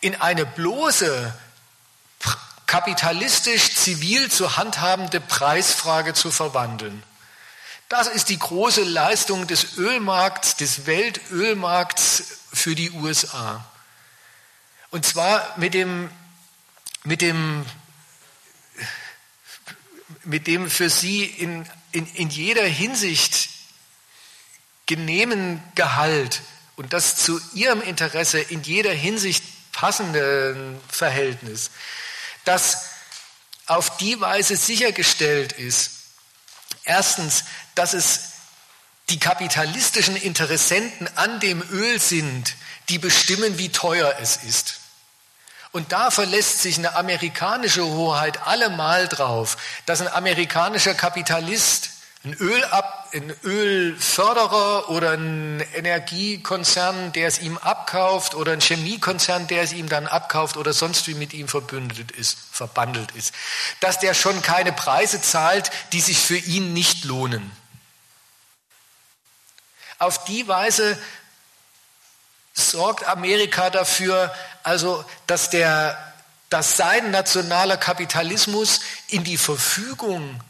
in 0.00 0.20
eine 0.20 0.44
bloße 0.44 1.32
kapitalistisch 2.74 3.76
zivil 3.76 4.32
zu 4.32 4.56
handhabende 4.56 5.20
Preisfrage 5.20 6.12
zu 6.12 6.32
verwandeln. 6.32 7.04
Das 7.88 8.08
ist 8.08 8.30
die 8.30 8.38
große 8.38 8.82
Leistung 8.82 9.46
des 9.46 9.78
Ölmarkts, 9.78 10.56
des 10.56 10.84
Weltölmarkts 10.84 12.24
für 12.52 12.74
die 12.74 12.90
USA. 12.90 13.64
Und 14.90 15.06
zwar 15.06 15.56
mit 15.56 15.72
dem, 15.72 16.10
mit 17.04 17.20
dem 17.22 17.64
mit 20.24 20.48
dem 20.48 20.68
für 20.68 20.90
sie 20.90 21.26
in, 21.26 21.68
in, 21.92 22.08
in 22.14 22.28
jeder 22.28 22.64
Hinsicht 22.64 23.50
genehmen 24.86 25.62
Gehalt 25.76 26.42
und 26.74 26.92
das 26.92 27.14
zu 27.14 27.40
ihrem 27.52 27.82
Interesse 27.82 28.40
in 28.40 28.64
jeder 28.64 28.92
Hinsicht 28.92 29.44
passenden 29.70 30.80
Verhältnis, 30.88 31.70
dass 32.44 32.86
auf 33.66 33.96
die 33.96 34.20
Weise 34.20 34.56
sichergestellt 34.56 35.52
ist, 35.52 35.90
erstens, 36.84 37.44
dass 37.74 37.94
es 37.94 38.20
die 39.10 39.18
kapitalistischen 39.18 40.16
Interessenten 40.16 41.08
an 41.16 41.40
dem 41.40 41.62
Öl 41.70 42.00
sind, 42.00 42.54
die 42.88 42.98
bestimmen, 42.98 43.58
wie 43.58 43.70
teuer 43.70 44.16
es 44.20 44.38
ist. 44.38 44.80
Und 45.72 45.92
da 45.92 46.10
verlässt 46.10 46.62
sich 46.62 46.78
eine 46.78 46.94
amerikanische 46.94 47.84
Hoheit 47.84 48.46
allemal 48.46 49.08
drauf, 49.08 49.56
dass 49.86 50.00
ein 50.00 50.08
amerikanischer 50.08 50.94
Kapitalist, 50.94 51.90
ein, 52.24 52.32
Ölab, 52.34 53.08
ein 53.12 53.34
Ölförderer 53.44 54.88
oder 54.88 55.10
ein 55.10 55.60
Energiekonzern, 55.74 57.12
der 57.12 57.28
es 57.28 57.38
ihm 57.38 57.58
abkauft, 57.58 58.34
oder 58.34 58.52
ein 58.52 58.60
Chemiekonzern, 58.60 59.46
der 59.46 59.62
es 59.62 59.74
ihm 59.74 59.90
dann 59.90 60.06
abkauft 60.06 60.56
oder 60.56 60.72
sonst 60.72 61.06
wie 61.06 61.14
mit 61.14 61.34
ihm 61.34 61.48
verbündet 61.48 62.12
ist, 62.12 62.38
verbandelt 62.50 63.10
ist, 63.12 63.34
dass 63.80 63.98
der 63.98 64.14
schon 64.14 64.40
keine 64.40 64.72
Preise 64.72 65.20
zahlt, 65.20 65.70
die 65.92 66.00
sich 66.00 66.18
für 66.18 66.38
ihn 66.38 66.72
nicht 66.72 67.04
lohnen. 67.04 67.50
Auf 69.98 70.24
die 70.24 70.48
Weise 70.48 70.98
sorgt 72.54 73.04
Amerika 73.04 73.68
dafür, 73.68 74.34
also 74.62 75.04
dass, 75.26 75.50
der, 75.50 76.14
dass 76.48 76.78
sein 76.78 77.10
nationaler 77.10 77.76
Kapitalismus 77.76 78.80
in 79.08 79.24
die 79.24 79.36
Verfügung 79.36 80.40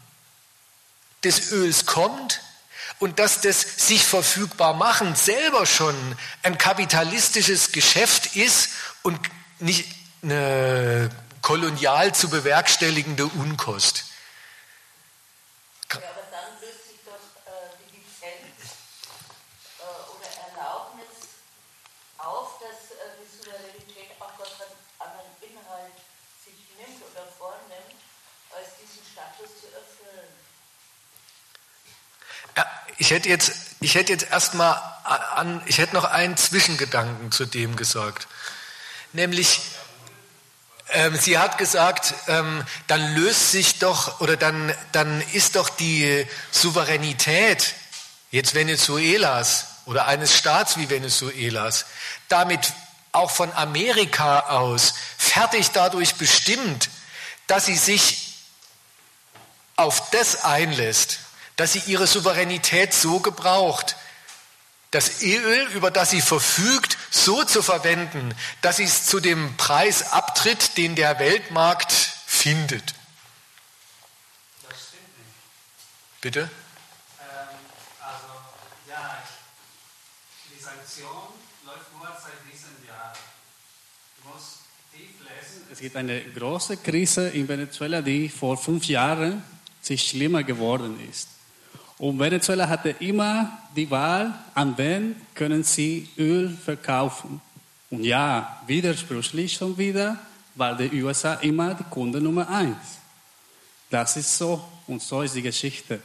des 1.25 1.51
Öls 1.51 1.85
kommt 1.85 2.41
und 2.99 3.19
dass 3.19 3.41
das 3.41 3.61
sich 3.87 4.03
verfügbar 4.05 4.73
machen 4.73 5.15
selber 5.15 5.65
schon 5.65 5.95
ein 6.43 6.57
kapitalistisches 6.57 7.71
Geschäft 7.71 8.35
ist 8.35 8.69
und 9.03 9.19
nicht 9.59 9.87
eine 10.23 11.09
kolonial 11.41 12.15
zu 12.15 12.29
bewerkstelligende 12.29 13.25
Unkost. 13.25 14.05
Ich 32.97 33.11
hätte 33.11 33.29
jetzt, 33.29 33.51
ich 33.81 33.95
hätte 33.95 34.13
jetzt 34.13 34.29
erstmal 34.31 34.81
an, 35.35 35.61
ich 35.65 35.77
hätte 35.77 35.93
noch 35.93 36.05
einen 36.05 36.37
Zwischengedanken 36.37 37.31
zu 37.31 37.45
dem 37.45 37.75
gesagt. 37.75 38.27
Nämlich, 39.13 39.61
ähm, 40.89 41.17
sie 41.17 41.37
hat 41.37 41.57
gesagt, 41.57 42.13
ähm, 42.27 42.63
dann 42.87 43.15
löst 43.15 43.51
sich 43.51 43.79
doch, 43.79 44.21
oder 44.21 44.37
dann, 44.37 44.73
dann 44.91 45.21
ist 45.33 45.55
doch 45.55 45.69
die 45.69 46.25
Souveränität 46.51 47.75
jetzt 48.31 48.53
Venezuelas 48.53 49.67
oder 49.85 50.07
eines 50.07 50.35
Staats 50.35 50.77
wie 50.77 50.89
Venezuelas 50.89 51.85
damit 52.27 52.73
auch 53.11 53.31
von 53.31 53.51
Amerika 53.53 54.41
aus 54.41 54.93
fertig 55.17 55.71
dadurch 55.71 56.15
bestimmt, 56.15 56.89
dass 57.47 57.65
sie 57.65 57.77
sich 57.77 58.33
auf 59.77 60.09
das 60.11 60.43
einlässt, 60.43 61.19
dass 61.55 61.73
sie 61.73 61.83
ihre 61.87 62.07
Souveränität 62.07 62.93
so 62.93 63.19
gebraucht, 63.19 63.95
das 64.91 65.21
Öl, 65.21 65.67
über 65.73 65.91
das 65.91 66.11
sie 66.11 66.21
verfügt, 66.21 66.97
so 67.09 67.43
zu 67.43 67.61
verwenden, 67.61 68.33
dass 68.61 68.77
sie 68.77 68.83
es 68.83 69.05
zu 69.05 69.19
dem 69.19 69.57
Preis 69.57 70.13
abtritt, 70.13 70.77
den 70.77 70.95
der 70.95 71.19
Weltmarkt 71.19 71.91
findet. 71.91 72.95
Das 74.67 74.77
stimmt 74.87 75.17
nicht. 75.17 76.21
Bitte? 76.21 76.39
Ähm, 76.39 76.47
also, 77.99 78.25
ja, 78.87 79.21
die 80.49 80.63
Sanktion 80.63 81.09
läuft 81.65 81.91
nur 81.93 82.07
seit 82.07 82.53
diesem 82.53 82.87
Jahr. 82.87 83.13
Du 84.23 84.29
musst 84.29 84.59
tief 84.93 85.09
lesen. 85.19 85.67
Es 85.71 85.79
gibt 85.79 85.97
eine 85.97 86.21
große 86.21 86.77
Krise 86.77 87.27
in 87.29 87.49
Venezuela, 87.49 88.01
die 88.01 88.29
vor 88.29 88.57
fünf 88.57 88.85
Jahren 88.85 89.43
sich 89.81 90.07
schlimmer 90.07 90.43
geworden 90.43 91.05
ist. 91.09 91.34
Und 91.97 92.19
Venezuela 92.19 92.67
hatte 92.67 92.89
immer 92.99 93.57
die 93.75 93.89
Wahl, 93.89 94.33
an 94.53 94.77
wen 94.77 95.15
können 95.33 95.63
sie 95.63 96.09
Öl 96.17 96.49
verkaufen. 96.49 97.39
Und 97.89 98.03
ja, 98.03 98.61
widersprüchlich 98.67 99.53
schon 99.53 99.77
wieder, 99.77 100.17
weil 100.55 100.75
die 100.75 101.03
USA 101.03 101.35
immer 101.35 101.73
die 101.73 101.83
Kunde 101.83 102.19
Nummer 102.19 102.49
eins. 102.49 102.99
Das 103.89 104.17
ist 104.17 104.37
so 104.37 104.61
und 104.87 105.01
so 105.01 105.21
ist 105.21 105.35
die 105.35 105.41
Geschichte. 105.41 106.01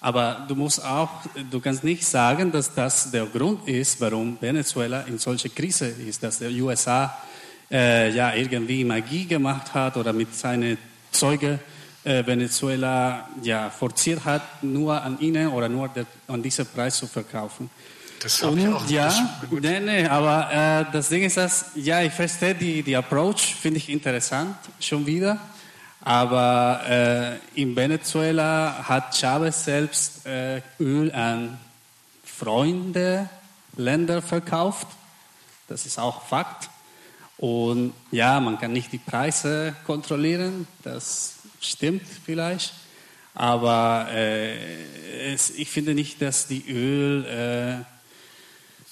Aber 0.00 0.44
du 0.48 0.54
musst 0.54 0.84
auch, 0.84 1.08
du 1.50 1.60
kannst 1.60 1.84
nicht 1.84 2.04
sagen, 2.04 2.50
dass 2.50 2.74
das 2.74 3.10
der 3.10 3.24
Grund 3.26 3.68
ist, 3.68 4.00
warum 4.00 4.36
Venezuela 4.40 5.02
in 5.02 5.16
solche 5.16 5.48
Krise 5.48 5.86
ist, 5.86 6.22
dass 6.22 6.40
der 6.40 6.50
USA 6.50 7.16
äh, 7.70 8.10
ja 8.10 8.34
irgendwie 8.34 8.84
Magie 8.84 9.26
gemacht 9.26 9.72
hat 9.72 9.96
oder 9.96 10.12
mit 10.12 10.34
seinen 10.34 10.76
Zeugen 11.12 11.60
äh, 12.04 12.26
Venezuela 12.26 13.28
ja, 13.42 13.70
forciert 13.70 14.24
hat, 14.24 14.62
nur 14.62 15.00
an 15.00 15.20
ihnen 15.20 15.48
oder 15.48 15.68
nur 15.68 15.88
der, 15.88 16.06
an 16.28 16.42
diesem 16.42 16.66
Preis 16.66 16.96
zu 16.96 17.06
verkaufen. 17.06 17.70
Das 18.22 18.40
Und, 18.42 18.58
ich 18.58 18.68
auch 18.68 18.88
ja, 18.88 19.40
nee, 19.50 19.80
nee, 19.80 20.06
aber 20.06 20.52
äh, 20.52 20.92
das 20.92 21.08
Ding 21.08 21.24
ist, 21.24 21.36
dass, 21.36 21.66
ja, 21.74 22.02
ich 22.02 22.12
verstehe 22.12 22.54
die, 22.54 22.82
die 22.82 22.96
Approach, 22.96 23.54
finde 23.60 23.78
ich 23.78 23.88
interessant, 23.88 24.56
schon 24.78 25.06
wieder. 25.06 25.38
Aber 26.00 26.82
äh, 26.88 27.60
in 27.60 27.74
Venezuela 27.76 28.84
hat 28.88 29.16
Chavez 29.16 29.64
selbst 29.64 30.26
äh, 30.26 30.60
Öl 30.80 31.12
an 31.12 31.58
Freunde, 32.24 33.28
Länder 33.76 34.20
verkauft. 34.20 34.88
Das 35.68 35.86
ist 35.86 35.98
auch 35.98 36.26
Fakt. 36.26 36.68
Und 37.42 37.92
ja, 38.12 38.38
man 38.38 38.56
kann 38.56 38.72
nicht 38.72 38.92
die 38.92 38.98
Preise 38.98 39.74
kontrollieren. 39.84 40.68
Das 40.84 41.38
stimmt 41.60 42.04
vielleicht, 42.24 42.72
aber 43.34 44.06
äh, 44.12 45.32
es, 45.32 45.50
ich 45.50 45.68
finde 45.68 45.92
nicht, 45.92 46.22
dass 46.22 46.46
die 46.46 46.64
Öl 46.70 47.24
äh, 47.26 47.78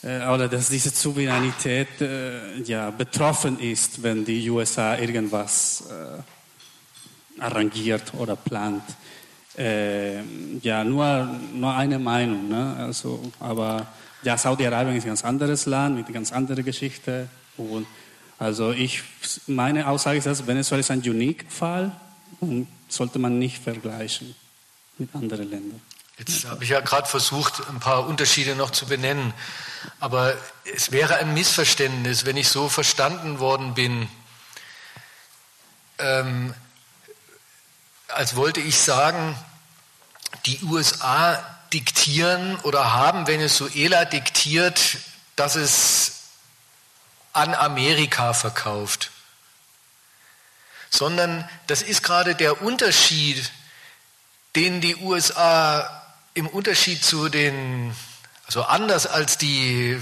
äh, 0.04 0.26
oder 0.26 0.48
dass 0.48 0.68
diese 0.68 0.90
Souveränität 0.90 2.00
äh, 2.00 2.60
ja, 2.62 2.90
betroffen 2.90 3.60
ist, 3.60 4.02
wenn 4.02 4.24
die 4.24 4.50
USA 4.50 4.98
irgendwas 4.98 5.84
äh, 5.88 7.40
arrangiert 7.40 8.12
oder 8.14 8.34
plant. 8.34 8.82
Äh, 9.56 10.22
ja, 10.60 10.82
nur, 10.82 11.38
nur 11.54 11.72
eine 11.72 12.00
Meinung. 12.00 12.48
Ne? 12.48 12.74
Also, 12.80 13.30
aber 13.38 13.86
ja, 14.24 14.36
Saudi-Arabien 14.36 14.96
ist 14.96 15.04
ein 15.04 15.10
ganz 15.10 15.24
anderes 15.24 15.66
Land 15.66 15.98
mit 15.98 16.06
einer 16.06 16.14
ganz 16.14 16.32
anderen 16.32 16.64
Geschichte. 16.64 17.28
Und 17.56 17.86
also 18.40 18.72
ich, 18.72 19.02
meine 19.46 19.86
Aussage 19.86 20.16
ist, 20.16 20.26
dass 20.26 20.46
Venezuela 20.46 20.80
ist 20.80 20.90
ein 20.90 21.00
Unique-Fall 21.00 21.92
und 22.40 22.66
sollte 22.88 23.18
man 23.18 23.38
nicht 23.38 23.62
vergleichen 23.62 24.34
mit 24.96 25.14
anderen 25.14 25.50
Ländern. 25.50 25.82
Jetzt 26.16 26.46
habe 26.46 26.64
ich 26.64 26.70
ja 26.70 26.80
gerade 26.80 27.06
versucht, 27.06 27.62
ein 27.68 27.80
paar 27.80 28.06
Unterschiede 28.06 28.56
noch 28.56 28.70
zu 28.70 28.86
benennen. 28.86 29.34
Aber 30.00 30.34
es 30.74 30.90
wäre 30.90 31.16
ein 31.16 31.34
Missverständnis, 31.34 32.24
wenn 32.24 32.38
ich 32.38 32.48
so 32.48 32.70
verstanden 32.70 33.40
worden 33.40 33.74
bin, 33.74 34.08
ähm, 35.98 36.54
als 38.08 38.36
wollte 38.36 38.60
ich 38.60 38.78
sagen, 38.78 39.36
die 40.46 40.62
USA 40.62 41.44
diktieren 41.74 42.56
oder 42.60 42.94
haben 42.94 43.26
Venezuela 43.26 44.06
diktiert, 44.06 44.96
dass 45.36 45.56
es 45.56 46.19
an 47.32 47.54
Amerika 47.54 48.32
verkauft. 48.32 49.10
Sondern 50.90 51.48
das 51.66 51.82
ist 51.82 52.02
gerade 52.02 52.34
der 52.34 52.62
Unterschied, 52.62 53.50
den 54.56 54.80
die 54.80 54.96
USA 54.96 56.04
im 56.34 56.46
Unterschied 56.46 57.04
zu 57.04 57.28
den, 57.28 57.94
also 58.46 58.62
anders 58.62 59.06
als 59.06 59.38
die, 59.38 60.00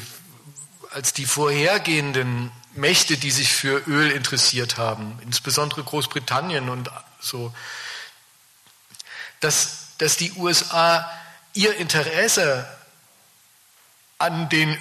als 0.90 1.12
die 1.12 1.26
vorhergehenden 1.26 2.50
Mächte, 2.72 3.16
die 3.16 3.30
sich 3.30 3.52
für 3.52 3.86
Öl 3.86 4.10
interessiert 4.10 4.78
haben, 4.78 5.18
insbesondere 5.22 5.82
Großbritannien 5.82 6.68
und 6.68 6.90
so, 7.20 7.52
dass, 9.40 9.88
dass 9.98 10.16
die 10.16 10.32
USA 10.32 11.10
ihr 11.52 11.76
Interesse 11.76 12.66
an 14.18 14.48
den 14.48 14.76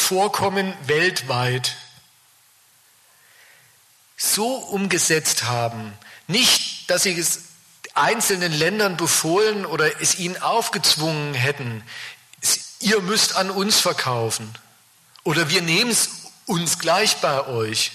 Ölvorkommen 0.00 0.74
weltweit. 0.86 1.76
So 4.16 4.54
umgesetzt 4.54 5.44
haben, 5.44 5.92
nicht, 6.26 6.90
dass 6.90 7.02
sie 7.02 7.18
es 7.18 7.42
einzelnen 7.92 8.50
Ländern 8.50 8.96
befohlen 8.96 9.66
oder 9.66 10.00
es 10.00 10.18
ihnen 10.18 10.40
aufgezwungen 10.40 11.34
hätten, 11.34 11.82
ihr 12.80 13.02
müsst 13.02 13.36
an 13.36 13.50
uns 13.50 13.78
verkaufen. 13.78 14.50
Oder 15.22 15.50
wir 15.50 15.60
nehmen 15.60 15.90
es 15.90 16.08
uns 16.46 16.78
gleich 16.78 17.18
bei 17.18 17.46
euch, 17.46 17.92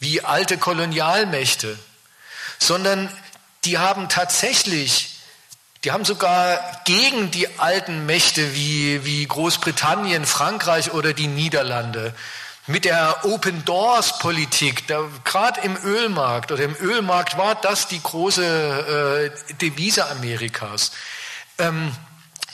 wie 0.00 0.22
alte 0.22 0.58
Kolonialmächte, 0.58 1.78
sondern 2.58 3.08
die 3.64 3.78
haben 3.78 4.08
tatsächlich, 4.08 5.17
die 5.84 5.92
haben 5.92 6.04
sogar 6.04 6.58
gegen 6.84 7.30
die 7.30 7.58
alten 7.58 8.06
Mächte 8.06 8.54
wie, 8.54 9.04
wie 9.04 9.26
Großbritannien, 9.26 10.26
Frankreich 10.26 10.92
oder 10.92 11.12
die 11.12 11.28
Niederlande 11.28 12.14
mit 12.66 12.84
der 12.84 13.24
Open 13.24 13.64
Doors 13.64 14.18
Politik, 14.18 14.84
gerade 15.24 15.60
im 15.62 15.76
Ölmarkt 15.76 16.52
oder 16.52 16.64
im 16.64 16.76
Ölmarkt 16.76 17.38
war 17.38 17.54
das 17.54 17.88
die 17.88 18.02
große 18.02 19.32
äh, 19.50 19.54
Devise 19.54 20.06
Amerikas, 20.10 20.92
ähm, 21.56 21.96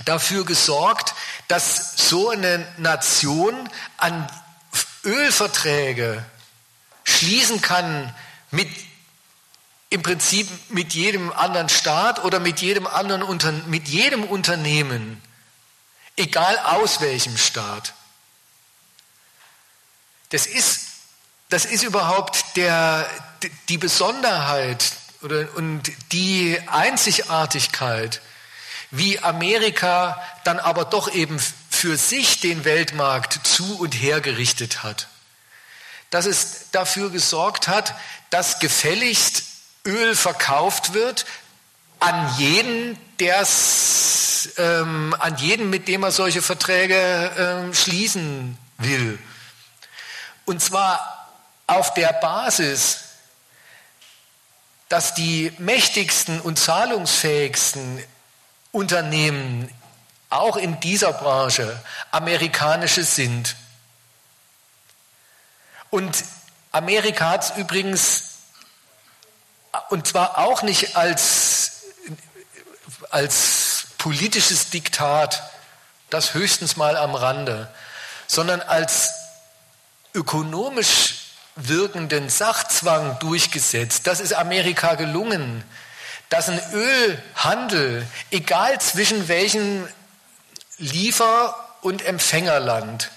dafür 0.04 0.44
gesorgt, 0.44 1.14
dass 1.48 1.96
so 1.96 2.30
eine 2.30 2.64
Nation 2.78 3.68
an 3.96 4.28
Ölverträge 5.04 6.24
schließen 7.02 7.60
kann 7.60 8.14
mit 8.50 8.68
im 9.94 10.02
Prinzip 10.02 10.48
mit 10.70 10.92
jedem 10.92 11.32
anderen 11.32 11.68
Staat 11.68 12.24
oder 12.24 12.40
mit 12.40 12.60
jedem 12.60 12.84
anderen 12.88 13.22
Unter 13.22 13.52
mit 13.52 13.86
jedem 13.86 14.24
Unternehmen, 14.24 15.22
egal 16.16 16.58
aus 16.58 17.00
welchem 17.00 17.38
Staat. 17.38 17.94
Das 20.30 20.46
ist, 20.46 20.80
das 21.48 21.64
ist 21.64 21.84
überhaupt 21.84 22.56
der, 22.56 23.08
die 23.68 23.78
Besonderheit 23.78 24.84
oder, 25.22 25.46
und 25.54 25.92
die 26.10 26.58
Einzigartigkeit, 26.66 28.20
wie 28.90 29.20
Amerika 29.20 30.20
dann 30.42 30.58
aber 30.58 30.86
doch 30.86 31.12
eben 31.14 31.38
für 31.70 31.96
sich 31.96 32.40
den 32.40 32.64
Weltmarkt 32.64 33.46
zu 33.46 33.78
und 33.78 33.92
her 33.94 34.20
gerichtet 34.20 34.82
hat. 34.82 35.06
Dass 36.10 36.26
es 36.26 36.70
dafür 36.72 37.10
gesorgt 37.10 37.68
hat, 37.68 37.94
dass 38.30 38.58
gefälligst 38.58 39.53
Öl 39.86 40.14
verkauft 40.16 40.94
wird 40.94 41.26
an 42.00 42.34
jeden, 42.38 42.98
der's, 43.18 44.50
ähm, 44.58 45.14
an 45.18 45.36
jeden, 45.36 45.70
mit 45.70 45.88
dem 45.88 46.02
er 46.02 46.10
solche 46.12 46.42
Verträge 46.42 47.32
ähm, 47.38 47.74
schließen 47.74 48.58
will. 48.78 49.18
Und 50.44 50.60
zwar 50.60 51.30
auf 51.66 51.94
der 51.94 52.12
Basis, 52.12 53.00
dass 54.88 55.14
die 55.14 55.52
mächtigsten 55.58 56.40
und 56.40 56.58
zahlungsfähigsten 56.58 58.04
Unternehmen 58.70 59.70
auch 60.28 60.56
in 60.56 60.78
dieser 60.80 61.12
Branche 61.12 61.80
amerikanische 62.10 63.04
sind. 63.04 63.56
Und 65.90 66.24
Amerika 66.72 67.30
hat 67.30 67.44
es 67.44 67.56
übrigens, 67.56 68.33
und 69.90 70.06
zwar 70.06 70.38
auch 70.38 70.62
nicht 70.62 70.96
als, 70.96 71.82
als 73.10 73.86
politisches 73.98 74.70
Diktat, 74.70 75.42
das 76.10 76.34
höchstens 76.34 76.76
mal 76.76 76.96
am 76.96 77.14
Rande, 77.14 77.72
sondern 78.26 78.60
als 78.60 79.10
ökonomisch 80.14 81.16
wirkenden 81.56 82.28
Sachzwang 82.28 83.18
durchgesetzt. 83.18 84.06
Das 84.06 84.20
ist 84.20 84.34
Amerika 84.34 84.94
gelungen, 84.94 85.64
dass 86.28 86.48
ein 86.48 86.60
Ölhandel, 86.72 88.06
egal 88.30 88.80
zwischen 88.80 89.28
welchem 89.28 89.88
Liefer- 90.78 91.56
und 91.82 92.04
Empfängerland, 92.04 93.10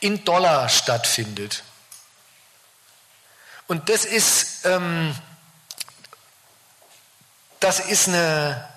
in 0.00 0.24
Dollar 0.24 0.68
stattfindet. 0.68 1.62
Und 3.66 3.88
das 3.88 4.04
ist, 4.04 4.64
ähm, 4.64 5.14
das 7.60 7.80
ist 7.80 8.08
eine, 8.08 8.68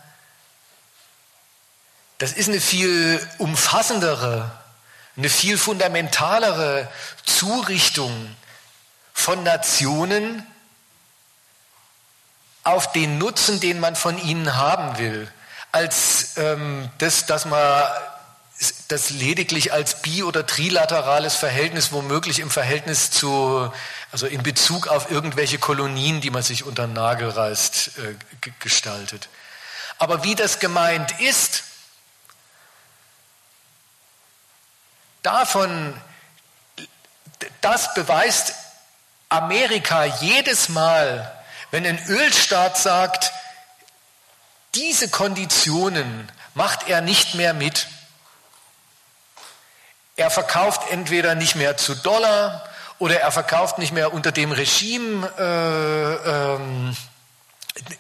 das 2.17 2.33
ist 2.33 2.49
eine 2.49 2.61
viel 2.61 3.25
umfassendere 3.37 4.51
eine 5.17 5.29
viel 5.29 5.57
fundamentalere 5.57 6.89
Zurichtung 7.25 8.35
von 9.13 9.43
Nationen 9.43 10.45
auf 12.63 12.91
den 12.91 13.17
Nutzen, 13.17 13.59
den 13.59 13.79
man 13.79 13.95
von 13.95 14.17
ihnen 14.17 14.55
haben 14.55 14.97
will, 14.97 15.31
als 15.71 16.37
ähm, 16.37 16.89
das, 16.99 17.25
dass 17.25 17.45
man 17.45 17.83
das 18.87 19.09
lediglich 19.09 19.73
als 19.73 20.01
bi- 20.01 20.23
oder 20.23 20.45
trilaterales 20.45 21.35
Verhältnis 21.35 21.91
womöglich 21.91 22.39
im 22.39 22.51
Verhältnis 22.51 23.09
zu, 23.09 23.71
also 24.11 24.27
in 24.27 24.43
Bezug 24.43 24.87
auf 24.87 25.09
irgendwelche 25.09 25.57
Kolonien, 25.57 26.21
die 26.21 26.29
man 26.29 26.43
sich 26.43 26.63
unter 26.63 26.85
den 26.85 26.93
Nagel 26.93 27.29
reißt, 27.29 27.91
äh, 27.97 28.51
gestaltet. 28.59 29.29
Aber 29.97 30.23
wie 30.23 30.35
das 30.35 30.59
gemeint 30.59 31.19
ist, 31.19 31.63
davon, 35.23 35.99
das 37.61 37.93
beweist 37.93 38.53
Amerika 39.29 40.05
jedes 40.05 40.69
Mal, 40.69 41.31
wenn 41.71 41.85
ein 41.85 42.03
Ölstaat 42.07 42.77
sagt, 42.77 43.31
diese 44.75 45.09
Konditionen 45.09 46.31
macht 46.53 46.87
er 46.87 47.01
nicht 47.01 47.35
mehr 47.35 47.53
mit. 47.53 47.87
Er 50.21 50.29
verkauft 50.29 50.83
entweder 50.91 51.33
nicht 51.33 51.55
mehr 51.55 51.77
zu 51.77 51.95
Dollar 51.95 52.63
oder 52.99 53.19
er 53.19 53.31
verkauft 53.31 53.79
nicht 53.79 53.91
mehr 53.91 54.13
unter 54.13 54.31
dem 54.31 54.51
Regime, 54.51 55.27
äh, 55.35 56.29
ähm, 56.29 56.95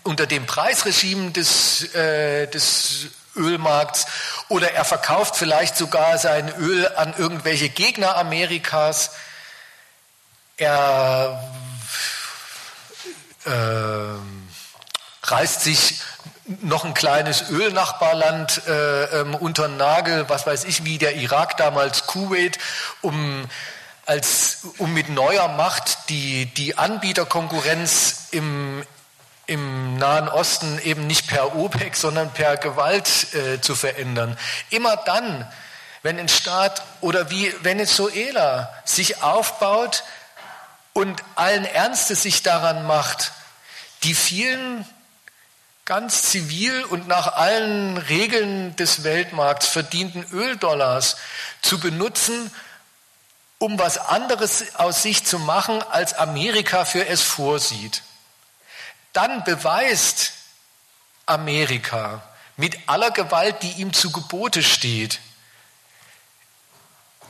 unter 0.03 0.27
dem 0.27 0.45
Preisregime 0.45 1.31
des, 1.31 1.95
äh, 1.95 2.45
des 2.45 3.07
Ölmarkts 3.35 4.05
oder 4.49 4.71
er 4.71 4.85
verkauft 4.85 5.35
vielleicht 5.35 5.75
sogar 5.75 6.19
sein 6.19 6.53
Öl 6.59 6.87
an 6.95 7.15
irgendwelche 7.17 7.69
Gegner 7.69 8.15
Amerikas. 8.15 9.13
Er 10.57 11.43
äh, 13.45 13.49
reißt 15.23 15.61
sich 15.61 15.95
noch 16.61 16.85
ein 16.85 16.93
kleines 16.93 17.49
Ölnachbarland 17.49 18.67
äh, 18.67 19.21
ähm, 19.21 19.35
unter 19.35 19.67
den 19.67 19.77
Nagel, 19.77 20.29
was 20.29 20.45
weiß 20.45 20.65
ich, 20.65 20.85
wie 20.85 20.97
der 20.97 21.15
Irak 21.15 21.57
damals 21.57 22.07
Kuwait, 22.07 22.57
um, 23.01 23.45
als, 24.05 24.59
um 24.77 24.93
mit 24.93 25.09
neuer 25.09 25.47
Macht 25.49 26.09
die, 26.09 26.45
die 26.45 26.77
Anbieterkonkurrenz 26.77 28.27
im, 28.31 28.83
im 29.45 29.97
Nahen 29.97 30.27
Osten 30.29 30.79
eben 30.83 31.07
nicht 31.07 31.27
per 31.27 31.55
OPEC, 31.55 31.95
sondern 31.95 32.31
per 32.31 32.57
Gewalt 32.57 33.33
äh, 33.33 33.61
zu 33.61 33.75
verändern. 33.75 34.37
Immer 34.69 34.97
dann, 34.97 35.47
wenn 36.03 36.19
ein 36.19 36.29
Staat 36.29 36.83
oder 37.01 37.29
wie 37.29 37.53
Venezuela 37.61 38.73
sich 38.85 39.21
aufbaut 39.21 40.03
und 40.93 41.23
allen 41.35 41.65
Ernstes 41.65 42.23
sich 42.23 42.43
daran 42.43 42.85
macht, 42.85 43.31
die 44.03 44.15
vielen 44.15 44.85
ganz 45.91 46.23
zivil 46.23 46.85
und 46.85 47.09
nach 47.09 47.35
allen 47.35 47.97
Regeln 47.97 48.73
des 48.77 49.03
Weltmarkts 49.03 49.67
verdienten 49.67 50.25
Öldollars 50.31 51.17
zu 51.61 51.81
benutzen, 51.81 52.49
um 53.57 53.77
was 53.77 53.97
anderes 53.97 54.75
aus 54.75 55.03
sich 55.03 55.25
zu 55.25 55.37
machen, 55.37 55.83
als 55.83 56.13
Amerika 56.13 56.85
für 56.85 57.05
es 57.05 57.21
vorsieht. 57.21 58.03
Dann 59.11 59.43
beweist 59.43 60.31
Amerika 61.25 62.23
mit 62.55 62.87
aller 62.87 63.11
Gewalt, 63.11 63.61
die 63.61 63.73
ihm 63.73 63.91
zu 63.91 64.13
Gebote 64.13 64.63
steht, 64.63 65.19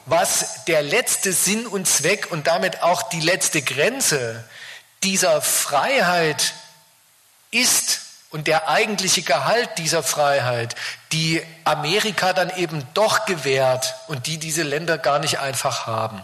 was 0.05 0.65
der 0.65 0.83
letzte 0.83 1.33
Sinn 1.33 1.65
und 1.65 1.87
Zweck 1.87 2.27
und 2.29 2.45
damit 2.45 2.83
auch 2.83 3.01
die 3.09 3.21
letzte 3.21 3.63
Grenze 3.63 4.47
dieser 5.01 5.41
Freiheit 5.41 6.53
ist 7.49 8.10
und 8.31 8.47
der 8.47 8.69
eigentliche 8.69 9.21
Gehalt 9.21 9.69
dieser 9.77 10.03
Freiheit, 10.03 10.75
die 11.11 11.45
Amerika 11.65 12.33
dann 12.33 12.49
eben 12.55 12.85
doch 12.93 13.25
gewährt 13.25 13.93
und 14.07 14.25
die 14.27 14.37
diese 14.37 14.63
Länder 14.63 14.97
gar 14.97 15.19
nicht 15.19 15.39
einfach 15.39 15.85
haben. 15.85 16.21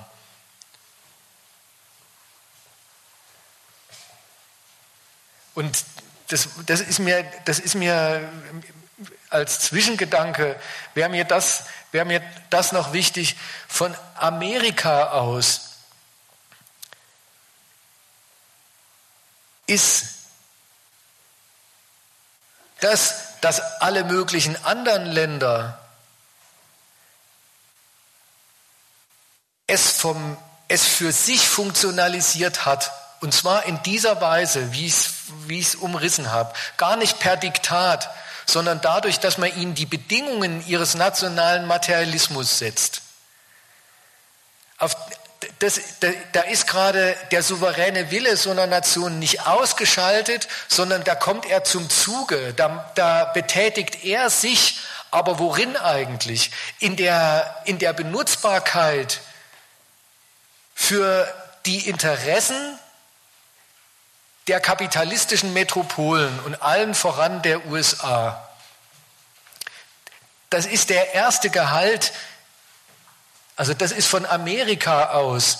Und 5.54 5.84
das, 6.30 6.50
das, 6.66 6.82
ist 6.82 7.00
mir, 7.00 7.26
das 7.46 7.60
ist 7.60 7.76
mir 7.76 8.30
als 9.30 9.60
Zwischengedanke, 9.60 10.56
wäre 10.94 11.10
mir, 11.10 11.28
wäre 11.92 12.06
mir 12.06 12.22
das 12.50 12.72
noch 12.72 12.94
wichtig, 12.94 13.36
von 13.68 13.94
Amerika 14.16 15.10
aus 15.12 15.64
ist 19.66 20.18
dass, 22.80 23.40
dass 23.42 23.60
alle 23.82 24.04
möglichen 24.04 24.62
anderen 24.66 25.06
Länder 25.06 25.80
es, 29.68 29.92
vom, 29.92 30.38
es 30.68 30.86
für 30.86 31.12
sich 31.12 31.48
funktionalisiert 31.48 32.66
hat. 32.66 32.92
Und 33.20 33.34
zwar 33.34 33.66
in 33.66 33.82
dieser 33.84 34.22
Weise, 34.22 34.72
wie 34.74 34.86
ich 34.86 35.68
es 35.68 35.76
umrissen 35.76 36.32
habe. 36.32 36.54
Gar 36.78 36.96
nicht 36.96 37.20
per 37.20 37.36
Diktat, 37.36 38.10
sondern 38.46 38.80
dadurch, 38.80 39.20
dass 39.20 39.38
man 39.38 39.54
ihnen 39.58 39.76
die 39.76 39.86
Bedingungen 39.86 40.66
ihres 40.68 40.96
nationalen 40.96 41.68
Materialismus 41.68 42.60
setzt. 42.60 43.02
Auf, 44.78 44.96
das, 45.60 45.80
da, 46.00 46.10
da 46.34 46.42
ist 46.42 46.68
gerade 46.68 47.16
der 47.32 47.44
souveräne 47.44 48.12
Wille 48.12 48.38
so 48.38 48.52
einer 48.52 48.68
Nation 48.68 49.20
nicht 49.20 49.46
ausgeschaltet, 49.46 50.48
sondern 50.68 51.04
da 51.04 51.16
kommt 51.16 51.46
er 51.46 51.64
zum 51.64 51.90
Zuge, 51.90 52.54
da, 52.56 52.92
da 52.96 53.26
betätigt 53.26 54.04
er 54.04 54.30
sich, 54.30 54.80
aber 55.12 55.40
worin 55.40 55.78
eigentlich? 55.78 56.52
In 56.80 56.96
der, 56.96 57.62
in 57.66 57.80
der 57.80 57.94
Benutzbarkeit 57.94 59.22
für 60.74 61.32
die 61.66 61.88
Interessen 61.88 62.80
der 64.48 64.60
kapitalistischen 64.60 65.54
Metropolen 65.54 66.40
und 66.42 66.62
allen 66.62 66.94
voran 66.94 67.42
der 67.42 67.66
USA. 67.68 68.48
Das 70.50 70.66
ist 70.66 70.90
der 70.90 71.14
erste 71.14 71.50
Gehalt, 71.50 72.14
also 73.58 73.74
das 73.74 73.92
ist 73.92 74.08
von 74.08 74.26
Amerika 74.26 75.10
aus 75.10 75.60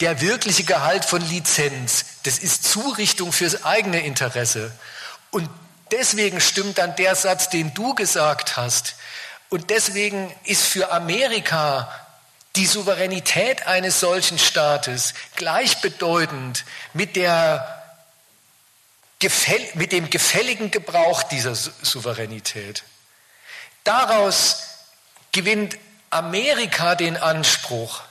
der 0.00 0.20
wirkliche 0.20 0.64
Gehalt 0.64 1.04
von 1.04 1.20
Lizenz. 1.20 2.06
Das 2.24 2.38
ist 2.38 2.64
Zurichtung 2.64 3.32
fürs 3.32 3.64
eigene 3.64 4.04
Interesse. 4.04 4.72
Und 5.30 5.48
deswegen 5.92 6.40
stimmt 6.40 6.78
dann 6.78 6.96
der 6.96 7.14
Satz, 7.14 7.50
den 7.50 7.72
du 7.74 7.94
gesagt 7.94 8.56
hast. 8.56 8.96
Und 9.50 9.70
deswegen 9.70 10.34
ist 10.44 10.64
für 10.64 10.90
Amerika 10.90 11.92
die 12.56 12.66
Souveränität 12.66 13.66
eines 13.66 14.00
solchen 14.00 14.38
Staates 14.38 15.12
gleichbedeutend 15.36 16.64
mit 16.92 17.16
der 17.16 17.82
mit 19.74 19.92
dem 19.92 20.10
gefälligen 20.10 20.70
Gebrauch 20.70 21.22
dieser 21.22 21.54
Souveränität. 21.54 22.84
Daraus 23.82 24.64
gewinnt 25.32 25.78
Amerika 26.14 26.94
den 26.94 27.16
Anspruch, 27.16 28.02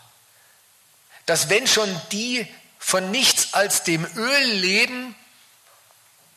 dass 1.26 1.50
wenn 1.50 1.68
schon 1.68 1.90
die 2.12 2.48
von 2.78 3.12
nichts 3.12 3.54
als 3.54 3.84
dem 3.84 4.06
Öl 4.16 4.44
leben, 4.44 5.16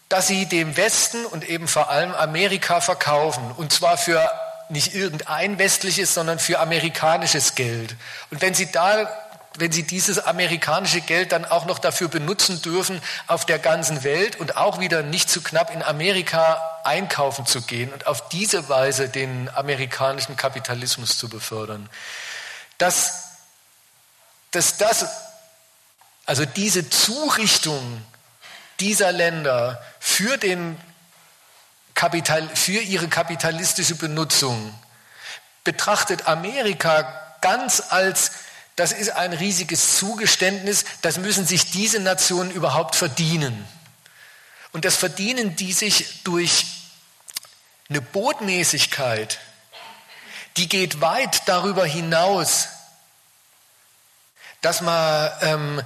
dass 0.08 0.28
sie 0.28 0.46
dem 0.46 0.76
Westen 0.76 1.26
und 1.26 1.48
eben 1.48 1.66
vor 1.66 1.90
allem 1.90 2.14
Amerika 2.14 2.80
verkaufen. 2.80 3.50
Und 3.56 3.72
zwar 3.72 3.98
für 3.98 4.30
nicht 4.68 4.94
irgendein 4.94 5.58
westliches, 5.58 6.14
sondern 6.14 6.38
für 6.38 6.60
amerikanisches 6.60 7.54
Geld. 7.56 7.96
Und 8.30 8.42
wenn 8.42 8.54
sie 8.54 8.70
da 8.70 9.25
wenn 9.58 9.72
sie 9.72 9.84
dieses 9.84 10.18
amerikanische 10.18 11.00
Geld 11.00 11.32
dann 11.32 11.44
auch 11.44 11.66
noch 11.66 11.78
dafür 11.78 12.08
benutzen 12.08 12.62
dürfen, 12.62 13.00
auf 13.26 13.44
der 13.44 13.58
ganzen 13.58 14.04
Welt 14.04 14.36
und 14.36 14.56
auch 14.56 14.80
wieder 14.80 15.02
nicht 15.02 15.30
zu 15.30 15.42
knapp 15.42 15.72
in 15.72 15.82
Amerika 15.82 16.80
einkaufen 16.84 17.46
zu 17.46 17.62
gehen 17.62 17.92
und 17.92 18.06
auf 18.06 18.28
diese 18.28 18.68
Weise 18.68 19.08
den 19.08 19.48
amerikanischen 19.54 20.36
Kapitalismus 20.36 21.18
zu 21.18 21.28
befördern. 21.28 21.88
Dass, 22.78 23.36
dass 24.50 24.76
das, 24.76 25.06
also 26.26 26.44
diese 26.44 26.88
Zurichtung 26.90 28.02
dieser 28.80 29.12
Länder 29.12 29.82
für, 29.98 30.36
den 30.36 30.78
Kapital, 31.94 32.48
für 32.54 32.80
ihre 32.80 33.08
kapitalistische 33.08 33.94
Benutzung 33.94 34.74
betrachtet 35.64 36.28
Amerika 36.28 37.22
ganz 37.40 37.82
als 37.90 38.32
das 38.76 38.92
ist 38.92 39.10
ein 39.10 39.32
riesiges 39.32 39.96
Zugeständnis, 39.96 40.84
das 41.00 41.16
müssen 41.16 41.46
sich 41.46 41.70
diese 41.70 41.98
Nationen 41.98 42.50
überhaupt 42.50 42.94
verdienen. 42.94 43.66
Und 44.72 44.84
das 44.84 44.96
verdienen 44.96 45.56
die 45.56 45.72
sich 45.72 46.22
durch 46.24 46.66
eine 47.88 48.02
Botmäßigkeit, 48.02 49.38
die 50.58 50.68
geht 50.68 51.00
weit 51.00 51.42
darüber 51.46 51.86
hinaus, 51.86 52.68
dass 54.60 54.80
man, 54.80 55.30
ähm, 55.42 55.82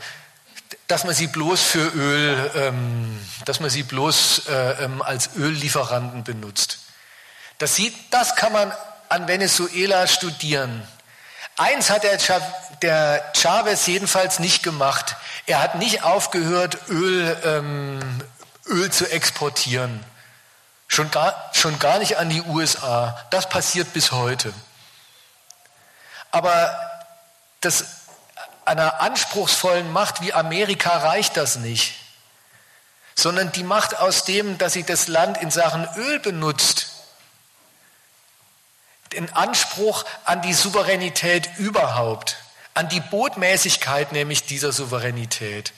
dass 0.89 1.05
man 1.05 1.15
sie 1.15 1.27
bloß 1.27 1.61
für 1.61 1.87
Öl, 1.95 2.51
ähm, 2.55 3.21
dass 3.45 3.61
man 3.61 3.71
sie 3.71 3.83
bloß 3.83 4.49
äh, 4.49 4.85
ähm, 4.85 5.03
als 5.03 5.31
Öllieferanten 5.37 6.25
benutzt. 6.25 6.79
Das, 7.59 7.77
sieht, 7.77 7.95
das 8.11 8.37
kann 8.37 8.53
man 8.53 8.73
an 9.09 9.29
Venezuela 9.29 10.07
studieren. 10.07 10.83
Eins 11.61 11.91
hat 11.91 12.05
der, 12.05 12.19
der 12.81 13.23
Chavez 13.37 13.87
jedenfalls 13.87 14.39
nicht 14.39 14.63
gemacht. 14.63 15.17
Er 15.45 15.61
hat 15.61 15.75
nicht 15.75 16.03
aufgehört, 16.05 16.89
Öl, 16.89 17.37
ähm, 17.45 18.01
Öl 18.65 18.91
zu 18.91 19.11
exportieren. 19.13 20.03
Schon 20.89 21.11
gar, 21.11 21.51
schon 21.53 21.79
gar 21.79 21.99
nicht 21.99 22.17
an 22.17 22.31
die 22.31 22.41
USA. 22.41 23.27
Das 23.29 23.51
passiert 23.51 23.93
bis 23.93 24.11
heute. 24.11 24.55
Aber 26.31 26.75
das, 27.61 27.85
einer 28.65 29.03
anspruchsvollen 29.03 29.93
Macht 29.93 30.23
wie 30.23 30.33
Amerika 30.33 30.97
reicht 30.97 31.37
das 31.37 31.57
nicht. 31.57 31.95
Sondern 33.15 33.53
die 33.53 33.65
Macht 33.65 33.99
aus 33.99 34.25
dem, 34.25 34.57
dass 34.57 34.73
sie 34.73 34.85
das 34.85 35.09
Land 35.09 35.37
in 35.37 35.51
Sachen 35.51 35.87
Öl 35.97 36.21
benutzt, 36.21 36.90
den 39.13 39.33
Anspruch 39.33 40.05
an 40.25 40.43
die 40.43 40.55
Souveränität 40.55 41.49
überhaupt, 41.59 42.37
an 42.75 42.89
die 42.89 43.01
Botmäßigkeit 43.01 44.13
nämlich 44.13 44.45
dieser 44.45 44.73
Souveränität, 44.73 45.73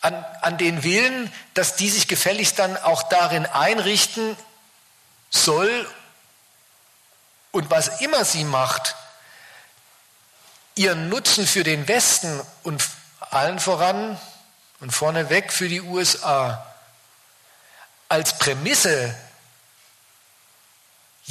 an, 0.00 0.24
an 0.40 0.58
den 0.58 0.82
Willen, 0.82 1.32
dass 1.54 1.76
die 1.76 1.90
sich 1.90 2.08
gefälligst 2.08 2.58
dann 2.58 2.76
auch 2.76 3.02
darin 3.04 3.46
einrichten 3.46 4.36
soll 5.30 5.88
und 7.50 7.70
was 7.70 8.00
immer 8.00 8.24
sie 8.24 8.44
macht, 8.44 8.96
ihren 10.74 11.08
Nutzen 11.08 11.46
für 11.46 11.64
den 11.64 11.86
Westen 11.88 12.40
und 12.62 12.82
allen 13.20 13.58
voran 13.58 14.18
und 14.80 14.90
vorneweg 14.90 15.52
für 15.52 15.68
die 15.68 15.80
USA 15.80 16.66
als 18.08 18.38
Prämisse 18.38 19.14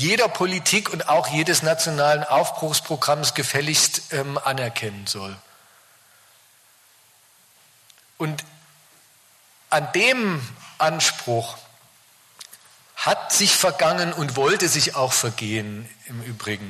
jeder 0.02 0.28
Politik 0.28 0.90
und 0.90 1.08
auch 1.08 1.28
jedes 1.28 1.62
nationalen 1.62 2.24
Aufbruchsprogramms 2.24 3.36
gefälligst 3.36 4.12
ähm, 4.12 4.38
anerkennen 4.38 5.06
soll. 5.06 5.38
Und 8.18 8.44
an 9.70 9.92
dem 9.94 10.42
Anspruch 10.80 11.58
hat 12.96 13.32
sich 13.32 13.56
vergangen 13.56 14.12
und 14.12 14.36
wollte 14.36 14.68
sich 14.68 14.96
auch 14.96 15.14
vergehen 15.14 15.88
im 16.06 16.22
Übrigen. 16.24 16.70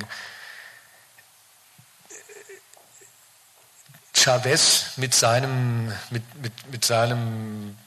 Chavez 4.14 4.98
mit 4.98 5.16
seinem, 5.16 5.92
mit, 6.10 6.36
mit, 6.36 6.72
mit 6.72 6.86
seinem 6.86 7.78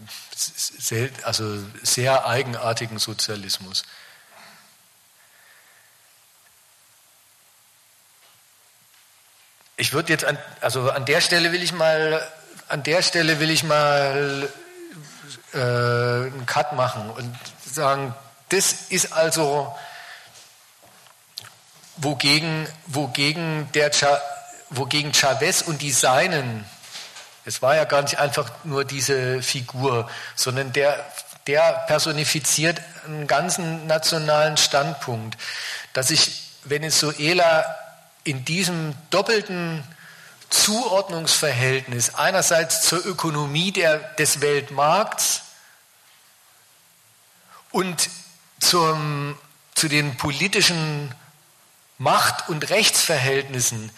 also 1.23 1.59
sehr 1.83 2.27
eigenartigen 2.27 2.99
Sozialismus. 2.99 3.85
Ich 9.77 9.93
würde 9.93 10.13
jetzt 10.13 10.25
an, 10.25 10.39
also 10.61 10.91
an 10.91 11.05
der 11.05 11.21
Stelle 11.21 11.51
will 11.51 11.63
ich 11.63 11.73
mal, 11.73 12.23
an 12.69 12.83
der 12.85 13.03
Stelle 13.03 13.41
will 13.41 13.51
ich 13.51 13.65
mal 13.65 14.49
äh, 15.53 15.59
einen 15.59 16.47
Cut 16.47 16.75
machen 16.75 17.11
und 17.11 17.37
sagen, 17.65 18.15
das 18.51 18.73
ist 18.91 19.13
also 19.13 19.75
wogegen, 21.97 22.69
wogegen, 22.87 23.69
der, 23.73 23.91
wogegen 24.71 25.13
Chavez 25.13 25.63
und 25.63 25.83
die 25.83 25.91
Seinen, 25.91 26.65
es 27.45 27.61
war 27.61 27.75
ja 27.75 27.85
gar 27.85 28.03
nicht 28.03 28.19
einfach 28.19 28.51
nur 28.63 28.85
diese 28.85 29.43
Figur, 29.43 30.09
sondern 30.37 30.73
der, 30.73 31.05
der 31.49 31.85
personifiziert 31.89 32.81
einen 33.05 33.27
ganzen 33.27 33.89
nationalen 33.89 34.57
Standpunkt, 34.57 35.37
dass 35.93 36.09
sich 36.09 36.51
Venezuela 36.65 37.77
in 38.25 38.45
diesem 38.45 38.95
doppelten 39.11 39.85
Zuordnungsverhältnis 40.51 42.15
einerseits 42.15 42.83
zur 42.83 43.05
Ökonomie 43.05 43.73
der, 43.73 43.99
des 43.99 44.41
Weltmarkts 44.41 45.43
und 47.71 48.09
zum, 48.61 49.39
zu 49.75 49.89
den 49.89 50.17
politischen 50.17 51.15
Macht- 51.99 52.49
und 52.49 52.71
Rechtsverhältnissen 52.71 53.91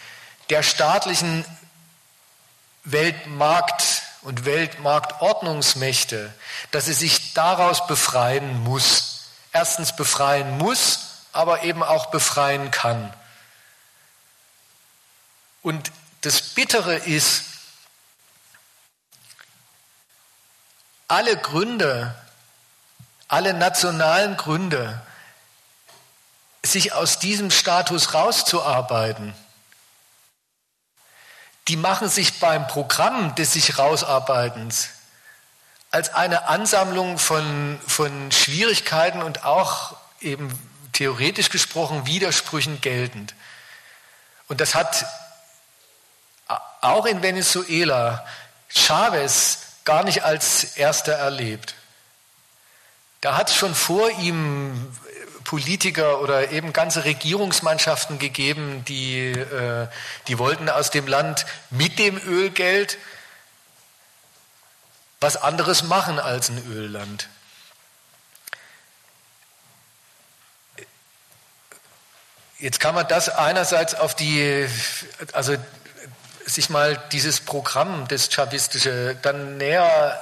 der 0.49 0.63
staatlichen 0.63 1.45
Weltmarkt- 2.83 4.03
und 4.21 4.45
Weltmarktordnungsmächte, 4.45 6.33
dass 6.71 6.87
es 6.87 6.99
sich 6.99 7.33
daraus 7.33 7.85
befreien 7.87 8.63
muss. 8.63 9.29
erstens 9.53 9.95
befreien 9.95 10.57
muss, 10.57 10.99
aber 11.33 11.63
eben 11.63 11.81
auch 11.81 12.07
befreien 12.07 12.69
kann. 12.71 13.13
Und 15.67 15.91
das 16.21 16.41
Bittere 16.41 16.95
ist, 16.95 17.43
alle 21.09 21.35
Gründe, 21.35 22.15
alle 23.27 23.53
nationalen 23.53 24.37
Gründe, 24.37 25.01
sich 26.63 26.93
aus 26.93 27.19
diesem 27.19 27.51
Status 27.51 28.13
rauszuarbeiten, 28.13 29.35
die 31.67 31.75
machen 31.75 32.07
sich 32.07 32.39
beim 32.39 32.65
Programm 32.67 33.35
des 33.35 33.51
sich 33.51 33.77
rausarbeitens 33.77 34.91
als 35.91 36.13
eine 36.13 36.47
Ansammlung 36.47 37.19
von, 37.19 37.77
von 37.85 38.31
Schwierigkeiten 38.31 39.21
und 39.21 39.43
auch 39.43 39.97
eben 40.21 40.49
theoretisch 40.93 41.49
gesprochen 41.49 42.05
Widersprüchen 42.05 42.79
geltend. 42.79 43.35
Und 44.47 44.61
das 44.61 44.73
hat 44.73 45.05
auch 46.81 47.05
in 47.05 47.21
Venezuela 47.21 48.25
Chavez 48.69 49.59
gar 49.85 50.03
nicht 50.03 50.23
als 50.23 50.75
erster 50.75 51.13
erlebt. 51.13 51.75
Da 53.21 53.37
hat 53.37 53.49
es 53.49 53.55
schon 53.55 53.73
vor 53.73 54.09
ihm 54.19 54.95
Politiker 55.43 56.21
oder 56.21 56.51
eben 56.51 56.73
ganze 56.73 57.05
Regierungsmannschaften 57.05 58.19
gegeben, 58.19 58.83
die, 58.85 59.31
äh, 59.31 59.87
die 60.27 60.37
wollten 60.37 60.69
aus 60.69 60.91
dem 60.91 61.07
Land 61.07 61.45
mit 61.69 61.99
dem 61.99 62.17
Ölgeld 62.17 62.97
was 65.21 65.37
anderes 65.37 65.83
machen 65.83 66.19
als 66.19 66.49
ein 66.49 66.61
Ölland. 66.69 67.29
Jetzt 72.59 72.79
kann 72.79 72.93
man 72.93 73.07
das 73.07 73.29
einerseits 73.29 73.95
auf 73.95 74.15
die, 74.15 74.67
also 75.31 75.55
sich 76.47 76.69
mal 76.69 76.97
dieses 77.11 77.41
Programm, 77.41 78.07
das 78.07 78.29
Chavistische, 78.29 79.15
dann 79.21 79.57
näher, 79.57 80.19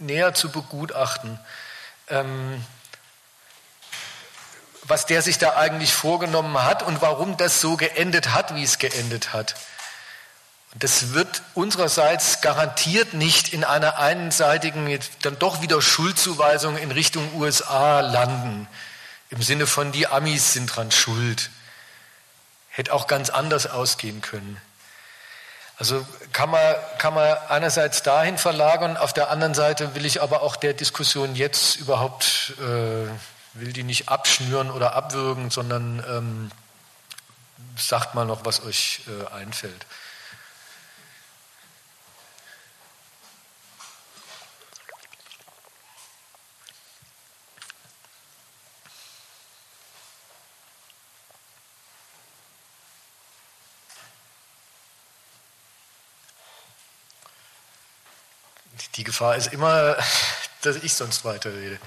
näher 0.00 0.34
zu 0.34 0.50
begutachten. 0.50 1.38
Ähm, 2.08 2.64
was 4.82 5.06
der 5.06 5.22
sich 5.22 5.38
da 5.38 5.56
eigentlich 5.56 5.92
vorgenommen 5.92 6.62
hat 6.62 6.82
und 6.82 7.00
warum 7.02 7.36
das 7.36 7.60
so 7.60 7.76
geendet 7.76 8.32
hat, 8.32 8.54
wie 8.54 8.62
es 8.62 8.78
geendet 8.78 9.32
hat. 9.32 9.54
Das 10.74 11.12
wird 11.12 11.42
unsererseits 11.54 12.40
garantiert 12.40 13.14
nicht 13.14 13.52
in 13.52 13.64
einer 13.64 13.98
einseitigen, 13.98 14.98
dann 15.22 15.38
doch 15.38 15.62
wieder 15.62 15.80
Schuldzuweisung 15.80 16.76
in 16.76 16.90
Richtung 16.90 17.34
USA 17.34 18.00
landen. 18.00 18.68
Im 19.30 19.42
Sinne 19.42 19.66
von, 19.66 19.92
die 19.92 20.06
Amis 20.06 20.54
sind 20.54 20.66
dran 20.66 20.90
schuld. 20.90 21.50
Hätte 22.68 22.92
auch 22.92 23.06
ganz 23.06 23.30
anders 23.30 23.66
ausgehen 23.66 24.20
können. 24.20 24.60
Also 25.78 26.04
kann 26.32 26.50
man, 26.50 26.74
kann 26.98 27.14
man 27.14 27.36
einerseits 27.48 28.02
dahin 28.02 28.36
verlagern, 28.36 28.96
auf 28.96 29.12
der 29.12 29.30
anderen 29.30 29.54
Seite 29.54 29.94
will 29.94 30.04
ich 30.04 30.20
aber 30.20 30.42
auch 30.42 30.56
der 30.56 30.74
Diskussion 30.74 31.36
jetzt 31.36 31.76
überhaupt, 31.76 32.54
äh, 32.58 33.06
will 33.54 33.72
die 33.72 33.84
nicht 33.84 34.08
abschnüren 34.08 34.72
oder 34.72 34.94
abwürgen, 34.94 35.50
sondern 35.50 36.04
ähm, 36.08 36.50
sagt 37.76 38.16
mal 38.16 38.24
noch, 38.24 38.44
was 38.44 38.64
euch 38.64 39.02
äh, 39.06 39.32
einfällt. 39.32 39.86
Die 58.98 59.04
Gefahr 59.04 59.36
ist 59.36 59.52
immer, 59.52 59.96
dass 60.62 60.76
ich 60.76 60.92
sonst 60.92 61.24
weiterrede. 61.24 61.78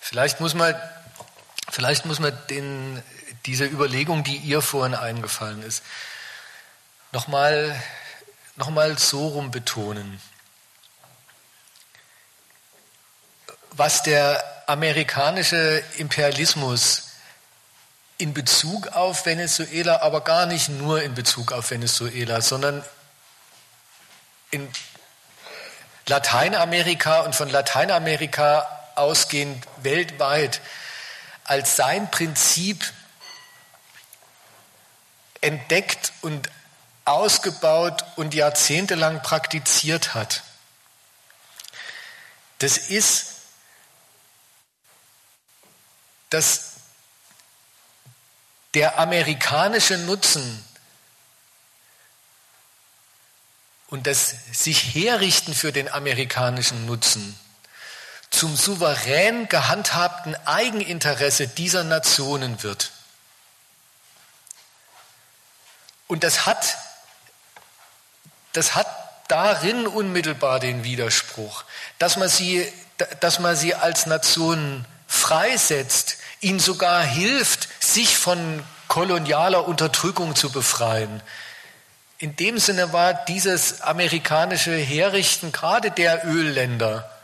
Vielleicht 0.00 0.38
muss 0.40 0.54
man 0.54 0.76
Vielleicht 1.76 2.06
muss 2.06 2.20
man 2.20 2.32
den, 2.48 3.02
diese 3.44 3.66
Überlegung, 3.66 4.24
die 4.24 4.38
ihr 4.38 4.62
vorhin 4.62 4.94
eingefallen 4.94 5.62
ist, 5.62 5.82
nochmal 7.12 7.78
noch 8.56 8.70
mal 8.70 8.96
so 8.96 9.28
rum 9.28 9.50
betonen. 9.50 10.18
Was 13.72 14.02
der 14.02 14.42
amerikanische 14.66 15.84
Imperialismus 15.98 17.08
in 18.16 18.32
Bezug 18.32 18.88
auf 18.88 19.26
Venezuela, 19.26 20.00
aber 20.00 20.22
gar 20.22 20.46
nicht 20.46 20.70
nur 20.70 21.02
in 21.02 21.14
Bezug 21.14 21.52
auf 21.52 21.70
Venezuela, 21.70 22.40
sondern 22.40 22.82
in 24.50 24.66
Lateinamerika 26.06 27.20
und 27.20 27.34
von 27.34 27.50
Lateinamerika 27.50 28.66
ausgehend 28.94 29.62
weltweit 29.82 30.62
als 31.46 31.76
sein 31.76 32.10
Prinzip 32.10 32.92
entdeckt 35.40 36.12
und 36.22 36.50
ausgebaut 37.04 38.04
und 38.16 38.34
jahrzehntelang 38.34 39.22
praktiziert 39.22 40.14
hat. 40.14 40.42
Das 42.58 42.78
ist, 42.78 43.34
dass 46.30 46.72
der 48.74 48.98
amerikanische 48.98 49.98
Nutzen 49.98 50.64
und 53.86 54.06
das 54.06 54.34
sich 54.52 54.94
herrichten 54.94 55.54
für 55.54 55.72
den 55.72 55.88
amerikanischen 55.88 56.86
Nutzen 56.86 57.38
zum 58.30 58.56
souverän 58.56 59.48
gehandhabten 59.48 60.36
Eigeninteresse 60.46 61.48
dieser 61.48 61.84
Nationen 61.84 62.62
wird. 62.62 62.92
Und 66.06 66.22
das 66.22 66.46
hat, 66.46 66.76
das 68.52 68.74
hat 68.74 68.86
darin 69.28 69.86
unmittelbar 69.86 70.60
den 70.60 70.84
Widerspruch, 70.84 71.64
dass 71.98 72.16
man 72.16 72.28
sie, 72.28 72.70
dass 73.20 73.38
man 73.38 73.56
sie 73.56 73.74
als 73.74 74.06
Nation 74.06 74.84
freisetzt, 75.08 76.18
ihnen 76.40 76.60
sogar 76.60 77.02
hilft, 77.02 77.68
sich 77.82 78.16
von 78.16 78.64
kolonialer 78.88 79.66
Unterdrückung 79.66 80.36
zu 80.36 80.50
befreien. 80.50 81.22
In 82.18 82.36
dem 82.36 82.58
Sinne 82.58 82.92
war 82.92 83.12
dieses 83.14 83.82
amerikanische 83.82 84.76
Herrichten 84.76 85.52
gerade 85.52 85.90
der 85.90 86.24
Ölländer 86.24 87.15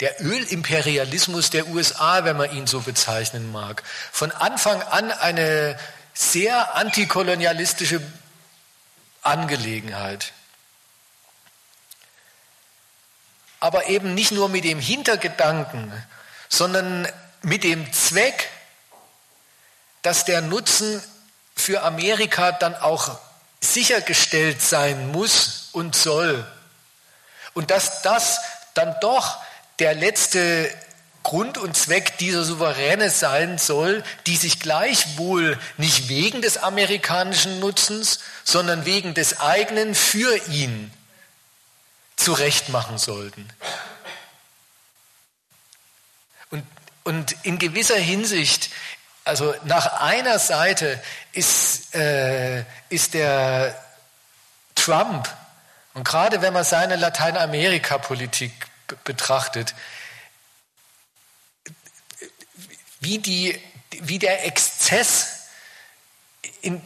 der 0.00 0.20
Ölimperialismus 0.20 1.50
der 1.50 1.68
USA, 1.68 2.24
wenn 2.24 2.36
man 2.36 2.50
ihn 2.52 2.66
so 2.66 2.80
bezeichnen 2.80 3.52
mag, 3.52 3.82
von 4.12 4.32
Anfang 4.32 4.82
an 4.82 5.12
eine 5.12 5.78
sehr 6.14 6.74
antikolonialistische 6.74 8.00
Angelegenheit. 9.22 10.32
Aber 13.60 13.86
eben 13.88 14.14
nicht 14.14 14.32
nur 14.32 14.48
mit 14.48 14.64
dem 14.64 14.80
Hintergedanken, 14.80 15.92
sondern 16.48 17.06
mit 17.42 17.62
dem 17.62 17.92
Zweck, 17.92 18.50
dass 20.00 20.24
der 20.24 20.40
Nutzen 20.40 21.02
für 21.54 21.82
Amerika 21.82 22.52
dann 22.52 22.74
auch 22.74 23.18
sichergestellt 23.60 24.62
sein 24.62 25.08
muss 25.12 25.68
und 25.72 25.94
soll. 25.94 26.46
Und 27.52 27.70
dass 27.70 28.00
das 28.00 28.40
dann 28.72 28.96
doch 29.02 29.38
der 29.80 29.94
letzte 29.94 30.70
Grund 31.22 31.58
und 31.58 31.76
Zweck 31.76 32.16
dieser 32.18 32.44
Souveräne 32.44 33.10
sein 33.10 33.58
soll, 33.58 34.02
die 34.26 34.36
sich 34.36 34.58
gleichwohl 34.60 35.58
nicht 35.76 36.08
wegen 36.08 36.40
des 36.40 36.56
amerikanischen 36.56 37.60
Nutzens, 37.60 38.20
sondern 38.44 38.86
wegen 38.86 39.12
des 39.14 39.40
eigenen 39.40 39.94
für 39.94 40.34
ihn 40.48 40.90
zurechtmachen 42.16 42.98
sollten. 42.98 43.48
Und, 46.50 46.64
und 47.04 47.36
in 47.42 47.58
gewisser 47.58 47.98
Hinsicht, 47.98 48.70
also 49.24 49.54
nach 49.64 50.00
einer 50.00 50.38
Seite 50.38 51.02
ist, 51.32 51.94
äh, 51.94 52.64
ist 52.88 53.14
der 53.14 53.78
Trump, 54.74 55.28
und 55.92 56.04
gerade 56.04 56.40
wenn 56.40 56.52
man 56.52 56.64
seine 56.64 56.96
Lateinamerika-Politik 56.96 58.69
betrachtet, 59.04 59.74
wie, 63.00 63.18
die, 63.18 63.60
wie 63.90 64.18
der 64.18 64.46
Exzess, 64.46 65.46
in, 66.60 66.84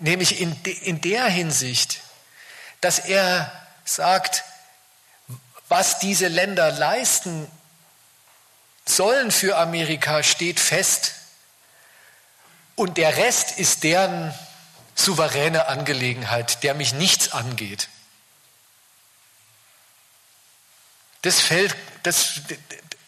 nämlich 0.00 0.40
in, 0.40 0.60
in 0.82 1.00
der 1.00 1.26
Hinsicht, 1.26 2.00
dass 2.80 2.98
er 2.98 3.50
sagt, 3.84 4.44
was 5.68 5.98
diese 5.98 6.28
Länder 6.28 6.70
leisten 6.70 7.50
sollen 8.86 9.30
für 9.30 9.56
Amerika, 9.56 10.22
steht 10.22 10.60
fest. 10.60 11.14
Und 12.76 12.98
der 12.98 13.16
Rest 13.16 13.58
ist 13.58 13.82
deren 13.84 14.34
souveräne 14.94 15.68
Angelegenheit, 15.68 16.62
der 16.62 16.74
mich 16.74 16.92
nichts 16.92 17.32
angeht. 17.32 17.88
Das 21.24 21.40
fällt, 21.40 21.74
das, 22.02 22.42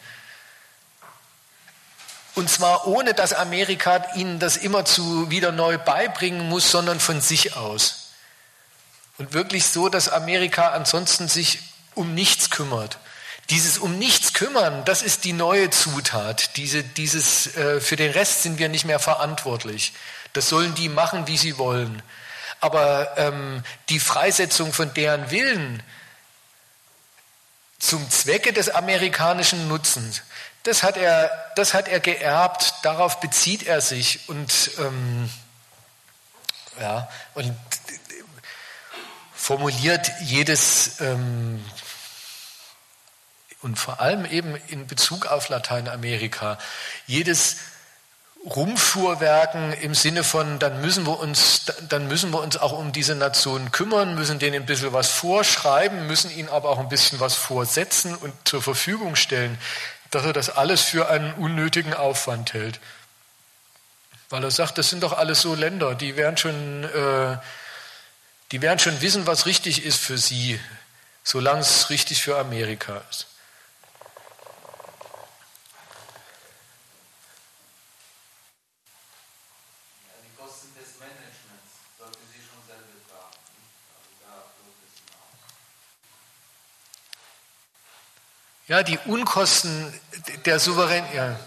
Und 2.36 2.50
zwar 2.50 2.88
ohne, 2.88 3.14
dass 3.14 3.34
Amerika 3.34 4.04
ihnen 4.16 4.40
das 4.40 4.58
immerzu 4.58 5.30
wieder 5.30 5.52
neu 5.52 5.78
beibringen 5.78 6.50
muss, 6.50 6.72
sondern 6.72 7.00
von 7.00 7.22
sich 7.22 7.56
aus. 7.56 8.12
Und 9.18 9.34
wirklich 9.34 9.68
so, 9.68 9.90
dass 9.90 10.10
Amerika 10.10 10.70
ansonsten 10.70 11.28
sich 11.28 11.60
um 11.94 12.16
nichts 12.16 12.50
kümmert. 12.50 12.98
Dieses 13.50 13.78
um 13.78 14.00
nichts 14.00 14.34
kümmern, 14.34 14.84
das 14.86 15.04
ist 15.04 15.26
die 15.26 15.34
neue 15.34 15.70
Zutat. 15.70 16.58
Diese, 16.58 16.82
dieses, 16.82 17.56
äh, 17.56 17.80
für 17.82 17.98
den 17.98 18.12
Rest 18.12 18.42
sind 18.42 18.58
wir 18.58 18.70
nicht 18.70 18.86
mehr 18.86 19.00
verantwortlich. 19.00 19.94
Das 20.32 20.50
sollen 20.50 20.74
die 20.76 20.90
machen, 20.90 21.28
wie 21.28 21.38
sie 21.38 21.58
wollen. 21.58 22.02
Aber 22.62 23.18
ähm, 23.18 23.64
die 23.90 24.00
Freisetzung 24.00 24.74
von 24.74 24.94
deren 24.94 25.30
Willen 25.30 25.84
zum 27.78 28.10
Zwecke 28.10 28.54
des 28.54 28.70
amerikanischen 28.70 29.68
Nutzens, 29.68 30.22
das 30.64 30.84
hat 30.84 30.98
er, 30.98 31.30
das 31.56 31.74
hat 31.74 31.88
er 31.88 32.00
geerbt, 32.00 32.74
darauf 32.84 33.20
bezieht 33.20 33.64
er 33.64 33.82
sich 33.82 34.28
und, 34.30 34.72
ähm, 34.80 35.30
ja, 36.80 37.10
und 37.34 37.56
formuliert 39.34 40.10
jedes 40.22 41.02
ähm, 41.02 41.64
und 43.62 43.80
vor 43.80 44.02
allem 44.02 44.26
eben 44.26 44.56
in 44.68 44.88
Bezug 44.88 45.26
auf 45.26 45.50
Lateinamerika 45.50 46.58
jedes 47.08 47.58
Rumfuhrwerken 48.46 49.72
im 49.72 49.96
Sinne 49.96 50.26
von, 50.26 50.60
dann 50.60 50.82
müssen 50.82 51.06
wir 51.06 51.18
uns, 51.18 51.66
dann 51.88 52.10
müssen 52.10 52.32
wir 52.32 52.42
uns 52.42 52.58
auch 52.58 52.78
um 52.78 52.92
diese 52.92 53.16
Nationen 53.16 53.72
kümmern, 53.72 54.16
müssen 54.16 54.38
denen 54.38 54.64
ein 54.64 54.66
bisschen 54.66 54.92
was 54.92 55.10
vorschreiben, 55.10 56.08
müssen 56.08 56.30
ihnen 56.30 56.50
aber 56.50 56.70
auch 56.70 56.80
ein 56.80 56.90
bisschen 56.90 57.22
was 57.22 57.36
vorsetzen 57.36 58.16
und 58.16 58.34
zur 58.44 58.62
Verfügung 58.62 59.16
stellen, 59.16 59.58
dass 60.16 60.26
er 60.26 60.34
das 60.34 60.50
alles 60.50 60.82
für 60.82 61.10
einen 61.10 61.34
unnötigen 61.34 61.94
Aufwand 61.94 62.54
hält. 62.54 62.80
Weil 64.30 64.44
er 64.44 64.52
sagt, 64.52 64.78
das 64.78 64.90
sind 64.90 65.04
doch 65.04 65.14
alles 65.14 65.42
so 65.42 65.56
Länder, 65.56 65.96
die 65.96 66.16
werden 66.16 66.38
schon, 66.38 66.84
äh, 66.84 67.38
die 68.52 68.62
werden 68.62 68.80
schon 68.80 69.02
wissen, 69.02 69.28
was 69.28 69.46
richtig 69.46 69.86
ist 69.86 70.00
für 70.00 70.18
sie, 70.18 70.60
solange 71.24 71.62
es 71.62 71.90
richtig 71.90 72.22
für 72.22 72.38
Amerika 72.38 73.02
ist. 73.10 73.28
Ja, 88.74 88.82
die 88.82 88.98
Unkosten 89.06 89.94
der 90.48 90.60
Souverän. 90.60 91.06
Ja, 91.14 91.28
ja. 91.28 91.38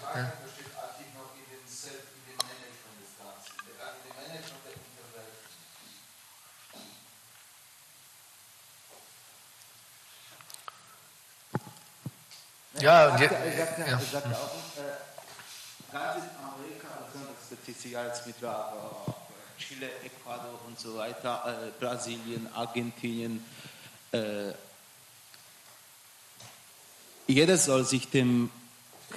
Ja, 12.78 13.08
und 13.08 13.20
sagte 14.12 14.36
auch, 14.36 14.52
äh, 14.76 15.96
Amerika, 15.96 16.86
also 17.06 17.56
ja 17.90 18.04
jetzt 18.06 18.24
mit 18.24 18.40
äh, 18.40 19.60
Chile, 19.60 19.90
Ecuador 20.04 20.60
und 20.68 20.78
so 20.78 20.96
weiter, 20.96 21.42
äh, 21.44 21.84
Brasilien, 21.84 22.48
Argentinien, 22.54 23.44
jeder 27.26 27.58
soll 27.58 27.84
sich 27.84 28.08
dem 28.08 28.50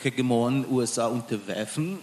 Hegemon 0.01 0.65
USA 0.69 1.07
unterwerfen. 1.07 1.99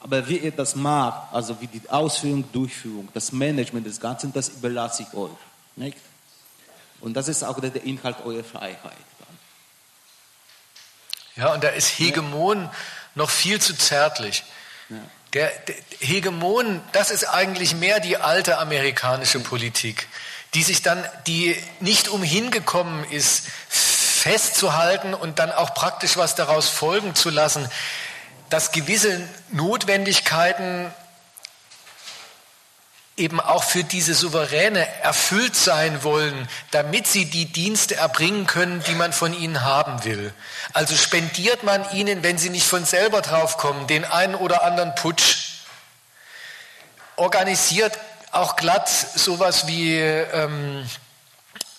Aber 0.00 0.28
wie 0.28 0.40
er 0.40 0.50
das 0.50 0.74
macht, 0.74 1.32
also 1.32 1.60
wie 1.60 1.68
die 1.68 1.88
Ausführung, 1.88 2.44
Durchführung, 2.52 3.08
das 3.14 3.30
Management 3.30 3.86
des 3.86 4.00
Ganzen, 4.00 4.32
das 4.32 4.48
überlasse 4.48 5.04
ich 5.04 5.14
euch. 5.16 5.30
Nicht? 5.76 5.96
Und 7.00 7.14
das 7.14 7.28
ist 7.28 7.44
auch 7.44 7.60
der 7.60 7.84
Inhalt 7.84 8.16
eurer 8.24 8.42
Freiheit. 8.42 8.96
Ja, 11.36 11.54
und 11.54 11.64
da 11.64 11.68
ist 11.68 11.98
Hegemon 11.98 12.64
ja. 12.64 12.72
noch 13.14 13.30
viel 13.30 13.60
zu 13.60 13.74
zärtlich. 13.76 14.44
Ja. 14.88 14.96
Der, 15.32 15.50
der, 15.66 15.74
Hegemon, 16.00 16.80
das 16.92 17.10
ist 17.10 17.24
eigentlich 17.24 17.74
mehr 17.74 18.00
die 18.00 18.18
alte 18.18 18.58
amerikanische 18.58 19.40
Politik, 19.40 20.08
die 20.52 20.62
sich 20.62 20.82
dann, 20.82 21.02
die 21.26 21.56
nicht 21.80 22.08
umhin 22.08 22.50
gekommen 22.50 23.04
ist, 23.04 23.46
festzuhalten 24.22 25.14
und 25.14 25.40
dann 25.40 25.50
auch 25.50 25.74
praktisch 25.74 26.16
was 26.16 26.36
daraus 26.36 26.68
folgen 26.68 27.16
zu 27.16 27.28
lassen, 27.28 27.68
dass 28.50 28.70
gewisse 28.70 29.20
Notwendigkeiten 29.50 30.92
eben 33.16 33.40
auch 33.40 33.64
für 33.64 33.82
diese 33.82 34.14
Souveräne 34.14 34.86
erfüllt 35.02 35.56
sein 35.56 36.04
wollen, 36.04 36.48
damit 36.70 37.08
sie 37.08 37.24
die 37.24 37.46
Dienste 37.46 37.96
erbringen 37.96 38.46
können, 38.46 38.82
die 38.84 38.94
man 38.94 39.12
von 39.12 39.34
ihnen 39.34 39.64
haben 39.64 40.04
will. 40.04 40.32
Also 40.72 40.94
spendiert 40.94 41.64
man 41.64 41.84
ihnen, 41.92 42.22
wenn 42.22 42.38
sie 42.38 42.50
nicht 42.50 42.66
von 42.66 42.84
selber 42.84 43.22
draufkommen, 43.22 43.88
den 43.88 44.04
einen 44.04 44.36
oder 44.36 44.62
anderen 44.62 44.94
Putsch, 44.94 45.64
organisiert 47.16 47.98
auch 48.30 48.54
glatt 48.54 48.88
sowas 48.88 49.66
wie 49.66 49.98
ähm, 49.98 50.88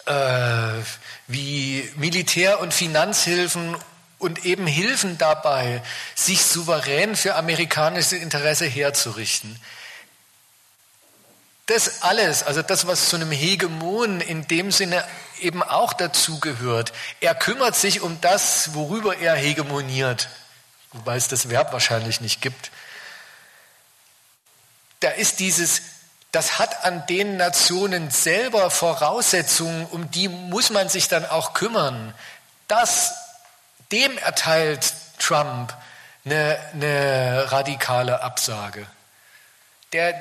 äh, 0.05 0.83
wie 1.27 1.89
Militär- 1.95 2.59
und 2.59 2.73
Finanzhilfen 2.73 3.75
und 4.19 4.45
eben 4.45 4.67
Hilfen 4.67 5.17
dabei, 5.17 5.81
sich 6.15 6.43
souverän 6.43 7.15
für 7.15 7.35
amerikanische 7.35 8.15
Interesse 8.15 8.65
herzurichten. 8.65 9.59
Das 11.65 12.01
alles, 12.01 12.43
also 12.43 12.61
das, 12.61 12.87
was 12.87 13.09
zu 13.09 13.15
einem 13.15 13.31
Hegemon 13.31 14.19
in 14.19 14.47
dem 14.47 14.71
Sinne 14.71 15.05
eben 15.39 15.63
auch 15.63 15.93
dazugehört. 15.93 16.91
Er 17.21 17.35
kümmert 17.35 17.75
sich 17.75 18.01
um 18.01 18.19
das, 18.19 18.73
worüber 18.73 19.17
er 19.17 19.35
hegemoniert, 19.35 20.29
wobei 20.91 21.15
es 21.15 21.29
das 21.29 21.49
Verb 21.49 21.71
wahrscheinlich 21.71 22.19
nicht 22.19 22.41
gibt. 22.41 22.71
Da 24.99 25.09
ist 25.09 25.39
dieses 25.39 25.81
das 26.33 26.57
hat 26.57 26.83
an 26.83 27.05
den 27.05 27.37
Nationen 27.37 28.09
selber 28.09 28.71
Voraussetzungen, 28.71 29.85
um 29.85 30.09
die 30.09 30.27
muss 30.27 30.71
man 30.71 30.89
sich 30.89 31.07
dann 31.07 31.27
auch 31.27 31.53
kümmern. 31.53 32.13
Das, 32.67 33.13
dem 33.91 34.17
erteilt 34.17 34.93
Trump 35.19 35.75
eine, 36.25 36.57
eine 36.73 37.51
radikale 37.51 38.23
Absage. 38.23 38.87
Der, 39.93 40.15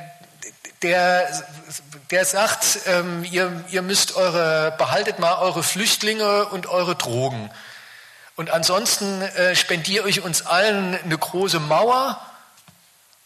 der, 0.83 1.29
der 2.11 2.25
sagt, 2.27 2.81
ähm, 2.89 3.25
ihr, 3.25 3.65
ihr 3.71 3.81
müsst 3.81 4.15
eure, 4.15 4.75
behaltet 4.77 5.19
mal 5.19 5.39
eure 5.39 5.63
Flüchtlinge 5.63 6.45
und 6.45 6.67
eure 6.67 6.95
Drogen. 6.95 7.51
Und 8.37 8.51
ansonsten 8.51 9.23
äh, 9.23 9.57
spendiere 9.57 10.11
ich 10.11 10.23
uns 10.23 10.45
allen 10.45 10.95
eine 10.95 11.17
große 11.17 11.59
Mauer 11.59 12.21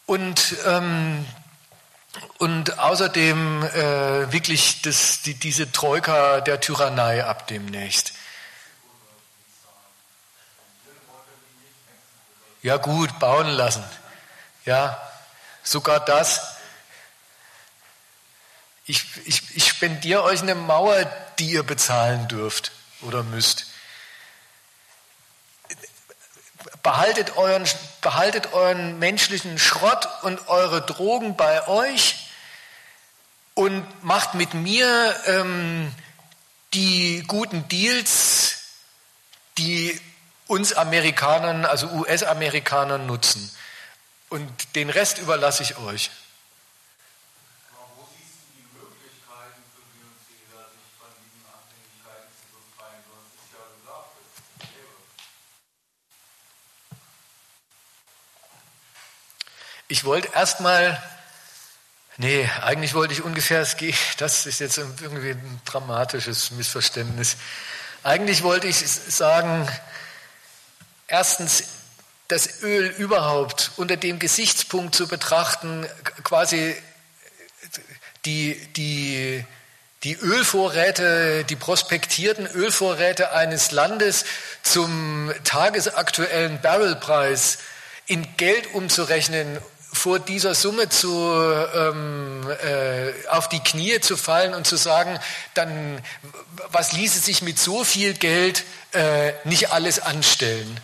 und 0.05 0.55
ähm, 0.65 1.25
und 2.37 2.79
außerdem 2.79 3.63
äh, 3.63 4.31
wirklich 4.31 4.81
das, 4.81 5.21
die, 5.21 5.33
diese 5.33 5.71
Troika 5.71 6.41
der 6.41 6.59
Tyrannei 6.59 7.23
ab 7.23 7.47
demnächst. 7.47 8.13
Ja 12.61 12.77
gut, 12.77 13.17
bauen 13.19 13.47
lassen. 13.47 13.83
Ja, 14.65 15.01
sogar 15.63 15.99
das. 15.99 16.57
Ich, 18.85 19.05
ich, 19.25 19.55
ich 19.55 19.67
spendiere 19.67 20.23
euch 20.23 20.41
eine 20.41 20.55
Mauer, 20.55 21.05
die 21.39 21.51
ihr 21.51 21.63
bezahlen 21.63 22.27
dürft 22.27 22.71
oder 23.01 23.23
müsst. 23.23 23.67
Behaltet 26.87 27.35
euren, 27.35 27.65
behaltet 27.99 28.53
euren 28.53 28.97
menschlichen 28.97 29.59
Schrott 29.59 30.07
und 30.21 30.47
eure 30.47 30.81
Drogen 30.81 31.35
bei 31.35 31.67
euch 31.67 32.29
und 33.55 33.83
macht 34.05 34.35
mit 34.35 34.53
mir 34.53 35.13
ähm, 35.25 35.93
die 36.73 37.25
guten 37.27 37.67
Deals, 37.67 38.59
die 39.57 39.99
uns 40.47 40.71
Amerikanern, 40.71 41.65
also 41.65 41.87
US-Amerikanern 41.87 43.05
nutzen. 43.05 43.53
Und 44.29 44.49
den 44.77 44.89
Rest 44.89 45.17
überlasse 45.17 45.63
ich 45.63 45.77
euch. 45.79 46.09
Ich 59.89 60.03
wollte 60.03 60.29
erstmal, 60.33 61.01
nee, 62.17 62.49
eigentlich 62.61 62.93
wollte 62.93 63.13
ich 63.13 63.23
ungefähr, 63.23 63.65
das 64.17 64.45
ist 64.45 64.59
jetzt 64.59 64.77
irgendwie 64.77 65.29
ein 65.29 65.61
dramatisches 65.63 66.51
Missverständnis. 66.51 67.37
Eigentlich 68.03 68.43
wollte 68.43 68.67
ich 68.67 68.77
sagen, 68.77 69.65
erstens, 71.07 71.63
das 72.27 72.61
Öl 72.63 72.87
überhaupt 72.97 73.71
unter 73.77 73.95
dem 73.95 74.19
Gesichtspunkt 74.19 74.93
zu 74.93 75.07
betrachten, 75.07 75.87
quasi 76.25 76.75
die, 78.25 78.55
die, 78.73 79.45
die 80.03 80.15
Ölvorräte, 80.15 81.45
die 81.45 81.55
prospektierten 81.55 82.45
Ölvorräte 82.45 83.31
eines 83.31 83.71
Landes 83.71 84.25
zum 84.63 85.31
tagesaktuellen 85.45 86.59
Barrelpreis 86.59 87.59
in 88.05 88.27
Geld 88.35 88.73
umzurechnen 88.73 89.59
vor 89.97 90.19
dieser 90.19 90.55
Summe 90.55 90.89
zu, 90.89 91.09
ähm, 91.11 92.47
äh, 92.63 93.27
auf 93.29 93.49
die 93.49 93.59
Knie 93.59 93.99
zu 93.99 94.15
fallen 94.15 94.53
und 94.53 94.65
zu 94.65 94.77
sagen, 94.77 95.19
dann 95.53 96.01
was 96.71 96.93
ließe 96.93 97.19
sich 97.19 97.41
mit 97.41 97.59
so 97.59 97.83
viel 97.83 98.13
Geld 98.13 98.63
äh, 98.93 99.33
nicht 99.43 99.71
alles 99.71 99.99
anstellen? 99.99 100.79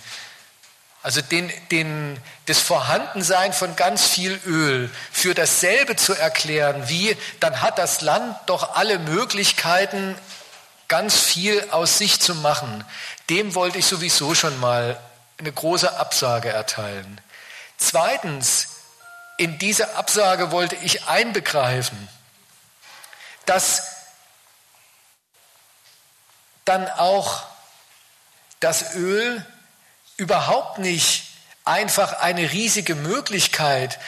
Also 1.02 1.22
den, 1.22 1.52
den, 1.70 2.18
das 2.46 2.60
Vorhandensein 2.60 3.52
von 3.52 3.76
ganz 3.76 4.08
viel 4.08 4.40
Öl 4.46 4.90
für 5.12 5.34
dasselbe 5.34 5.98
zu 5.98 6.14
erklären, 6.14 6.88
wie 6.88 7.18
dann 7.42 7.62
hat 7.62 7.78
das 7.78 8.02
Land 8.02 8.38
doch 8.46 8.76
alle 8.76 9.00
Möglichkeiten, 9.00 10.16
ganz 10.88 11.20
viel 11.20 11.68
aus 11.72 11.98
sich 11.98 12.22
zu 12.22 12.36
machen. 12.36 12.86
Dem 13.30 13.54
wollte 13.54 13.80
ich 13.80 13.86
sowieso 13.86 14.34
schon 14.34 14.58
mal 14.62 14.98
eine 15.40 15.52
große 15.52 15.98
Absage 16.00 16.50
erteilen. 16.50 17.20
Zweitens, 17.78 18.68
in 19.38 19.58
diese 19.58 19.96
Absage 19.96 20.52
wollte 20.52 20.76
ich 20.78 21.06
einbegreifen, 21.06 22.08
dass 23.46 23.88
dann 26.66 26.88
auch 26.88 27.44
das 28.60 28.96
Öl 28.96 29.46
überhaupt 30.18 30.80
nicht 30.80 31.26
einfach 31.66 32.14
eine 32.22 32.52
riesige 32.52 32.96
Möglichkeit 32.96 34.00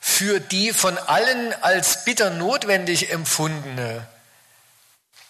für 0.00 0.40
die 0.40 0.72
von 0.72 0.98
allen 0.98 1.54
als 1.62 2.04
bitter 2.04 2.30
notwendig 2.30 3.10
empfundene 3.10 4.06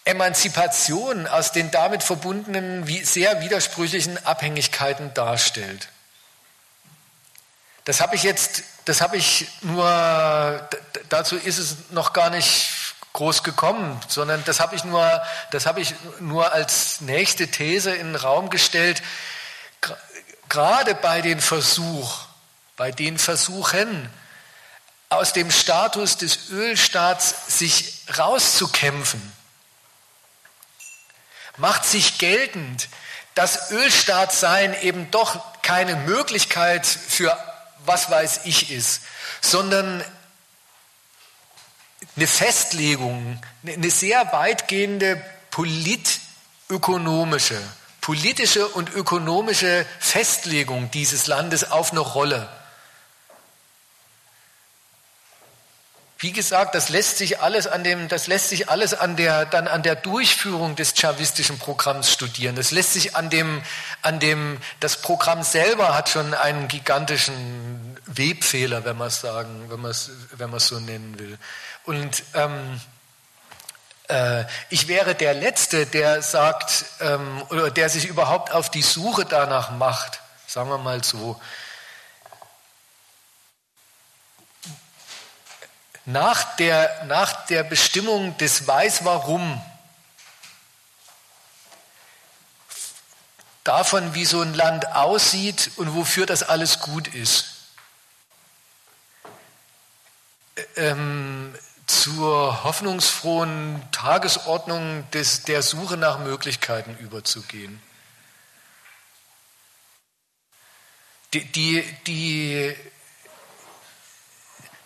Emanzipation 0.05 1.27
aus 1.27 1.51
den 1.51 1.71
damit 1.71 2.03
verbundenen 2.03 2.85
sehr 3.05 3.41
widersprüchlichen 3.41 4.25
Abhängigkeiten 4.25 5.13
darstellt. 5.13 5.89
Das 7.89 8.01
habe 8.01 8.15
ich 8.15 8.21
jetzt, 8.21 8.61
das 8.85 9.01
habe 9.01 9.17
ich 9.17 9.47
nur, 9.61 9.83
dazu 11.09 11.35
ist 11.35 11.57
es 11.57 11.75
noch 11.89 12.13
gar 12.13 12.29
nicht 12.29 12.69
groß 13.13 13.41
gekommen, 13.41 13.99
sondern 14.07 14.43
das 14.45 14.59
habe 14.59 14.75
ich 14.75 14.83
nur, 14.83 15.23
das 15.49 15.65
habe 15.65 15.81
ich 15.81 15.95
nur 16.19 16.53
als 16.53 17.01
nächste 17.01 17.47
These 17.47 17.95
in 17.95 18.13
den 18.13 18.15
Raum 18.15 18.51
gestellt. 18.51 19.01
Gerade 20.49 20.93
bei 20.93 21.21
den 21.21 21.41
Versuch, 21.41 22.19
bei 22.77 22.91
den 22.91 23.17
Versuchen, 23.17 24.07
aus 25.09 25.33
dem 25.33 25.49
Status 25.49 26.15
des 26.17 26.51
Ölstaats 26.51 27.57
sich 27.57 28.03
rauszukämpfen, 28.15 29.33
macht 31.57 31.85
sich 31.85 32.19
geltend, 32.19 32.87
dass 33.33 33.71
Ölstaatsein 33.71 34.79
eben 34.83 35.09
doch 35.09 35.43
keine 35.63 35.95
Möglichkeit 35.95 36.85
für 36.85 37.48
was 37.85 38.09
weiß 38.09 38.41
ich 38.45 38.71
ist, 38.71 39.01
sondern 39.41 40.03
eine 42.15 42.27
Festlegung, 42.27 43.41
eine 43.65 43.91
sehr 43.91 44.31
weitgehende 44.31 45.21
politökonomische, 45.51 47.61
politische 48.01 48.67
und 48.67 48.93
ökonomische 48.93 49.85
Festlegung 49.99 50.91
dieses 50.91 51.25
Landes 51.27 51.71
auf 51.71 51.91
eine 51.91 52.01
Rolle. 52.01 52.49
Wie 56.21 56.33
gesagt, 56.33 56.75
das 56.75 56.89
lässt 56.89 57.17
sich 57.17 57.39
alles 57.39 57.65
an 57.65 57.85
dem, 57.85 58.09
das 58.09 58.27
lässt 58.27 58.49
sich 58.49 58.69
alles 58.69 58.93
an 58.93 59.15
der, 59.15 59.45
dann 59.45 59.69
an 59.69 59.83
der 59.83 59.95
Durchführung 59.95 60.75
des 60.75 60.93
chavistischen 60.93 61.57
Programms 61.57 62.11
studieren. 62.11 62.57
Das 62.57 62.71
lässt 62.71 62.91
sich 62.91 63.15
an 63.15 63.29
dem, 63.29 63.61
an 64.01 64.19
dem, 64.19 64.57
das 64.81 64.97
Programm 64.97 65.43
selber 65.43 65.95
hat 65.95 66.09
schon 66.09 66.33
einen 66.33 66.67
gigantischen 66.67 67.97
Webfehler, 68.05 68.83
wenn 68.83 68.97
man 68.97 69.07
es 69.07 69.21
sagen, 69.21 69.69
wenn 69.69 69.79
man 69.79 69.91
es, 69.91 70.11
wenn 70.33 70.49
man 70.49 70.59
so 70.59 70.77
nennen 70.81 71.17
will. 71.17 71.37
Und 71.85 72.23
ähm, 72.33 72.81
äh, 74.09 74.43
ich 74.69 74.89
wäre 74.89 75.15
der 75.15 75.33
Letzte, 75.33 75.85
der 75.85 76.21
sagt, 76.21 76.83
ähm, 76.99 77.43
oder 77.49 77.71
der 77.71 77.87
sich 77.87 78.07
überhaupt 78.07 78.51
auf 78.51 78.69
die 78.69 78.81
Suche 78.81 79.23
danach 79.23 79.71
macht, 79.71 80.19
sagen 80.47 80.69
wir 80.69 80.79
mal 80.79 81.01
so, 81.01 81.39
nach 86.11 86.55
der, 86.55 87.05
nach 87.05 87.45
der 87.45 87.63
Bestimmung 87.63 88.35
des 88.37 88.65
Weiß 88.65 89.05
warum, 89.05 89.61
davon, 93.63 94.15
wie 94.15 94.25
so 94.25 94.41
ein 94.41 94.55
Land 94.55 94.87
aussieht 94.95 95.71
und 95.75 95.93
wofür 95.93 96.25
das 96.25 96.41
alles 96.41 96.79
gut 96.79 97.07
ist, 97.09 97.53
ähm, 100.77 101.53
zur 101.85 102.63
hoffnungsfrohen 102.63 103.81
Tagesordnung 103.91 105.09
des, 105.11 105.43
der 105.43 105.61
Suche 105.61 105.97
nach 105.97 106.17
Möglichkeiten 106.17 106.97
überzugehen. 106.97 107.79
Die, 111.33 111.45
die, 111.45 111.83
die 112.07 112.75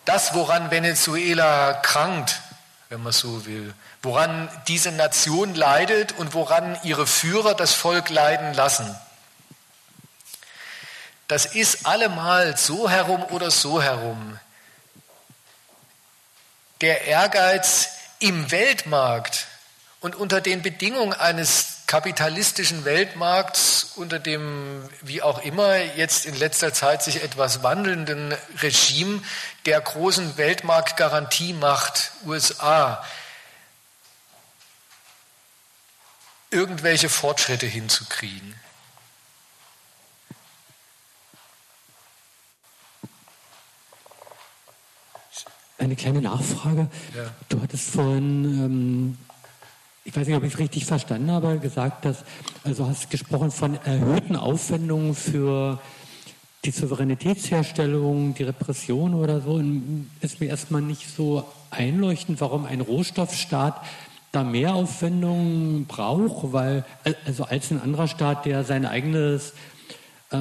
das, 0.04 0.34
woran 0.34 0.70
Venezuela 0.70 1.74
krankt, 1.74 2.40
wenn 2.88 3.02
man 3.02 3.12
so 3.12 3.46
will, 3.46 3.74
woran 4.02 4.48
diese 4.68 4.92
Nation 4.92 5.54
leidet 5.54 6.12
und 6.12 6.34
woran 6.34 6.78
ihre 6.82 7.06
Führer 7.06 7.54
das 7.54 7.72
Volk 7.74 8.10
leiden 8.10 8.54
lassen. 8.54 8.94
Das 11.26 11.46
ist 11.46 11.86
allemal 11.86 12.56
so 12.56 12.88
herum 12.88 13.24
oder 13.24 13.50
so 13.50 13.82
herum. 13.82 14.38
Der 16.80 17.06
Ehrgeiz 17.06 17.90
im 18.18 18.50
Weltmarkt 18.50 19.46
und 20.04 20.14
unter 20.14 20.42
den 20.42 20.60
Bedingungen 20.60 21.14
eines 21.14 21.76
kapitalistischen 21.86 22.84
Weltmarkts 22.84 23.92
unter 23.96 24.18
dem, 24.18 24.86
wie 25.00 25.22
auch 25.22 25.42
immer, 25.42 25.78
jetzt 25.78 26.26
in 26.26 26.34
letzter 26.34 26.74
Zeit 26.74 27.02
sich 27.02 27.22
etwas 27.22 27.62
wandelnden 27.62 28.34
Regime 28.60 29.22
der 29.64 29.80
großen 29.80 30.36
Weltmarktgarantiemacht 30.36 32.12
USA 32.26 33.02
irgendwelche 36.50 37.08
Fortschritte 37.08 37.64
hinzukriegen. 37.64 38.54
Eine 45.78 45.96
kleine 45.96 46.20
Nachfrage. 46.20 46.90
Ja. 47.16 47.30
Du 47.48 47.62
hattest 47.62 47.88
vorhin 47.88 48.44
ähm, 48.44 49.23
ich 50.04 50.14
weiß 50.14 50.26
nicht, 50.26 50.36
ob 50.36 50.44
ich 50.44 50.52
es 50.52 50.58
richtig 50.58 50.84
verstanden 50.84 51.30
habe, 51.30 51.58
gesagt, 51.58 52.04
dass, 52.04 52.24
also 52.62 52.86
hast 52.86 53.08
gesprochen 53.10 53.50
von 53.50 53.78
erhöhten 53.84 54.36
Aufwendungen 54.36 55.14
für 55.14 55.80
die 56.64 56.70
Souveränitätsherstellung, 56.70 58.34
die 58.34 58.42
Repression 58.42 59.14
oder 59.14 59.40
so, 59.40 59.62
ist 60.20 60.40
mir 60.40 60.46
erstmal 60.46 60.82
nicht 60.82 61.08
so 61.14 61.44
einleuchtend, 61.70 62.40
warum 62.40 62.66
ein 62.66 62.82
Rohstoffstaat 62.82 63.80
da 64.32 64.44
mehr 64.44 64.74
Aufwendungen 64.74 65.86
braucht, 65.86 66.52
weil, 66.52 66.84
also 67.24 67.44
als 67.44 67.70
ein 67.70 67.80
anderer 67.80 68.08
Staat, 68.08 68.44
der 68.44 68.64
sein 68.64 68.84
eigenes 68.84 69.54
äh, 70.30 70.36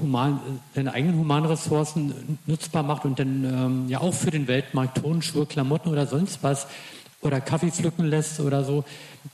human, 0.00 0.40
seine 0.74 0.92
eigenen 0.92 1.18
humanen 1.18 1.46
Ressourcen 1.46 2.38
nutzbar 2.46 2.82
macht 2.82 3.04
und 3.04 3.18
dann 3.18 3.44
ähm, 3.44 3.88
ja 3.88 4.00
auch 4.00 4.14
für 4.14 4.30
den 4.30 4.46
Weltmarkt 4.46 4.98
Tonschuhe, 4.98 5.46
Klamotten 5.46 5.88
oder 5.88 6.06
sonst 6.06 6.42
was 6.42 6.66
oder 7.24 7.40
Kaffee 7.40 7.70
pflücken 7.70 8.04
lässt 8.04 8.38
oder 8.40 8.64
so, 8.64 8.84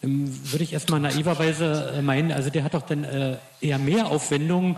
ähm, 0.03 0.33
würde 0.51 0.65
ich 0.65 0.73
erstmal 0.73 1.01
naiverweise 1.01 1.95
äh, 1.97 2.03
meinen, 2.03 2.33
also 2.33 2.51
der 2.51 2.65
hat 2.65 2.75
doch 2.75 2.83
dann 2.83 3.05
äh, 3.05 3.37
eher 3.61 3.79
mehr 3.79 4.07
Aufwendungen, 4.07 4.77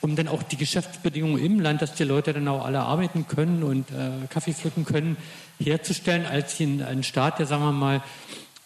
um 0.00 0.16
dann 0.16 0.28
auch 0.28 0.42
die 0.42 0.56
Geschäftsbedingungen 0.56 1.42
im 1.42 1.60
Land, 1.60 1.82
dass 1.82 1.94
die 1.94 2.04
Leute 2.04 2.32
dann 2.32 2.48
auch 2.48 2.64
alle 2.64 2.80
arbeiten 2.80 3.26
können 3.28 3.62
und 3.62 3.90
äh, 3.90 4.26
Kaffee 4.28 4.52
pflücken 4.52 4.84
können, 4.84 5.16
herzustellen, 5.58 6.26
als 6.26 6.58
ein, 6.60 6.82
ein 6.82 7.02
Staat, 7.02 7.38
der, 7.38 7.46
sagen 7.46 7.62
wir 7.62 7.72
mal, 7.72 8.02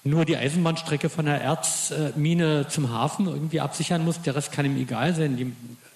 nur 0.04 0.24
die 0.24 0.36
Eisenbahnstrecke 0.36 1.10
von 1.10 1.26
der 1.26 1.40
Erzmine 1.42 2.66
zum 2.68 2.90
Hafen 2.92 3.26
irgendwie 3.26 3.60
absichern 3.60 4.04
muss. 4.04 4.22
Der 4.22 4.34
Rest 4.34 4.52
kann 4.52 4.64
ihm 4.64 4.76
egal 4.76 5.14
sein. 5.14 5.36
Die 5.36 5.52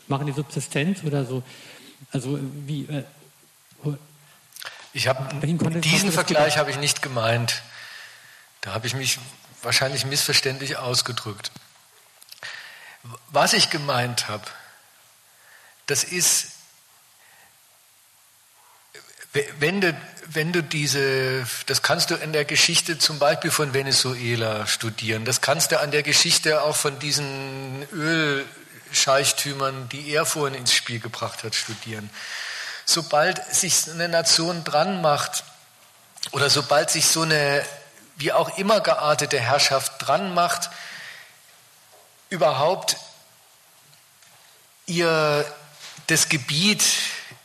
machen 0.09 0.27
die 0.27 0.33
Subsistenz 0.33 1.03
oder 1.05 1.25
so. 1.25 1.43
Also 2.11 2.39
wie. 2.67 2.83
Äh, 2.83 3.05
ich 4.93 5.09
habe 5.09 5.35
diesen 5.81 6.13
Vergleich 6.13 6.59
habe 6.59 6.71
ich 6.71 6.79
nicht 6.79 7.01
gemeint. 7.01 7.63
Da 8.63 8.73
habe 8.73 8.87
ich 8.87 8.95
mich 8.95 9.19
wahrscheinlich 9.63 10.07
missverständlich 10.07 10.77
ausgedrückt. 10.77 11.51
Was 13.29 13.53
ich 13.53 13.71
gemeint 13.71 14.29
habe, 14.29 14.45
das 15.87 16.05
ist, 16.05 16.53
wenn 19.59 19.81
du, 19.81 20.01
wenn 20.27 20.53
du 20.53 20.63
diese, 20.63 21.45
das 21.67 21.83
kannst 21.83 22.11
du 22.11 22.15
in 22.15 22.33
der 22.33 22.45
Geschichte 22.45 22.99
zum 22.99 23.19
Beispiel 23.19 23.51
von 23.51 23.75
Venezuela 23.75 24.67
studieren, 24.69 25.25
das 25.25 25.41
kannst 25.41 25.73
du 25.73 25.81
an 25.81 25.91
der 25.91 26.05
Geschichte 26.05 26.63
auch 26.63 26.77
von 26.77 27.01
diesen 27.01 27.85
Ölscheichtümern, 27.93 29.89
die 29.89 30.09
er 30.11 30.25
vorhin 30.25 30.55
ins 30.55 30.73
Spiel 30.73 31.01
gebracht 31.01 31.43
hat, 31.43 31.57
studieren. 31.57 32.11
Sobald 32.85 33.45
sich 33.53 33.91
eine 33.91 34.09
Nation 34.09 34.63
dran 34.63 35.03
macht 35.03 35.43
oder 36.31 36.49
sobald 36.49 36.91
sich 36.91 37.07
so 37.07 37.23
eine 37.23 37.65
wie 38.23 38.33
auch 38.33 38.57
immer 38.57 38.81
geartete 38.81 39.41
Herrschaft 39.41 39.95
dran 39.99 40.33
macht, 40.33 40.71
überhaupt 42.31 42.97
ihr 44.87 45.45
das 46.07 46.29
Gebiet, 46.29 46.85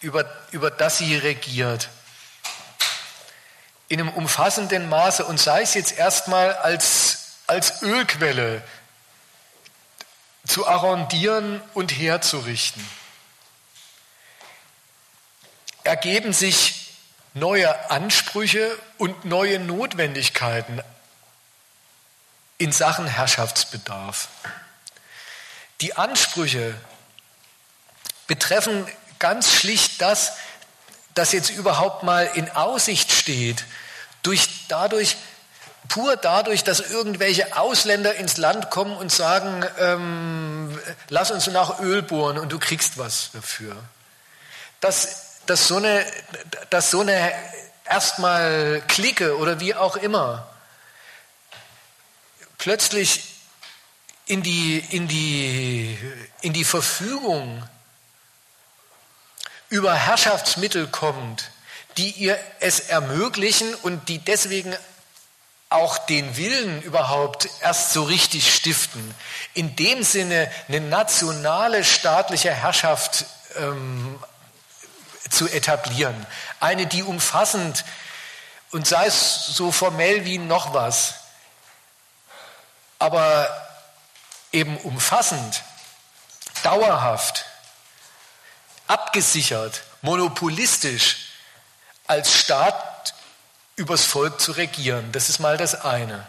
über, 0.02 0.26
über 0.52 0.70
das 0.70 1.00
sie 1.00 1.16
regiert, 1.16 1.90
in 3.88 4.00
einem 4.00 4.14
umfassenden 4.14 4.88
Maße 4.88 5.26
und 5.26 5.40
sei 5.40 5.64
es 5.64 5.74
jetzt 5.74 5.98
erstmal 5.98 6.54
als, 6.54 7.38
als 7.48 7.82
Ölquelle 7.82 8.62
zu 10.46 10.68
arrondieren 10.68 11.60
und 11.74 11.92
herzurichten, 11.92 12.88
ergeben 15.84 16.34
sich 16.34 16.77
neue 17.40 17.90
Ansprüche 17.90 18.78
und 18.98 19.26
neue 19.26 19.60
Notwendigkeiten 19.60 20.82
in 22.58 22.72
Sachen 22.72 23.08
Herrschaftsbedarf. 23.08 24.30
Die 25.82 25.96
Ansprüche 25.96 26.74
betreffen 28.26 28.88
ganz 29.20 29.52
schlicht 29.52 30.02
das, 30.02 30.34
das 31.14 31.32
jetzt 31.32 31.50
überhaupt 31.50 32.04
mal 32.04 32.30
in 32.34 32.50
Aussicht 32.50 33.12
steht, 33.12 33.66
durch, 34.24 34.50
dadurch, 34.68 35.18
pur 35.88 36.18
dadurch, 36.18 36.64
dass 36.64 36.80
irgendwelche 36.80 37.56
Ausländer 37.56 38.16
ins 38.16 38.38
Land 38.38 38.70
kommen 38.70 38.96
und 38.98 39.12
sagen, 39.12 39.66
ähm, 39.80 40.80
lass 41.10 41.32
uns 41.32 41.48
nach 41.48 41.80
Öl 41.80 42.02
bohren 42.02 42.38
und 42.38 42.52
du 42.52 42.60
kriegst 42.60 42.98
was 42.98 43.32
dafür. 43.34 43.76
Dass, 44.82 45.27
dass 45.50 45.68
so 45.68 45.78
eine, 45.78 46.06
dass 46.70 46.92
so 46.92 47.02
eine 47.02 47.34
erstmal 47.86 48.84
Clique 48.88 49.38
oder 49.38 49.60
wie 49.60 49.74
auch 49.74 49.96
immer 49.96 50.48
plötzlich 52.58 53.24
in 54.26 54.44
die, 54.44 54.80
in 54.92 55.08
die, 55.08 55.98
in 56.42 56.54
die 56.54 56.66
Verfügung 56.66 57.64
über 59.70 59.94
Herrschaftsmittel 59.94 60.88
kommt, 60.88 61.52
die 61.98 62.12
ihr 62.12 62.38
es 62.60 62.80
ermöglichen 62.82 63.74
und 63.76 64.10
die 64.10 64.20
deswegen 64.20 64.76
auch 65.70 65.98
den 65.98 66.38
Willen 66.38 66.82
überhaupt 66.84 67.50
erst 67.62 67.92
so 67.92 68.04
richtig 68.04 68.54
stiften, 68.54 69.14
in 69.54 69.76
dem 69.76 70.04
Sinne 70.04 70.50
eine 70.68 70.80
nationale 70.80 71.84
staatliche 71.84 72.54
Herrschaft 72.54 73.26
ähm, 73.58 74.20
zu 75.30 75.48
etablieren. 75.48 76.26
Eine, 76.60 76.88
die 76.88 77.04
umfassend 77.04 77.86
und 78.72 78.88
sei 78.88 79.06
es 79.06 79.48
so 79.48 79.72
formell 79.72 80.26
wie 80.26 80.38
noch 80.38 80.74
was, 80.74 81.16
aber 83.00 83.50
eben 84.52 84.78
umfassend, 84.78 85.64
dauerhaft 86.64 87.46
abgesichert, 88.88 89.84
monopolistisch 90.02 91.30
als 92.08 92.34
Staat 92.34 93.14
übers 93.76 94.06
Volk 94.06 94.40
zu 94.40 94.54
regieren. 94.54 95.12
Das 95.12 95.30
ist 95.30 95.40
mal 95.40 95.58
das 95.58 95.76
eine. 95.82 96.26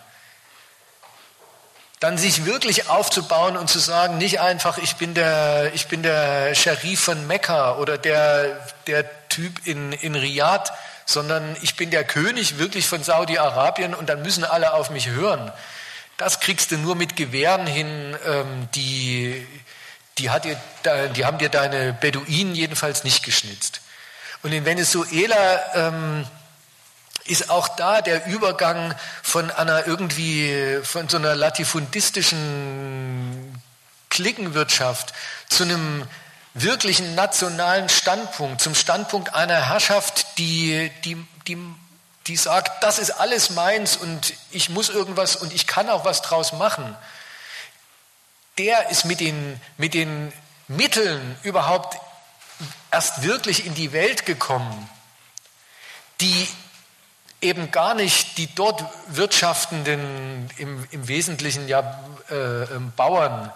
Dann 2.01 2.17
sich 2.17 2.45
wirklich 2.45 2.89
aufzubauen 2.89 3.57
und 3.57 3.69
zu 3.69 3.81
sagen, 3.81 4.19
nicht 4.19 4.41
einfach, 4.41 4.79
ich 4.79 4.97
bin 4.97 5.15
der, 5.15 5.73
ich 5.75 5.89
bin 5.89 6.03
der 6.03 6.55
Scherif 6.55 7.01
von 7.01 7.27
Mekka 7.27 7.77
oder 7.77 7.99
der, 7.99 8.67
der 8.87 9.29
Typ 9.29 9.67
in, 9.67 9.93
in 9.93 10.15
Riyadh, 10.15 10.71
sondern 11.07 11.57
ich 11.63 11.75
bin 11.75 11.91
der 11.91 12.05
König 12.05 12.59
wirklich 12.59 12.87
von 12.87 13.03
Saudi-Arabien 13.03 13.95
und 13.95 14.09
dann 14.09 14.23
müssen 14.23 14.45
alle 14.45 14.75
auf 14.75 14.91
mich 14.91 15.09
hören. 15.09 15.51
Das 16.19 16.41
kriegst 16.41 16.71
du 16.71 16.77
nur 16.77 16.95
mit 16.97 17.17
Gewehren 17.17 17.67
hin, 17.67 18.17
ähm, 18.27 18.69
die, 18.75 19.47
die, 20.19 20.31
hat 20.31 20.45
dir, 20.45 20.61
die 21.17 21.25
haben 21.25 21.39
dir 21.39 21.49
deine 21.49 21.95
Beduinen 21.95 22.55
jedenfalls 22.55 23.05
nicht 23.05 23.25
geschnitzt. 23.25 23.81
Und 24.43 24.53
in 24.53 24.65
Venezuela 24.65 25.61
ähm, 25.75 26.27
ist 27.29 27.51
auch 27.51 27.69
da 27.69 28.03
der 28.03 28.27
Übergang 28.27 28.95
von 29.23 29.51
einer 29.51 29.87
irgendwie, 29.87 30.81
von 30.83 31.09
so 31.09 31.19
einer 31.19 31.35
latifundistischen 31.35 33.63
Klickenwirtschaft 34.11 35.13
zu 35.49 35.65
einem 35.65 36.07
wirklichen 36.55 37.15
nationalen 37.15 37.89
Standpunkt, 37.89 38.61
zum 38.61 38.75
Standpunkt 38.75 39.35
einer 39.35 39.69
Herrschaft, 39.69 40.39
die, 40.39 40.91
die, 41.05 41.17
die, 41.47 41.59
die 42.27 42.37
sagt, 42.37 42.83
das 42.83 42.99
ist 42.99 43.13
alles 43.13 43.51
meins 43.51 43.97
und 43.97 44.35
ich 44.51 44.69
muss 44.69 44.89
irgendwas 44.89 45.37
und 45.37 45.53
ich 45.53 45.67
kann 45.67 45.89
auch 45.89 46.05
was 46.05 46.23
draus 46.23 46.53
machen. 46.53 46.97
Der 48.57 48.91
ist 48.91 49.05
mit 49.05 49.21
den, 49.21 49.61
mit 49.77 49.95
den 49.95 50.33
Mitteln 50.67 51.37
überhaupt 51.43 51.99
erst 52.91 53.23
wirklich 53.23 53.67
in 53.67 53.75
die 53.75 53.93
Welt 53.93 54.27
gekommen, 54.27 54.89
die 56.21 56.49
eben 57.41 57.71
gar 57.71 57.95
nicht 57.95 58.39
die 58.39 58.53
dort 58.55 58.85
wirtschaftenden, 59.09 60.51
im, 60.57 60.87
im 60.91 61.09
Wesentlichen 61.09 61.69
ja 61.69 62.03
äh, 62.31 62.35
ähm, 62.35 62.93
Bauern 62.97 63.53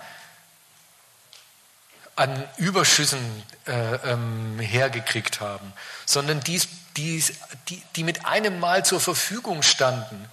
an 2.14 2.48
Überschüssen 2.58 3.20
äh, 3.66 3.94
ähm, 4.10 4.58
hergekriegt 4.60 5.40
haben, 5.40 5.72
sondern 6.04 6.40
dies, 6.40 6.68
dies, 6.96 7.32
die, 7.68 7.82
die 7.96 8.04
mit 8.04 8.26
einem 8.26 8.60
Mal 8.60 8.84
zur 8.84 9.00
Verfügung 9.00 9.62
standen, 9.62 10.28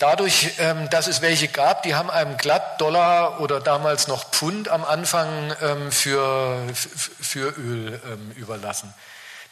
Dadurch, 0.00 0.52
ähm, 0.56 0.88
dass 0.88 1.08
es 1.08 1.20
welche 1.20 1.46
gab, 1.46 1.82
die 1.82 1.94
haben 1.94 2.08
einem 2.08 2.38
glatt 2.38 2.80
Dollar 2.80 3.38
oder 3.40 3.60
damals 3.60 4.08
noch 4.08 4.30
Pfund 4.30 4.70
am 4.70 4.82
Anfang 4.82 5.54
ähm, 5.60 5.92
für, 5.92 6.58
für 6.72 7.50
Öl 7.58 8.00
ähm, 8.06 8.32
überlassen. 8.34 8.94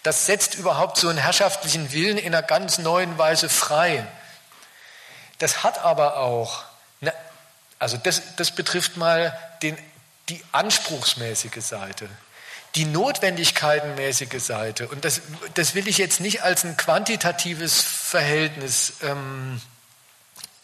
Das 0.02 0.27
setzt 0.27 0.55
überhaupt 0.55 0.99
so 0.99 1.09
einen 1.09 1.18
herrschaftlichen 1.18 1.93
Willen 1.93 2.18
in 2.18 2.35
einer 2.35 2.43
ganz 2.43 2.78
neuen 2.78 3.18
Weise 3.18 3.49
frei. 3.49 4.07
Das 5.39 5.62
hat 5.62 5.78
aber 5.78 6.18
auch, 6.18 6.65
also 7.78 7.97
das, 7.97 8.35
das 8.36 8.51
betrifft 8.51 8.97
mal 8.97 9.36
den, 9.62 9.77
die 10.28 10.43
anspruchsmäßige 10.52 11.65
Seite, 11.65 12.09
die 12.75 12.85
notwendigkeitenmäßige 12.85 14.43
Seite. 14.43 14.89
Und 14.89 15.05
das, 15.05 15.20
das 15.55 15.75
will 15.75 15.89
ich 15.89 15.99
jetzt 15.99 16.20
nicht 16.20 16.43
als 16.43 16.65
ein 16.65 16.77
quantitatives 16.77 17.81
Verhältnis 17.81 18.94
ähm, 19.02 19.60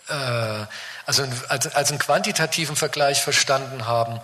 äh, 0.08 0.66
also 1.06 1.24
als, 1.48 1.74
als 1.74 1.90
einen 1.90 1.98
quantitativen 1.98 2.76
Vergleich 2.76 3.22
verstanden 3.22 3.86
haben. 3.86 4.20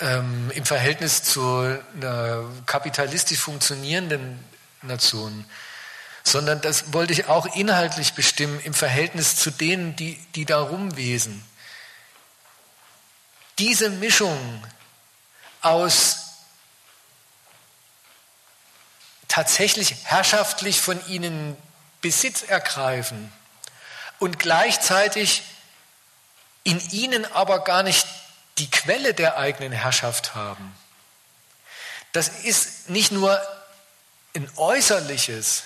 Ähm, 0.00 0.50
im 0.54 0.64
Verhältnis 0.64 1.22
zu 1.22 1.42
einer 1.96 2.44
kapitalistisch 2.66 3.38
funktionierenden 3.38 4.42
Nation, 4.82 5.44
sondern 6.22 6.60
das 6.60 6.92
wollte 6.92 7.12
ich 7.12 7.26
auch 7.26 7.46
inhaltlich 7.54 8.14
bestimmen 8.14 8.60
im 8.60 8.74
Verhältnis 8.74 9.36
zu 9.36 9.50
denen, 9.50 9.96
die, 9.96 10.16
die 10.34 10.44
da 10.44 10.60
rumwesen. 10.60 11.44
Diese 13.58 13.90
Mischung 13.90 14.64
aus 15.60 16.24
tatsächlich 19.28 19.94
herrschaftlich 20.04 20.80
von 20.80 21.04
ihnen 21.08 21.56
Besitz 22.00 22.42
ergreifen 22.42 23.32
und 24.18 24.38
gleichzeitig 24.38 25.42
in 26.64 26.80
ihnen 26.90 27.24
aber 27.32 27.64
gar 27.64 27.82
nicht 27.82 28.06
die 28.58 28.70
Quelle 28.70 29.14
der 29.14 29.36
eigenen 29.36 29.72
Herrschaft 29.72 30.34
haben. 30.34 30.74
Das 32.12 32.28
ist 32.28 32.88
nicht 32.90 33.10
nur 33.10 33.40
ein 34.34 34.48
äußerliches 34.56 35.64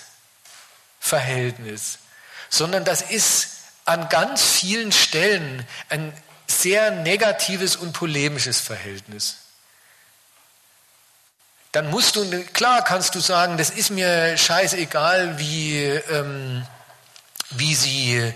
Verhältnis, 0.99 1.99
sondern 2.49 2.85
das 2.85 3.01
ist 3.01 3.49
an 3.85 4.09
ganz 4.09 4.43
vielen 4.43 4.91
Stellen 4.91 5.67
ein 5.89 6.13
sehr 6.47 6.91
negatives 6.91 7.75
und 7.75 7.93
polemisches 7.93 8.59
Verhältnis. 8.59 9.37
Dann 11.71 11.89
musst 11.91 12.15
du, 12.15 12.43
klar 12.45 12.83
kannst 12.83 13.13
du 13.13 13.19
sagen, 13.19 13.57
das 13.57 13.69
ist 13.69 13.91
mir 13.91 14.35
scheißegal, 14.37 15.37
wie, 15.37 15.77
ähm, 15.83 16.65
wie 17.51 17.75
sie 17.75 18.33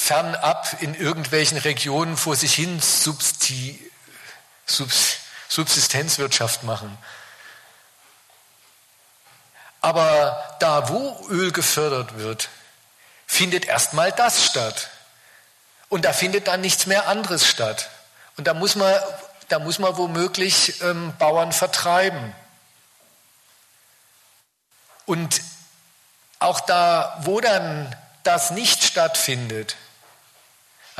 fernab 0.00 0.78
in 0.80 0.94
irgendwelchen 0.94 1.58
Regionen 1.58 2.16
vor 2.16 2.34
sich 2.34 2.54
hin 2.54 2.80
Substi, 2.80 3.78
Subs, 4.64 5.18
Subsistenzwirtschaft 5.48 6.62
machen. 6.62 6.96
Aber 9.82 10.56
da, 10.58 10.88
wo 10.88 11.28
Öl 11.28 11.52
gefördert 11.52 12.16
wird, 12.16 12.48
findet 13.26 13.66
erstmal 13.66 14.10
das 14.10 14.44
statt. 14.46 14.88
Und 15.90 16.06
da 16.06 16.14
findet 16.14 16.46
dann 16.46 16.62
nichts 16.62 16.86
mehr 16.86 17.06
anderes 17.06 17.46
statt. 17.46 17.90
Und 18.36 18.46
da 18.46 18.54
muss 18.54 18.76
man, 18.76 18.92
da 19.48 19.58
muss 19.58 19.78
man 19.78 19.96
womöglich 19.98 20.80
ähm, 20.80 21.14
Bauern 21.18 21.52
vertreiben. 21.52 22.34
Und 25.04 25.42
auch 26.38 26.60
da, 26.60 27.18
wo 27.22 27.40
dann 27.40 27.94
das 28.22 28.50
nicht 28.50 28.82
stattfindet, 28.82 29.76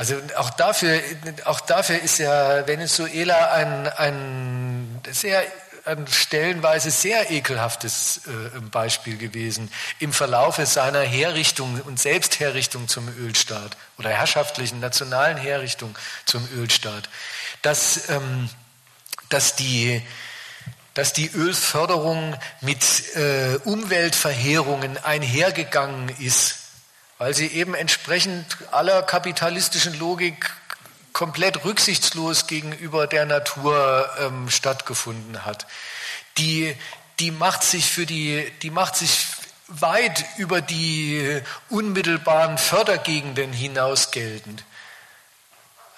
also 0.01 0.15
auch 0.35 0.49
dafür, 0.49 0.99
auch 1.45 1.59
dafür 1.59 2.01
ist 2.01 2.17
ja 2.17 2.65
Venezuela 2.65 3.51
ein, 3.51 3.87
ein 3.87 5.01
sehr 5.11 5.43
ein 5.85 6.07
stellenweise 6.07 6.89
sehr 6.89 7.29
ekelhaftes 7.29 8.21
äh, 8.25 8.59
Beispiel 8.71 9.17
gewesen 9.17 9.71
im 9.99 10.11
Verlaufe 10.11 10.65
seiner 10.65 11.01
Herrichtung 11.01 11.79
und 11.81 11.99
Selbstherrichtung 11.99 12.87
zum 12.87 13.09
Ölstaat 13.15 13.77
oder 13.99 14.09
herrschaftlichen 14.09 14.79
nationalen 14.79 15.37
Herrichtung 15.37 15.95
zum 16.25 16.47
Ölstaat, 16.55 17.07
dass, 17.61 18.09
ähm, 18.09 18.49
dass, 19.29 19.55
die, 19.55 20.01
dass 20.95 21.13
die 21.13 21.29
Ölförderung 21.29 22.35
mit 22.61 23.15
äh, 23.15 23.57
Umweltverheerungen 23.65 24.97
einhergegangen 25.03 26.09
ist, 26.17 26.60
weil 27.21 27.35
sie 27.35 27.45
eben 27.45 27.75
entsprechend 27.75 28.43
aller 28.71 29.03
kapitalistischen 29.03 29.93
Logik 29.99 30.49
komplett 31.13 31.63
rücksichtslos 31.63 32.47
gegenüber 32.47 33.05
der 33.05 33.27
Natur 33.27 34.09
ähm, 34.17 34.49
stattgefunden 34.49 35.45
hat. 35.45 35.67
Die, 36.39 36.75
die 37.19 37.29
macht 37.29 37.61
sich 37.61 37.91
für 37.91 38.07
die, 38.07 38.51
die 38.63 38.71
macht 38.71 38.95
sich 38.95 39.27
weit 39.67 40.25
über 40.37 40.61
die 40.61 41.43
unmittelbaren 41.69 42.57
Fördergegenden 42.57 43.53
hinaus 43.53 44.09
geltend. 44.09 44.63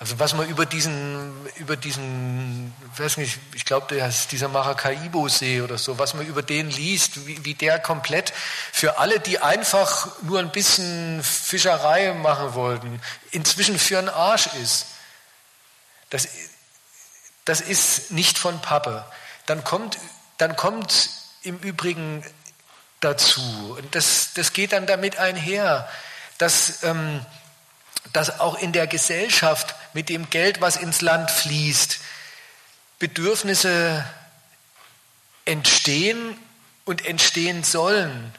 Also 0.03 0.19
was 0.19 0.33
man 0.33 0.49
über 0.49 0.65
diesen, 0.65 1.31
über 1.55 1.77
diesen, 1.77 2.73
weiß 2.97 3.15
nicht, 3.15 3.39
ich 3.53 3.63
glaube, 3.63 3.95
das 3.95 4.19
ist 4.19 4.33
dieser 4.33 4.49
Maracaibo-See 4.49 5.61
oder 5.61 5.77
so, 5.77 5.97
was 5.97 6.13
man 6.13 6.25
über 6.25 6.43
den 6.43 6.69
liest, 6.69 7.25
wie, 7.25 7.45
wie 7.45 7.53
der 7.53 7.79
komplett 7.79 8.33
für 8.73 8.97
alle, 8.97 9.21
die 9.21 9.39
einfach 9.39 10.09
nur 10.23 10.39
ein 10.39 10.51
bisschen 10.51 11.23
Fischerei 11.23 12.11
machen 12.15 12.53
wollten, 12.53 13.01
inzwischen 13.31 13.79
für 13.79 13.97
einen 13.97 14.09
Arsch 14.09 14.47
ist. 14.61 14.87
Das, 16.09 16.27
das 17.45 17.61
ist 17.61 18.11
nicht 18.11 18.37
von 18.37 18.59
Pappe. 18.59 19.05
Dann 19.45 19.63
kommt, 19.63 19.97
dann 20.37 20.57
kommt 20.57 21.11
im 21.43 21.59
Übrigen 21.59 22.25
dazu, 22.99 23.77
und 23.79 23.95
das, 23.95 24.31
das 24.33 24.51
geht 24.51 24.73
dann 24.73 24.85
damit 24.85 25.15
einher, 25.15 25.87
dass, 26.39 26.83
ähm, 26.83 27.25
dass 28.11 28.39
auch 28.39 28.59
in 28.59 28.73
der 28.73 28.87
Gesellschaft 28.87 29.75
mit 29.93 30.09
dem 30.09 30.29
Geld, 30.29 30.61
was 30.61 30.75
ins 30.75 31.01
Land 31.01 31.31
fließt, 31.31 31.99
Bedürfnisse 32.99 34.05
entstehen 35.45 36.37
und 36.85 37.05
entstehen 37.05 37.63
sollen. 37.63 38.33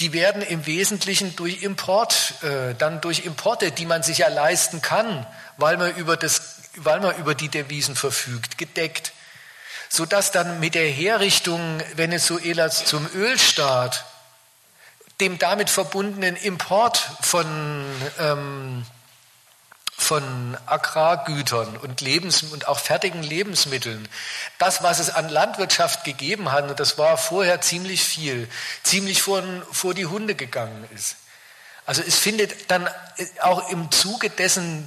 Die 0.00 0.12
werden 0.12 0.42
im 0.42 0.66
Wesentlichen 0.66 1.36
durch 1.36 1.62
Import, 1.62 2.34
äh, 2.42 2.74
dann 2.74 3.00
durch 3.00 3.24
Importe, 3.24 3.70
die 3.70 3.86
man 3.86 4.02
sich 4.02 4.18
ja 4.18 4.28
leisten 4.28 4.82
kann, 4.82 5.26
weil 5.56 5.76
man 5.76 5.94
über 5.96 6.16
das 6.16 6.62
weil 6.76 7.00
man 7.00 7.16
über 7.16 7.34
die 7.34 7.48
Devisen 7.48 7.96
verfügt, 7.96 8.58
gedeckt, 8.58 9.12
sodass 9.88 10.30
dann 10.30 10.60
mit 10.60 10.74
der 10.74 10.88
Herrichtung 10.88 11.80
Venezuelas 11.94 12.84
zum 12.84 13.06
Ölstaat, 13.14 14.04
dem 15.20 15.38
damit 15.38 15.70
verbundenen 15.70 16.36
Import 16.36 16.96
von, 17.20 17.46
ähm, 18.18 18.86
von 20.12 20.58
Agrargütern 20.66 21.78
und, 21.78 22.02
Lebens 22.02 22.42
und 22.42 22.68
auch 22.68 22.78
fertigen 22.78 23.22
Lebensmitteln, 23.22 24.06
das, 24.58 24.82
was 24.82 24.98
es 24.98 25.08
an 25.08 25.30
Landwirtschaft 25.30 26.04
gegeben 26.04 26.52
hat, 26.52 26.68
und 26.68 26.78
das 26.78 26.98
war 26.98 27.16
vorher 27.16 27.62
ziemlich 27.62 28.04
viel, 28.04 28.46
ziemlich 28.82 29.22
vor, 29.22 29.42
vor 29.70 29.94
die 29.94 30.04
Hunde 30.04 30.34
gegangen 30.34 30.86
ist. 30.94 31.16
Also 31.86 32.02
es 32.06 32.18
findet 32.18 32.70
dann 32.70 32.90
auch 33.40 33.70
im 33.70 33.90
Zuge 33.90 34.28
dessen 34.28 34.86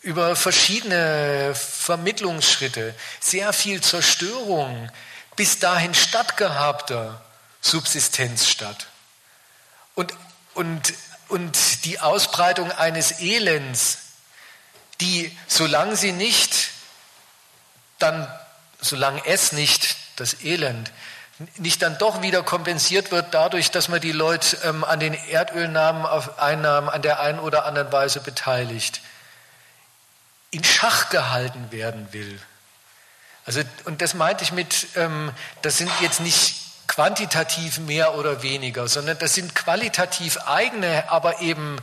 über 0.00 0.34
verschiedene 0.34 1.54
Vermittlungsschritte, 1.54 2.92
sehr 3.20 3.52
viel 3.52 3.80
Zerstörung 3.82 4.90
bis 5.36 5.60
dahin 5.60 5.94
stattgehabter 5.94 7.24
Subsistenz 7.60 8.48
statt. 8.48 8.88
Und, 9.94 10.12
und, 10.54 10.92
und 11.32 11.86
die 11.86 11.98
Ausbreitung 11.98 12.70
eines 12.70 13.20
Elends, 13.20 13.98
die, 15.00 15.34
solange 15.46 15.96
sie 15.96 16.12
nicht, 16.12 16.68
dann, 17.98 18.28
solange 18.82 19.24
es 19.24 19.52
nicht, 19.52 19.96
das 20.16 20.44
Elend, 20.44 20.92
nicht 21.56 21.80
dann 21.80 21.96
doch 21.96 22.20
wieder 22.20 22.42
kompensiert 22.42 23.10
wird 23.10 23.32
dadurch, 23.32 23.70
dass 23.70 23.88
man 23.88 24.02
die 24.02 24.12
Leute 24.12 24.58
ähm, 24.62 24.84
an 24.84 25.00
den 25.00 25.14
Erdölnahmen 25.14 26.04
auf 26.04 26.38
Einnahmen 26.38 26.90
an 26.90 27.00
der 27.00 27.20
einen 27.20 27.38
oder 27.38 27.64
anderen 27.64 27.90
Weise 27.90 28.20
beteiligt 28.20 29.00
in 30.50 30.62
Schach 30.62 31.08
gehalten 31.08 31.72
werden 31.72 32.12
will. 32.12 32.38
Also, 33.46 33.62
und 33.86 34.02
das 34.02 34.12
meinte 34.12 34.44
ich 34.44 34.52
mit, 34.52 34.86
ähm, 34.96 35.32
das 35.62 35.78
sind 35.78 35.90
jetzt 36.02 36.20
nicht 36.20 36.61
quantitativ 36.94 37.78
mehr 37.78 38.18
oder 38.18 38.42
weniger, 38.42 38.86
sondern 38.86 39.18
das 39.18 39.34
sind 39.34 39.54
qualitativ 39.54 40.36
eigene, 40.46 41.10
aber 41.10 41.40
eben 41.40 41.78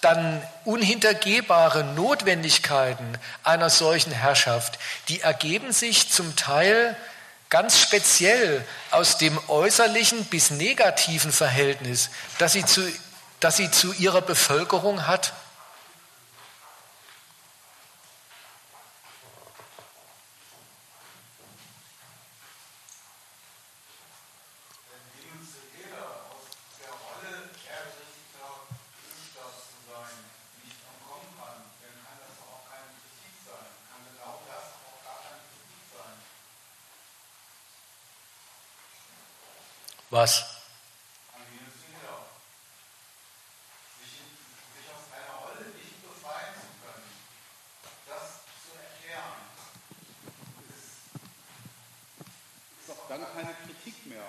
dann 0.00 0.42
unhintergehbare 0.64 1.84
Notwendigkeiten 1.84 3.16
einer 3.44 3.70
solchen 3.70 4.10
Herrschaft, 4.10 4.80
die 5.08 5.20
ergeben 5.20 5.72
sich 5.72 6.10
zum 6.10 6.34
Teil 6.34 6.96
ganz 7.50 7.78
speziell 7.78 8.64
aus 8.90 9.16
dem 9.16 9.38
äußerlichen 9.48 10.24
bis 10.24 10.50
negativen 10.50 11.30
Verhältnis, 11.30 12.10
das 12.38 12.54
sie 12.54 12.64
zu, 12.64 12.80
das 13.38 13.56
sie 13.56 13.70
zu 13.70 13.92
ihrer 13.92 14.22
Bevölkerung 14.22 15.06
hat 15.06 15.34
Was? 40.20 40.44
dann 53.08 53.24
keine 53.34 53.54
Kritik 53.64 54.06
mehr. 54.06 54.20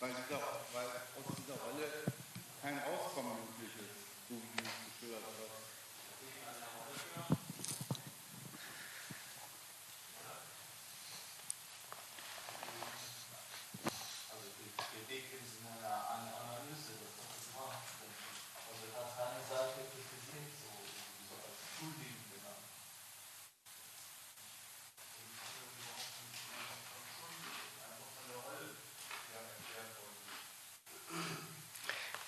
Weil, 0.00 0.10
dieser, 0.14 0.40
weil 0.72 0.86
aus 0.86 1.36
dieser 1.36 1.60
Rolle 1.60 1.86
kein 2.62 2.78
Rauskommen 2.78 3.36
möglich 3.60 3.76
ist, 3.76 4.08
so 4.26 4.34
wie 4.34 4.56
du 4.56 4.64
es 4.64 5.00
geschildert 5.00 5.22
hast. 5.26 5.38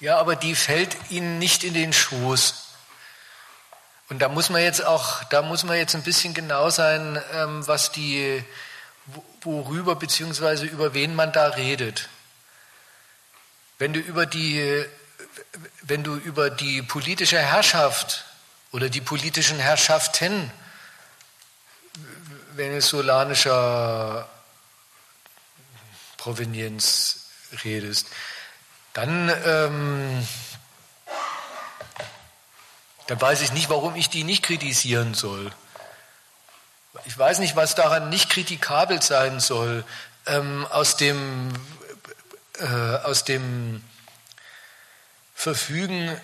Ja, 0.01 0.19
aber 0.19 0.35
die 0.35 0.55
fällt 0.55 0.97
ihnen 1.11 1.39
nicht 1.39 1.63
in 1.63 1.75
den 1.75 1.93
Schoß. 1.93 2.55
Und 4.09 4.21
da 4.21 4.29
muss 4.29 4.49
man 4.49 4.63
jetzt 4.63 4.85
auch, 4.85 5.23
da 5.25 5.43
muss 5.43 5.63
man 5.63 5.77
jetzt 5.77 5.95
ein 5.95 6.03
bisschen 6.03 6.33
genau 6.33 6.71
sein, 6.71 7.23
ähm, 7.35 7.67
was 7.67 7.93
die, 7.93 8.43
worüber 9.43 9.95
beziehungsweise 9.97 10.65
über 10.65 10.95
wen 10.95 11.15
man 11.15 11.33
da 11.33 11.49
redet. 11.49 12.09
Wenn 13.79 13.93
du 13.93 14.01
über 14.01 14.25
die, 14.25 14.85
wenn 15.83 16.03
du 16.03 16.17
über 16.17 16.49
die 16.49 16.83
politische 16.83 17.39
Herrschaft 17.39 18.25
oder 18.73 18.89
die 18.89 19.01
politischen 19.03 19.59
Herrschaften 19.59 20.51
venezolanischer 22.55 24.29
Provenienz 26.17 27.27
redest, 27.65 28.09
dann, 28.93 29.33
ähm, 29.45 30.27
dann 33.07 33.21
weiß 33.21 33.43
ich 33.43 33.53
nicht, 33.53 33.71
warum 33.71 33.95
ich 33.97 34.09
die 34.09 34.25
nicht 34.25 34.43
kritisieren 34.43 35.15
soll. 35.15 35.51
Ich 37.05 37.17
weiß 37.17 37.39
nicht, 37.39 37.57
was 37.57 37.75
daran 37.75 38.09
nicht 38.09 38.31
kritikabel 38.31 39.01
sein 39.01 39.41
soll. 39.41 39.85
Ähm, 40.27 40.67
aus, 40.71 40.97
dem, 40.97 41.53
äh, 42.59 42.67
aus 42.67 43.25
dem 43.25 43.83
Verfügen 45.35 46.15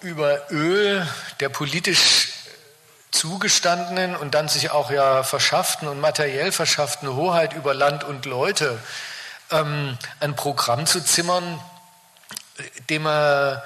über 0.00 0.50
Öl 0.50 1.06
der 1.40 1.48
politisch 1.48 2.28
zugestandenen 3.10 4.16
und 4.16 4.34
dann 4.34 4.48
sich 4.48 4.70
auch 4.70 4.90
ja 4.90 5.22
verschafften 5.22 5.88
und 5.88 6.00
materiell 6.00 6.52
verschafften 6.52 7.14
Hoheit 7.14 7.52
über 7.52 7.74
Land 7.74 8.04
und 8.04 8.24
Leute 8.24 8.78
ähm, 9.50 9.98
ein 10.20 10.34
Programm 10.34 10.86
zu 10.86 11.04
zimmern, 11.04 11.60
dem 12.88 13.06
er 13.06 13.64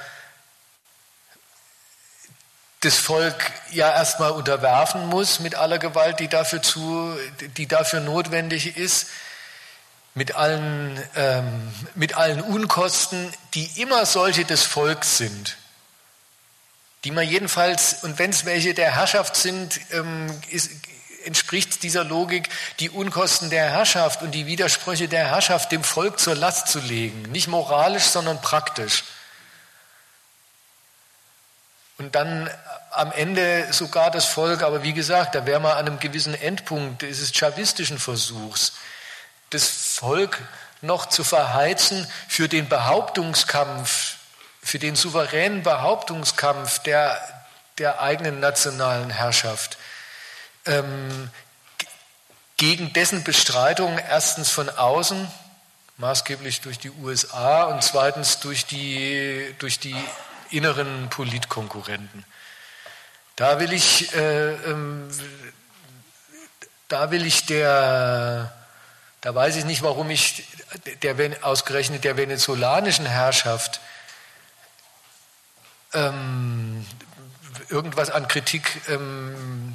das 2.81 2.99
Volk 2.99 3.53
ja 3.73 3.91
erstmal 3.91 4.31
unterwerfen 4.31 5.07
muss 5.07 5.41
mit 5.41 5.55
aller 5.55 5.79
Gewalt, 5.79 6.21
die 6.21 6.29
dafür, 6.29 6.63
zu, 6.63 7.17
die 7.57 7.67
dafür 7.67 8.01
notwendig 8.01 8.77
ist, 8.77 9.09
mit 10.15 10.35
allen, 10.35 11.03
ähm, 11.15 11.73
mit 11.95 12.17
allen 12.17 12.41
Unkosten, 12.41 13.33
die 13.55 13.83
immer 13.83 14.07
solche 14.07 14.45
des 14.45 14.63
Volks 14.63 15.19
sind, 15.19 15.57
die 17.05 17.11
man 17.11 17.29
jedenfalls, 17.29 18.03
und 18.03 18.19
wenn 18.19 18.31
es 18.31 18.45
welche 18.45 18.73
der 18.73 18.95
Herrschaft 18.95 19.37
sind, 19.37 19.79
ähm, 19.93 20.29
ist, 20.51 20.71
entspricht 21.27 21.83
dieser 21.83 22.05
Logik, 22.05 22.49
die 22.81 22.91
Unkosten 22.91 23.51
der 23.51 23.71
Herrschaft 23.71 24.23
und 24.23 24.31
die 24.33 24.47
Widersprüche 24.47 25.09
der 25.09 25.31
Herrschaft 25.31 25.73
dem 25.73 25.85
Volk 25.85 26.19
zur 26.19 26.35
Last 26.35 26.69
zu 26.69 26.79
legen. 26.79 27.23
Nicht 27.31 27.49
moralisch, 27.49 28.05
sondern 28.05 28.41
praktisch. 28.41 29.05
Und 31.99 32.15
dann 32.15 32.51
am 32.91 33.13
Ende 33.13 33.67
sogar 33.73 34.11
das 34.11 34.27
Volk, 34.27 34.63
aber 34.63 34.83
wie 34.83 34.93
gesagt, 34.93 35.35
da 35.35 35.47
wäre 35.47 35.61
man 35.61 35.73
an 35.73 35.87
einem 35.87 35.99
gewissen 35.99 36.35
Endpunkt 36.35 37.03
dieses 37.03 37.33
chavistischen 37.33 37.99
Versuchs, 37.99 38.73
das 39.51 39.69
Volk 39.69 40.39
noch 40.83 41.07
zu 41.07 41.25
verheizen 41.25 42.07
für 42.29 42.49
den 42.49 42.69
Behauptungskampf, 42.69 44.17
für 44.63 44.79
den 44.79 44.97
souveränen 44.97 45.63
Behauptungskampf 45.63 46.81
der, 46.81 47.21
der 47.79 48.01
eigenen 48.01 48.41
nationalen 48.41 49.11
Herrschaft 49.11 49.79
ähm, 50.67 51.31
gegen 52.57 52.93
dessen 52.93 53.23
Bestreitung 53.25 53.99
erstens 53.99 54.51
von 54.51 54.69
außen, 54.69 55.29
maßgeblich 55.99 56.61
durch 56.61 56.79
die 56.79 56.91
USA 56.91 57.65
und 57.65 57.83
zweitens 57.83 58.41
durch 58.41 58.67
die, 58.67 59.55
durch 59.59 59.79
die 59.79 59.97
inneren 60.51 61.09
Politkonkurrenten. 61.11 62.25
Da 63.35 63.61
will 63.61 63.73
ich, 63.73 64.15
äh, 64.15 64.53
ähm, 64.53 65.09
da 66.89 67.11
will 67.11 67.27
ich 67.27 67.45
der, 67.47 68.53
da 69.21 69.35
weiß 69.35 69.57
ich 69.57 69.65
nicht, 69.65 69.83
warum 69.83 70.09
ich 70.11 70.45
der, 71.03 71.17
ausgerechnet 71.43 72.05
der 72.05 72.17
venezolanischen 72.17 73.07
Herrschaft 73.07 73.81
ähm, 75.93 76.87
irgendwas 77.69 78.11
an 78.11 78.29
Kritik 78.29 78.81
ähm, 78.89 79.75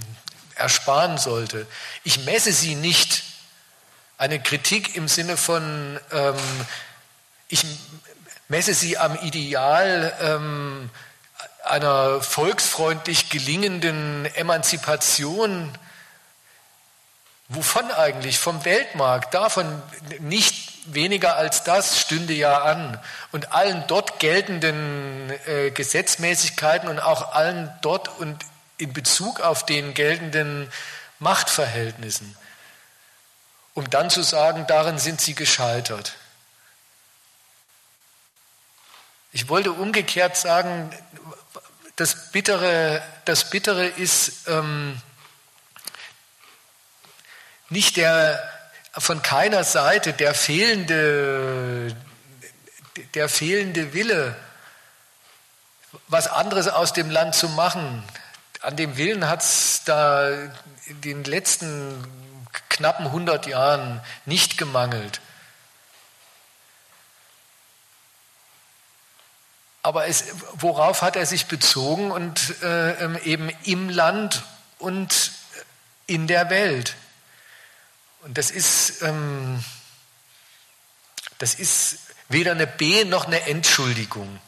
ersparen 0.61 1.17
sollte. 1.17 1.67
Ich 2.03 2.25
messe 2.25 2.53
sie 2.53 2.75
nicht. 2.75 3.23
Eine 4.17 4.40
Kritik 4.40 4.95
im 4.95 5.07
Sinne 5.07 5.35
von, 5.35 5.99
ähm, 6.11 6.35
ich 7.48 7.65
messe 8.48 8.73
sie 8.73 8.98
am 8.98 9.15
Ideal 9.23 10.14
ähm, 10.22 10.90
einer 11.64 12.22
volksfreundlich 12.22 13.30
gelingenden 13.30 14.25
Emanzipation. 14.35 15.75
Wovon 17.49 17.91
eigentlich? 17.91 18.40
Vom 18.40 18.64
Weltmarkt. 18.64 19.33
Davon 19.33 19.81
nicht 20.19 20.72
weniger 20.85 21.35
als 21.35 21.64
das 21.64 21.99
stünde 21.99 22.33
ja 22.33 22.61
an. 22.61 22.99
Und 23.31 23.51
allen 23.53 23.83
dort 23.88 24.19
geltenden 24.19 25.31
äh, 25.48 25.72
Gesetzmäßigkeiten 25.72 26.90
und 26.90 26.99
auch 26.99 27.33
allen 27.33 27.73
dort 27.81 28.07
und 28.19 28.38
in 28.82 28.93
Bezug 28.93 29.40
auf 29.40 29.66
den 29.66 29.93
geltenden 29.93 30.72
Machtverhältnissen, 31.19 32.35
um 33.76 33.88
dann 33.90 34.10
zu 34.10 34.24
sagen, 34.24 34.66
darin 34.68 34.98
sind 34.98 35.22
sie 35.22 35.35
gescheitert. 35.35 36.14
Ich 39.32 39.48
wollte 39.48 39.72
umgekehrt 39.72 40.35
sagen, 40.35 40.92
das 41.95 42.32
Bittere, 42.32 43.03
das 43.26 43.50
Bittere 43.51 43.85
ist 43.85 44.48
ähm, 44.48 45.00
nicht 47.69 47.98
der 47.98 48.42
von 48.98 49.22
keiner 49.22 49.64
Seite 49.64 50.11
der 50.11 50.34
fehlende, 50.34 51.95
der 53.14 53.30
fehlende 53.30 53.93
Wille, 53.93 54.35
was 56.08 56.27
anderes 56.27 56.68
aus 56.68 56.92
dem 56.92 57.10
Land 57.10 57.35
zu 57.35 57.48
machen, 57.48 58.03
an 58.61 58.75
dem 58.77 58.98
Willen 58.98 59.27
hat 59.27 59.41
es 59.41 59.81
da 59.85 60.30
in 60.85 61.01
den 61.01 61.23
letzten 61.23 62.06
knappen 62.69 63.07
100 63.07 63.48
Jahren 63.48 64.01
nicht 64.25 64.57
gemangelt. 64.57 65.22
Aber 69.83 70.07
es, 70.07 70.25
worauf 70.53 71.01
hat 71.01 71.15
er 71.15 71.25
sich 71.25 71.48
bezogen 71.48 72.11
und 72.11 72.61
äh, 72.61 73.22
eben 73.23 73.49
im 73.64 73.90
Land 73.90 74.43
und 74.77 75.31
in 76.06 76.27
der 76.27 76.51
Welt? 76.51 76.95
Und 78.22 78.38
das 78.38 78.51
ist, 78.51 79.01
ähm, 79.01 79.64
das 81.40 81.56
ist 81.56 81.98
weder 82.30 82.51
eine 82.51 82.67
B 82.67 83.06
noch 83.06 83.25
eine 83.25 83.41
Entschuldigung. 83.48 84.40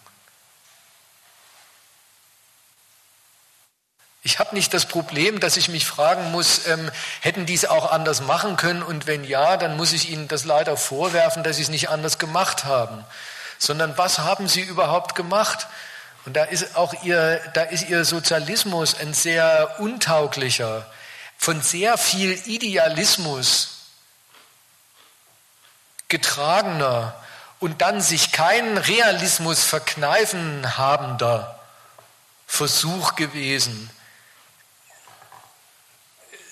Ich 4.25 4.39
habe 4.39 4.55
nicht 4.55 4.73
das 4.73 4.85
Problem, 4.85 5.41
dass 5.41 5.57
ich 5.57 5.67
mich 5.67 5.85
fragen 5.85 6.31
muss, 6.31 6.65
ähm, 6.67 6.89
hätten 7.19 7.45
die 7.45 7.53
es 7.53 7.65
auch 7.65 7.91
anders 7.91 8.21
machen 8.21 8.55
können 8.55 8.81
und 8.81 9.05
wenn 9.05 9.25
ja, 9.25 9.57
dann 9.57 9.75
muss 9.75 9.91
ich 9.91 10.09
ihnen 10.09 10.29
das 10.29 10.45
leider 10.45 10.77
vorwerfen, 10.77 11.43
dass 11.43 11.57
sie 11.57 11.63
es 11.63 11.69
nicht 11.69 11.89
anders 11.89 12.17
gemacht 12.19 12.63
haben, 12.63 13.03
sondern 13.59 13.97
was 13.97 14.19
haben 14.19 14.47
sie 14.47 14.61
überhaupt 14.61 15.15
gemacht? 15.15 15.67
Und 16.25 16.37
da 16.37 16.45
ist 16.45 16.77
auch 16.77 17.03
ihr, 17.03 17.41
da 17.53 17.63
ist 17.63 17.89
ihr 17.89 18.05
Sozialismus 18.05 18.95
ein 18.95 19.13
sehr 19.13 19.75
untauglicher, 19.79 20.85
von 21.37 21.61
sehr 21.61 21.97
viel 21.97 22.31
Idealismus 22.45 23.87
getragener 26.07 27.13
und 27.59 27.81
dann 27.81 27.99
sich 27.99 28.31
keinen 28.31 28.77
Realismus 28.77 29.65
verkneifen 29.65 30.77
habender 30.77 31.59
Versuch 32.47 33.15
gewesen, 33.15 33.89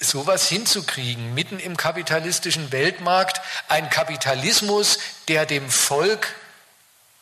sowas 0.02 0.50
hinzukriegen, 0.50 1.34
mitten 1.34 1.60
im 1.60 1.78
kapitalistischen 1.78 2.72
Weltmarkt, 2.72 3.40
ein 3.70 3.90
Kapitalismus, 3.90 5.00
der 5.28 5.46
dem 5.46 5.70
Volk, 5.70 6.36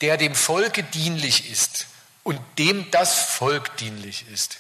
der 0.01 0.17
dem 0.17 0.33
Volke 0.33 0.83
dienlich 0.83 1.51
ist 1.51 1.88
und 2.24 2.40
dem 2.58 2.90
das 2.90 3.19
Volk 3.19 3.77
dienlich 3.77 4.25
ist. 4.32 4.59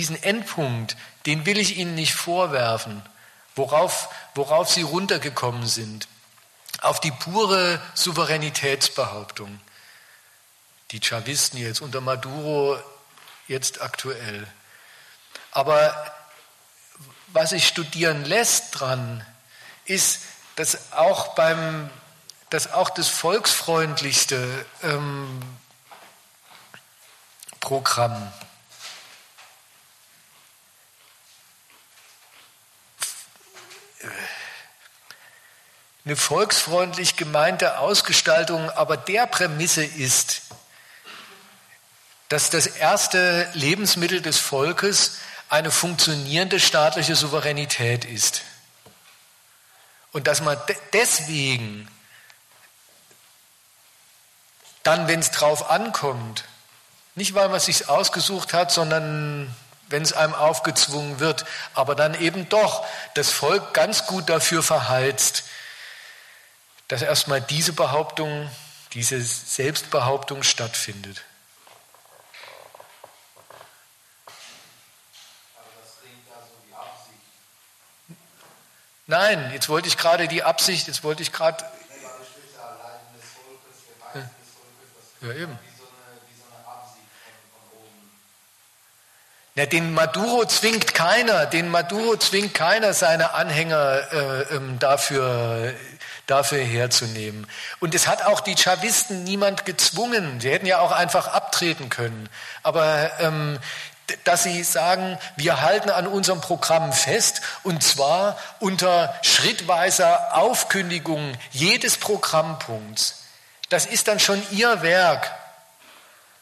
Diesen 0.00 0.22
Endpunkt, 0.22 0.96
den 1.26 1.44
will 1.44 1.58
ich 1.58 1.76
Ihnen 1.76 1.94
nicht 1.94 2.14
vorwerfen, 2.14 3.02
worauf, 3.54 4.08
worauf 4.34 4.70
Sie 4.70 4.80
runtergekommen 4.80 5.66
sind, 5.66 6.08
auf 6.80 7.00
die 7.00 7.10
pure 7.10 7.82
Souveränitätsbehauptung. 7.92 9.60
Die 10.92 11.00
Chavisten 11.00 11.60
jetzt 11.60 11.82
unter 11.82 12.00
Maduro 12.00 12.82
jetzt 13.46 13.82
aktuell. 13.82 14.46
Aber 15.50 15.94
was 17.26 17.50
sich 17.50 17.68
studieren 17.68 18.24
lässt 18.24 18.80
dran, 18.80 19.22
ist, 19.84 20.20
dass 20.56 20.94
auch 20.94 21.34
beim, 21.34 21.90
dass 22.48 22.72
auch 22.72 22.88
das 22.88 23.08
volksfreundlichste 23.08 24.64
ähm, 24.82 25.42
Programm 27.60 28.32
eine 36.04 36.16
volksfreundlich 36.16 37.16
gemeinte 37.16 37.78
Ausgestaltung 37.78 38.70
aber 38.70 38.96
der 38.96 39.26
Prämisse 39.26 39.84
ist, 39.84 40.42
dass 42.28 42.48
das 42.48 42.66
erste 42.66 43.48
Lebensmittel 43.54 44.22
des 44.22 44.38
Volkes 44.38 45.18
eine 45.48 45.70
funktionierende 45.70 46.60
staatliche 46.60 47.16
Souveränität 47.16 48.04
ist. 48.04 48.42
Und 50.12 50.26
dass 50.28 50.40
man 50.40 50.56
deswegen 50.92 51.88
dann, 54.84 55.08
wenn 55.08 55.20
es 55.20 55.32
drauf 55.32 55.70
ankommt, 55.70 56.44
nicht 57.14 57.34
weil 57.34 57.48
man 57.48 57.56
es 57.56 57.66
sich 57.66 57.88
ausgesucht 57.88 58.52
hat, 58.54 58.70
sondern 58.72 59.54
wenn 59.88 60.02
es 60.02 60.12
einem 60.12 60.34
aufgezwungen 60.34 61.18
wird, 61.18 61.44
aber 61.74 61.96
dann 61.96 62.14
eben 62.14 62.48
doch 62.48 62.86
das 63.14 63.30
Volk 63.30 63.74
ganz 63.74 64.06
gut 64.06 64.28
dafür 64.30 64.62
verheizt, 64.62 65.44
dass 66.90 67.02
erstmal 67.02 67.40
diese 67.40 67.72
Behauptung, 67.72 68.50
diese 68.94 69.20
Selbstbehauptung 69.20 70.42
stattfindet. 70.42 71.22
Nein, 79.06 79.52
jetzt 79.52 79.68
wollte 79.68 79.86
ich 79.86 79.96
gerade 79.96 80.26
die 80.26 80.42
Absicht, 80.42 80.88
jetzt 80.88 81.04
wollte 81.04 81.22
ich 81.22 81.32
gerade. 81.32 81.64
Ja, 85.20 85.32
eben. 85.32 85.56
Ja, 89.54 89.66
den 89.66 89.94
Maduro 89.94 90.44
zwingt 90.46 90.94
keiner, 90.94 91.46
den 91.46 91.68
Maduro 91.68 92.16
zwingt 92.16 92.54
keiner, 92.54 92.94
seine 92.94 93.34
Anhänger 93.34 94.12
äh, 94.12 94.54
ähm, 94.54 94.78
dafür, 94.80 95.74
dafür 96.26 96.62
herzunehmen. 96.62 97.46
Und 97.80 97.94
es 97.94 98.06
hat 98.06 98.22
auch 98.22 98.40
die 98.40 98.56
Chavisten 98.56 99.24
niemand 99.24 99.64
gezwungen. 99.64 100.40
Sie 100.40 100.50
hätten 100.50 100.66
ja 100.66 100.80
auch 100.80 100.92
einfach 100.92 101.28
abtreten 101.28 101.88
können. 101.88 102.28
Aber 102.62 103.10
ähm, 103.20 103.58
dass 104.24 104.42
sie 104.42 104.62
sagen, 104.62 105.18
wir 105.36 105.60
halten 105.60 105.90
an 105.90 106.06
unserem 106.06 106.40
Programm 106.40 106.92
fest 106.92 107.42
und 107.62 107.82
zwar 107.82 108.38
unter 108.58 109.14
schrittweiser 109.22 110.36
Aufkündigung 110.36 111.36
jedes 111.52 111.96
Programmpunkts. 111.96 113.24
Das 113.68 113.86
ist 113.86 114.08
dann 114.08 114.18
schon 114.18 114.42
ihr 114.50 114.82
Werk. 114.82 115.30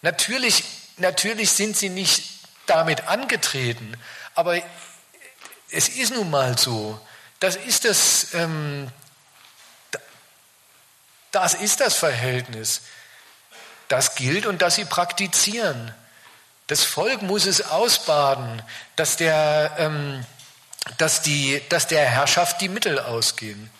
Natürlich, 0.02 0.64
natürlich 0.96 1.50
sind 1.50 1.76
sie 1.76 1.90
nicht 1.90 2.24
damit 2.66 3.08
angetreten. 3.08 3.94
Aber 4.34 4.56
es 5.70 5.88
ist 5.88 6.14
nun 6.14 6.30
mal 6.30 6.56
so. 6.56 6.98
Das 7.40 7.56
ist 7.56 7.84
das, 7.84 8.34
ähm, 8.34 8.88
das 11.30 11.54
ist 11.54 11.80
das 11.80 11.94
Verhältnis. 11.94 12.82
Das 13.88 14.14
gilt 14.14 14.46
und 14.46 14.62
das 14.62 14.74
sie 14.76 14.84
praktizieren. 14.84 15.94
Das 16.66 16.84
Volk 16.84 17.22
muss 17.22 17.46
es 17.46 17.62
ausbaden, 17.62 18.62
dass 18.96 19.16
der, 19.16 19.74
ähm, 19.78 20.24
dass 20.98 21.22
die, 21.22 21.62
dass 21.70 21.86
der 21.86 22.04
Herrschaft 22.04 22.60
die 22.60 22.68
Mittel 22.68 22.98
ausgehen. 22.98 23.70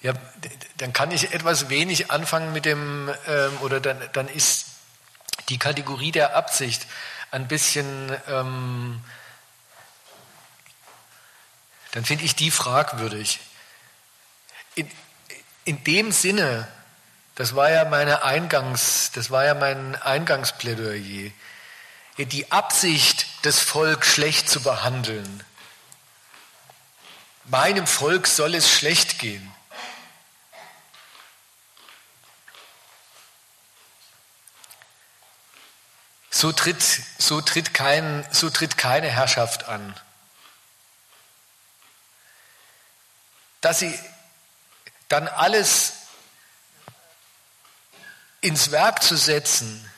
Ja, 0.00 0.12
dann 0.76 0.92
kann 0.92 1.10
ich 1.10 1.32
etwas 1.32 1.68
wenig 1.70 2.10
anfangen 2.10 2.52
mit 2.52 2.64
dem, 2.64 3.12
ähm, 3.26 3.58
oder 3.60 3.80
dann, 3.80 4.00
dann 4.12 4.28
ist 4.28 4.66
die 5.48 5.58
Kategorie 5.58 6.12
der 6.12 6.36
Absicht 6.36 6.86
ein 7.30 7.48
bisschen, 7.48 8.16
ähm, 8.28 9.02
dann 11.92 12.04
finde 12.04 12.24
ich 12.24 12.36
die 12.36 12.50
fragwürdig. 12.50 13.40
In, 14.76 14.88
in 15.64 15.82
dem 15.84 16.12
Sinne, 16.12 16.68
das 17.34 17.56
war 17.56 17.70
ja 17.70 17.84
meine 17.84 18.22
Eingangs, 18.22 19.10
das 19.12 19.30
war 19.30 19.44
ja 19.44 19.54
mein 19.54 19.96
Eingangsplädoyer, 19.96 21.32
die 22.18 22.52
Absicht, 22.52 23.26
das 23.42 23.60
Volk 23.60 24.04
schlecht 24.04 24.48
zu 24.48 24.62
behandeln. 24.62 25.44
Meinem 27.44 27.86
Volk 27.86 28.26
soll 28.26 28.54
es 28.54 28.70
schlecht 28.70 29.18
gehen. 29.18 29.52
So 36.40 36.52
tritt, 36.52 36.84
so 37.18 37.40
tritt, 37.40 37.74
kein, 37.74 38.24
so 38.30 38.48
tritt 38.48 38.78
keine 38.78 39.08
Herrschaft 39.08 39.64
an. 39.64 39.92
Dass 43.60 43.80
sie 43.80 43.98
dann 45.08 45.26
alles 45.26 45.94
ins 48.40 48.70
Werk 48.70 49.02
zu 49.02 49.16
setzen, 49.16 49.90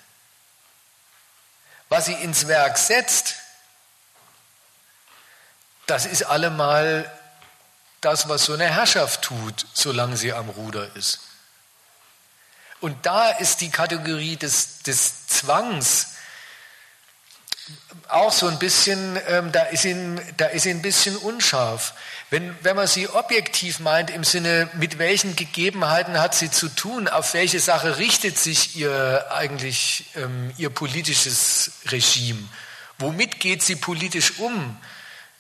was 1.91 2.07
sie 2.07 2.15
ins 2.15 2.47
Werk 2.47 2.79
setzt, 2.79 3.35
das 5.85 6.07
ist 6.07 6.23
allemal 6.23 7.15
das, 8.01 8.31
was 8.31 8.47
so 8.47 8.55
eine 8.55 8.73
Herrschaft 8.73 9.21
tut, 9.21 9.67
solange 9.75 10.17
sie 10.17 10.33
am 10.33 10.49
Ruder 10.49 10.97
ist. 10.97 11.21
Und 12.81 13.05
da 13.05 13.29
ist 13.29 13.61
die 13.61 13.71
Kategorie 13.71 14.39
des, 14.39 14.79
des 14.79 15.27
Zwangs 15.27 16.10
auch 18.09 18.33
so 18.33 18.49
ein 18.49 18.59
bisschen, 18.59 19.19
ähm, 19.29 19.53
da, 19.53 19.63
ist 19.63 19.85
ihn, 19.85 20.21
da 20.37 20.47
ist 20.47 20.67
ihn 20.67 20.79
ein 20.79 20.83
bisschen 20.83 21.17
unscharf. 21.17 21.95
Wenn, 22.31 22.57
wenn 22.63 22.77
man 22.77 22.87
sie 22.87 23.09
objektiv 23.09 23.81
meint, 23.81 24.11
im 24.11 24.25
Sinne, 24.25 24.69
mit 24.75 24.99
welchen 24.99 25.37
Gegebenheiten 25.37 26.19
hat 26.19 26.35
sie 26.35 26.51
zu 26.51 26.69
tun, 26.69 27.09
auf 27.09 27.35
welche 27.35 27.61
Sache 27.61 27.99
richtet 27.99 28.39
sich 28.39 28.77
ihr 28.77 29.27
eigentlich 29.31 30.07
ähm, 30.17 30.53
ihr 30.57 30.71
politisches 30.71 31.73
Regime, 31.91 32.49
Womit 33.01 33.41
geht 33.41 33.63
sie 33.63 33.77
politisch 33.77 34.39
um? 34.39 34.77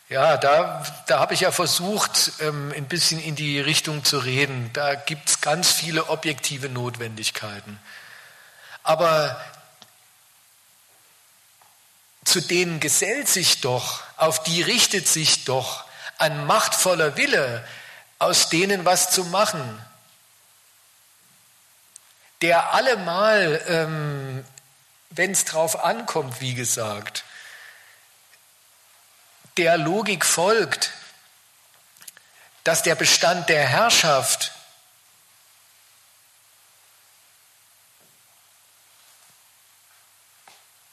Ja, 0.08 0.38
da, 0.38 0.82
da 1.06 1.20
habe 1.20 1.34
ich 1.34 1.40
ja 1.40 1.52
versucht, 1.52 2.32
ähm, 2.40 2.72
ein 2.74 2.86
bisschen 2.86 3.20
in 3.20 3.36
die 3.36 3.60
Richtung 3.60 4.02
zu 4.02 4.18
reden. 4.18 4.70
Da 4.72 4.94
gibt 4.94 5.28
es 5.28 5.40
ganz 5.42 5.70
viele 5.70 6.08
objektive 6.08 6.70
Notwendigkeiten. 6.70 7.78
Aber 8.82 9.38
zu 12.24 12.40
denen 12.40 12.80
gesellt 12.80 13.28
sich 13.28 13.60
doch, 13.60 14.02
auf 14.16 14.42
die 14.42 14.62
richtet 14.62 15.08
sich 15.08 15.44
doch 15.44 15.84
ein 16.18 16.46
machtvoller 16.46 17.16
Wille, 17.16 17.66
aus 18.18 18.50
denen 18.50 18.84
was 18.84 19.10
zu 19.10 19.24
machen, 19.24 19.84
der 22.42 22.72
allemal, 22.72 23.62
ähm, 23.66 24.44
wenn 25.10 25.32
es 25.32 25.44
drauf 25.44 25.82
ankommt, 25.82 26.40
wie 26.40 26.54
gesagt, 26.54 27.24
der 29.56 29.76
Logik 29.76 30.24
folgt, 30.24 30.92
dass 32.64 32.82
der 32.82 32.94
Bestand 32.94 33.48
der 33.48 33.66
Herrschaft 33.66 34.52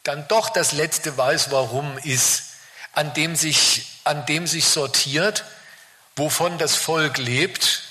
dann 0.07 0.27
doch 0.29 0.49
das 0.49 0.71
letzte 0.71 1.17
weiß 1.17 1.51
warum 1.51 1.97
ist, 1.97 2.43
an 2.93 3.13
dem 3.13 3.35
sich, 3.35 3.85
an 4.05 4.25
dem 4.25 4.47
sich 4.47 4.65
sortiert, 4.65 5.43
wovon 6.15 6.57
das 6.57 6.75
Volk 6.75 7.17
lebt 7.17 7.83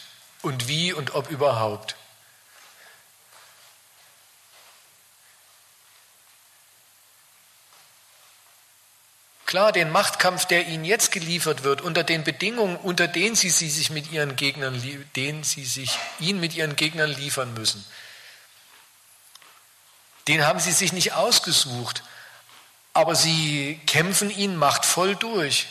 und 0.42 0.66
wie 0.66 0.92
und 0.92 1.14
ob 1.14 1.30
überhaupt. 1.30 1.94
Klar, 9.44 9.70
den 9.70 9.90
Machtkampf, 9.90 10.46
der 10.46 10.66
ihnen 10.66 10.84
jetzt 10.84 11.12
geliefert 11.12 11.62
wird, 11.62 11.80
unter 11.80 12.02
den 12.02 12.24
Bedingungen, 12.24 12.76
unter 12.76 13.06
denen 13.06 13.36
sie, 13.36 13.50
sie 13.50 13.70
sich 13.70 13.90
mit 13.90 14.10
ihren 14.10 14.34
Gegnern, 14.36 14.82
denen 15.14 15.44
sie 15.44 15.64
sich 15.64 15.98
ihn 16.18 16.40
mit 16.40 16.54
ihren 16.54 16.74
Gegnern 16.76 17.10
liefern 17.10 17.54
müssen, 17.54 17.84
den 20.28 20.46
haben 20.46 20.60
sie 20.60 20.72
sich 20.72 20.92
nicht 20.92 21.12
ausgesucht, 21.12 22.02
aber 22.92 23.14
sie 23.14 23.80
kämpfen 23.86 24.30
ihn 24.30 24.56
machtvoll 24.56 25.16
durch. 25.16 25.68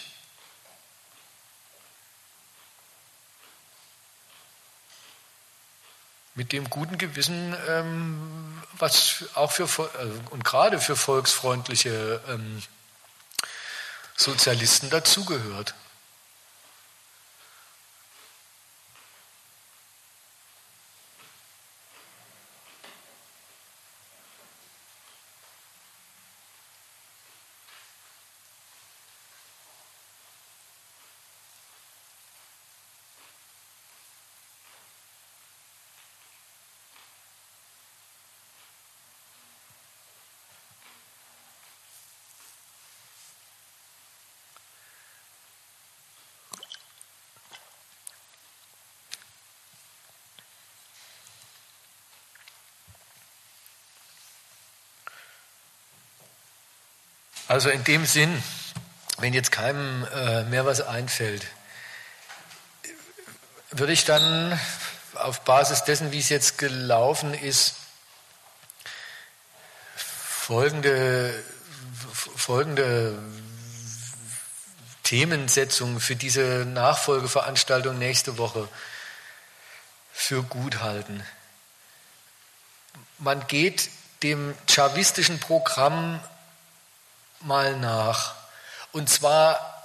Mit 6.35 6.51
dem 6.51 6.69
guten 6.69 6.97
Gewissen, 6.97 7.55
ähm, 7.69 8.61
was 8.73 9.25
auch 9.35 9.51
für 9.51 9.69
also, 9.97 10.21
und 10.31 10.43
gerade 10.43 10.79
für 10.79 10.95
volksfreundliche 10.95 12.21
ähm, 12.27 12.61
Sozialisten 14.17 14.89
dazugehört. 14.89 15.75
Also 57.47 57.69
in 57.69 57.83
dem 57.83 58.05
Sinn, 58.05 58.41
wenn 59.19 59.33
jetzt 59.33 59.51
keinem 59.51 60.07
äh, 60.13 60.43
mehr 60.45 60.65
was 60.65 60.81
einfällt, 60.81 61.45
würde 63.69 63.93
ich 63.93 64.03
dann 64.03 64.59
auf 65.13 65.41
Basis 65.41 65.83
dessen, 65.83 66.11
wie 66.11 66.19
es 66.19 66.29
jetzt 66.29 66.57
gelaufen 66.57 67.33
ist, 67.33 67.75
folgende, 69.95 71.43
folgende 72.35 73.17
Themensetzung 75.03 75.99
für 75.99 76.15
diese 76.15 76.65
Nachfolgeveranstaltung 76.65 77.97
nächste 77.97 78.39
Woche 78.39 78.67
für 80.11 80.41
gut 80.41 80.81
halten. 80.81 81.23
Man 83.19 83.45
geht 83.47 83.89
dem 84.23 84.55
chavistischen 84.67 85.39
Programm 85.39 86.19
mal 87.45 87.75
nach. 87.77 88.35
Und 88.91 89.09
zwar 89.09 89.75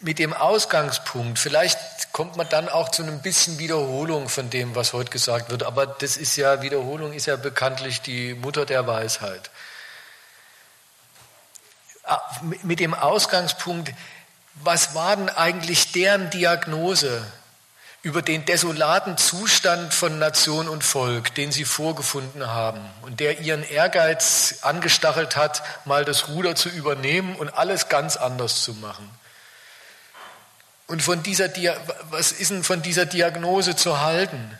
mit 0.00 0.18
dem 0.18 0.32
Ausgangspunkt. 0.32 1.38
Vielleicht 1.38 2.12
kommt 2.12 2.36
man 2.36 2.48
dann 2.48 2.68
auch 2.68 2.90
zu 2.90 3.02
einem 3.02 3.20
bisschen 3.20 3.58
Wiederholung 3.58 4.28
von 4.28 4.50
dem, 4.50 4.74
was 4.74 4.92
heute 4.92 5.10
gesagt 5.10 5.50
wird. 5.50 5.62
Aber 5.62 5.86
das 5.86 6.16
ist 6.16 6.36
ja, 6.36 6.62
Wiederholung 6.62 7.12
ist 7.12 7.26
ja 7.26 7.36
bekanntlich 7.36 8.00
die 8.00 8.34
Mutter 8.34 8.64
der 8.64 8.86
Weisheit. 8.86 9.50
Ah, 12.04 12.22
mit 12.62 12.80
dem 12.80 12.94
Ausgangspunkt, 12.94 13.92
was 14.54 14.94
war 14.94 15.16
denn 15.16 15.28
eigentlich 15.28 15.92
deren 15.92 16.30
Diagnose? 16.30 17.24
Über 18.02 18.22
den 18.22 18.44
desolaten 18.44 19.18
Zustand 19.18 19.92
von 19.92 20.18
Nation 20.18 20.68
und 20.68 20.84
Volk, 20.84 21.34
den 21.34 21.50
sie 21.50 21.64
vorgefunden 21.64 22.46
haben 22.46 22.80
und 23.02 23.18
der 23.20 23.40
ihren 23.40 23.64
Ehrgeiz 23.64 24.60
angestachelt 24.62 25.36
hat, 25.36 25.62
mal 25.84 26.04
das 26.04 26.28
Ruder 26.28 26.54
zu 26.54 26.68
übernehmen 26.68 27.34
und 27.34 27.48
alles 27.50 27.88
ganz 27.88 28.16
anders 28.16 28.62
zu 28.62 28.74
machen. 28.74 29.10
Und 30.86 31.02
von 31.02 31.22
dieser, 31.22 31.50
was 32.10 32.32
ist 32.32 32.50
denn 32.50 32.64
von 32.64 32.82
dieser 32.82 33.04
Diagnose 33.04 33.76
zu 33.76 34.00
halten? 34.00 34.58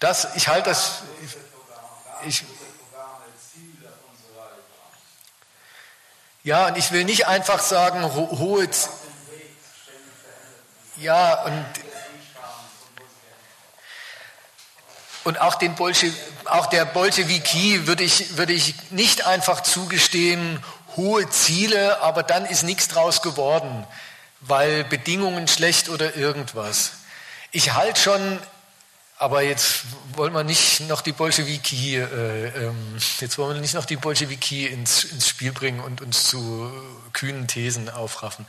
Das, 0.00 0.36
ich 0.36 0.46
halte 0.46 0.70
das, 0.70 1.02
ich, 2.28 2.44
ja, 6.44 6.66
und 6.68 6.78
ich 6.78 6.92
will 6.92 7.04
nicht 7.04 7.26
einfach 7.26 7.60
sagen, 7.60 8.02
ho 8.02 8.38
hohe. 8.38 8.68
Ja, 10.96 11.42
und, 11.44 11.66
und 15.24 15.40
auch, 15.40 15.56
den 15.56 15.74
Bolsche, 15.74 16.12
auch 16.46 16.66
der 16.66 16.84
Bolschewiki 16.84 17.86
würde 17.86 18.04
ich, 18.04 18.36
würde 18.36 18.52
ich 18.52 18.74
nicht 18.90 19.26
einfach 19.26 19.62
zugestehen, 19.62 20.62
hohe 20.96 21.28
Ziele, 21.28 22.00
aber 22.00 22.22
dann 22.22 22.46
ist 22.46 22.62
nichts 22.62 22.88
draus 22.88 23.22
geworden, 23.22 23.86
weil 24.40 24.84
Bedingungen 24.84 25.48
schlecht 25.48 25.88
oder 25.88 26.16
irgendwas. 26.16 26.92
Ich 27.50 27.74
halte 27.74 28.00
schon 28.00 28.40
aber 29.18 29.42
jetzt 29.42 29.82
wollen 30.14 30.32
wir 30.32 30.44
nicht 30.44 30.80
noch 30.80 31.00
die 31.00 31.12
Bolschewiki, 31.12 31.96
äh, 31.96 32.66
ähm, 32.66 32.96
jetzt 33.18 33.36
wollen 33.36 33.54
wir 33.54 33.60
nicht 33.60 33.74
noch 33.74 33.84
die 33.84 33.96
Bolschewiki 33.96 34.66
ins, 34.66 35.04
ins 35.04 35.28
Spiel 35.28 35.52
bringen 35.52 35.80
und 35.80 36.00
uns 36.00 36.24
zu 36.24 36.72
kühnen 37.12 37.48
Thesen 37.48 37.90
aufraffen, 37.90 38.46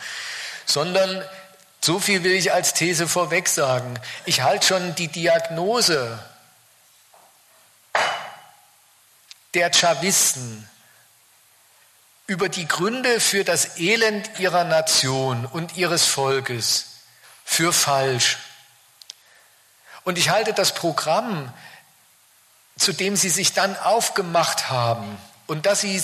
sondern 0.66 1.24
so 1.82 2.00
viel 2.00 2.24
will 2.24 2.34
ich 2.34 2.54
als 2.54 2.76
These 2.76 3.08
vorweg 3.08 3.48
sagen. 3.48 4.00
Ich 4.26 4.42
halte 4.42 4.68
schon 4.68 4.94
die 4.96 5.08
Diagnose 5.08 6.20
der 9.56 9.74
Chavisten 9.74 10.70
über 12.28 12.48
die 12.48 12.68
Gründe 12.68 13.20
für 13.20 13.44
das 13.44 13.80
Elend 13.80 14.40
ihrer 14.40 14.66
Nation 14.66 15.48
und 15.48 15.78
ihres 15.78 16.06
Volkes 16.06 16.86
für 17.44 17.74
falsch. 17.74 18.38
Und 20.04 20.18
ich 20.18 20.30
halte 20.30 20.54
das 20.54 20.74
Programm, 20.74 21.54
zu 22.78 22.94
dem 22.94 23.16
sie 23.16 23.30
sich 23.30 23.54
dann 23.54 23.78
aufgemacht 23.78 24.70
haben 24.70 25.18
und 25.48 25.66
dass 25.66 25.82
sie 25.82 26.02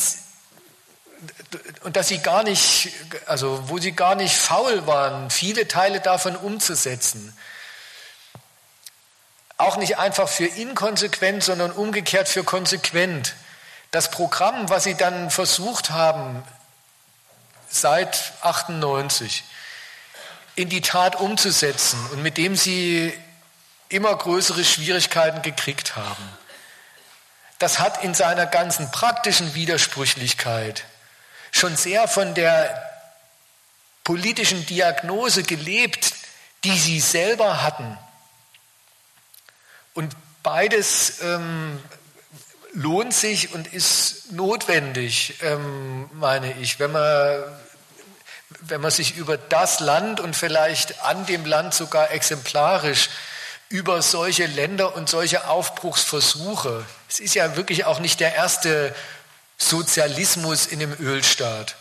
und 1.83 1.95
dass 1.95 2.07
sie 2.07 2.19
gar 2.19 2.43
nicht, 2.43 2.91
also 3.25 3.69
wo 3.69 3.77
sie 3.77 3.93
gar 3.93 4.15
nicht 4.15 4.35
faul 4.35 4.85
waren, 4.85 5.29
viele 5.29 5.67
Teile 5.67 6.01
davon 6.01 6.35
umzusetzen. 6.35 7.35
Auch 9.57 9.77
nicht 9.77 9.97
einfach 9.97 10.27
für 10.27 10.45
inkonsequent, 10.45 11.43
sondern 11.43 11.71
umgekehrt 11.71 12.27
für 12.27 12.43
konsequent. 12.43 13.35
Das 13.91 14.11
Programm, 14.11 14.67
was 14.69 14.83
sie 14.83 14.95
dann 14.95 15.29
versucht 15.29 15.91
haben, 15.91 16.43
seit 17.69 18.33
98, 18.41 19.45
in 20.55 20.69
die 20.69 20.81
Tat 20.81 21.15
umzusetzen 21.15 21.99
und 22.11 22.21
mit 22.21 22.37
dem 22.37 22.55
sie 22.55 23.13
immer 23.95 24.15
größere 24.15 24.65
Schwierigkeiten 24.65 25.41
gekriegt 25.41 25.95
haben. 25.95 26.29
Das 27.59 27.79
hat 27.79 28.03
in 28.03 28.13
seiner 28.13 28.45
ganzen 28.45 28.91
praktischen 28.91 29.55
Widersprüchlichkeit 29.55 30.83
schon 31.51 31.77
sehr 31.77 32.07
von 32.07 32.35
der 32.35 32.91
politischen 34.03 34.65
Diagnose 34.65 35.43
gelebt, 35.43 36.13
die 36.65 36.77
sie 36.77 36.99
selber 36.99 37.63
hatten. 37.63 37.97
Und 39.93 40.13
beides 40.43 41.21
ähm, 41.21 41.81
lohnt 42.73 43.13
sich 43.13 43.53
und 43.53 43.73
ist 43.73 44.33
notwendig, 44.33 45.35
ähm, 45.41 46.09
meine 46.13 46.51
ich, 46.59 46.79
wenn 46.79 46.91
man, 46.91 47.43
wenn 48.59 48.81
man 48.81 48.91
sich 48.91 49.15
über 49.15 49.37
das 49.37 49.79
Land 49.79 50.19
und 50.19 50.35
vielleicht 50.35 51.03
an 51.05 51.25
dem 51.25 51.45
Land 51.45 51.73
sogar 51.73 52.11
exemplarisch 52.11 53.09
über 53.75 54.01
solche 54.01 54.45
Länder 54.45 54.95
und 54.95 55.09
solche 55.09 55.49
Aufbruchsversuche, 55.49 56.85
es 57.09 57.19
ist 57.19 57.35
ja 57.35 57.57
wirklich 57.57 57.83
auch 57.83 57.99
nicht 57.99 58.21
der 58.21 58.33
erste 58.33 58.95
Sozialismus 59.57 60.65
in 60.65 60.79
dem 60.79 60.93
Ölstaat, 60.97 61.75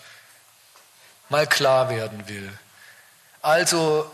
mal 1.28 1.46
klar 1.46 1.90
werden 1.90 2.26
will. 2.26 2.52
Also, 3.42 4.10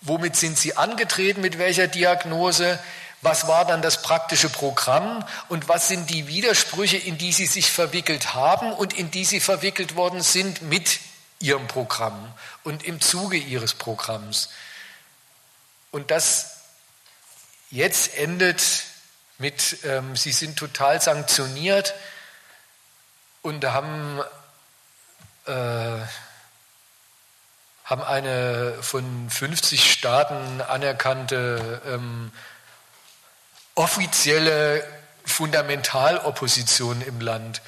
womit 0.00 0.34
sind 0.34 0.58
Sie 0.58 0.76
angetreten, 0.76 1.42
mit 1.42 1.58
welcher 1.58 1.86
Diagnose? 1.86 2.76
Was 3.22 3.46
war 3.46 3.64
dann 3.64 3.82
das 3.82 4.02
praktische 4.02 4.48
Programm 4.48 5.24
und 5.48 5.68
was 5.68 5.86
sind 5.86 6.10
die 6.10 6.26
Widersprüche, 6.26 6.96
in 6.96 7.18
die 7.18 7.30
Sie 7.30 7.46
sich 7.46 7.70
verwickelt 7.70 8.34
haben 8.34 8.72
und 8.72 8.94
in 8.94 9.12
die 9.12 9.24
Sie 9.24 9.38
verwickelt 9.38 9.94
worden 9.94 10.22
sind 10.22 10.60
mit 10.62 10.98
Ihrem 11.38 11.68
Programm 11.68 12.34
und 12.64 12.82
im 12.82 13.00
Zuge 13.00 13.36
Ihres 13.36 13.74
Programms? 13.74 14.48
Und 15.92 16.10
das 16.10 16.55
jetzt 17.70 18.16
endet 18.16 18.84
mit, 19.38 19.78
ähm, 19.84 20.16
Sie 20.16 20.32
sind 20.32 20.56
total 20.58 21.00
sanktioniert 21.00 21.94
und 23.42 23.64
haben, 23.64 24.20
äh, 25.46 25.52
haben 27.84 28.02
eine 28.02 28.74
von 28.80 29.30
50 29.30 29.92
Staaten 29.92 30.60
anerkannte 30.60 31.82
ähm, 31.86 32.32
offizielle 33.74 34.86
Fundamentalopposition 35.24 37.02
im 37.02 37.20
Land. 37.20 37.60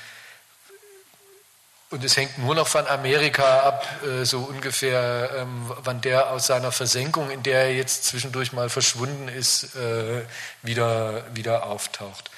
Und 1.90 2.04
es 2.04 2.18
hängt 2.18 2.36
nur 2.36 2.54
noch 2.54 2.68
von 2.68 2.86
Amerika 2.86 3.60
ab, 3.60 3.86
äh, 4.04 4.24
so 4.24 4.40
ungefähr, 4.40 5.30
ähm, 5.36 5.72
wann 5.82 6.02
der 6.02 6.30
aus 6.30 6.46
seiner 6.46 6.70
Versenkung, 6.70 7.30
in 7.30 7.42
der 7.42 7.62
er 7.62 7.74
jetzt 7.74 8.04
zwischendurch 8.04 8.52
mal 8.52 8.68
verschwunden 8.68 9.28
ist, 9.28 9.74
äh, 9.74 10.22
wieder, 10.62 11.24
wieder 11.34 11.64
auftaucht. 11.64 12.30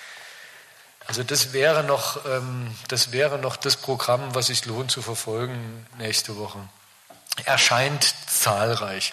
Also 1.09 1.25
das 1.25 1.53
wäre, 1.53 1.83
noch, 1.83 2.25
ähm, 2.27 2.77
das 2.87 3.11
wäre 3.11 3.39
noch 3.39 3.57
das 3.57 3.77
Programm, 3.77 4.37
was 4.37 4.47
sich 4.47 4.65
lohnt 4.67 4.93
zu 4.93 5.03
verfolgen 5.03 5.85
nächste 5.99 6.37
Woche. 6.37 6.61
Erscheint 7.45 8.15
zahlreich. 8.29 9.13